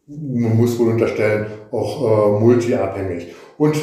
man 0.08 0.56
muss 0.56 0.78
wohl 0.78 0.90
unterstellen, 0.90 1.48
auch 1.72 2.38
äh, 2.38 2.40
multiabhängig. 2.40 3.34
Und 3.58 3.76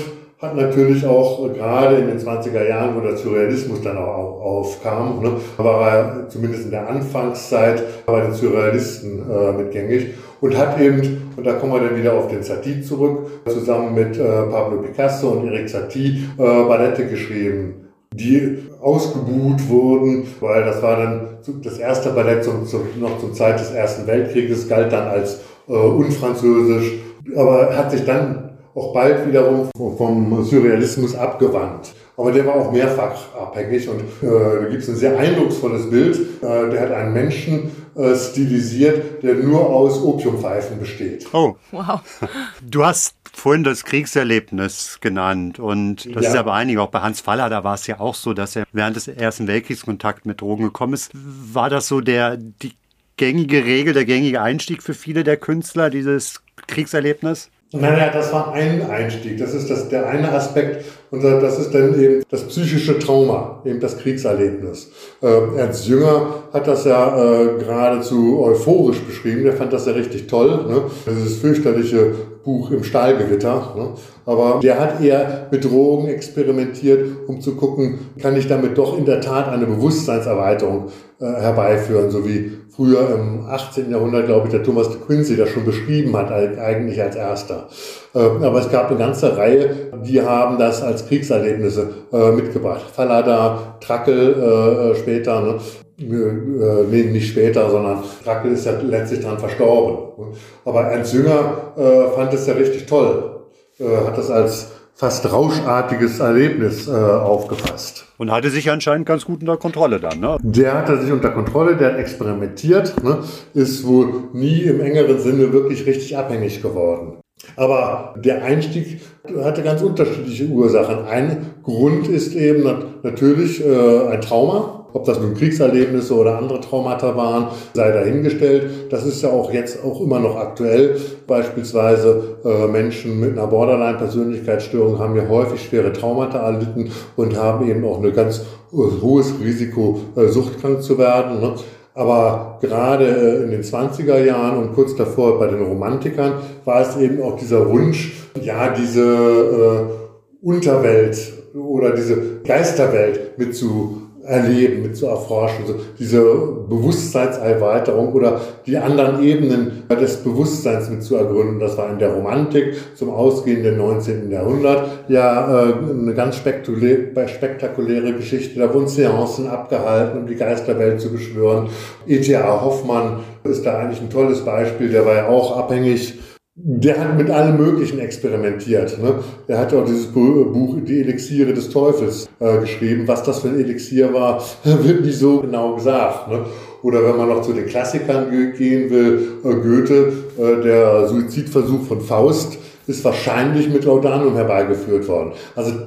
hat 0.46 0.56
natürlich 0.56 1.04
auch 1.04 1.44
äh, 1.46 1.50
gerade 1.50 1.96
in 1.96 2.08
den 2.08 2.18
20er 2.18 2.68
Jahren, 2.68 2.96
wo 2.96 3.00
der 3.00 3.16
Surrealismus 3.16 3.82
dann 3.82 3.98
auch 3.98 4.40
aufkam, 4.40 5.20
ne, 5.22 5.32
war 5.56 5.88
er 5.88 6.28
zumindest 6.28 6.64
in 6.64 6.70
der 6.70 6.88
Anfangszeit 6.88 7.82
bei 8.06 8.20
den 8.20 8.32
Surrealisten 8.32 9.22
äh, 9.30 9.52
mitgängig 9.52 10.14
und 10.40 10.56
hat 10.56 10.80
eben, 10.80 11.32
und 11.36 11.46
da 11.46 11.54
kommen 11.54 11.72
wir 11.72 11.88
dann 11.88 11.98
wieder 11.98 12.14
auf 12.14 12.28
den 12.28 12.42
Satie 12.42 12.80
zurück, 12.80 13.26
zusammen 13.46 13.94
mit 13.94 14.18
äh, 14.18 14.24
Pablo 14.24 14.82
Picasso 14.82 15.30
und 15.30 15.46
Eric 15.48 15.68
Satie 15.68 16.24
äh, 16.38 16.42
Ballette 16.42 17.06
geschrieben 17.06 17.82
die 18.12 18.58
ausgebuht 18.80 19.68
wurden, 19.68 20.26
weil 20.40 20.64
das 20.64 20.80
war 20.80 20.96
dann 20.96 21.20
das 21.62 21.76
erste 21.78 22.10
Ballett 22.10 22.44
zum, 22.44 22.64
zum, 22.64 22.80
noch 22.98 23.18
zur 23.18 23.34
Zeit 23.34 23.60
des 23.60 23.72
Ersten 23.72 24.06
Weltkrieges, 24.06 24.68
galt 24.68 24.90
dann 24.90 25.08
als 25.08 25.40
äh, 25.68 25.72
unfranzösisch, 25.72 26.92
aber 27.36 27.76
hat 27.76 27.90
sich 27.90 28.04
dann 28.06 28.45
auch 28.76 28.92
bald 28.92 29.26
wiederum 29.26 29.70
vom 29.74 30.44
Surrealismus 30.44 31.14
abgewandt. 31.14 31.94
Aber 32.18 32.32
der 32.32 32.46
war 32.46 32.56
auch 32.56 32.72
mehrfach 32.72 33.34
abhängig 33.34 33.88
und 33.88 34.00
äh, 34.00 34.60
da 34.62 34.68
gibt 34.70 34.82
es 34.82 34.88
ein 34.88 34.96
sehr 34.96 35.18
eindrucksvolles 35.18 35.90
Bild. 35.90 36.18
Äh, 36.42 36.70
der 36.70 36.80
hat 36.80 36.92
einen 36.92 37.12
Menschen 37.12 37.70
äh, 37.94 38.14
stilisiert, 38.14 39.22
der 39.22 39.34
nur 39.34 39.68
aus 39.68 40.02
Opiumpfeifen 40.02 40.78
besteht. 40.78 41.26
Oh, 41.32 41.56
wow. 41.72 42.00
Du 42.62 42.84
hast 42.84 43.16
vorhin 43.34 43.64
das 43.64 43.84
Kriegserlebnis 43.84 44.98
genannt 45.00 45.58
und 45.58 46.06
das 46.14 46.22
ja. 46.22 46.28
ist 46.30 46.34
ja 46.34 46.42
bei 46.42 46.52
einigen, 46.52 46.78
auch 46.78 46.88
bei 46.88 47.00
Hans 47.00 47.20
Faller, 47.20 47.50
da 47.50 47.64
war 47.64 47.74
es 47.74 47.86
ja 47.86 48.00
auch 48.00 48.14
so, 48.14 48.32
dass 48.32 48.56
er 48.56 48.64
während 48.72 48.96
des 48.96 49.08
Ersten 49.08 49.46
Weltkriegs 49.46 49.84
Kontakt 49.84 50.24
mit 50.24 50.40
Drogen 50.40 50.64
gekommen 50.64 50.94
ist. 50.94 51.10
War 51.14 51.68
das 51.68 51.88
so 51.88 52.00
der, 52.00 52.38
die 52.38 52.72
gängige 53.18 53.64
Regel, 53.64 53.92
der 53.92 54.06
gängige 54.06 54.40
Einstieg 54.40 54.82
für 54.82 54.94
viele 54.94 55.22
der 55.22 55.36
Künstler, 55.36 55.90
dieses 55.90 56.40
Kriegserlebnis? 56.66 57.50
Naja, 57.72 58.10
das 58.12 58.32
war 58.32 58.52
ein 58.52 58.88
Einstieg. 58.88 59.38
Das 59.38 59.52
ist 59.52 59.68
das, 59.68 59.88
der 59.88 60.08
eine 60.08 60.30
Aspekt. 60.32 60.84
Und 61.10 61.22
das 61.22 61.58
ist 61.58 61.74
dann 61.74 62.00
eben 62.00 62.22
das 62.30 62.44
psychische 62.44 62.98
Trauma, 62.98 63.60
eben 63.64 63.80
das 63.80 63.98
Kriegserlebnis. 63.98 64.90
Äh, 65.20 65.58
Ernst 65.58 65.86
Jünger 65.86 66.44
hat 66.52 66.66
das 66.66 66.84
ja 66.84 67.16
äh, 67.16 67.58
geradezu 67.58 68.40
euphorisch 68.42 69.00
beschrieben. 69.00 69.44
Der 69.44 69.52
fand 69.52 69.72
das 69.72 69.86
ja 69.86 69.92
richtig 69.92 70.28
toll. 70.28 70.64
Ne? 70.68 70.82
Dieses 71.06 71.38
fürchterliche 71.38 72.12
Buch 72.44 72.70
im 72.70 72.84
Stahlgewitter. 72.84 73.74
Ne? 73.76 73.88
Aber 74.24 74.60
der 74.62 74.78
hat 74.78 75.00
eher 75.02 75.48
mit 75.50 75.64
Drogen 75.64 76.06
experimentiert, 76.08 77.04
um 77.26 77.40
zu 77.40 77.56
gucken, 77.56 77.98
kann 78.22 78.36
ich 78.36 78.46
damit 78.46 78.78
doch 78.78 78.96
in 78.96 79.04
der 79.04 79.20
Tat 79.20 79.48
eine 79.48 79.66
Bewusstseinserweiterung 79.66 80.86
äh, 81.20 81.24
herbeiführen, 81.24 82.10
so 82.10 82.26
wie 82.26 82.52
früher 82.76 83.08
im 83.14 83.46
18. 83.48 83.90
Jahrhundert, 83.90 84.26
glaube 84.26 84.46
ich, 84.46 84.52
der 84.52 84.62
Thomas 84.62 84.90
de 84.90 84.98
Quincey 85.00 85.36
das 85.36 85.48
schon 85.48 85.64
beschrieben 85.64 86.14
hat, 86.16 86.30
eigentlich 86.30 87.02
als 87.02 87.16
erster. 87.16 87.68
Ähm, 88.14 88.42
aber 88.42 88.60
es 88.60 88.70
gab 88.70 88.90
eine 88.90 88.98
ganze 88.98 89.36
Reihe, 89.36 89.90
die 90.04 90.20
haben 90.20 90.58
das 90.58 90.82
als 90.82 91.08
Kriegserlebnisse 91.08 91.88
äh, 92.12 92.30
mitgebracht. 92.32 92.84
Fallada, 92.92 93.76
Trackel 93.80 94.92
äh, 94.92 94.96
später, 94.96 95.40
ne? 95.40 95.56
nee, 95.98 97.04
nicht 97.04 97.30
später, 97.30 97.70
sondern 97.70 98.02
Trackel 98.22 98.52
ist 98.52 98.66
ja 98.66 98.72
letztlich 98.82 99.20
dran 99.20 99.38
verstorben. 99.38 100.34
Aber 100.66 100.82
Ernst 100.82 101.14
Jünger 101.14 101.72
fand 102.14 102.34
es 102.34 102.46
ja 102.46 102.52
richtig 102.52 102.84
toll, 102.84 103.46
hat 103.80 104.18
das 104.18 104.30
als 104.30 104.72
fast 104.96 105.30
rauschartiges 105.30 106.20
Erlebnis 106.20 106.88
äh, 106.88 106.90
aufgefasst. 106.90 108.06
Und 108.16 108.32
hatte 108.32 108.50
sich 108.50 108.70
anscheinend 108.70 109.06
ganz 109.06 109.26
gut 109.26 109.40
unter 109.40 109.58
Kontrolle 109.58 110.00
dann, 110.00 110.20
ne? 110.20 110.38
Der 110.40 110.72
hatte 110.72 110.98
sich 110.98 111.12
unter 111.12 111.30
Kontrolle, 111.30 111.76
der 111.76 111.92
hat 111.92 111.98
experimentiert, 111.98 113.02
ne? 113.04 113.18
ist 113.52 113.86
wohl 113.86 114.30
nie 114.32 114.62
im 114.62 114.80
engeren 114.80 115.18
Sinne 115.18 115.52
wirklich 115.52 115.84
richtig 115.84 116.16
abhängig 116.16 116.62
geworden. 116.62 117.18
Aber 117.56 118.14
der 118.16 118.42
Einstieg 118.42 119.00
hatte 119.42 119.62
ganz 119.62 119.82
unterschiedliche 119.82 120.46
Ursachen. 120.46 121.04
Ein 121.04 121.54
Grund 121.62 122.08
ist 122.08 122.34
eben 122.34 122.64
natürlich 123.02 123.64
äh, 123.64 124.08
ein 124.08 124.22
Trauma, 124.22 124.75
ob 124.96 125.04
das 125.04 125.20
nun 125.20 125.34
Kriegserlebnisse 125.34 126.14
oder 126.14 126.38
andere 126.38 126.58
Traumata 126.60 127.14
waren, 127.16 127.48
sei 127.74 127.92
dahingestellt. 127.92 128.90
Das 128.90 129.04
ist 129.04 129.22
ja 129.22 129.28
auch 129.28 129.52
jetzt 129.52 129.84
auch 129.84 130.00
immer 130.00 130.18
noch 130.18 130.36
aktuell. 130.36 130.96
Beispielsweise 131.26 132.38
äh, 132.44 132.66
Menschen 132.66 133.20
mit 133.20 133.32
einer 133.32 133.46
Borderline-Persönlichkeitsstörung 133.46 134.98
haben 134.98 135.14
ja 135.14 135.28
häufig 135.28 135.62
schwere 135.62 135.92
Traumata 135.92 136.38
erlitten 136.38 136.90
und 137.16 137.36
haben 137.36 137.68
eben 137.68 137.84
auch 137.84 138.02
ein 138.02 138.12
ganz 138.14 138.38
äh, 138.38 138.76
hohes 139.02 139.34
Risiko, 139.38 140.00
äh, 140.16 140.28
suchtkrank 140.28 140.82
zu 140.82 140.96
werden. 140.96 141.40
Ne? 141.40 141.54
Aber 141.92 142.58
gerade 142.62 143.04
äh, 143.04 143.44
in 143.44 143.50
den 143.50 143.62
20er 143.62 144.24
Jahren 144.24 144.56
und 144.56 144.74
kurz 144.74 144.96
davor 144.96 145.38
bei 145.38 145.48
den 145.48 145.62
Romantikern 145.62 146.34
war 146.64 146.80
es 146.80 146.96
eben 146.96 147.20
auch 147.20 147.36
dieser 147.36 147.68
Wunsch, 147.68 148.14
ja, 148.40 148.70
diese 148.70 149.02
äh, 149.02 150.46
Unterwelt 150.46 151.18
oder 151.54 151.90
diese 151.90 152.40
Geisterwelt 152.44 153.38
mit 153.38 153.54
zu 153.54 154.05
erleben, 154.26 154.82
mit 154.82 154.96
zu 154.96 155.06
erforschen, 155.06 155.66
so 155.66 155.74
diese 155.98 156.22
Bewusstseinserweiterung 156.68 158.12
oder 158.12 158.40
die 158.66 158.76
anderen 158.76 159.22
Ebenen 159.22 159.84
des 159.88 160.16
Bewusstseins 160.18 160.90
mit 160.90 161.02
zu 161.02 161.16
ergründen. 161.16 161.60
Das 161.60 161.78
war 161.78 161.90
in 161.90 161.98
der 161.98 162.10
Romantik 162.10 162.74
zum 162.94 163.10
ausgehenden 163.10 163.78
19. 163.78 164.30
Jahrhundert 164.30 164.88
ja 165.08 165.68
äh, 165.68 165.72
eine 165.90 166.14
ganz 166.14 166.36
spektakuläre 166.36 168.12
Geschichte. 168.14 168.58
Da 168.60 168.72
wurden 168.72 168.88
Seancen 168.88 169.48
abgehalten, 169.48 170.18
um 170.18 170.26
die 170.26 170.36
Geisterwelt 170.36 171.00
zu 171.00 171.10
beschwören. 171.10 171.68
E.T.A. 172.06 172.60
Hoffmann 172.62 173.20
ist 173.44 173.64
da 173.64 173.78
eigentlich 173.78 174.00
ein 174.00 174.10
tolles 174.10 174.44
Beispiel. 174.44 174.90
Der 174.90 175.06
war 175.06 175.14
ja 175.14 175.28
auch 175.28 175.56
abhängig 175.56 176.18
der 176.58 176.98
hat 176.98 177.18
mit 177.18 177.28
allem 177.28 177.58
Möglichen 177.58 177.98
experimentiert. 177.98 179.00
Ne? 179.02 179.16
Er 179.46 179.58
hat 179.58 179.74
auch 179.74 179.84
dieses 179.84 180.06
Buch 180.06 180.76
Die 180.86 181.00
Elixiere 181.00 181.52
des 181.52 181.68
Teufels 181.68 182.28
äh, 182.40 182.60
geschrieben. 182.60 183.06
Was 183.06 183.22
das 183.22 183.40
für 183.40 183.48
ein 183.48 183.60
Elixier 183.60 184.12
war, 184.14 184.42
wird 184.64 185.04
nicht 185.04 185.18
so 185.18 185.40
genau 185.40 185.74
gesagt. 185.74 186.30
Ne? 186.30 186.46
Oder 186.82 187.04
wenn 187.04 187.16
man 187.18 187.28
noch 187.28 187.42
zu 187.42 187.52
den 187.52 187.66
Klassikern 187.66 188.30
gehen 188.56 188.88
will, 188.90 189.32
äh, 189.44 189.54
Goethe, 189.54 190.12
äh, 190.38 190.62
der 190.62 191.06
Suizidversuch 191.08 191.82
von 191.82 192.00
Faust 192.00 192.56
ist 192.86 193.04
wahrscheinlich 193.04 193.68
mit 193.68 193.84
Laudanum 193.84 194.34
herbeigeführt 194.34 195.06
worden. 195.08 195.32
Also 195.54 195.72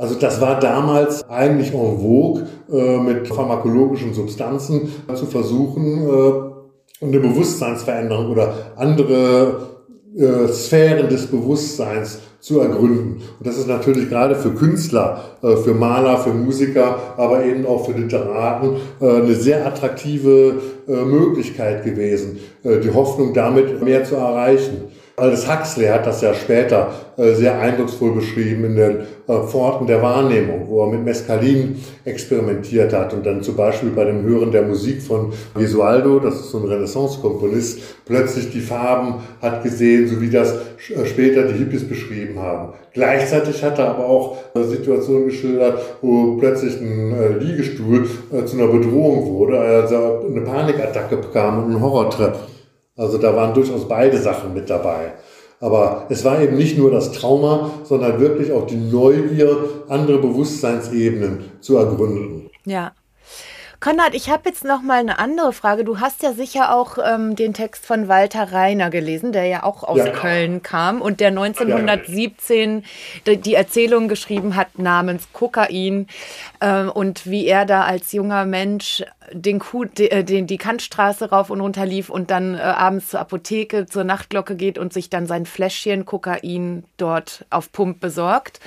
Also 0.00 0.14
das 0.14 0.40
war 0.40 0.60
damals 0.60 1.28
eigentlich 1.28 1.74
en 1.74 1.98
vogue, 1.98 2.46
äh, 2.72 2.98
mit 2.98 3.26
pharmakologischen 3.26 4.14
Substanzen 4.14 4.92
zu 5.12 5.26
versuchen, 5.26 6.56
äh, 7.00 7.04
eine 7.04 7.20
Bewusstseinsveränderung 7.20 8.30
oder 8.30 8.54
andere 8.76 9.68
äh, 10.16 10.48
Sphären 10.48 11.08
des 11.08 11.26
Bewusstseins 11.26 12.20
zu 12.40 12.60
ergründen. 12.60 13.20
Und 13.38 13.46
das 13.46 13.58
ist 13.58 13.68
natürlich 13.68 14.08
gerade 14.08 14.36
für 14.36 14.50
Künstler, 14.50 15.22
äh, 15.42 15.56
für 15.56 15.74
Maler, 15.74 16.18
für 16.18 16.32
Musiker, 16.32 17.14
aber 17.16 17.44
eben 17.44 17.66
auch 17.66 17.86
für 17.86 17.92
Literaten 17.92 18.76
äh, 19.00 19.06
eine 19.06 19.34
sehr 19.34 19.66
attraktive 19.66 20.54
äh, 20.86 21.04
Möglichkeit 21.04 21.84
gewesen, 21.84 22.38
äh, 22.62 22.78
die 22.78 22.92
Hoffnung 22.92 23.34
damit 23.34 23.82
mehr 23.82 24.04
zu 24.04 24.16
erreichen. 24.16 24.84
Aldous 25.18 25.48
Huxley 25.48 25.86
hat 25.86 26.06
das 26.06 26.20
ja 26.20 26.32
später 26.34 26.88
äh, 27.16 27.34
sehr 27.34 27.58
eindrucksvoll 27.58 28.12
beschrieben 28.12 28.64
in 28.64 28.76
den 28.76 28.96
äh, 29.00 29.42
Pforten 29.46 29.86
der 29.86 30.00
Wahrnehmung, 30.02 30.68
wo 30.68 30.82
er 30.82 30.88
mit 30.88 31.04
Mescalin 31.04 31.82
experimentiert 32.04 32.92
hat 32.92 33.12
und 33.12 33.26
dann 33.26 33.42
zum 33.42 33.56
Beispiel 33.56 33.90
bei 33.90 34.04
dem 34.04 34.22
Hören 34.22 34.52
der 34.52 34.62
Musik 34.62 35.02
von 35.02 35.32
Gesualdo, 35.56 36.20
das 36.20 36.34
ist 36.36 36.50
so 36.50 36.58
ein 36.58 36.68
Renaissance-Komponist, 36.68 38.04
plötzlich 38.04 38.50
die 38.50 38.60
Farben 38.60 39.14
hat 39.42 39.62
gesehen, 39.64 40.06
so 40.06 40.20
wie 40.20 40.30
das 40.30 40.52
äh, 40.52 41.04
später 41.06 41.42
die 41.44 41.58
Hippies 41.58 41.88
beschrieben 41.88 42.38
haben. 42.38 42.74
Gleichzeitig 42.92 43.62
hat 43.64 43.78
er 43.78 43.90
aber 43.90 44.06
auch 44.06 44.38
Situationen 44.54 45.26
geschildert, 45.26 45.78
wo 46.02 46.36
plötzlich 46.36 46.80
ein 46.80 47.38
Liegestuhl 47.38 48.08
zu 48.44 48.56
einer 48.56 48.66
Bedrohung 48.66 49.26
wurde, 49.26 49.60
also 49.60 50.24
eine 50.26 50.40
Panikattacke 50.40 51.16
bekam 51.16 51.58
und 51.58 51.70
einen 51.70 51.80
Horrortrip. 51.80 52.34
Also 52.98 53.16
da 53.16 53.34
waren 53.34 53.54
durchaus 53.54 53.88
beide 53.88 54.18
Sachen 54.18 54.52
mit 54.52 54.68
dabei. 54.68 55.14
Aber 55.60 56.06
es 56.10 56.24
war 56.24 56.40
eben 56.40 56.56
nicht 56.56 56.76
nur 56.76 56.90
das 56.90 57.12
Trauma, 57.12 57.70
sondern 57.84 58.20
wirklich 58.20 58.52
auch 58.52 58.66
die 58.66 58.76
Neugier, 58.76 59.56
andere 59.88 60.18
Bewusstseinsebenen 60.18 61.44
zu 61.60 61.78
ergründen. 61.78 62.50
Ja. 62.66 62.92
Konrad, 63.80 64.14
ich 64.14 64.28
habe 64.28 64.42
jetzt 64.46 64.64
noch 64.64 64.82
mal 64.82 64.98
eine 64.98 65.20
andere 65.20 65.52
Frage. 65.52 65.84
Du 65.84 66.00
hast 66.00 66.24
ja 66.24 66.32
sicher 66.32 66.74
auch 66.74 66.98
ähm, 66.98 67.36
den 67.36 67.54
Text 67.54 67.86
von 67.86 68.08
Walter 68.08 68.52
Reiner 68.52 68.90
gelesen, 68.90 69.30
der 69.30 69.44
ja 69.44 69.62
auch 69.62 69.84
aus 69.84 69.98
ja. 69.98 70.10
Köln 70.10 70.64
kam 70.64 71.00
und 71.00 71.20
der 71.20 71.28
1917 71.28 72.84
die, 73.28 73.36
die 73.36 73.54
Erzählung 73.54 74.08
geschrieben 74.08 74.56
hat 74.56 74.80
namens 74.80 75.28
Kokain 75.32 76.08
ähm, 76.60 76.90
und 76.90 77.26
wie 77.26 77.46
er 77.46 77.66
da 77.66 77.84
als 77.84 78.10
junger 78.10 78.46
Mensch 78.46 79.04
den, 79.32 79.60
Kuh, 79.60 79.84
äh, 79.98 80.24
den 80.24 80.48
die 80.48 80.58
Kantstraße 80.58 81.30
rauf 81.30 81.50
und 81.50 81.60
runter 81.60 81.86
lief 81.86 82.10
und 82.10 82.32
dann 82.32 82.56
äh, 82.56 82.62
abends 82.62 83.10
zur 83.10 83.20
Apotheke 83.20 83.86
zur 83.86 84.02
Nachtglocke 84.02 84.56
geht 84.56 84.78
und 84.78 84.92
sich 84.92 85.08
dann 85.08 85.28
sein 85.28 85.46
Fläschchen 85.46 86.04
Kokain 86.04 86.82
dort 86.96 87.44
auf 87.50 87.70
Pump 87.70 88.00
besorgt. 88.00 88.58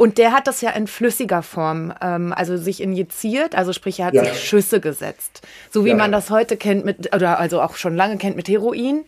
Und 0.00 0.16
der 0.16 0.32
hat 0.32 0.46
das 0.46 0.62
ja 0.62 0.70
in 0.70 0.86
flüssiger 0.86 1.42
Form, 1.42 1.92
ähm, 2.00 2.32
also 2.34 2.56
sich 2.56 2.80
injiziert, 2.82 3.54
also 3.54 3.74
sprich, 3.74 4.00
er 4.00 4.06
hat 4.06 4.14
ja. 4.14 4.24
sich 4.24 4.42
Schüsse 4.42 4.80
gesetzt. 4.80 5.42
So 5.70 5.84
wie 5.84 5.90
ja. 5.90 5.94
man 5.94 6.10
das 6.10 6.30
heute 6.30 6.56
kennt 6.56 6.86
mit, 6.86 7.14
oder 7.14 7.38
also 7.38 7.60
auch 7.60 7.76
schon 7.76 7.96
lange 7.96 8.16
kennt 8.16 8.34
mit 8.34 8.48
Heroin. 8.48 9.04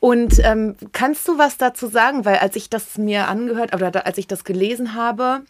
Und 0.00 0.40
ähm, 0.44 0.74
kannst 0.90 1.28
du 1.28 1.38
was 1.38 1.58
dazu 1.58 1.86
sagen? 1.86 2.24
Weil 2.24 2.38
als 2.38 2.56
ich 2.56 2.68
das 2.68 2.98
mir 2.98 3.28
angehört 3.28 3.72
oder 3.72 3.92
da, 3.92 4.00
als 4.00 4.18
ich 4.18 4.26
das 4.26 4.42
gelesen 4.42 4.94
habe, 4.94 5.42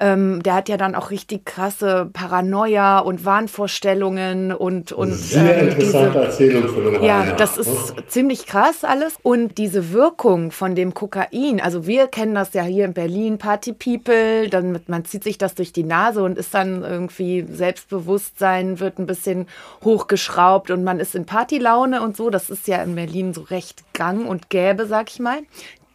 ähm, 0.00 0.42
der 0.42 0.54
hat 0.54 0.68
ja 0.68 0.76
dann 0.76 0.94
auch 0.94 1.10
richtig 1.10 1.44
krasse 1.44 2.08
Paranoia 2.12 2.98
und 2.98 3.24
Wahnvorstellungen 3.24 4.52
und 4.52 4.92
und 4.92 5.12
sehr 5.12 5.58
ähm, 5.58 5.68
interessante 5.68 6.10
diese, 6.10 6.24
Erzählung 6.24 6.68
von 6.68 6.84
dem 6.84 7.02
Ja, 7.02 7.20
Rainer. 7.20 7.36
das 7.36 7.58
ist 7.58 7.94
ja. 7.96 8.06
ziemlich 8.08 8.46
krass 8.46 8.84
alles 8.84 9.16
und 9.22 9.58
diese 9.58 9.92
Wirkung 9.92 10.50
von 10.50 10.74
dem 10.74 10.94
Kokain. 10.94 11.60
Also 11.60 11.86
wir 11.86 12.06
kennen 12.08 12.34
das 12.34 12.54
ja 12.54 12.62
hier 12.62 12.84
in 12.84 12.94
Berlin, 12.94 13.38
Party 13.38 13.72
People. 13.72 14.48
Dann 14.48 14.80
man 14.86 15.04
zieht 15.04 15.24
sich 15.24 15.38
das 15.38 15.54
durch 15.54 15.72
die 15.72 15.84
Nase 15.84 16.22
und 16.22 16.38
ist 16.38 16.54
dann 16.54 16.82
irgendwie 16.82 17.46
Selbstbewusstsein 17.50 18.80
wird 18.80 18.98
ein 18.98 19.06
bisschen 19.06 19.46
hochgeschraubt 19.84 20.70
und 20.70 20.84
man 20.84 21.00
ist 21.00 21.14
in 21.14 21.26
Partylaune 21.26 22.02
und 22.02 22.16
so. 22.16 22.30
Das 22.30 22.50
ist 22.50 22.66
ja 22.66 22.82
in 22.82 22.94
Berlin 22.94 23.34
so 23.34 23.42
recht 23.42 23.84
gang 23.92 24.26
und 24.28 24.50
gäbe, 24.50 24.86
sag 24.86 25.10
ich 25.10 25.20
mal. 25.20 25.38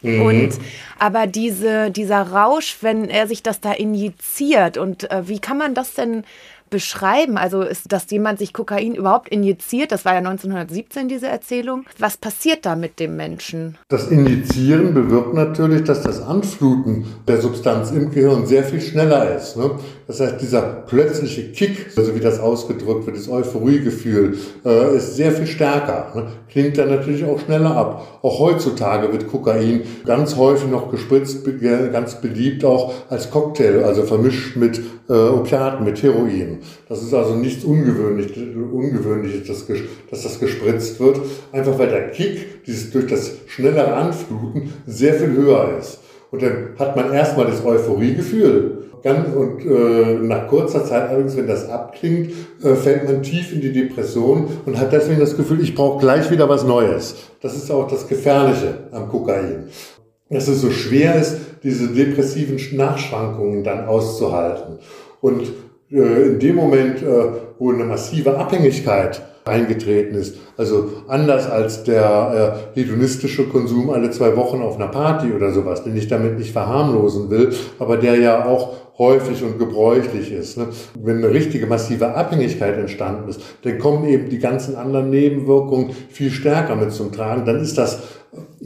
Mhm. 0.01 0.21
Und 0.21 0.49
aber 0.99 1.27
diese, 1.27 1.91
dieser 1.91 2.21
Rausch, 2.21 2.77
wenn 2.81 3.09
er 3.09 3.27
sich 3.27 3.43
das 3.43 3.61
da 3.61 3.71
injiziert 3.71 4.77
und 4.77 5.09
äh, 5.11 5.27
wie 5.27 5.39
kann 5.39 5.57
man 5.57 5.73
das 5.73 5.93
denn 5.93 6.23
beschreiben? 6.69 7.37
Also 7.37 7.61
ist, 7.61 7.91
dass 7.91 8.09
jemand 8.11 8.39
sich 8.39 8.53
Kokain 8.53 8.95
überhaupt 8.95 9.29
injiziert, 9.29 9.91
das 9.91 10.05
war 10.05 10.13
ja 10.13 10.19
1917 10.19 11.07
diese 11.07 11.27
Erzählung. 11.27 11.85
Was 11.97 12.17
passiert 12.17 12.65
da 12.65 12.75
mit 12.75 12.99
dem 12.99 13.15
Menschen? 13.15 13.77
Das 13.89 14.07
Injizieren 14.07 14.93
bewirkt 14.93 15.33
natürlich, 15.33 15.83
dass 15.83 16.01
das 16.01 16.21
Anfluten 16.21 17.05
der 17.27 17.41
Substanz 17.41 17.91
im 17.91 18.11
Gehirn 18.11 18.45
sehr 18.45 18.63
viel 18.63 18.81
schneller 18.81 19.35
ist. 19.35 19.57
Ne? 19.57 19.71
Das 20.07 20.19
heißt, 20.19 20.41
dieser 20.41 20.61
plötzliche 20.61 21.51
Kick, 21.51 21.91
also 21.97 22.15
wie 22.15 22.19
das 22.19 22.39
ausgedrückt 22.39 23.05
wird, 23.05 23.17
das 23.17 23.29
Euphoriegefühl, 23.29 24.37
äh, 24.65 24.95
ist 24.95 25.15
sehr 25.15 25.31
viel 25.31 25.47
stärker. 25.47 26.11
Ne? 26.15 26.27
Klingt 26.49 26.77
dann 26.77 26.89
natürlich 26.89 27.25
auch 27.25 27.39
schneller 27.39 27.75
ab. 27.75 28.19
Auch 28.21 28.39
heutzutage 28.39 29.11
wird 29.11 29.27
Kokain 29.27 29.81
ganz 30.05 30.35
häufig 30.35 30.69
noch 30.69 30.89
gespritzt, 30.89 31.45
ganz 31.91 32.21
beliebt 32.21 32.63
auch 32.63 32.93
als 33.09 33.29
Cocktail, 33.29 33.83
also 33.83 34.03
vermischt 34.03 34.55
mit 34.55 34.81
äh, 35.09 35.13
Opiaten, 35.13 35.83
mit 35.83 36.01
Heroin. 36.01 36.56
Das 36.89 37.01
ist 37.01 37.13
also 37.13 37.35
nichts 37.35 37.63
Ungewöhnliches, 37.63 39.47
dass, 39.47 39.65
dass 40.09 40.23
das 40.23 40.39
gespritzt 40.39 40.99
wird, 40.99 41.19
einfach 41.51 41.77
weil 41.79 41.89
der 41.89 42.09
Kick, 42.11 42.63
dieses 42.65 42.91
durch 42.91 43.07
das 43.07 43.33
schnellere 43.47 43.93
Anfluten, 43.93 44.73
sehr 44.85 45.13
viel 45.15 45.31
höher 45.31 45.77
ist. 45.79 45.99
Und 46.31 46.41
dann 46.41 46.69
hat 46.77 46.95
man 46.95 47.13
erstmal 47.13 47.47
das 47.47 47.63
Euphoriegefühl. 47.63 48.83
Ganz, 49.03 49.33
und 49.33 49.63
äh, 49.63 50.15
nach 50.15 50.47
kurzer 50.47 50.83
Zeit 50.83 51.09
allerdings, 51.09 51.37
wenn 51.37 51.47
das 51.47 51.69
abklingt, 51.69 52.31
äh, 52.63 52.75
fällt 52.75 53.05
man 53.05 53.21
tief 53.21 53.53
in 53.53 53.61
die 53.61 53.71
Depression 53.71 54.47
und 54.65 54.79
hat 54.79 54.91
deswegen 54.91 55.19
das 55.19 55.37
Gefühl, 55.37 55.61
ich 55.61 55.75
brauche 55.75 55.99
gleich 55.99 56.31
wieder 56.31 56.49
was 56.49 56.65
Neues. 56.65 57.15
Das 57.41 57.55
ist 57.55 57.71
auch 57.71 57.87
das 57.87 58.07
Gefährliche 58.07 58.87
am 58.91 59.07
Kokain. 59.07 59.65
Dass 60.29 60.47
es 60.47 60.61
so 60.61 60.71
schwer 60.71 61.15
ist, 61.15 61.37
diese 61.63 61.87
depressiven 61.87 62.59
Nachschwankungen 62.75 63.63
dann 63.63 63.85
auszuhalten. 63.85 64.79
Und 65.21 65.43
in 65.89 66.39
dem 66.39 66.55
Moment, 66.55 67.01
äh, 67.01 67.05
wo 67.59 67.71
eine 67.71 67.85
massive 67.85 68.37
Abhängigkeit 68.37 69.21
eingetreten 69.45 70.15
ist, 70.15 70.35
also 70.57 70.91
anders 71.07 71.49
als 71.49 71.83
der 71.83 72.67
äh, 72.75 72.79
hedonistische 72.79 73.47
Konsum 73.47 73.89
alle 73.89 74.11
zwei 74.11 74.35
Wochen 74.35 74.61
auf 74.61 74.75
einer 74.75 74.89
Party 74.89 75.31
oder 75.31 75.53
sowas, 75.53 75.83
den 75.83 75.95
ich 75.95 76.09
damit 76.09 76.37
nicht 76.37 76.51
verharmlosen 76.51 77.29
will, 77.29 77.53
aber 77.79 77.95
der 77.95 78.19
ja 78.19 78.45
auch 78.45 78.73
häufig 78.97 79.43
und 79.43 79.59
gebräuchlich 79.59 80.31
ist. 80.31 80.57
Ne? 80.57 80.67
Wenn 81.01 81.17
eine 81.17 81.31
richtige 81.31 81.67
massive 81.67 82.15
Abhängigkeit 82.15 82.77
entstanden 82.77 83.29
ist, 83.29 83.41
dann 83.63 83.79
kommen 83.79 84.05
eben 84.09 84.29
die 84.29 84.39
ganzen 84.39 84.75
anderen 84.75 85.09
Nebenwirkungen 85.09 85.91
viel 86.09 86.31
stärker 86.31 86.75
mit 86.75 86.91
zum 86.91 87.11
Tragen. 87.11 87.45
Dann 87.45 87.61
ist 87.61 87.77
das 87.77 87.99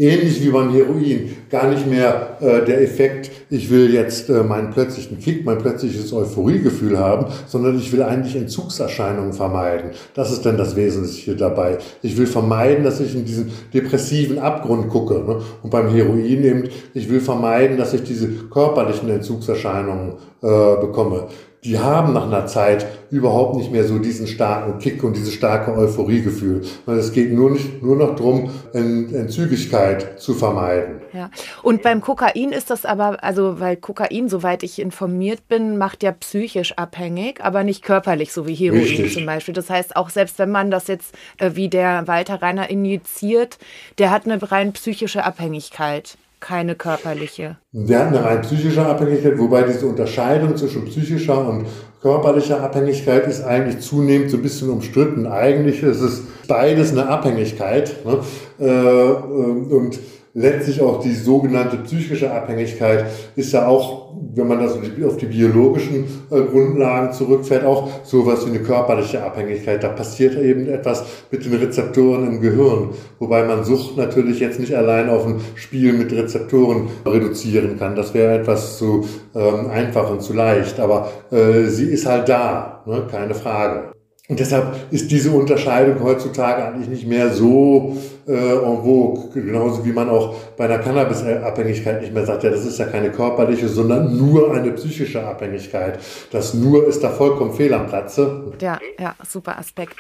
ähnlich 0.02 0.44
wie 0.44 0.50
beim 0.50 0.72
Heroin, 0.72 1.30
gar 1.50 1.70
nicht 1.70 1.88
mehr 1.88 2.38
äh, 2.42 2.66
der 2.66 2.82
Effekt, 2.82 3.30
ich 3.52 3.70
will 3.70 3.94
jetzt 3.94 4.30
äh, 4.30 4.42
meinen 4.42 4.72
plötzlichen 4.72 5.20
Kick, 5.20 5.46
mein 5.46 5.60
plötzliches 5.60 6.12
Euphoriegefühl 6.12 6.98
haben, 6.98 7.28
sondern 7.46 7.78
ich 7.78 7.92
will 7.94 8.02
eigentlich 8.02 8.36
Entzugserscheinungen 8.36 9.34
vermeiden. 9.34 9.92
Das 10.16 10.32
ist 10.32 10.44
dann 10.46 10.58
das 10.58 10.76
Wesentliche 10.76 11.36
dabei. 11.36 11.78
Ich 12.02 12.18
will 12.18 12.26
vermeiden, 12.26 12.84
dass 12.84 13.00
ich 13.00 13.14
in 13.14 13.26
diesen 13.26 13.52
depressiven 13.74 14.40
Abgrund 14.40 14.90
gucke. 14.90 15.14
Ne? 15.14 15.42
Und 15.62 15.70
beim 15.70 15.90
Heroin 15.90 16.44
eben, 16.44 16.70
ich 16.96 17.08
will 17.08 17.20
vermeiden, 17.20 17.78
dass 17.78 17.94
ich 17.94 18.04
diese 18.04 18.28
körperlichen 18.52 19.10
Entzugserscheinungen 19.10 20.14
äh, 20.42 20.82
bekomme 20.82 21.28
die 21.64 21.78
haben 21.78 22.14
nach 22.14 22.26
einer 22.26 22.48
Zeit 22.48 22.88
überhaupt 23.12 23.56
nicht 23.56 23.72
mehr 23.72 23.84
so 23.84 24.00
diesen 24.00 24.26
starken 24.26 24.80
Kick 24.80 25.04
und 25.04 25.16
dieses 25.16 25.34
starke 25.34 25.74
Euphoriegefühl. 25.74 26.64
Weil 26.88 26.98
es 26.98 27.12
geht 27.12 27.32
nur, 27.32 27.52
nicht, 27.52 27.84
nur 27.84 27.96
noch 27.96 28.16
darum, 28.16 28.50
Entzügigkeit 28.74 30.20
zu 30.20 30.34
vermeiden. 30.34 31.02
Ja, 31.14 31.30
und 31.62 31.84
beim 31.84 32.02
Kokain 32.02 32.52
ist 32.52 32.72
das 32.72 32.86
aber, 32.86 33.24
also 33.24 33.60
weil 33.60 33.76
Kokain, 33.76 34.28
soweit 34.28 34.64
ich 34.64 34.80
informiert 34.80 35.48
bin, 35.48 35.78
macht 35.78 36.02
ja 36.02 36.14
psychisch 36.14 36.78
abhängig, 36.78 37.44
aber 37.44 37.64
nicht 37.64 37.84
körperlich, 37.84 38.34
so 38.34 38.48
wie 38.48 38.56
Heroin 38.56 38.82
Richtig. 38.82 39.14
zum 39.14 39.26
Beispiel. 39.28 39.54
Das 39.54 39.70
heißt, 39.70 39.96
auch 39.96 40.10
selbst 40.10 40.40
wenn 40.40 40.52
man 40.52 40.72
das 40.72 40.88
jetzt 40.88 41.14
äh, 41.38 41.52
wie 41.54 41.70
der 41.70 42.08
Walter 42.08 42.42
Reiner 42.42 42.70
injiziert, 42.70 43.60
der 44.00 44.10
hat 44.10 44.26
eine 44.26 44.52
rein 44.52 44.74
psychische 44.74 45.24
Abhängigkeit 45.24 46.18
keine 46.42 46.76
körperliche. 46.76 47.58
Wir 47.72 48.00
hatten 48.00 48.16
eine 48.16 48.26
rein 48.26 48.42
psychische 48.42 48.86
Abhängigkeit, 48.86 49.38
wobei 49.38 49.62
diese 49.62 49.86
Unterscheidung 49.86 50.58
zwischen 50.58 50.84
psychischer 50.86 51.48
und 51.48 51.68
körperlicher 52.02 52.62
Abhängigkeit 52.62 53.28
ist 53.28 53.44
eigentlich 53.44 53.80
zunehmend 53.80 54.32
so 54.32 54.38
ein 54.38 54.44
bisschen 54.44 54.70
umstritten. 54.70 55.28
Eigentlich 55.28 55.82
ist 55.82 56.02
es 56.02 56.24
beides 56.48 56.92
eine 56.92 57.08
Abhängigkeit. 57.08 57.96
Ne? 58.06 58.20
Äh, 58.60 59.74
und 59.74 60.00
letztlich 60.34 60.82
auch 60.82 61.02
die 61.02 61.14
sogenannte 61.14 61.78
psychische 61.78 62.32
Abhängigkeit 62.32 63.06
ist 63.36 63.52
ja 63.52 63.68
auch, 63.68 64.14
wenn 64.34 64.48
man 64.48 64.60
das 64.60 64.78
auf 65.06 65.18
die 65.18 65.26
biologischen 65.26 66.06
äh, 66.30 66.42
Grundlagen 66.42 67.12
zurückfährt, 67.14 67.66
auch 67.66 67.90
sowas 68.04 68.46
wie 68.46 68.52
eine 68.52 68.60
körperliche 68.60 69.24
Abhängigkeit. 69.24 69.84
Da 69.84 69.90
passiert 69.90 70.38
eben 70.38 70.68
etwas 70.68 71.04
mit 71.32 71.46
den 71.46 71.54
Rezeptoren 71.54 72.28
im 72.28 72.42
Gehirn, 72.42 72.92
wobei 73.20 73.44
man 73.44 73.64
Sucht 73.64 73.98
natürlich 73.98 74.40
jetzt 74.40 74.60
nicht 74.60 74.76
allein 74.76 75.10
auf 75.10 75.26
ein 75.26 75.42
Spiel 75.56 75.94
mit 75.94 76.12
Rezeptoren 76.12 76.88
reduzieren 77.06 77.78
kann. 77.78 77.96
Das 77.96 78.14
wäre 78.14 78.40
etwas 78.40 78.78
zu 78.78 79.06
ähm, 79.36 79.70
einfach 79.70 80.10
und 80.10 80.22
zu 80.22 80.34
leicht, 80.34 80.80
aber 80.80 81.12
äh, 81.32 81.66
sie 81.66 81.90
ist 81.90 82.06
halt 82.06 82.30
da, 82.30 82.84
ne? 82.86 83.08
keine 83.10 83.34
Frage. 83.34 83.92
Und 84.32 84.40
deshalb 84.40 84.76
ist 84.92 85.12
diese 85.12 85.30
Unterscheidung 85.32 86.02
heutzutage 86.02 86.64
eigentlich 86.64 86.88
nicht 86.88 87.06
mehr 87.06 87.34
so 87.34 87.98
äh, 88.26 88.32
en 88.32 88.82
vogue, 88.82 89.30
genauso 89.34 89.84
wie 89.84 89.92
man 89.92 90.10
auch 90.10 90.34
bei 90.56 90.64
einer 90.64 90.78
Cannabis-Abhängigkeit 90.78 92.00
nicht 92.00 92.14
mehr 92.14 92.26
sagt, 92.26 92.44
ja, 92.44 92.50
das 92.50 92.64
ist 92.64 92.80
ja 92.80 92.86
keine 92.86 93.12
körperliche, 93.12 93.68
sondern 93.68 94.16
nur 94.16 94.54
eine 94.54 94.72
psychische 94.72 95.22
Abhängigkeit. 95.22 96.00
Das 96.32 96.54
nur 96.54 96.88
ist 96.88 97.04
da 97.04 97.10
vollkommen 97.10 97.52
fehl 97.52 97.74
am 97.74 97.88
Platze. 97.88 98.54
Ja, 98.62 98.80
ja, 98.98 99.16
super 99.30 99.60
Aspekt. 99.60 99.98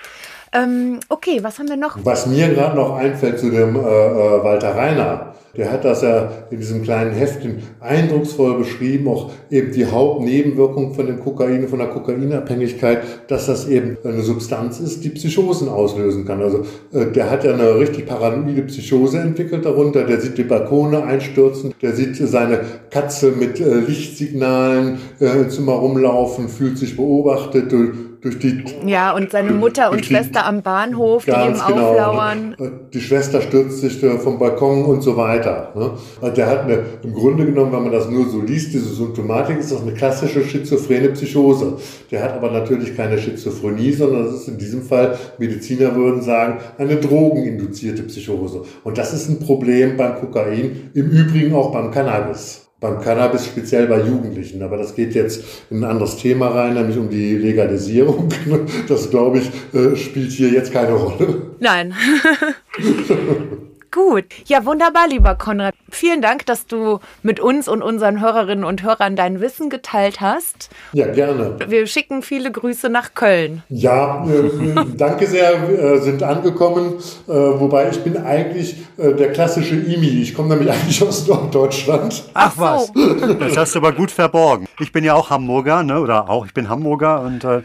Ähm, 0.53 1.01
okay, 1.09 1.39
was 1.41 1.59
haben 1.59 1.67
wir 1.67 1.75
noch? 1.75 1.97
Was 2.01 2.25
mir 2.25 2.47
gerade 2.53 2.77
noch 2.77 2.95
einfällt 2.95 3.37
zu 3.37 3.49
dem 3.49 3.75
äh, 3.75 3.79
äh, 3.79 4.43
Walter 4.45 4.77
Reiner, 4.77 5.35
Der 5.57 5.71
hat 5.71 5.83
das 5.83 6.01
ja 6.01 6.31
in 6.49 6.59
diesem 6.59 6.81
kleinen 6.81 7.11
Heftchen 7.11 7.57
eindrucksvoll 7.79 8.57
beschrieben, 8.57 9.07
auch 9.09 9.31
eben 9.49 9.71
die 9.71 9.85
Hauptnebenwirkung 9.85 10.93
von 10.93 11.07
dem 11.07 11.19
Kokain, 11.19 11.67
von 11.67 11.79
der 11.79 11.89
Kokainabhängigkeit, 11.89 13.01
dass 13.27 13.47
das 13.47 13.67
eben 13.67 13.97
eine 14.03 14.21
Substanz 14.21 14.79
ist, 14.79 15.03
die 15.03 15.09
Psychosen 15.09 15.67
auslösen 15.67 16.25
kann. 16.25 16.41
Also 16.41 16.65
äh, 16.93 17.07
der 17.11 17.29
hat 17.29 17.43
ja 17.43 17.53
eine 17.53 17.77
richtig 17.77 18.05
paranoide 18.05 18.61
Psychose 18.63 19.19
entwickelt 19.19 19.65
darunter. 19.65 20.05
Der 20.05 20.21
sieht 20.21 20.37
die 20.37 20.43
Balkone 20.43 21.03
einstürzen, 21.03 21.73
der 21.81 21.93
sieht 21.93 22.15
seine 22.15 22.61
Katze 22.89 23.31
mit 23.31 23.59
äh, 23.59 23.79
Lichtsignalen 23.79 24.99
äh, 25.19 25.25
im 25.25 25.49
Zimmer 25.49 25.73
rumlaufen, 25.73 26.47
fühlt 26.47 26.77
sich 26.77 26.95
beobachtet 26.95 27.73
durch 28.21 28.37
die. 28.39 28.63
Ja, 28.85 29.11
und 29.13 29.31
seine 29.31 29.51
Mutter 29.51 29.91
und 29.91 30.05
Schwester 30.05 30.45
am 30.45 30.61
Bahnhof, 30.61 31.25
die 31.25 31.31
ihm 31.31 31.53
genau. 31.53 31.63
auflauern. 31.63 32.55
Die 32.93 33.01
Schwester 33.01 33.41
stürzt 33.41 33.79
sich 33.79 33.99
vom 33.99 34.37
Balkon 34.37 34.85
und 34.85 35.01
so 35.01 35.17
weiter. 35.17 35.71
Ne? 35.75 35.91
Also 36.21 36.35
der 36.35 36.47
hat 36.47 36.63
eine, 36.63 36.83
im 37.03 37.13
Grunde 37.13 37.45
genommen, 37.45 37.71
wenn 37.71 37.83
man 37.83 37.91
das 37.91 38.09
nur 38.09 38.27
so 38.29 38.41
liest, 38.41 38.73
diese 38.73 38.93
Symptomatik, 38.93 39.57
ist 39.57 39.71
das 39.71 39.81
eine 39.81 39.93
klassische 39.93 40.43
schizophrene 40.43 41.09
Psychose. 41.09 41.77
Der 42.11 42.23
hat 42.23 42.33
aber 42.33 42.51
natürlich 42.51 42.95
keine 42.95 43.17
Schizophrenie, 43.17 43.91
sondern 43.91 44.25
das 44.25 44.35
ist 44.35 44.47
in 44.47 44.57
diesem 44.57 44.83
Fall, 44.83 45.17
Mediziner 45.37 45.95
würden 45.95 46.21
sagen, 46.21 46.59
eine 46.77 46.97
drogeninduzierte 46.97 48.03
Psychose. 48.03 48.63
Und 48.83 48.97
das 48.97 49.13
ist 49.13 49.29
ein 49.29 49.39
Problem 49.39 49.97
beim 49.97 50.15
Kokain, 50.15 50.91
im 50.93 51.09
Übrigen 51.09 51.55
auch 51.55 51.71
beim 51.71 51.91
Cannabis 51.91 52.70
beim 52.81 52.99
Cannabis, 52.99 53.45
speziell 53.45 53.87
bei 53.87 54.01
Jugendlichen. 54.01 54.61
Aber 54.63 54.75
das 54.75 54.93
geht 54.95 55.13
jetzt 55.13 55.43
in 55.69 55.77
ein 55.77 55.89
anderes 55.91 56.17
Thema 56.17 56.47
rein, 56.49 56.73
nämlich 56.73 56.97
um 56.97 57.09
die 57.09 57.37
Legalisierung. 57.37 58.27
Das, 58.87 59.09
glaube 59.09 59.39
ich, 59.39 59.49
äh, 59.73 59.95
spielt 59.95 60.31
hier 60.31 60.49
jetzt 60.49 60.73
keine 60.73 60.93
Rolle. 60.93 61.51
Nein. 61.59 61.93
Gut. 63.91 64.23
Ja, 64.45 64.65
wunderbar, 64.65 65.09
lieber 65.09 65.35
Konrad. 65.35 65.75
Vielen 65.89 66.21
Dank, 66.21 66.45
dass 66.45 66.65
du 66.65 66.99
mit 67.23 67.41
uns 67.41 67.67
und 67.67 67.81
unseren 67.81 68.21
Hörerinnen 68.21 68.63
und 68.63 68.83
Hörern 68.83 69.17
dein 69.17 69.41
Wissen 69.41 69.69
geteilt 69.69 70.21
hast. 70.21 70.69
Ja, 70.93 71.07
gerne. 71.07 71.57
Wir 71.67 71.85
schicken 71.87 72.21
viele 72.21 72.53
Grüße 72.53 72.87
nach 72.89 73.13
Köln. 73.15 73.63
Ja, 73.67 74.25
äh, 74.25 74.85
danke 74.97 75.27
sehr, 75.27 75.69
äh, 75.69 75.97
sind 75.97 76.23
angekommen. 76.23 76.99
Äh, 77.27 77.33
wobei 77.33 77.89
ich 77.89 78.01
bin 78.01 78.15
eigentlich 78.15 78.77
äh, 78.97 79.13
der 79.13 79.33
klassische 79.33 79.75
Imi. 79.75 80.21
Ich 80.21 80.33
komme 80.33 80.55
nämlich 80.55 80.71
eigentlich 80.71 81.03
aus 81.03 81.27
Norddeutschland. 81.27 82.23
Ach, 82.33 82.53
Ach 82.55 82.57
was. 82.57 82.91
Das 83.39 83.57
hast 83.57 83.75
du 83.75 83.79
aber 83.79 83.91
gut 83.91 84.09
verborgen. 84.09 84.67
Ich 84.79 84.93
bin 84.93 85.03
ja 85.03 85.15
auch 85.15 85.29
Hamburger, 85.29 85.83
ne? 85.83 85.99
oder 85.99 86.29
auch, 86.29 86.45
ich 86.45 86.53
bin 86.53 86.69
Hamburger 86.69 87.21
und 87.21 87.43
äh, 87.43 87.61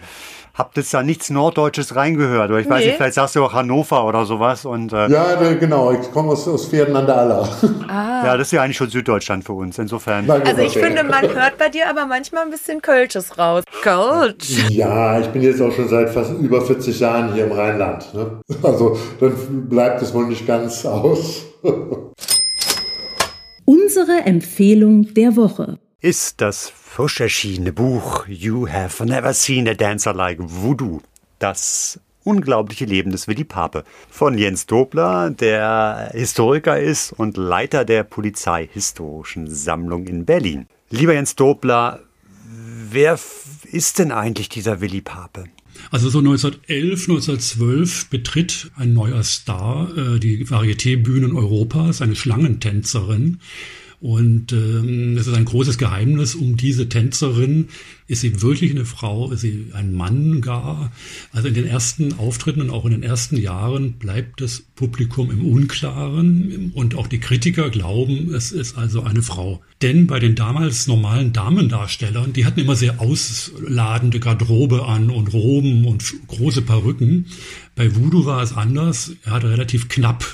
Habt 0.57 0.78
jetzt 0.78 0.95
da 0.95 1.03
nichts 1.03 1.28
Norddeutsches 1.28 1.97
reingehört? 1.97 2.49
Oder 2.49 2.61
ich 2.61 2.70
weiß 2.70 2.81
nee. 2.81 2.87
nicht, 2.87 2.97
vielleicht 2.97 3.15
sagst 3.15 3.37
du 3.37 3.45
auch 3.45 3.53
Hannover 3.53 4.07
oder 4.07 4.24
sowas. 4.24 4.65
Und, 4.65 4.91
äh, 4.91 5.09
ja, 5.11 5.53
genau. 5.53 5.93
Ich 5.93 6.11
komme 6.12 6.31
aus, 6.31 6.49
aus 6.49 6.66
Pferden 6.66 6.97
an 6.97 7.05
der 7.07 7.19
Aller. 7.19 7.49
Ah. 7.89 8.24
Ja, 8.27 8.37
das 8.37 8.49
ist 8.49 8.53
ja 8.53 8.62
eigentlich 8.62 8.77
schon 8.77 8.89
Süddeutschland 8.89 9.45
für 9.45 9.53
uns. 9.53 9.78
Insofern. 9.78 10.28
Also 10.28 10.62
ich 10.62 10.73
finde, 10.73 11.05
man 11.05 11.23
hört 11.23 11.57
bei 11.57 11.69
dir 11.69 11.89
aber 11.89 12.07
manchmal 12.07 12.43
ein 12.45 12.51
bisschen 12.51 12.83
Kölsches 12.83 13.39
raus. 13.39 13.62
Kölsch. 13.83 14.69
Ja, 14.70 15.20
ich 15.20 15.27
bin 15.28 15.43
jetzt 15.43 15.61
auch 15.61 15.73
schon 15.73 15.89
seit 15.89 16.11
fast 16.11 16.33
über 16.33 16.61
40 16.61 16.99
Jahren 16.99 17.33
hier 17.33 17.45
im 17.45 17.53
Rheinland. 17.53 18.12
Ne? 18.12 18.41
Also 18.62 18.99
dann 19.20 19.69
bleibt 19.69 20.03
es 20.03 20.12
wohl 20.15 20.27
nicht 20.27 20.47
ganz 20.47 20.85
aus. 20.85 21.45
Unsere 23.65 24.23
Empfehlung 24.24 25.15
der 25.15 25.37
Woche 25.37 25.78
ist 26.01 26.41
das 26.41 26.73
frisch 26.97 27.20
erschienene 27.20 27.74
Buch 27.74 28.27
You 28.27 28.66
Have 28.70 29.05
Never 29.05 29.35
Seen 29.35 29.68
a 29.68 29.74
Dancer 29.74 30.14
Like 30.14 30.39
Voodoo. 30.40 31.01
Das 31.39 32.01
unglaubliche 32.24 32.86
Leben 32.86 33.12
des 33.12 33.28
Willi 33.28 33.44
Pape 33.44 33.85
von 34.09 34.39
Jens 34.39 34.64
Dobler, 34.64 35.28
der 35.28 36.12
Historiker 36.14 36.81
ist 36.81 37.12
und 37.12 37.36
Leiter 37.36 37.85
der 37.85 38.02
Polizeihistorischen 38.02 39.47
Sammlung 39.47 40.06
in 40.06 40.24
Berlin. 40.24 40.68
Lieber 40.89 41.12
Jens 41.12 41.36
Dobler, 41.36 42.01
wer 42.90 43.20
ist 43.70 43.98
denn 43.98 44.10
eigentlich 44.10 44.48
dieser 44.48 44.81
Willi 44.81 45.02
Pape? 45.02 45.44
Also 45.90 46.09
so 46.09 46.20
1911, 46.20 47.10
1912 47.10 48.09
betritt 48.09 48.70
ein 48.74 48.94
neuer 48.94 49.23
Star 49.23 49.94
äh, 49.94 50.18
die 50.18 50.47
Varieté-Bühnen 50.47 51.36
Europas, 51.36 52.01
eine 52.01 52.16
Schlangentänzerin. 52.16 53.40
Und 54.01 54.52
ähm, 54.52 55.16
es 55.16 55.27
ist 55.27 55.35
ein 55.35 55.44
großes 55.47 55.78
Geheimnis 55.78 56.35
um 56.35 56.56
diese 56.56 56.89
Tänzerin. 56.89 57.68
Ist 58.09 58.20
sie 58.20 58.43
wirklich 58.43 58.70
eine 58.70 58.85
Frau? 58.85 59.32
Ist 59.32 59.40
sie 59.40 59.68
ein 59.73 59.94
Mann 59.94 60.40
gar? 60.43 60.93
Also 61.32 61.48
in 61.48 61.55
den 61.55 61.66
ersten 61.66 62.12
Auftritten 62.18 62.60
und 62.60 62.70
auch 62.70 62.85
in 62.85 62.93
den 62.93 63.02
ersten 63.02 63.36
Jahren 63.36 63.94
bleibt 63.94 64.40
das 64.40 64.60
Publikum 64.77 65.31
im 65.31 65.44
Unklaren 65.44 66.73
und 66.74 66.94
auch 66.94 67.06
die 67.06 67.20
Kritiker 67.20 67.70
glauben, 67.70 68.35
es 68.35 68.52
ist 68.52 68.77
also 68.77 69.02
eine 69.02 69.23
Frau. 69.23 69.62
Denn 69.82 70.06
bei 70.06 70.18
den 70.18 70.35
damals 70.35 70.86
normalen 70.86 71.32
Damendarstellern, 71.32 72.32
die 72.32 72.44
hatten 72.44 72.60
immer 72.60 72.77
sehr 72.77 73.01
ausladende 73.01 74.20
Garderobe 74.20 74.86
an 74.86 75.10
und 75.10 75.32
Roben 75.32 75.86
und 75.86 76.14
große 76.28 76.62
Perücken. 76.62 77.27
Bei 77.74 77.94
Voodoo 77.94 78.27
war 78.27 78.43
es 78.43 78.52
anders. 78.52 79.12
Er 79.24 79.32
hatte 79.32 79.51
relativ 79.51 79.89
knapp 79.89 80.24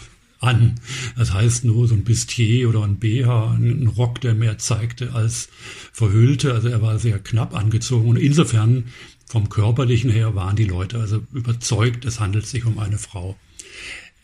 an. 0.43 0.75
Das 1.17 1.33
heißt 1.33 1.65
nur 1.65 1.89
so 1.89 1.95
ein 1.95 2.05
Bustier 2.05 2.69
oder 2.69 2.83
ein 2.83 2.97
BH, 2.97 3.53
ein 3.53 3.87
Rock, 3.97 4.21
der 4.21 4.35
mehr 4.35 4.59
zeigte 4.59 5.15
als 5.15 5.49
verhüllte. 5.93 6.53
Also 6.53 6.69
er 6.69 6.83
war 6.83 6.99
sehr 6.99 7.19
knapp 7.19 7.55
angezogen 7.55 8.09
und 8.09 8.17
insofern 8.17 8.85
vom 9.27 9.49
körperlichen 9.49 10.11
her 10.11 10.35
waren 10.35 10.57
die 10.57 10.65
Leute 10.65 10.99
also 10.99 11.23
überzeugt, 11.33 12.05
es 12.05 12.21
handelt 12.21 12.47
sich 12.47 12.67
um 12.67 12.79
eine 12.79 12.99
Frau. 12.99 13.37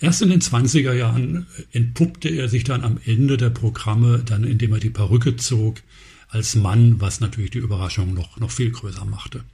Erst 0.01 0.23
in 0.23 0.29
den 0.29 0.41
20er 0.41 0.93
Jahren 0.93 1.47
entpuppte 1.73 2.29
er 2.29 2.49
sich 2.49 2.63
dann 2.63 2.85
am 2.85 3.01
Ende 3.05 3.37
der 3.37 3.51
Programme, 3.51 4.23
dann 4.25 4.45
indem 4.45 4.73
er 4.75 4.81
die 4.81 4.91
Perücke 4.91 5.37
zog, 5.37 5.81
als 6.29 6.55
Mann, 6.55 7.01
was 7.01 7.21
natürlich 7.21 7.51
die 7.53 7.59
Überraschung 7.59 8.15
noch, 8.15 8.39
noch 8.39 8.51
viel 8.51 8.71
größer 8.71 9.05
machte. 9.07 9.45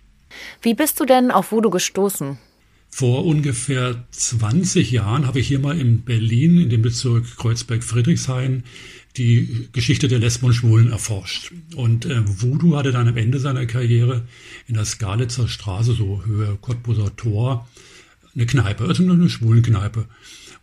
Wie 0.60 0.74
bist 0.74 0.98
du 1.00 1.04
denn 1.04 1.30
auf 1.30 1.52
Voodoo 1.52 1.70
gestoßen? 1.70 2.38
Vor 2.96 3.26
ungefähr 3.26 4.04
20 4.12 4.92
Jahren 4.92 5.26
habe 5.26 5.40
ich 5.40 5.48
hier 5.48 5.58
mal 5.58 5.76
in 5.76 6.02
Berlin, 6.02 6.60
in 6.60 6.70
dem 6.70 6.82
Bezirk 6.82 7.24
Kreuzberg-Friedrichshain, 7.38 8.62
die 9.16 9.68
Geschichte 9.72 10.06
der 10.06 10.20
Lesben 10.20 10.46
und 10.46 10.52
Schwulen 10.52 10.92
erforscht. 10.92 11.50
Und 11.74 12.06
äh, 12.06 12.22
Voodoo 12.24 12.76
hatte 12.76 12.92
dann 12.92 13.08
am 13.08 13.16
Ende 13.16 13.40
seiner 13.40 13.66
Karriere 13.66 14.22
in 14.68 14.74
der 14.74 14.84
Skalitzer 14.84 15.48
Straße, 15.48 15.94
so 15.94 16.22
Höhe 16.24 16.56
Cottbuser 16.60 17.16
Tor, 17.16 17.68
eine 18.32 18.46
Kneipe, 18.46 18.84
also 18.84 19.02
eine 19.02 19.28
Schwulenkneipe. 19.28 20.06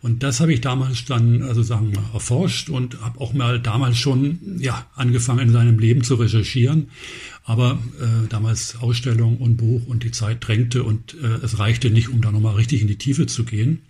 Und 0.02 0.24
das 0.24 0.40
habe 0.40 0.52
ich 0.52 0.60
damals 0.60 1.04
dann, 1.04 1.42
also 1.42 1.62
sagen 1.62 1.92
wir, 1.92 2.02
erforscht 2.12 2.68
und 2.68 3.00
habe 3.02 3.20
auch 3.20 3.32
mal 3.32 3.60
damals 3.60 3.98
schon 3.98 4.58
ja 4.58 4.84
angefangen 4.96 5.38
in 5.48 5.52
seinem 5.52 5.78
Leben 5.78 6.02
zu 6.02 6.16
recherchieren. 6.16 6.88
Aber 7.44 7.78
äh, 8.00 8.28
damals 8.28 8.76
Ausstellung 8.80 9.36
und 9.36 9.56
Buch 9.56 9.86
und 9.86 10.02
die 10.02 10.10
Zeit 10.10 10.46
drängte 10.46 10.82
und 10.82 11.14
äh, 11.22 11.44
es 11.44 11.60
reichte 11.60 11.90
nicht, 11.90 12.08
um 12.08 12.20
da 12.20 12.32
nochmal 12.32 12.56
richtig 12.56 12.82
in 12.82 12.88
die 12.88 12.98
Tiefe 12.98 13.26
zu 13.26 13.44
gehen. 13.44 13.82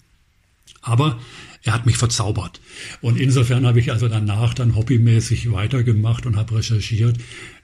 Aber 0.82 1.18
er 1.62 1.72
hat 1.72 1.86
mich 1.86 1.96
verzaubert. 1.96 2.60
Und 3.00 3.18
insofern 3.18 3.66
habe 3.66 3.80
ich 3.80 3.90
also 3.90 4.08
danach 4.08 4.52
dann 4.52 4.74
hobbymäßig 4.74 5.50
weitergemacht 5.52 6.26
und 6.26 6.36
habe 6.36 6.56
recherchiert. 6.56 7.16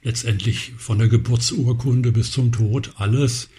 Letztendlich 0.03 0.73
von 0.79 0.99
der 0.99 1.09
Geburtsurkunde 1.09 2.13
bis 2.13 2.31
zum 2.31 2.53
Tod 2.53 2.93
alles 2.97 3.51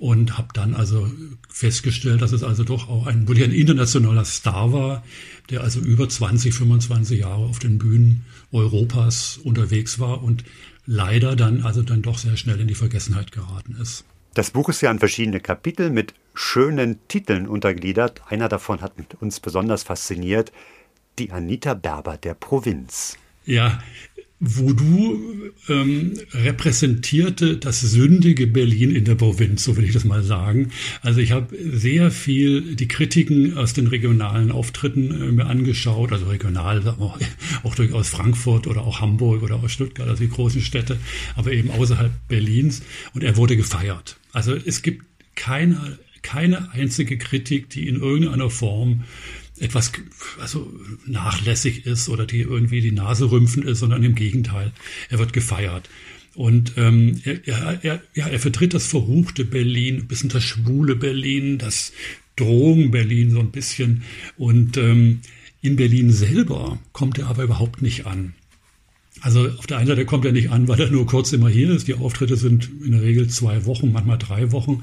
und 0.00 0.38
habe 0.38 0.48
dann 0.54 0.74
also 0.74 1.08
festgestellt, 1.50 2.22
dass 2.22 2.32
es 2.32 2.42
also 2.42 2.64
doch 2.64 2.88
auch 2.88 3.06
ein, 3.06 3.28
wirklich 3.28 3.44
ein 3.44 3.52
internationaler 3.52 4.24
Star 4.24 4.72
war, 4.72 5.04
der 5.50 5.60
also 5.60 5.78
über 5.78 6.08
20, 6.08 6.54
25 6.54 7.20
Jahre 7.20 7.44
auf 7.44 7.58
den 7.58 7.76
Bühnen 7.76 8.24
Europas 8.50 9.38
unterwegs 9.44 9.98
war 9.98 10.24
und 10.24 10.42
leider 10.86 11.36
dann 11.36 11.62
also 11.62 11.82
dann 11.82 12.00
doch 12.00 12.16
sehr 12.16 12.38
schnell 12.38 12.58
in 12.60 12.66
die 12.66 12.74
Vergessenheit 12.74 13.30
geraten 13.30 13.76
ist. 13.80 14.06
Das 14.32 14.52
Buch 14.52 14.70
ist 14.70 14.80
ja 14.80 14.90
in 14.90 14.98
verschiedene 14.98 15.38
Kapitel 15.38 15.90
mit 15.90 16.14
schönen 16.32 16.96
Titeln 17.08 17.46
untergliedert. 17.46 18.22
Einer 18.26 18.48
davon 18.48 18.80
hat 18.80 18.94
uns 19.20 19.38
besonders 19.38 19.82
fasziniert. 19.82 20.50
Die 21.18 21.30
Anita 21.30 21.74
Berber 21.74 22.16
der 22.16 22.32
Provinz. 22.32 23.18
Ja, 23.44 23.80
Voodoo 24.40 25.18
ähm, 25.68 26.14
repräsentierte 26.32 27.58
das 27.58 27.82
sündige 27.82 28.46
Berlin 28.46 28.90
in 28.90 29.04
der 29.04 29.14
Provinz, 29.14 29.64
so 29.64 29.76
will 29.76 29.84
ich 29.84 29.92
das 29.92 30.04
mal 30.04 30.22
sagen. 30.22 30.70
Also 31.02 31.20
ich 31.20 31.32
habe 31.32 31.54
sehr 31.56 32.10
viel 32.10 32.74
die 32.74 32.88
Kritiken 32.88 33.58
aus 33.58 33.74
den 33.74 33.86
regionalen 33.86 34.50
Auftritten 34.50 35.10
äh, 35.10 35.32
mir 35.32 35.44
angeschaut, 35.44 36.12
also 36.12 36.26
regional, 36.26 36.88
auch, 36.88 37.18
auch 37.64 37.74
durchaus 37.74 38.08
Frankfurt 38.08 38.66
oder 38.66 38.80
auch 38.82 39.02
Hamburg 39.02 39.42
oder 39.42 39.56
auch 39.56 39.68
Stuttgart, 39.68 40.08
also 40.08 40.22
die 40.22 40.30
großen 40.30 40.62
Städte, 40.62 40.98
aber 41.36 41.52
eben 41.52 41.70
außerhalb 41.70 42.10
Berlins. 42.28 42.80
Und 43.12 43.22
er 43.22 43.36
wurde 43.36 43.58
gefeiert. 43.58 44.16
Also 44.32 44.54
es 44.54 44.80
gibt 44.80 45.04
keine, 45.34 45.98
keine 46.22 46.72
einzige 46.72 47.18
Kritik, 47.18 47.68
die 47.68 47.88
in 47.88 47.96
irgendeiner 47.96 48.48
Form 48.48 49.04
etwas 49.60 49.92
also 50.40 50.72
nachlässig 51.06 51.86
ist 51.86 52.08
oder 52.08 52.26
die 52.26 52.40
irgendwie 52.40 52.80
die 52.80 52.92
Nase 52.92 53.30
rümpfend 53.30 53.66
ist, 53.66 53.80
sondern 53.80 54.02
im 54.02 54.14
Gegenteil, 54.14 54.72
er 55.08 55.18
wird 55.18 55.32
gefeiert. 55.32 55.88
Und 56.34 56.74
ähm, 56.76 57.20
er, 57.24 57.84
er, 57.84 58.02
ja, 58.14 58.28
er 58.28 58.38
vertritt 58.38 58.72
das 58.74 58.86
verruchte 58.86 59.44
Berlin, 59.44 59.96
ein 59.96 60.06
bisschen 60.06 60.30
das 60.30 60.44
schwule 60.44 60.96
Berlin, 60.96 61.58
das 61.58 61.92
Drogen-Berlin 62.36 63.30
so 63.30 63.40
ein 63.40 63.50
bisschen. 63.50 64.02
Und 64.38 64.76
ähm, 64.76 65.20
In 65.62 65.76
Berlin 65.76 66.10
selber 66.10 66.78
kommt 66.92 67.18
er 67.18 67.26
aber 67.26 67.44
überhaupt 67.44 67.82
nicht 67.82 68.06
an. 68.06 68.34
Also 69.20 69.48
auf 69.50 69.66
der 69.66 69.76
einen 69.76 69.88
Seite 69.88 70.06
kommt 70.06 70.24
er 70.24 70.32
nicht 70.32 70.50
an, 70.50 70.68
weil 70.68 70.80
er 70.80 70.90
nur 70.90 71.06
kurz 71.06 71.32
immer 71.32 71.50
hier 71.50 71.70
ist. 71.70 71.88
Die 71.88 71.94
Auftritte 71.94 72.36
sind 72.36 72.70
in 72.82 72.92
der 72.92 73.02
Regel 73.02 73.28
zwei 73.28 73.66
Wochen, 73.66 73.92
manchmal 73.92 74.16
drei 74.16 74.52
Wochen. 74.52 74.82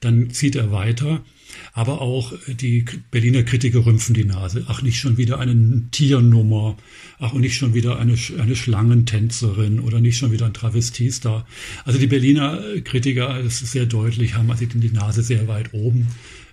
Dann 0.00 0.30
zieht 0.30 0.56
er 0.56 0.70
weiter. 0.70 1.24
Aber 1.72 2.00
auch 2.00 2.32
die 2.46 2.84
Berliner 3.10 3.42
Kritiker 3.42 3.84
rümpfen 3.84 4.14
die 4.14 4.24
Nase. 4.24 4.64
Ach, 4.68 4.82
nicht 4.82 4.98
schon 4.98 5.16
wieder 5.16 5.38
eine 5.38 5.82
Tiernummer. 5.90 6.76
Ach, 7.18 7.32
und 7.32 7.40
nicht 7.40 7.56
schon 7.56 7.74
wieder 7.74 7.98
eine, 7.98 8.16
eine 8.38 8.56
Schlangentänzerin 8.56 9.80
oder 9.80 10.00
nicht 10.00 10.18
schon 10.18 10.32
wieder 10.32 10.46
ein 10.46 10.54
Travestiestar. 10.54 11.46
Also 11.84 11.98
die 11.98 12.06
Berliner 12.06 12.62
Kritiker, 12.84 13.42
das 13.42 13.62
ist 13.62 13.72
sehr 13.72 13.86
deutlich, 13.86 14.34
haben 14.34 14.50
also 14.50 14.64
die 14.66 14.90
Nase 14.90 15.22
sehr 15.22 15.48
weit 15.48 15.74
oben 15.74 16.08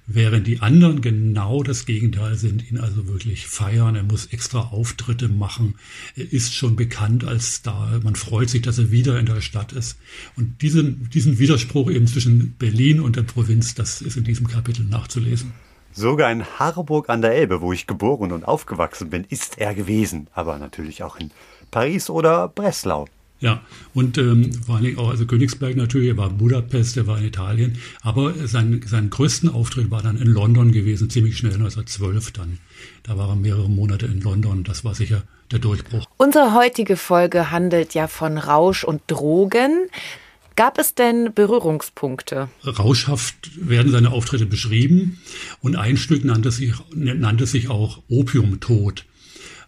während 0.08 0.48
die 0.48 0.62
anderen 0.62 1.02
genau 1.02 1.64
das 1.64 1.86
Gegenteil 1.86 2.36
sind, 2.36 2.70
ihn 2.70 2.78
also 2.78 3.08
wirklich 3.08 3.48
feiern. 3.48 3.96
Er 3.96 4.04
muss 4.04 4.28
extra 4.28 4.60
Auftritte 4.60 5.28
machen. 5.28 5.76
Er 6.16 6.32
ist 6.32 6.54
schon 6.54 6.76
bekannt 6.76 7.24
als 7.24 7.56
Star. 7.56 8.00
Man 8.04 8.16
freut 8.16 8.50
sich, 8.50 8.62
dass 8.62 8.78
er 8.78 8.92
wieder 8.92 9.20
in 9.20 9.26
der 9.26 9.42
Stadt 9.42 9.74
ist. 9.74 9.98
Und 10.36 10.62
diesen, 10.62 11.10
diesen 11.10 11.40
Widerspruch 11.40 11.90
eben 11.90 12.08
zwischen 12.08 12.56
Berlin 12.58 13.00
und 13.00 13.16
der 13.16 13.24
Provinz, 13.24 13.74
das 13.76 14.02
ist 14.02 14.18
in 14.18 14.24
diesem 14.24 14.48
Kapitel 14.48 14.86
nachzulesen. 14.86 15.54
Sogar 15.92 16.32
in 16.32 16.44
Harburg 16.60 17.10
an 17.10 17.22
der 17.22 17.34
Elbe, 17.36 17.62
wo 17.62 17.72
ich 17.72 17.88
geboren 17.88 18.34
und 18.34 18.44
aufgewachsen 18.44 19.10
bin, 19.10 19.24
ist 19.24 19.58
er 19.58 19.74
gewesen. 19.74 20.28
Aber 20.34 20.60
natürlich 20.60 21.04
auch 21.04 21.16
in 21.16 21.32
Paris 21.72 22.10
oder 22.10 22.50
Breslau. 22.50 23.08
Ja, 23.42 23.62
und 23.94 24.18
ähm, 24.18 24.54
vor 24.54 24.76
allen 24.76 24.86
Dingen 24.86 24.98
auch, 24.98 25.10
also 25.10 25.26
Königsberg 25.26 25.76
natürlich, 25.76 26.10
er 26.10 26.18
war 26.18 26.30
in 26.30 26.38
Budapest, 26.38 26.96
er 26.96 27.06
war 27.06 27.18
in 27.18 27.26
Italien, 27.26 27.78
aber 28.02 28.34
sein, 28.48 28.82
sein 28.86 29.10
größten 29.10 29.50
Auftritt 29.50 29.92
war 29.92 30.02
dann 30.02 30.18
in 30.18 30.28
London 30.28 30.72
gewesen, 30.72 31.10
ziemlich 31.10 31.38
schnell 31.38 31.54
1912 31.54 32.32
dann. 32.32 32.60
Da 33.04 33.18
war 33.18 33.30
er 33.30 33.36
mehrere 33.36 33.70
Monate 33.70 34.06
in 34.06 34.22
London, 34.22 34.64
das 34.64 34.86
war 34.86 34.96
sicher 34.96 35.24
der 35.52 35.60
Durchbruch. 35.60 36.06
Unsere 36.18 36.54
heutige 36.54 36.96
Folge 36.96 37.52
handelt 37.52 37.94
ja 37.94 38.08
von 38.08 38.38
Rausch 38.38 38.84
und 38.84 39.02
Drogen. 39.08 39.90
Gab 40.56 40.78
es 40.78 40.96
denn 40.96 41.34
Berührungspunkte? 41.34 42.48
Rauschhaft 42.64 43.36
werden 43.58 43.92
seine 43.92 44.12
Auftritte 44.12 44.46
beschrieben 44.46 45.20
und 45.62 45.76
ein 45.76 45.98
Stück 45.98 46.24
nannte 46.24 46.52
sich, 46.52 46.74
nannte 46.94 47.46
sich 47.46 47.70
auch 47.70 48.02
Opiumtod. 48.08 49.06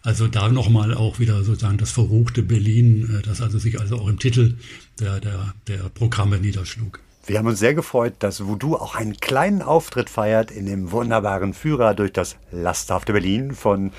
Also 0.02 0.28
da 0.28 0.48
nochmal 0.48 0.94
auch 0.94 1.18
wieder 1.18 1.42
sozusagen 1.42 1.78
das 1.78 1.90
verruchte 1.90 2.42
Berlin, 2.42 3.18
äh, 3.18 3.22
das 3.22 3.40
also 3.40 3.58
sich 3.58 3.80
also 3.80 3.98
auch 3.98 4.08
im 4.08 4.18
Titel 4.18 4.54
der, 5.00 5.20
der, 5.20 5.54
der 5.66 5.88
Programme 5.90 6.38
niederschlug. 6.38 7.00
Wir 7.26 7.38
haben 7.38 7.46
uns 7.46 7.58
sehr 7.58 7.74
gefreut, 7.74 8.14
dass 8.20 8.46
Voodoo 8.46 8.74
auch 8.74 8.94
einen 8.94 9.18
kleinen 9.18 9.60
Auftritt 9.60 10.08
feiert 10.08 10.50
in 10.50 10.64
dem 10.64 10.92
wunderbaren 10.92 11.52
Führer 11.52 11.94
durch 11.94 12.12
das 12.12 12.36
lasterhafte 12.52 13.12
Berlin 13.12 13.52
von 13.52 13.92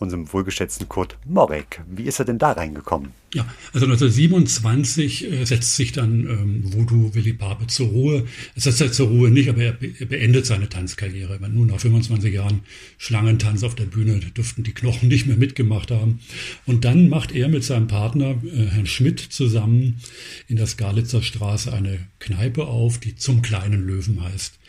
unserem 0.00 0.32
wohlgeschätzten 0.32 0.88
Kurt 0.88 1.16
Morek. 1.26 1.82
Wie 1.88 2.04
ist 2.04 2.18
er 2.18 2.24
denn 2.24 2.38
da 2.38 2.52
reingekommen? 2.52 3.12
Ja, 3.32 3.42
also 3.72 3.86
1927 3.86 5.30
äh, 5.30 5.44
setzt 5.44 5.76
sich 5.76 5.92
dann 5.92 6.26
ähm, 6.26 6.72
Voodoo 6.72 7.14
Willy 7.14 7.32
Barbe 7.32 7.68
zur 7.68 7.88
Ruhe. 7.88 8.26
Es 8.56 8.64
setzt 8.64 8.80
er 8.80 8.90
zur 8.90 9.08
Ruhe 9.08 9.30
nicht, 9.30 9.48
aber 9.48 9.62
er, 9.62 9.72
be 9.72 9.92
er 10.00 10.06
beendet 10.06 10.46
seine 10.46 10.68
Tanzkarriere. 10.68 11.40
Weil 11.40 11.50
nun 11.50 11.68
nach 11.68 11.78
25 11.78 12.34
Jahren 12.34 12.62
Schlangentanz 12.98 13.62
auf 13.62 13.76
der 13.76 13.84
Bühne 13.84 14.18
dürften 14.18 14.64
die 14.64 14.74
Knochen 14.74 15.08
nicht 15.08 15.26
mehr 15.26 15.36
mitgemacht 15.36 15.92
haben. 15.92 16.18
Und 16.66 16.84
dann 16.84 17.08
macht 17.08 17.32
er 17.32 17.48
mit 17.48 17.62
seinem 17.62 17.86
Partner 17.86 18.36
äh, 18.44 18.66
Herrn 18.66 18.86
Schmidt 18.86 19.20
zusammen 19.20 20.00
in 20.48 20.56
der 20.56 20.66
Skalitzer 20.66 21.22
Straße 21.22 21.72
eine 21.72 22.00
Kneipe 22.18 22.66
auf, 22.66 22.98
die 22.98 23.14
zum 23.14 23.42
kleinen 23.42 23.86
Löwen 23.86 24.24
heißt. 24.24 24.59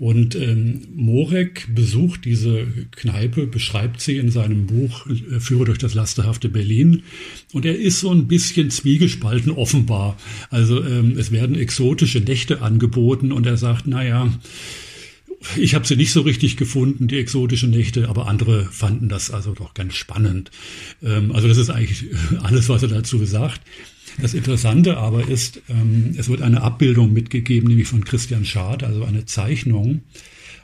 Und 0.00 0.34
ähm, 0.34 0.88
Morek 0.94 1.74
besucht 1.74 2.24
diese 2.24 2.66
Kneipe, 2.92 3.46
beschreibt 3.46 4.00
sie 4.00 4.16
in 4.16 4.30
seinem 4.30 4.64
Buch 4.66 5.06
äh, 5.06 5.40
Führe 5.40 5.66
durch 5.66 5.76
das 5.76 5.92
lasterhafte 5.92 6.48
Berlin. 6.48 7.02
Und 7.52 7.66
er 7.66 7.78
ist 7.78 8.00
so 8.00 8.10
ein 8.10 8.26
bisschen 8.26 8.70
zwiegespalten 8.70 9.52
offenbar. 9.52 10.16
Also 10.48 10.82
ähm, 10.82 11.18
es 11.18 11.32
werden 11.32 11.54
exotische 11.54 12.20
Nächte 12.20 12.62
angeboten 12.62 13.30
und 13.30 13.44
er 13.44 13.58
sagt, 13.58 13.86
naja, 13.86 14.32
ich 15.58 15.74
habe 15.74 15.86
sie 15.86 15.96
nicht 15.96 16.12
so 16.12 16.22
richtig 16.22 16.56
gefunden, 16.56 17.06
die 17.06 17.18
exotischen 17.18 17.68
Nächte, 17.68 18.08
aber 18.08 18.26
andere 18.26 18.64
fanden 18.72 19.10
das 19.10 19.30
also 19.30 19.52
doch 19.52 19.74
ganz 19.74 19.96
spannend. 19.96 20.50
Ähm, 21.02 21.30
also 21.30 21.46
das 21.46 21.58
ist 21.58 21.68
eigentlich 21.68 22.06
alles, 22.42 22.70
was 22.70 22.82
er 22.82 22.88
dazu 22.88 23.22
sagt. 23.26 23.60
Das 24.18 24.34
Interessante 24.34 24.96
aber 24.96 25.28
ist, 25.28 25.62
ähm, 25.68 26.14
es 26.16 26.28
wird 26.28 26.42
eine 26.42 26.62
Abbildung 26.62 27.12
mitgegeben, 27.12 27.68
nämlich 27.68 27.88
von 27.88 28.04
Christian 28.04 28.44
Schad, 28.44 28.82
also 28.82 29.04
eine 29.04 29.24
Zeichnung. 29.24 30.02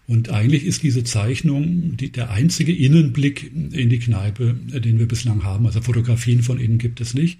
Und 0.09 0.31
eigentlich 0.31 0.65
ist 0.65 0.83
diese 0.83 1.05
Zeichnung 1.05 1.97
die, 1.97 2.11
der 2.11 2.31
einzige 2.31 2.73
Innenblick 2.73 3.51
in 3.53 3.89
die 3.89 3.99
Kneipe, 3.99 4.55
den 4.55 4.99
wir 4.99 5.07
bislang 5.07 5.43
haben. 5.43 5.67
Also 5.67 5.81
Fotografien 5.81 6.43
von 6.43 6.59
innen 6.59 6.79
gibt 6.79 7.01
es 7.01 7.15
nicht. 7.15 7.39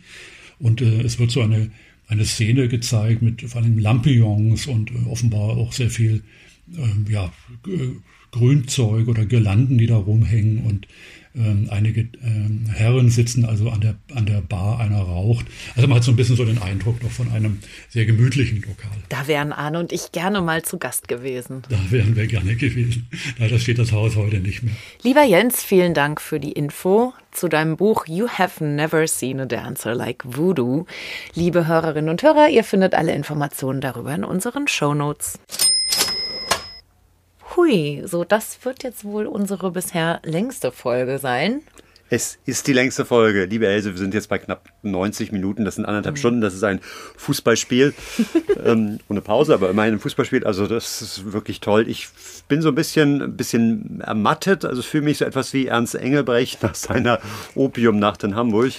Und 0.59 0.81
äh, 0.81 1.03
es 1.03 1.19
wird 1.19 1.31
so 1.31 1.43
eine, 1.43 1.71
eine 2.09 2.25
Szene 2.25 2.69
gezeigt 2.69 3.23
mit 3.23 3.43
vor 3.43 3.63
allem 3.63 3.79
Lampions 3.79 4.67
und 4.67 4.91
äh, 4.91 4.95
offenbar 5.09 5.57
auch 5.57 5.73
sehr 5.73 5.91
viel 5.91 6.23
äh, 6.75 7.13
ja, 7.13 7.33
Grünzeug 8.33 9.07
oder 9.09 9.27
Girlanden, 9.27 9.79
die 9.79 9.87
da 9.87 9.97
rumhängen 9.97 10.65
und 10.65 10.89
ähm, 11.37 11.69
einige 11.71 12.09
ähm, 12.25 12.67
Herren 12.73 13.11
sitzen 13.11 13.45
also 13.45 13.71
an 13.71 13.81
der, 13.81 13.97
an 14.15 14.27
der 14.27 14.41
Bar, 14.41 14.81
einer 14.81 15.01
raucht. 15.01 15.47
Also 15.75 15.89
man 15.89 15.99
hat 15.99 16.05
so 16.05 16.13
ein 16.13 16.17
bisschen 16.17 16.37
so 16.37 16.45
den 16.45 16.61
Eindruck 16.61 17.01
doch 17.01 17.11
von 17.11 17.31
einem 17.31 17.59
sehr 17.89 18.07
gemütlichen 18.07 18.63
Lokal. 18.63 18.91
Da 19.09 19.27
wären 19.27 19.53
Arne 19.53 19.79
und 19.79 19.93
ich 19.93 20.13
gerne 20.13 20.41
mal 20.41 20.63
zu 20.63 20.79
Gast 20.79 21.09
gewesen. 21.09 21.63
Da 21.69 21.79
wären 21.91 22.17
wir 22.17 22.27
gerne 22.27 22.57
gewesen. 22.57 23.09
Leider 23.39 23.59
steht 23.59 23.79
das 23.79 23.93
Haus 23.93 24.17
heute 24.17 24.41
nicht 24.41 24.63
mehr. 24.63 24.75
Lieber 25.03 25.25
Jens, 25.25 25.63
vielen 25.63 25.95
Dank 25.95 26.21
für 26.21 26.41
die 26.41 26.53
Info 26.53 27.13
zu 27.33 27.49
deinem 27.49 27.77
Buch 27.77 28.07
You 28.07 28.29
Have 28.29 28.65
Never 28.65 29.07
Seen 29.07 29.41
a 29.41 29.47
Dancer 29.47 29.95
Like 29.95 30.23
Voodoo. 30.25 30.87
Liebe 31.35 31.67
Hörerinnen 31.67 32.11
und 32.11 32.23
Hörer, 32.23 32.49
ihr 32.49 32.65
findet 32.65 32.95
alle 32.95 33.15
Informationen 33.15 33.81
darüber 33.81 34.15
in 34.15 34.25
unseren 34.25 34.69
Show 34.69 34.95
Notes. 34.95 35.39
Hui, 37.57 38.03
so 38.05 38.25
das 38.25 38.59
wird 38.65 38.83
jetzt 38.83 39.05
wohl 39.05 39.27
unsere 39.27 39.71
bisher 39.71 40.21
längste 40.25 40.73
Folge 40.73 41.19
sein. 41.19 41.63
Es 42.09 42.39
ist 42.45 42.67
die 42.69 42.73
längste 42.73 43.05
Folge. 43.05 43.47
Liebe 43.47 43.67
Else, 43.67 43.91
wir 43.91 43.99
sind 43.99 44.15
jetzt 44.15 44.29
bei 44.29 44.39
knapp 44.39 44.69
90 44.83 45.33
Minuten. 45.33 45.65
Das 45.65 45.75
sind 45.75 45.87
anderthalb 45.87 46.15
mhm. 46.15 46.19
Stunden. 46.19 46.41
Das 46.41 46.55
ist 46.55 46.63
ein 46.63 46.81
Fußballspiel. 47.17 47.95
ähm, 48.65 49.01
ohne 49.09 49.23
Pause, 49.23 49.55
aber 49.55 49.71
immerhin 49.71 49.95
ein 49.95 50.01
Fußballspiel. 50.01 50.45
Also, 50.45 50.67
das 50.69 51.03
ist 51.03 51.33
wirklich 51.33 51.61
toll. 51.61 51.89
Ich 51.89 52.09
bin 52.47 52.63
so 52.63 52.69
ein 52.69 52.77
bisschen, 52.77 53.23
ein 53.23 53.37
bisschen 53.37 54.01
ermattet. 54.03 54.65
Also, 54.65 54.83
fühle 54.83 55.05
mich 55.05 55.19
so 55.19 55.25
etwas 55.25 55.53
wie 55.53 55.67
Ernst 55.67 55.97
Engelbrecht 55.97 56.63
nach 56.63 56.77
seiner 56.77 57.21
Opiumnacht 57.57 58.23
in 58.23 58.37
Hamburg. 58.37 58.75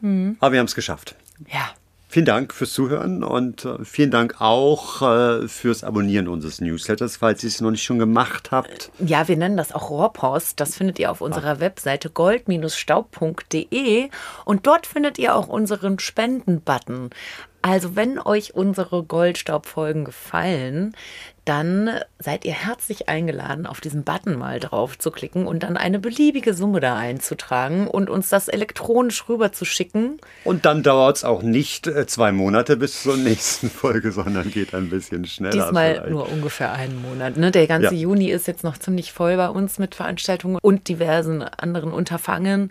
Mhm. 0.00 0.36
Aber 0.40 0.52
wir 0.52 0.58
haben 0.58 0.66
es 0.66 0.74
geschafft. 0.74 1.14
Ja. 1.52 1.70
Vielen 2.12 2.26
Dank 2.26 2.52
fürs 2.52 2.74
Zuhören 2.74 3.24
und 3.24 3.64
äh, 3.64 3.86
vielen 3.86 4.10
Dank 4.10 4.38
auch 4.38 5.00
äh, 5.00 5.48
fürs 5.48 5.82
Abonnieren 5.82 6.28
unseres 6.28 6.60
Newsletters, 6.60 7.16
falls 7.16 7.42
ihr 7.42 7.48
es 7.48 7.62
noch 7.62 7.70
nicht 7.70 7.84
schon 7.84 7.98
gemacht 7.98 8.50
habt. 8.50 8.90
Ja, 8.98 9.28
wir 9.28 9.38
nennen 9.38 9.56
das 9.56 9.72
auch 9.72 9.88
Rohrpost. 9.88 10.60
Das 10.60 10.76
findet 10.76 10.98
ihr 10.98 11.10
auf 11.10 11.22
unserer 11.22 11.58
Webseite 11.58 12.10
gold-staub.de 12.10 14.10
und 14.44 14.66
dort 14.66 14.86
findet 14.86 15.18
ihr 15.18 15.34
auch 15.34 15.48
unseren 15.48 15.98
Spenden-Button. 15.98 17.08
Also 17.62 17.96
wenn 17.96 18.18
euch 18.18 18.54
unsere 18.54 19.04
Goldstaubfolgen 19.04 20.04
gefallen, 20.04 20.94
dann 21.44 21.90
seid 22.20 22.44
ihr 22.44 22.52
herzlich 22.52 23.08
eingeladen, 23.08 23.66
auf 23.66 23.80
diesen 23.80 24.04
Button 24.04 24.38
mal 24.38 24.60
drauf 24.60 24.96
zu 24.96 25.10
klicken 25.10 25.46
und 25.46 25.64
dann 25.64 25.76
eine 25.76 25.98
beliebige 25.98 26.54
Summe 26.54 26.78
da 26.78 26.96
einzutragen 26.96 27.88
und 27.88 28.08
uns 28.08 28.28
das 28.28 28.46
elektronisch 28.46 29.28
rüber 29.28 29.50
zu 29.50 29.64
schicken. 29.64 30.18
Und 30.44 30.64
dann 30.64 30.84
dauert 30.84 31.16
es 31.16 31.24
auch 31.24 31.42
nicht 31.42 31.88
äh, 31.88 32.06
zwei 32.06 32.30
Monate 32.30 32.76
bis 32.76 33.02
zur 33.02 33.16
nächsten 33.16 33.70
Folge, 33.70 34.12
sondern 34.12 34.50
geht 34.50 34.72
ein 34.72 34.88
bisschen 34.88 35.24
schneller. 35.24 35.64
Diesmal 35.64 35.94
vielleicht. 35.94 36.10
nur 36.10 36.30
ungefähr 36.30 36.72
einen 36.72 37.02
Monat. 37.02 37.36
Ne? 37.36 37.50
Der 37.50 37.66
ganze 37.66 37.94
ja. 37.94 38.02
Juni 38.02 38.30
ist 38.30 38.46
jetzt 38.46 38.62
noch 38.62 38.78
ziemlich 38.78 39.12
voll 39.12 39.36
bei 39.36 39.48
uns 39.48 39.80
mit 39.80 39.96
Veranstaltungen 39.96 40.58
und 40.62 40.88
diversen 40.88 41.42
anderen 41.42 41.92
Unterfangen. 41.92 42.70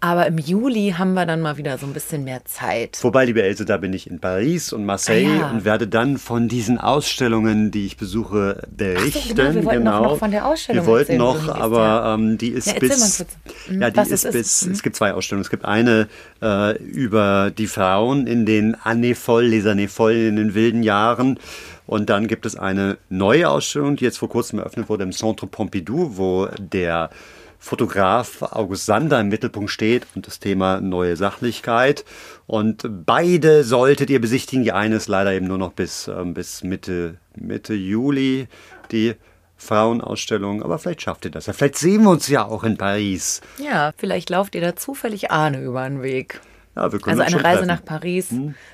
Aber 0.00 0.28
im 0.28 0.38
Juli 0.38 0.94
haben 0.96 1.14
wir 1.14 1.26
dann 1.26 1.40
mal 1.40 1.56
wieder 1.56 1.76
so 1.76 1.84
ein 1.84 1.92
bisschen 1.92 2.22
mehr 2.22 2.44
Zeit. 2.44 2.98
Wobei, 3.02 3.24
liebe 3.24 3.42
Else, 3.42 3.64
da 3.64 3.78
bin 3.78 3.92
ich 3.92 4.08
in 4.08 4.20
Paris 4.20 4.72
und 4.72 4.86
Marseille 4.86 5.26
ah, 5.26 5.40
ja. 5.40 5.50
und 5.50 5.64
werde 5.64 5.88
dann 5.88 6.18
von 6.18 6.46
diesen 6.46 6.78
Ausstellungen, 6.78 7.72
die 7.72 7.86
ich 7.86 7.96
besuche, 7.96 8.62
berichten. 8.70 9.30
So, 9.30 9.34
genau, 9.34 9.54
wir 9.54 9.64
wollten 9.64 9.78
genau. 9.84 10.02
noch 10.04 10.18
von 10.18 10.30
der 10.30 10.46
Ausstellung 10.46 10.86
Wir 10.86 10.92
wollten 10.92 11.16
noch, 11.16 11.48
aber 11.48 12.14
ähm, 12.14 12.38
die 12.38 12.50
ist 12.50 12.68
ja, 12.68 12.74
bis. 12.74 13.26
Mhm, 13.68 13.82
ja, 13.82 13.90
die 13.90 14.00
ist, 14.00 14.24
ist 14.24 14.32
bis. 14.32 14.66
Mhm. 14.66 14.72
Es 14.72 14.82
gibt 14.84 14.94
zwei 14.94 15.12
Ausstellungen. 15.14 15.42
Es 15.42 15.50
gibt 15.50 15.64
eine 15.64 16.06
äh, 16.40 16.80
über 16.80 17.50
die 17.50 17.66
Frauen 17.66 18.28
in 18.28 18.46
den 18.46 18.76
folles, 19.16 19.50
les 19.50 19.66
Années 19.66 19.88
folles, 19.88 20.28
in 20.28 20.36
den 20.36 20.54
wilden 20.54 20.84
Jahren. 20.84 21.40
Und 21.88 22.08
dann 22.08 22.28
gibt 22.28 22.46
es 22.46 22.54
eine 22.54 22.98
neue 23.08 23.48
Ausstellung, 23.48 23.96
die 23.96 24.04
jetzt 24.04 24.18
vor 24.18 24.28
kurzem 24.28 24.60
eröffnet 24.60 24.88
wurde 24.88 25.02
im 25.02 25.12
Centre 25.12 25.48
Pompidou, 25.48 26.18
wo 26.18 26.46
der 26.58 27.10
Fotograf 27.58 28.42
August 28.42 28.86
Sander 28.86 29.20
im 29.20 29.28
Mittelpunkt 29.28 29.70
steht 29.70 30.06
und 30.14 30.26
das 30.26 30.38
Thema 30.38 30.80
neue 30.80 31.16
Sachlichkeit. 31.16 32.04
Und 32.46 32.88
beide 33.04 33.64
solltet 33.64 34.10
ihr 34.10 34.20
besichtigen. 34.20 34.64
Die 34.64 34.72
eine 34.72 34.96
ist 34.96 35.08
leider 35.08 35.32
eben 35.32 35.46
nur 35.46 35.58
noch 35.58 35.72
bis, 35.72 36.08
ähm, 36.08 36.34
bis 36.34 36.62
Mitte, 36.62 37.16
Mitte 37.36 37.74
Juli. 37.74 38.48
Die 38.92 39.14
Frauenausstellung, 39.56 40.62
aber 40.62 40.78
vielleicht 40.78 41.02
schafft 41.02 41.24
ihr 41.24 41.30
das 41.30 41.46
ja. 41.46 41.52
Vielleicht 41.52 41.76
sehen 41.78 42.02
wir 42.04 42.10
uns 42.10 42.28
ja 42.28 42.44
auch 42.44 42.64
in 42.64 42.76
Paris. 42.76 43.40
Ja, 43.58 43.92
vielleicht 43.96 44.30
lauft 44.30 44.54
ihr 44.54 44.60
da 44.60 44.76
zufällig 44.76 45.30
Ahne 45.30 45.60
über 45.62 45.82
den 45.88 46.00
Weg. 46.02 46.40
Ja, 46.76 46.90
wir 46.92 47.00
können 47.00 47.20
Also 47.20 47.36
eine 47.36 47.44
Reise 47.44 47.58
treffen. 47.58 47.66
nach 47.66 47.84
Paris 47.84 48.28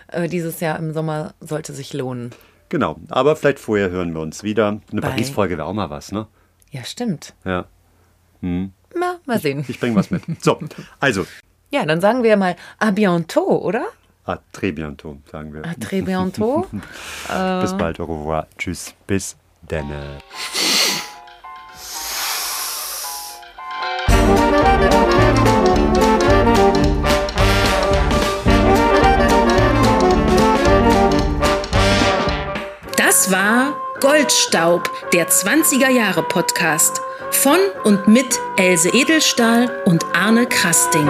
äh, 0.09 0.28
dieses 0.28 0.61
Jahr 0.61 0.78
im 0.78 0.93
Sommer 0.93 1.35
sollte 1.40 1.73
sich 1.73 1.94
lohnen. 1.94 2.31
Genau, 2.69 2.97
aber 3.09 3.35
vielleicht 3.36 3.61
vorher 3.61 3.90
hören 3.90 4.12
wir 4.12 4.20
uns 4.20 4.43
wieder. 4.43 4.81
Eine 4.93 5.01
Paris-Folge 5.01 5.56
wäre 5.56 5.66
auch 5.66 5.73
mal 5.73 5.90
was, 5.90 6.12
ne? 6.12 6.27
Ja, 6.70 6.85
stimmt. 6.85 7.35
Ja. 7.44 7.66
Hm. 8.45 8.73
Na, 8.95 9.19
mal 9.25 9.41
sehen. 9.41 9.65
Ich 9.66 9.81
bringe 9.81 9.97
was 9.97 10.11
mit. 10.11 10.23
So, 10.45 10.59
also, 11.01 11.25
Ja, 11.71 11.85
dann 11.87 12.01
sagen 12.03 12.23
wir 12.23 12.37
mal 12.37 12.57
à 12.79 12.91
bientôt, 12.93 13.62
oder? 13.62 13.87
à 14.27 14.39
très 14.53 14.73
bientôt, 14.73 15.16
sagen 15.33 15.53
wir. 15.55 15.62
À 15.65 15.75
très 15.75 16.03
bientôt. 16.03 16.66
Äh, 17.31 17.61
Bis 17.62 17.73
bald, 17.77 17.99
au 18.01 18.05
revoir. 18.05 18.47
Tschüss, 18.59 18.95
bis 19.07 19.37
dann. 19.66 19.91
Das 32.97 33.31
war 33.31 33.75
Goldstaub, 34.01 34.91
der 35.12 35.29
20er 35.29 35.89
Jahre 35.91 36.23
Podcast 36.23 37.01
von 37.36 37.59
und 37.85 38.09
mit 38.09 38.39
Else 38.56 38.89
Edelstahl 38.89 39.70
und 39.85 40.05
Arne 40.15 40.47
Krasting. 40.47 41.09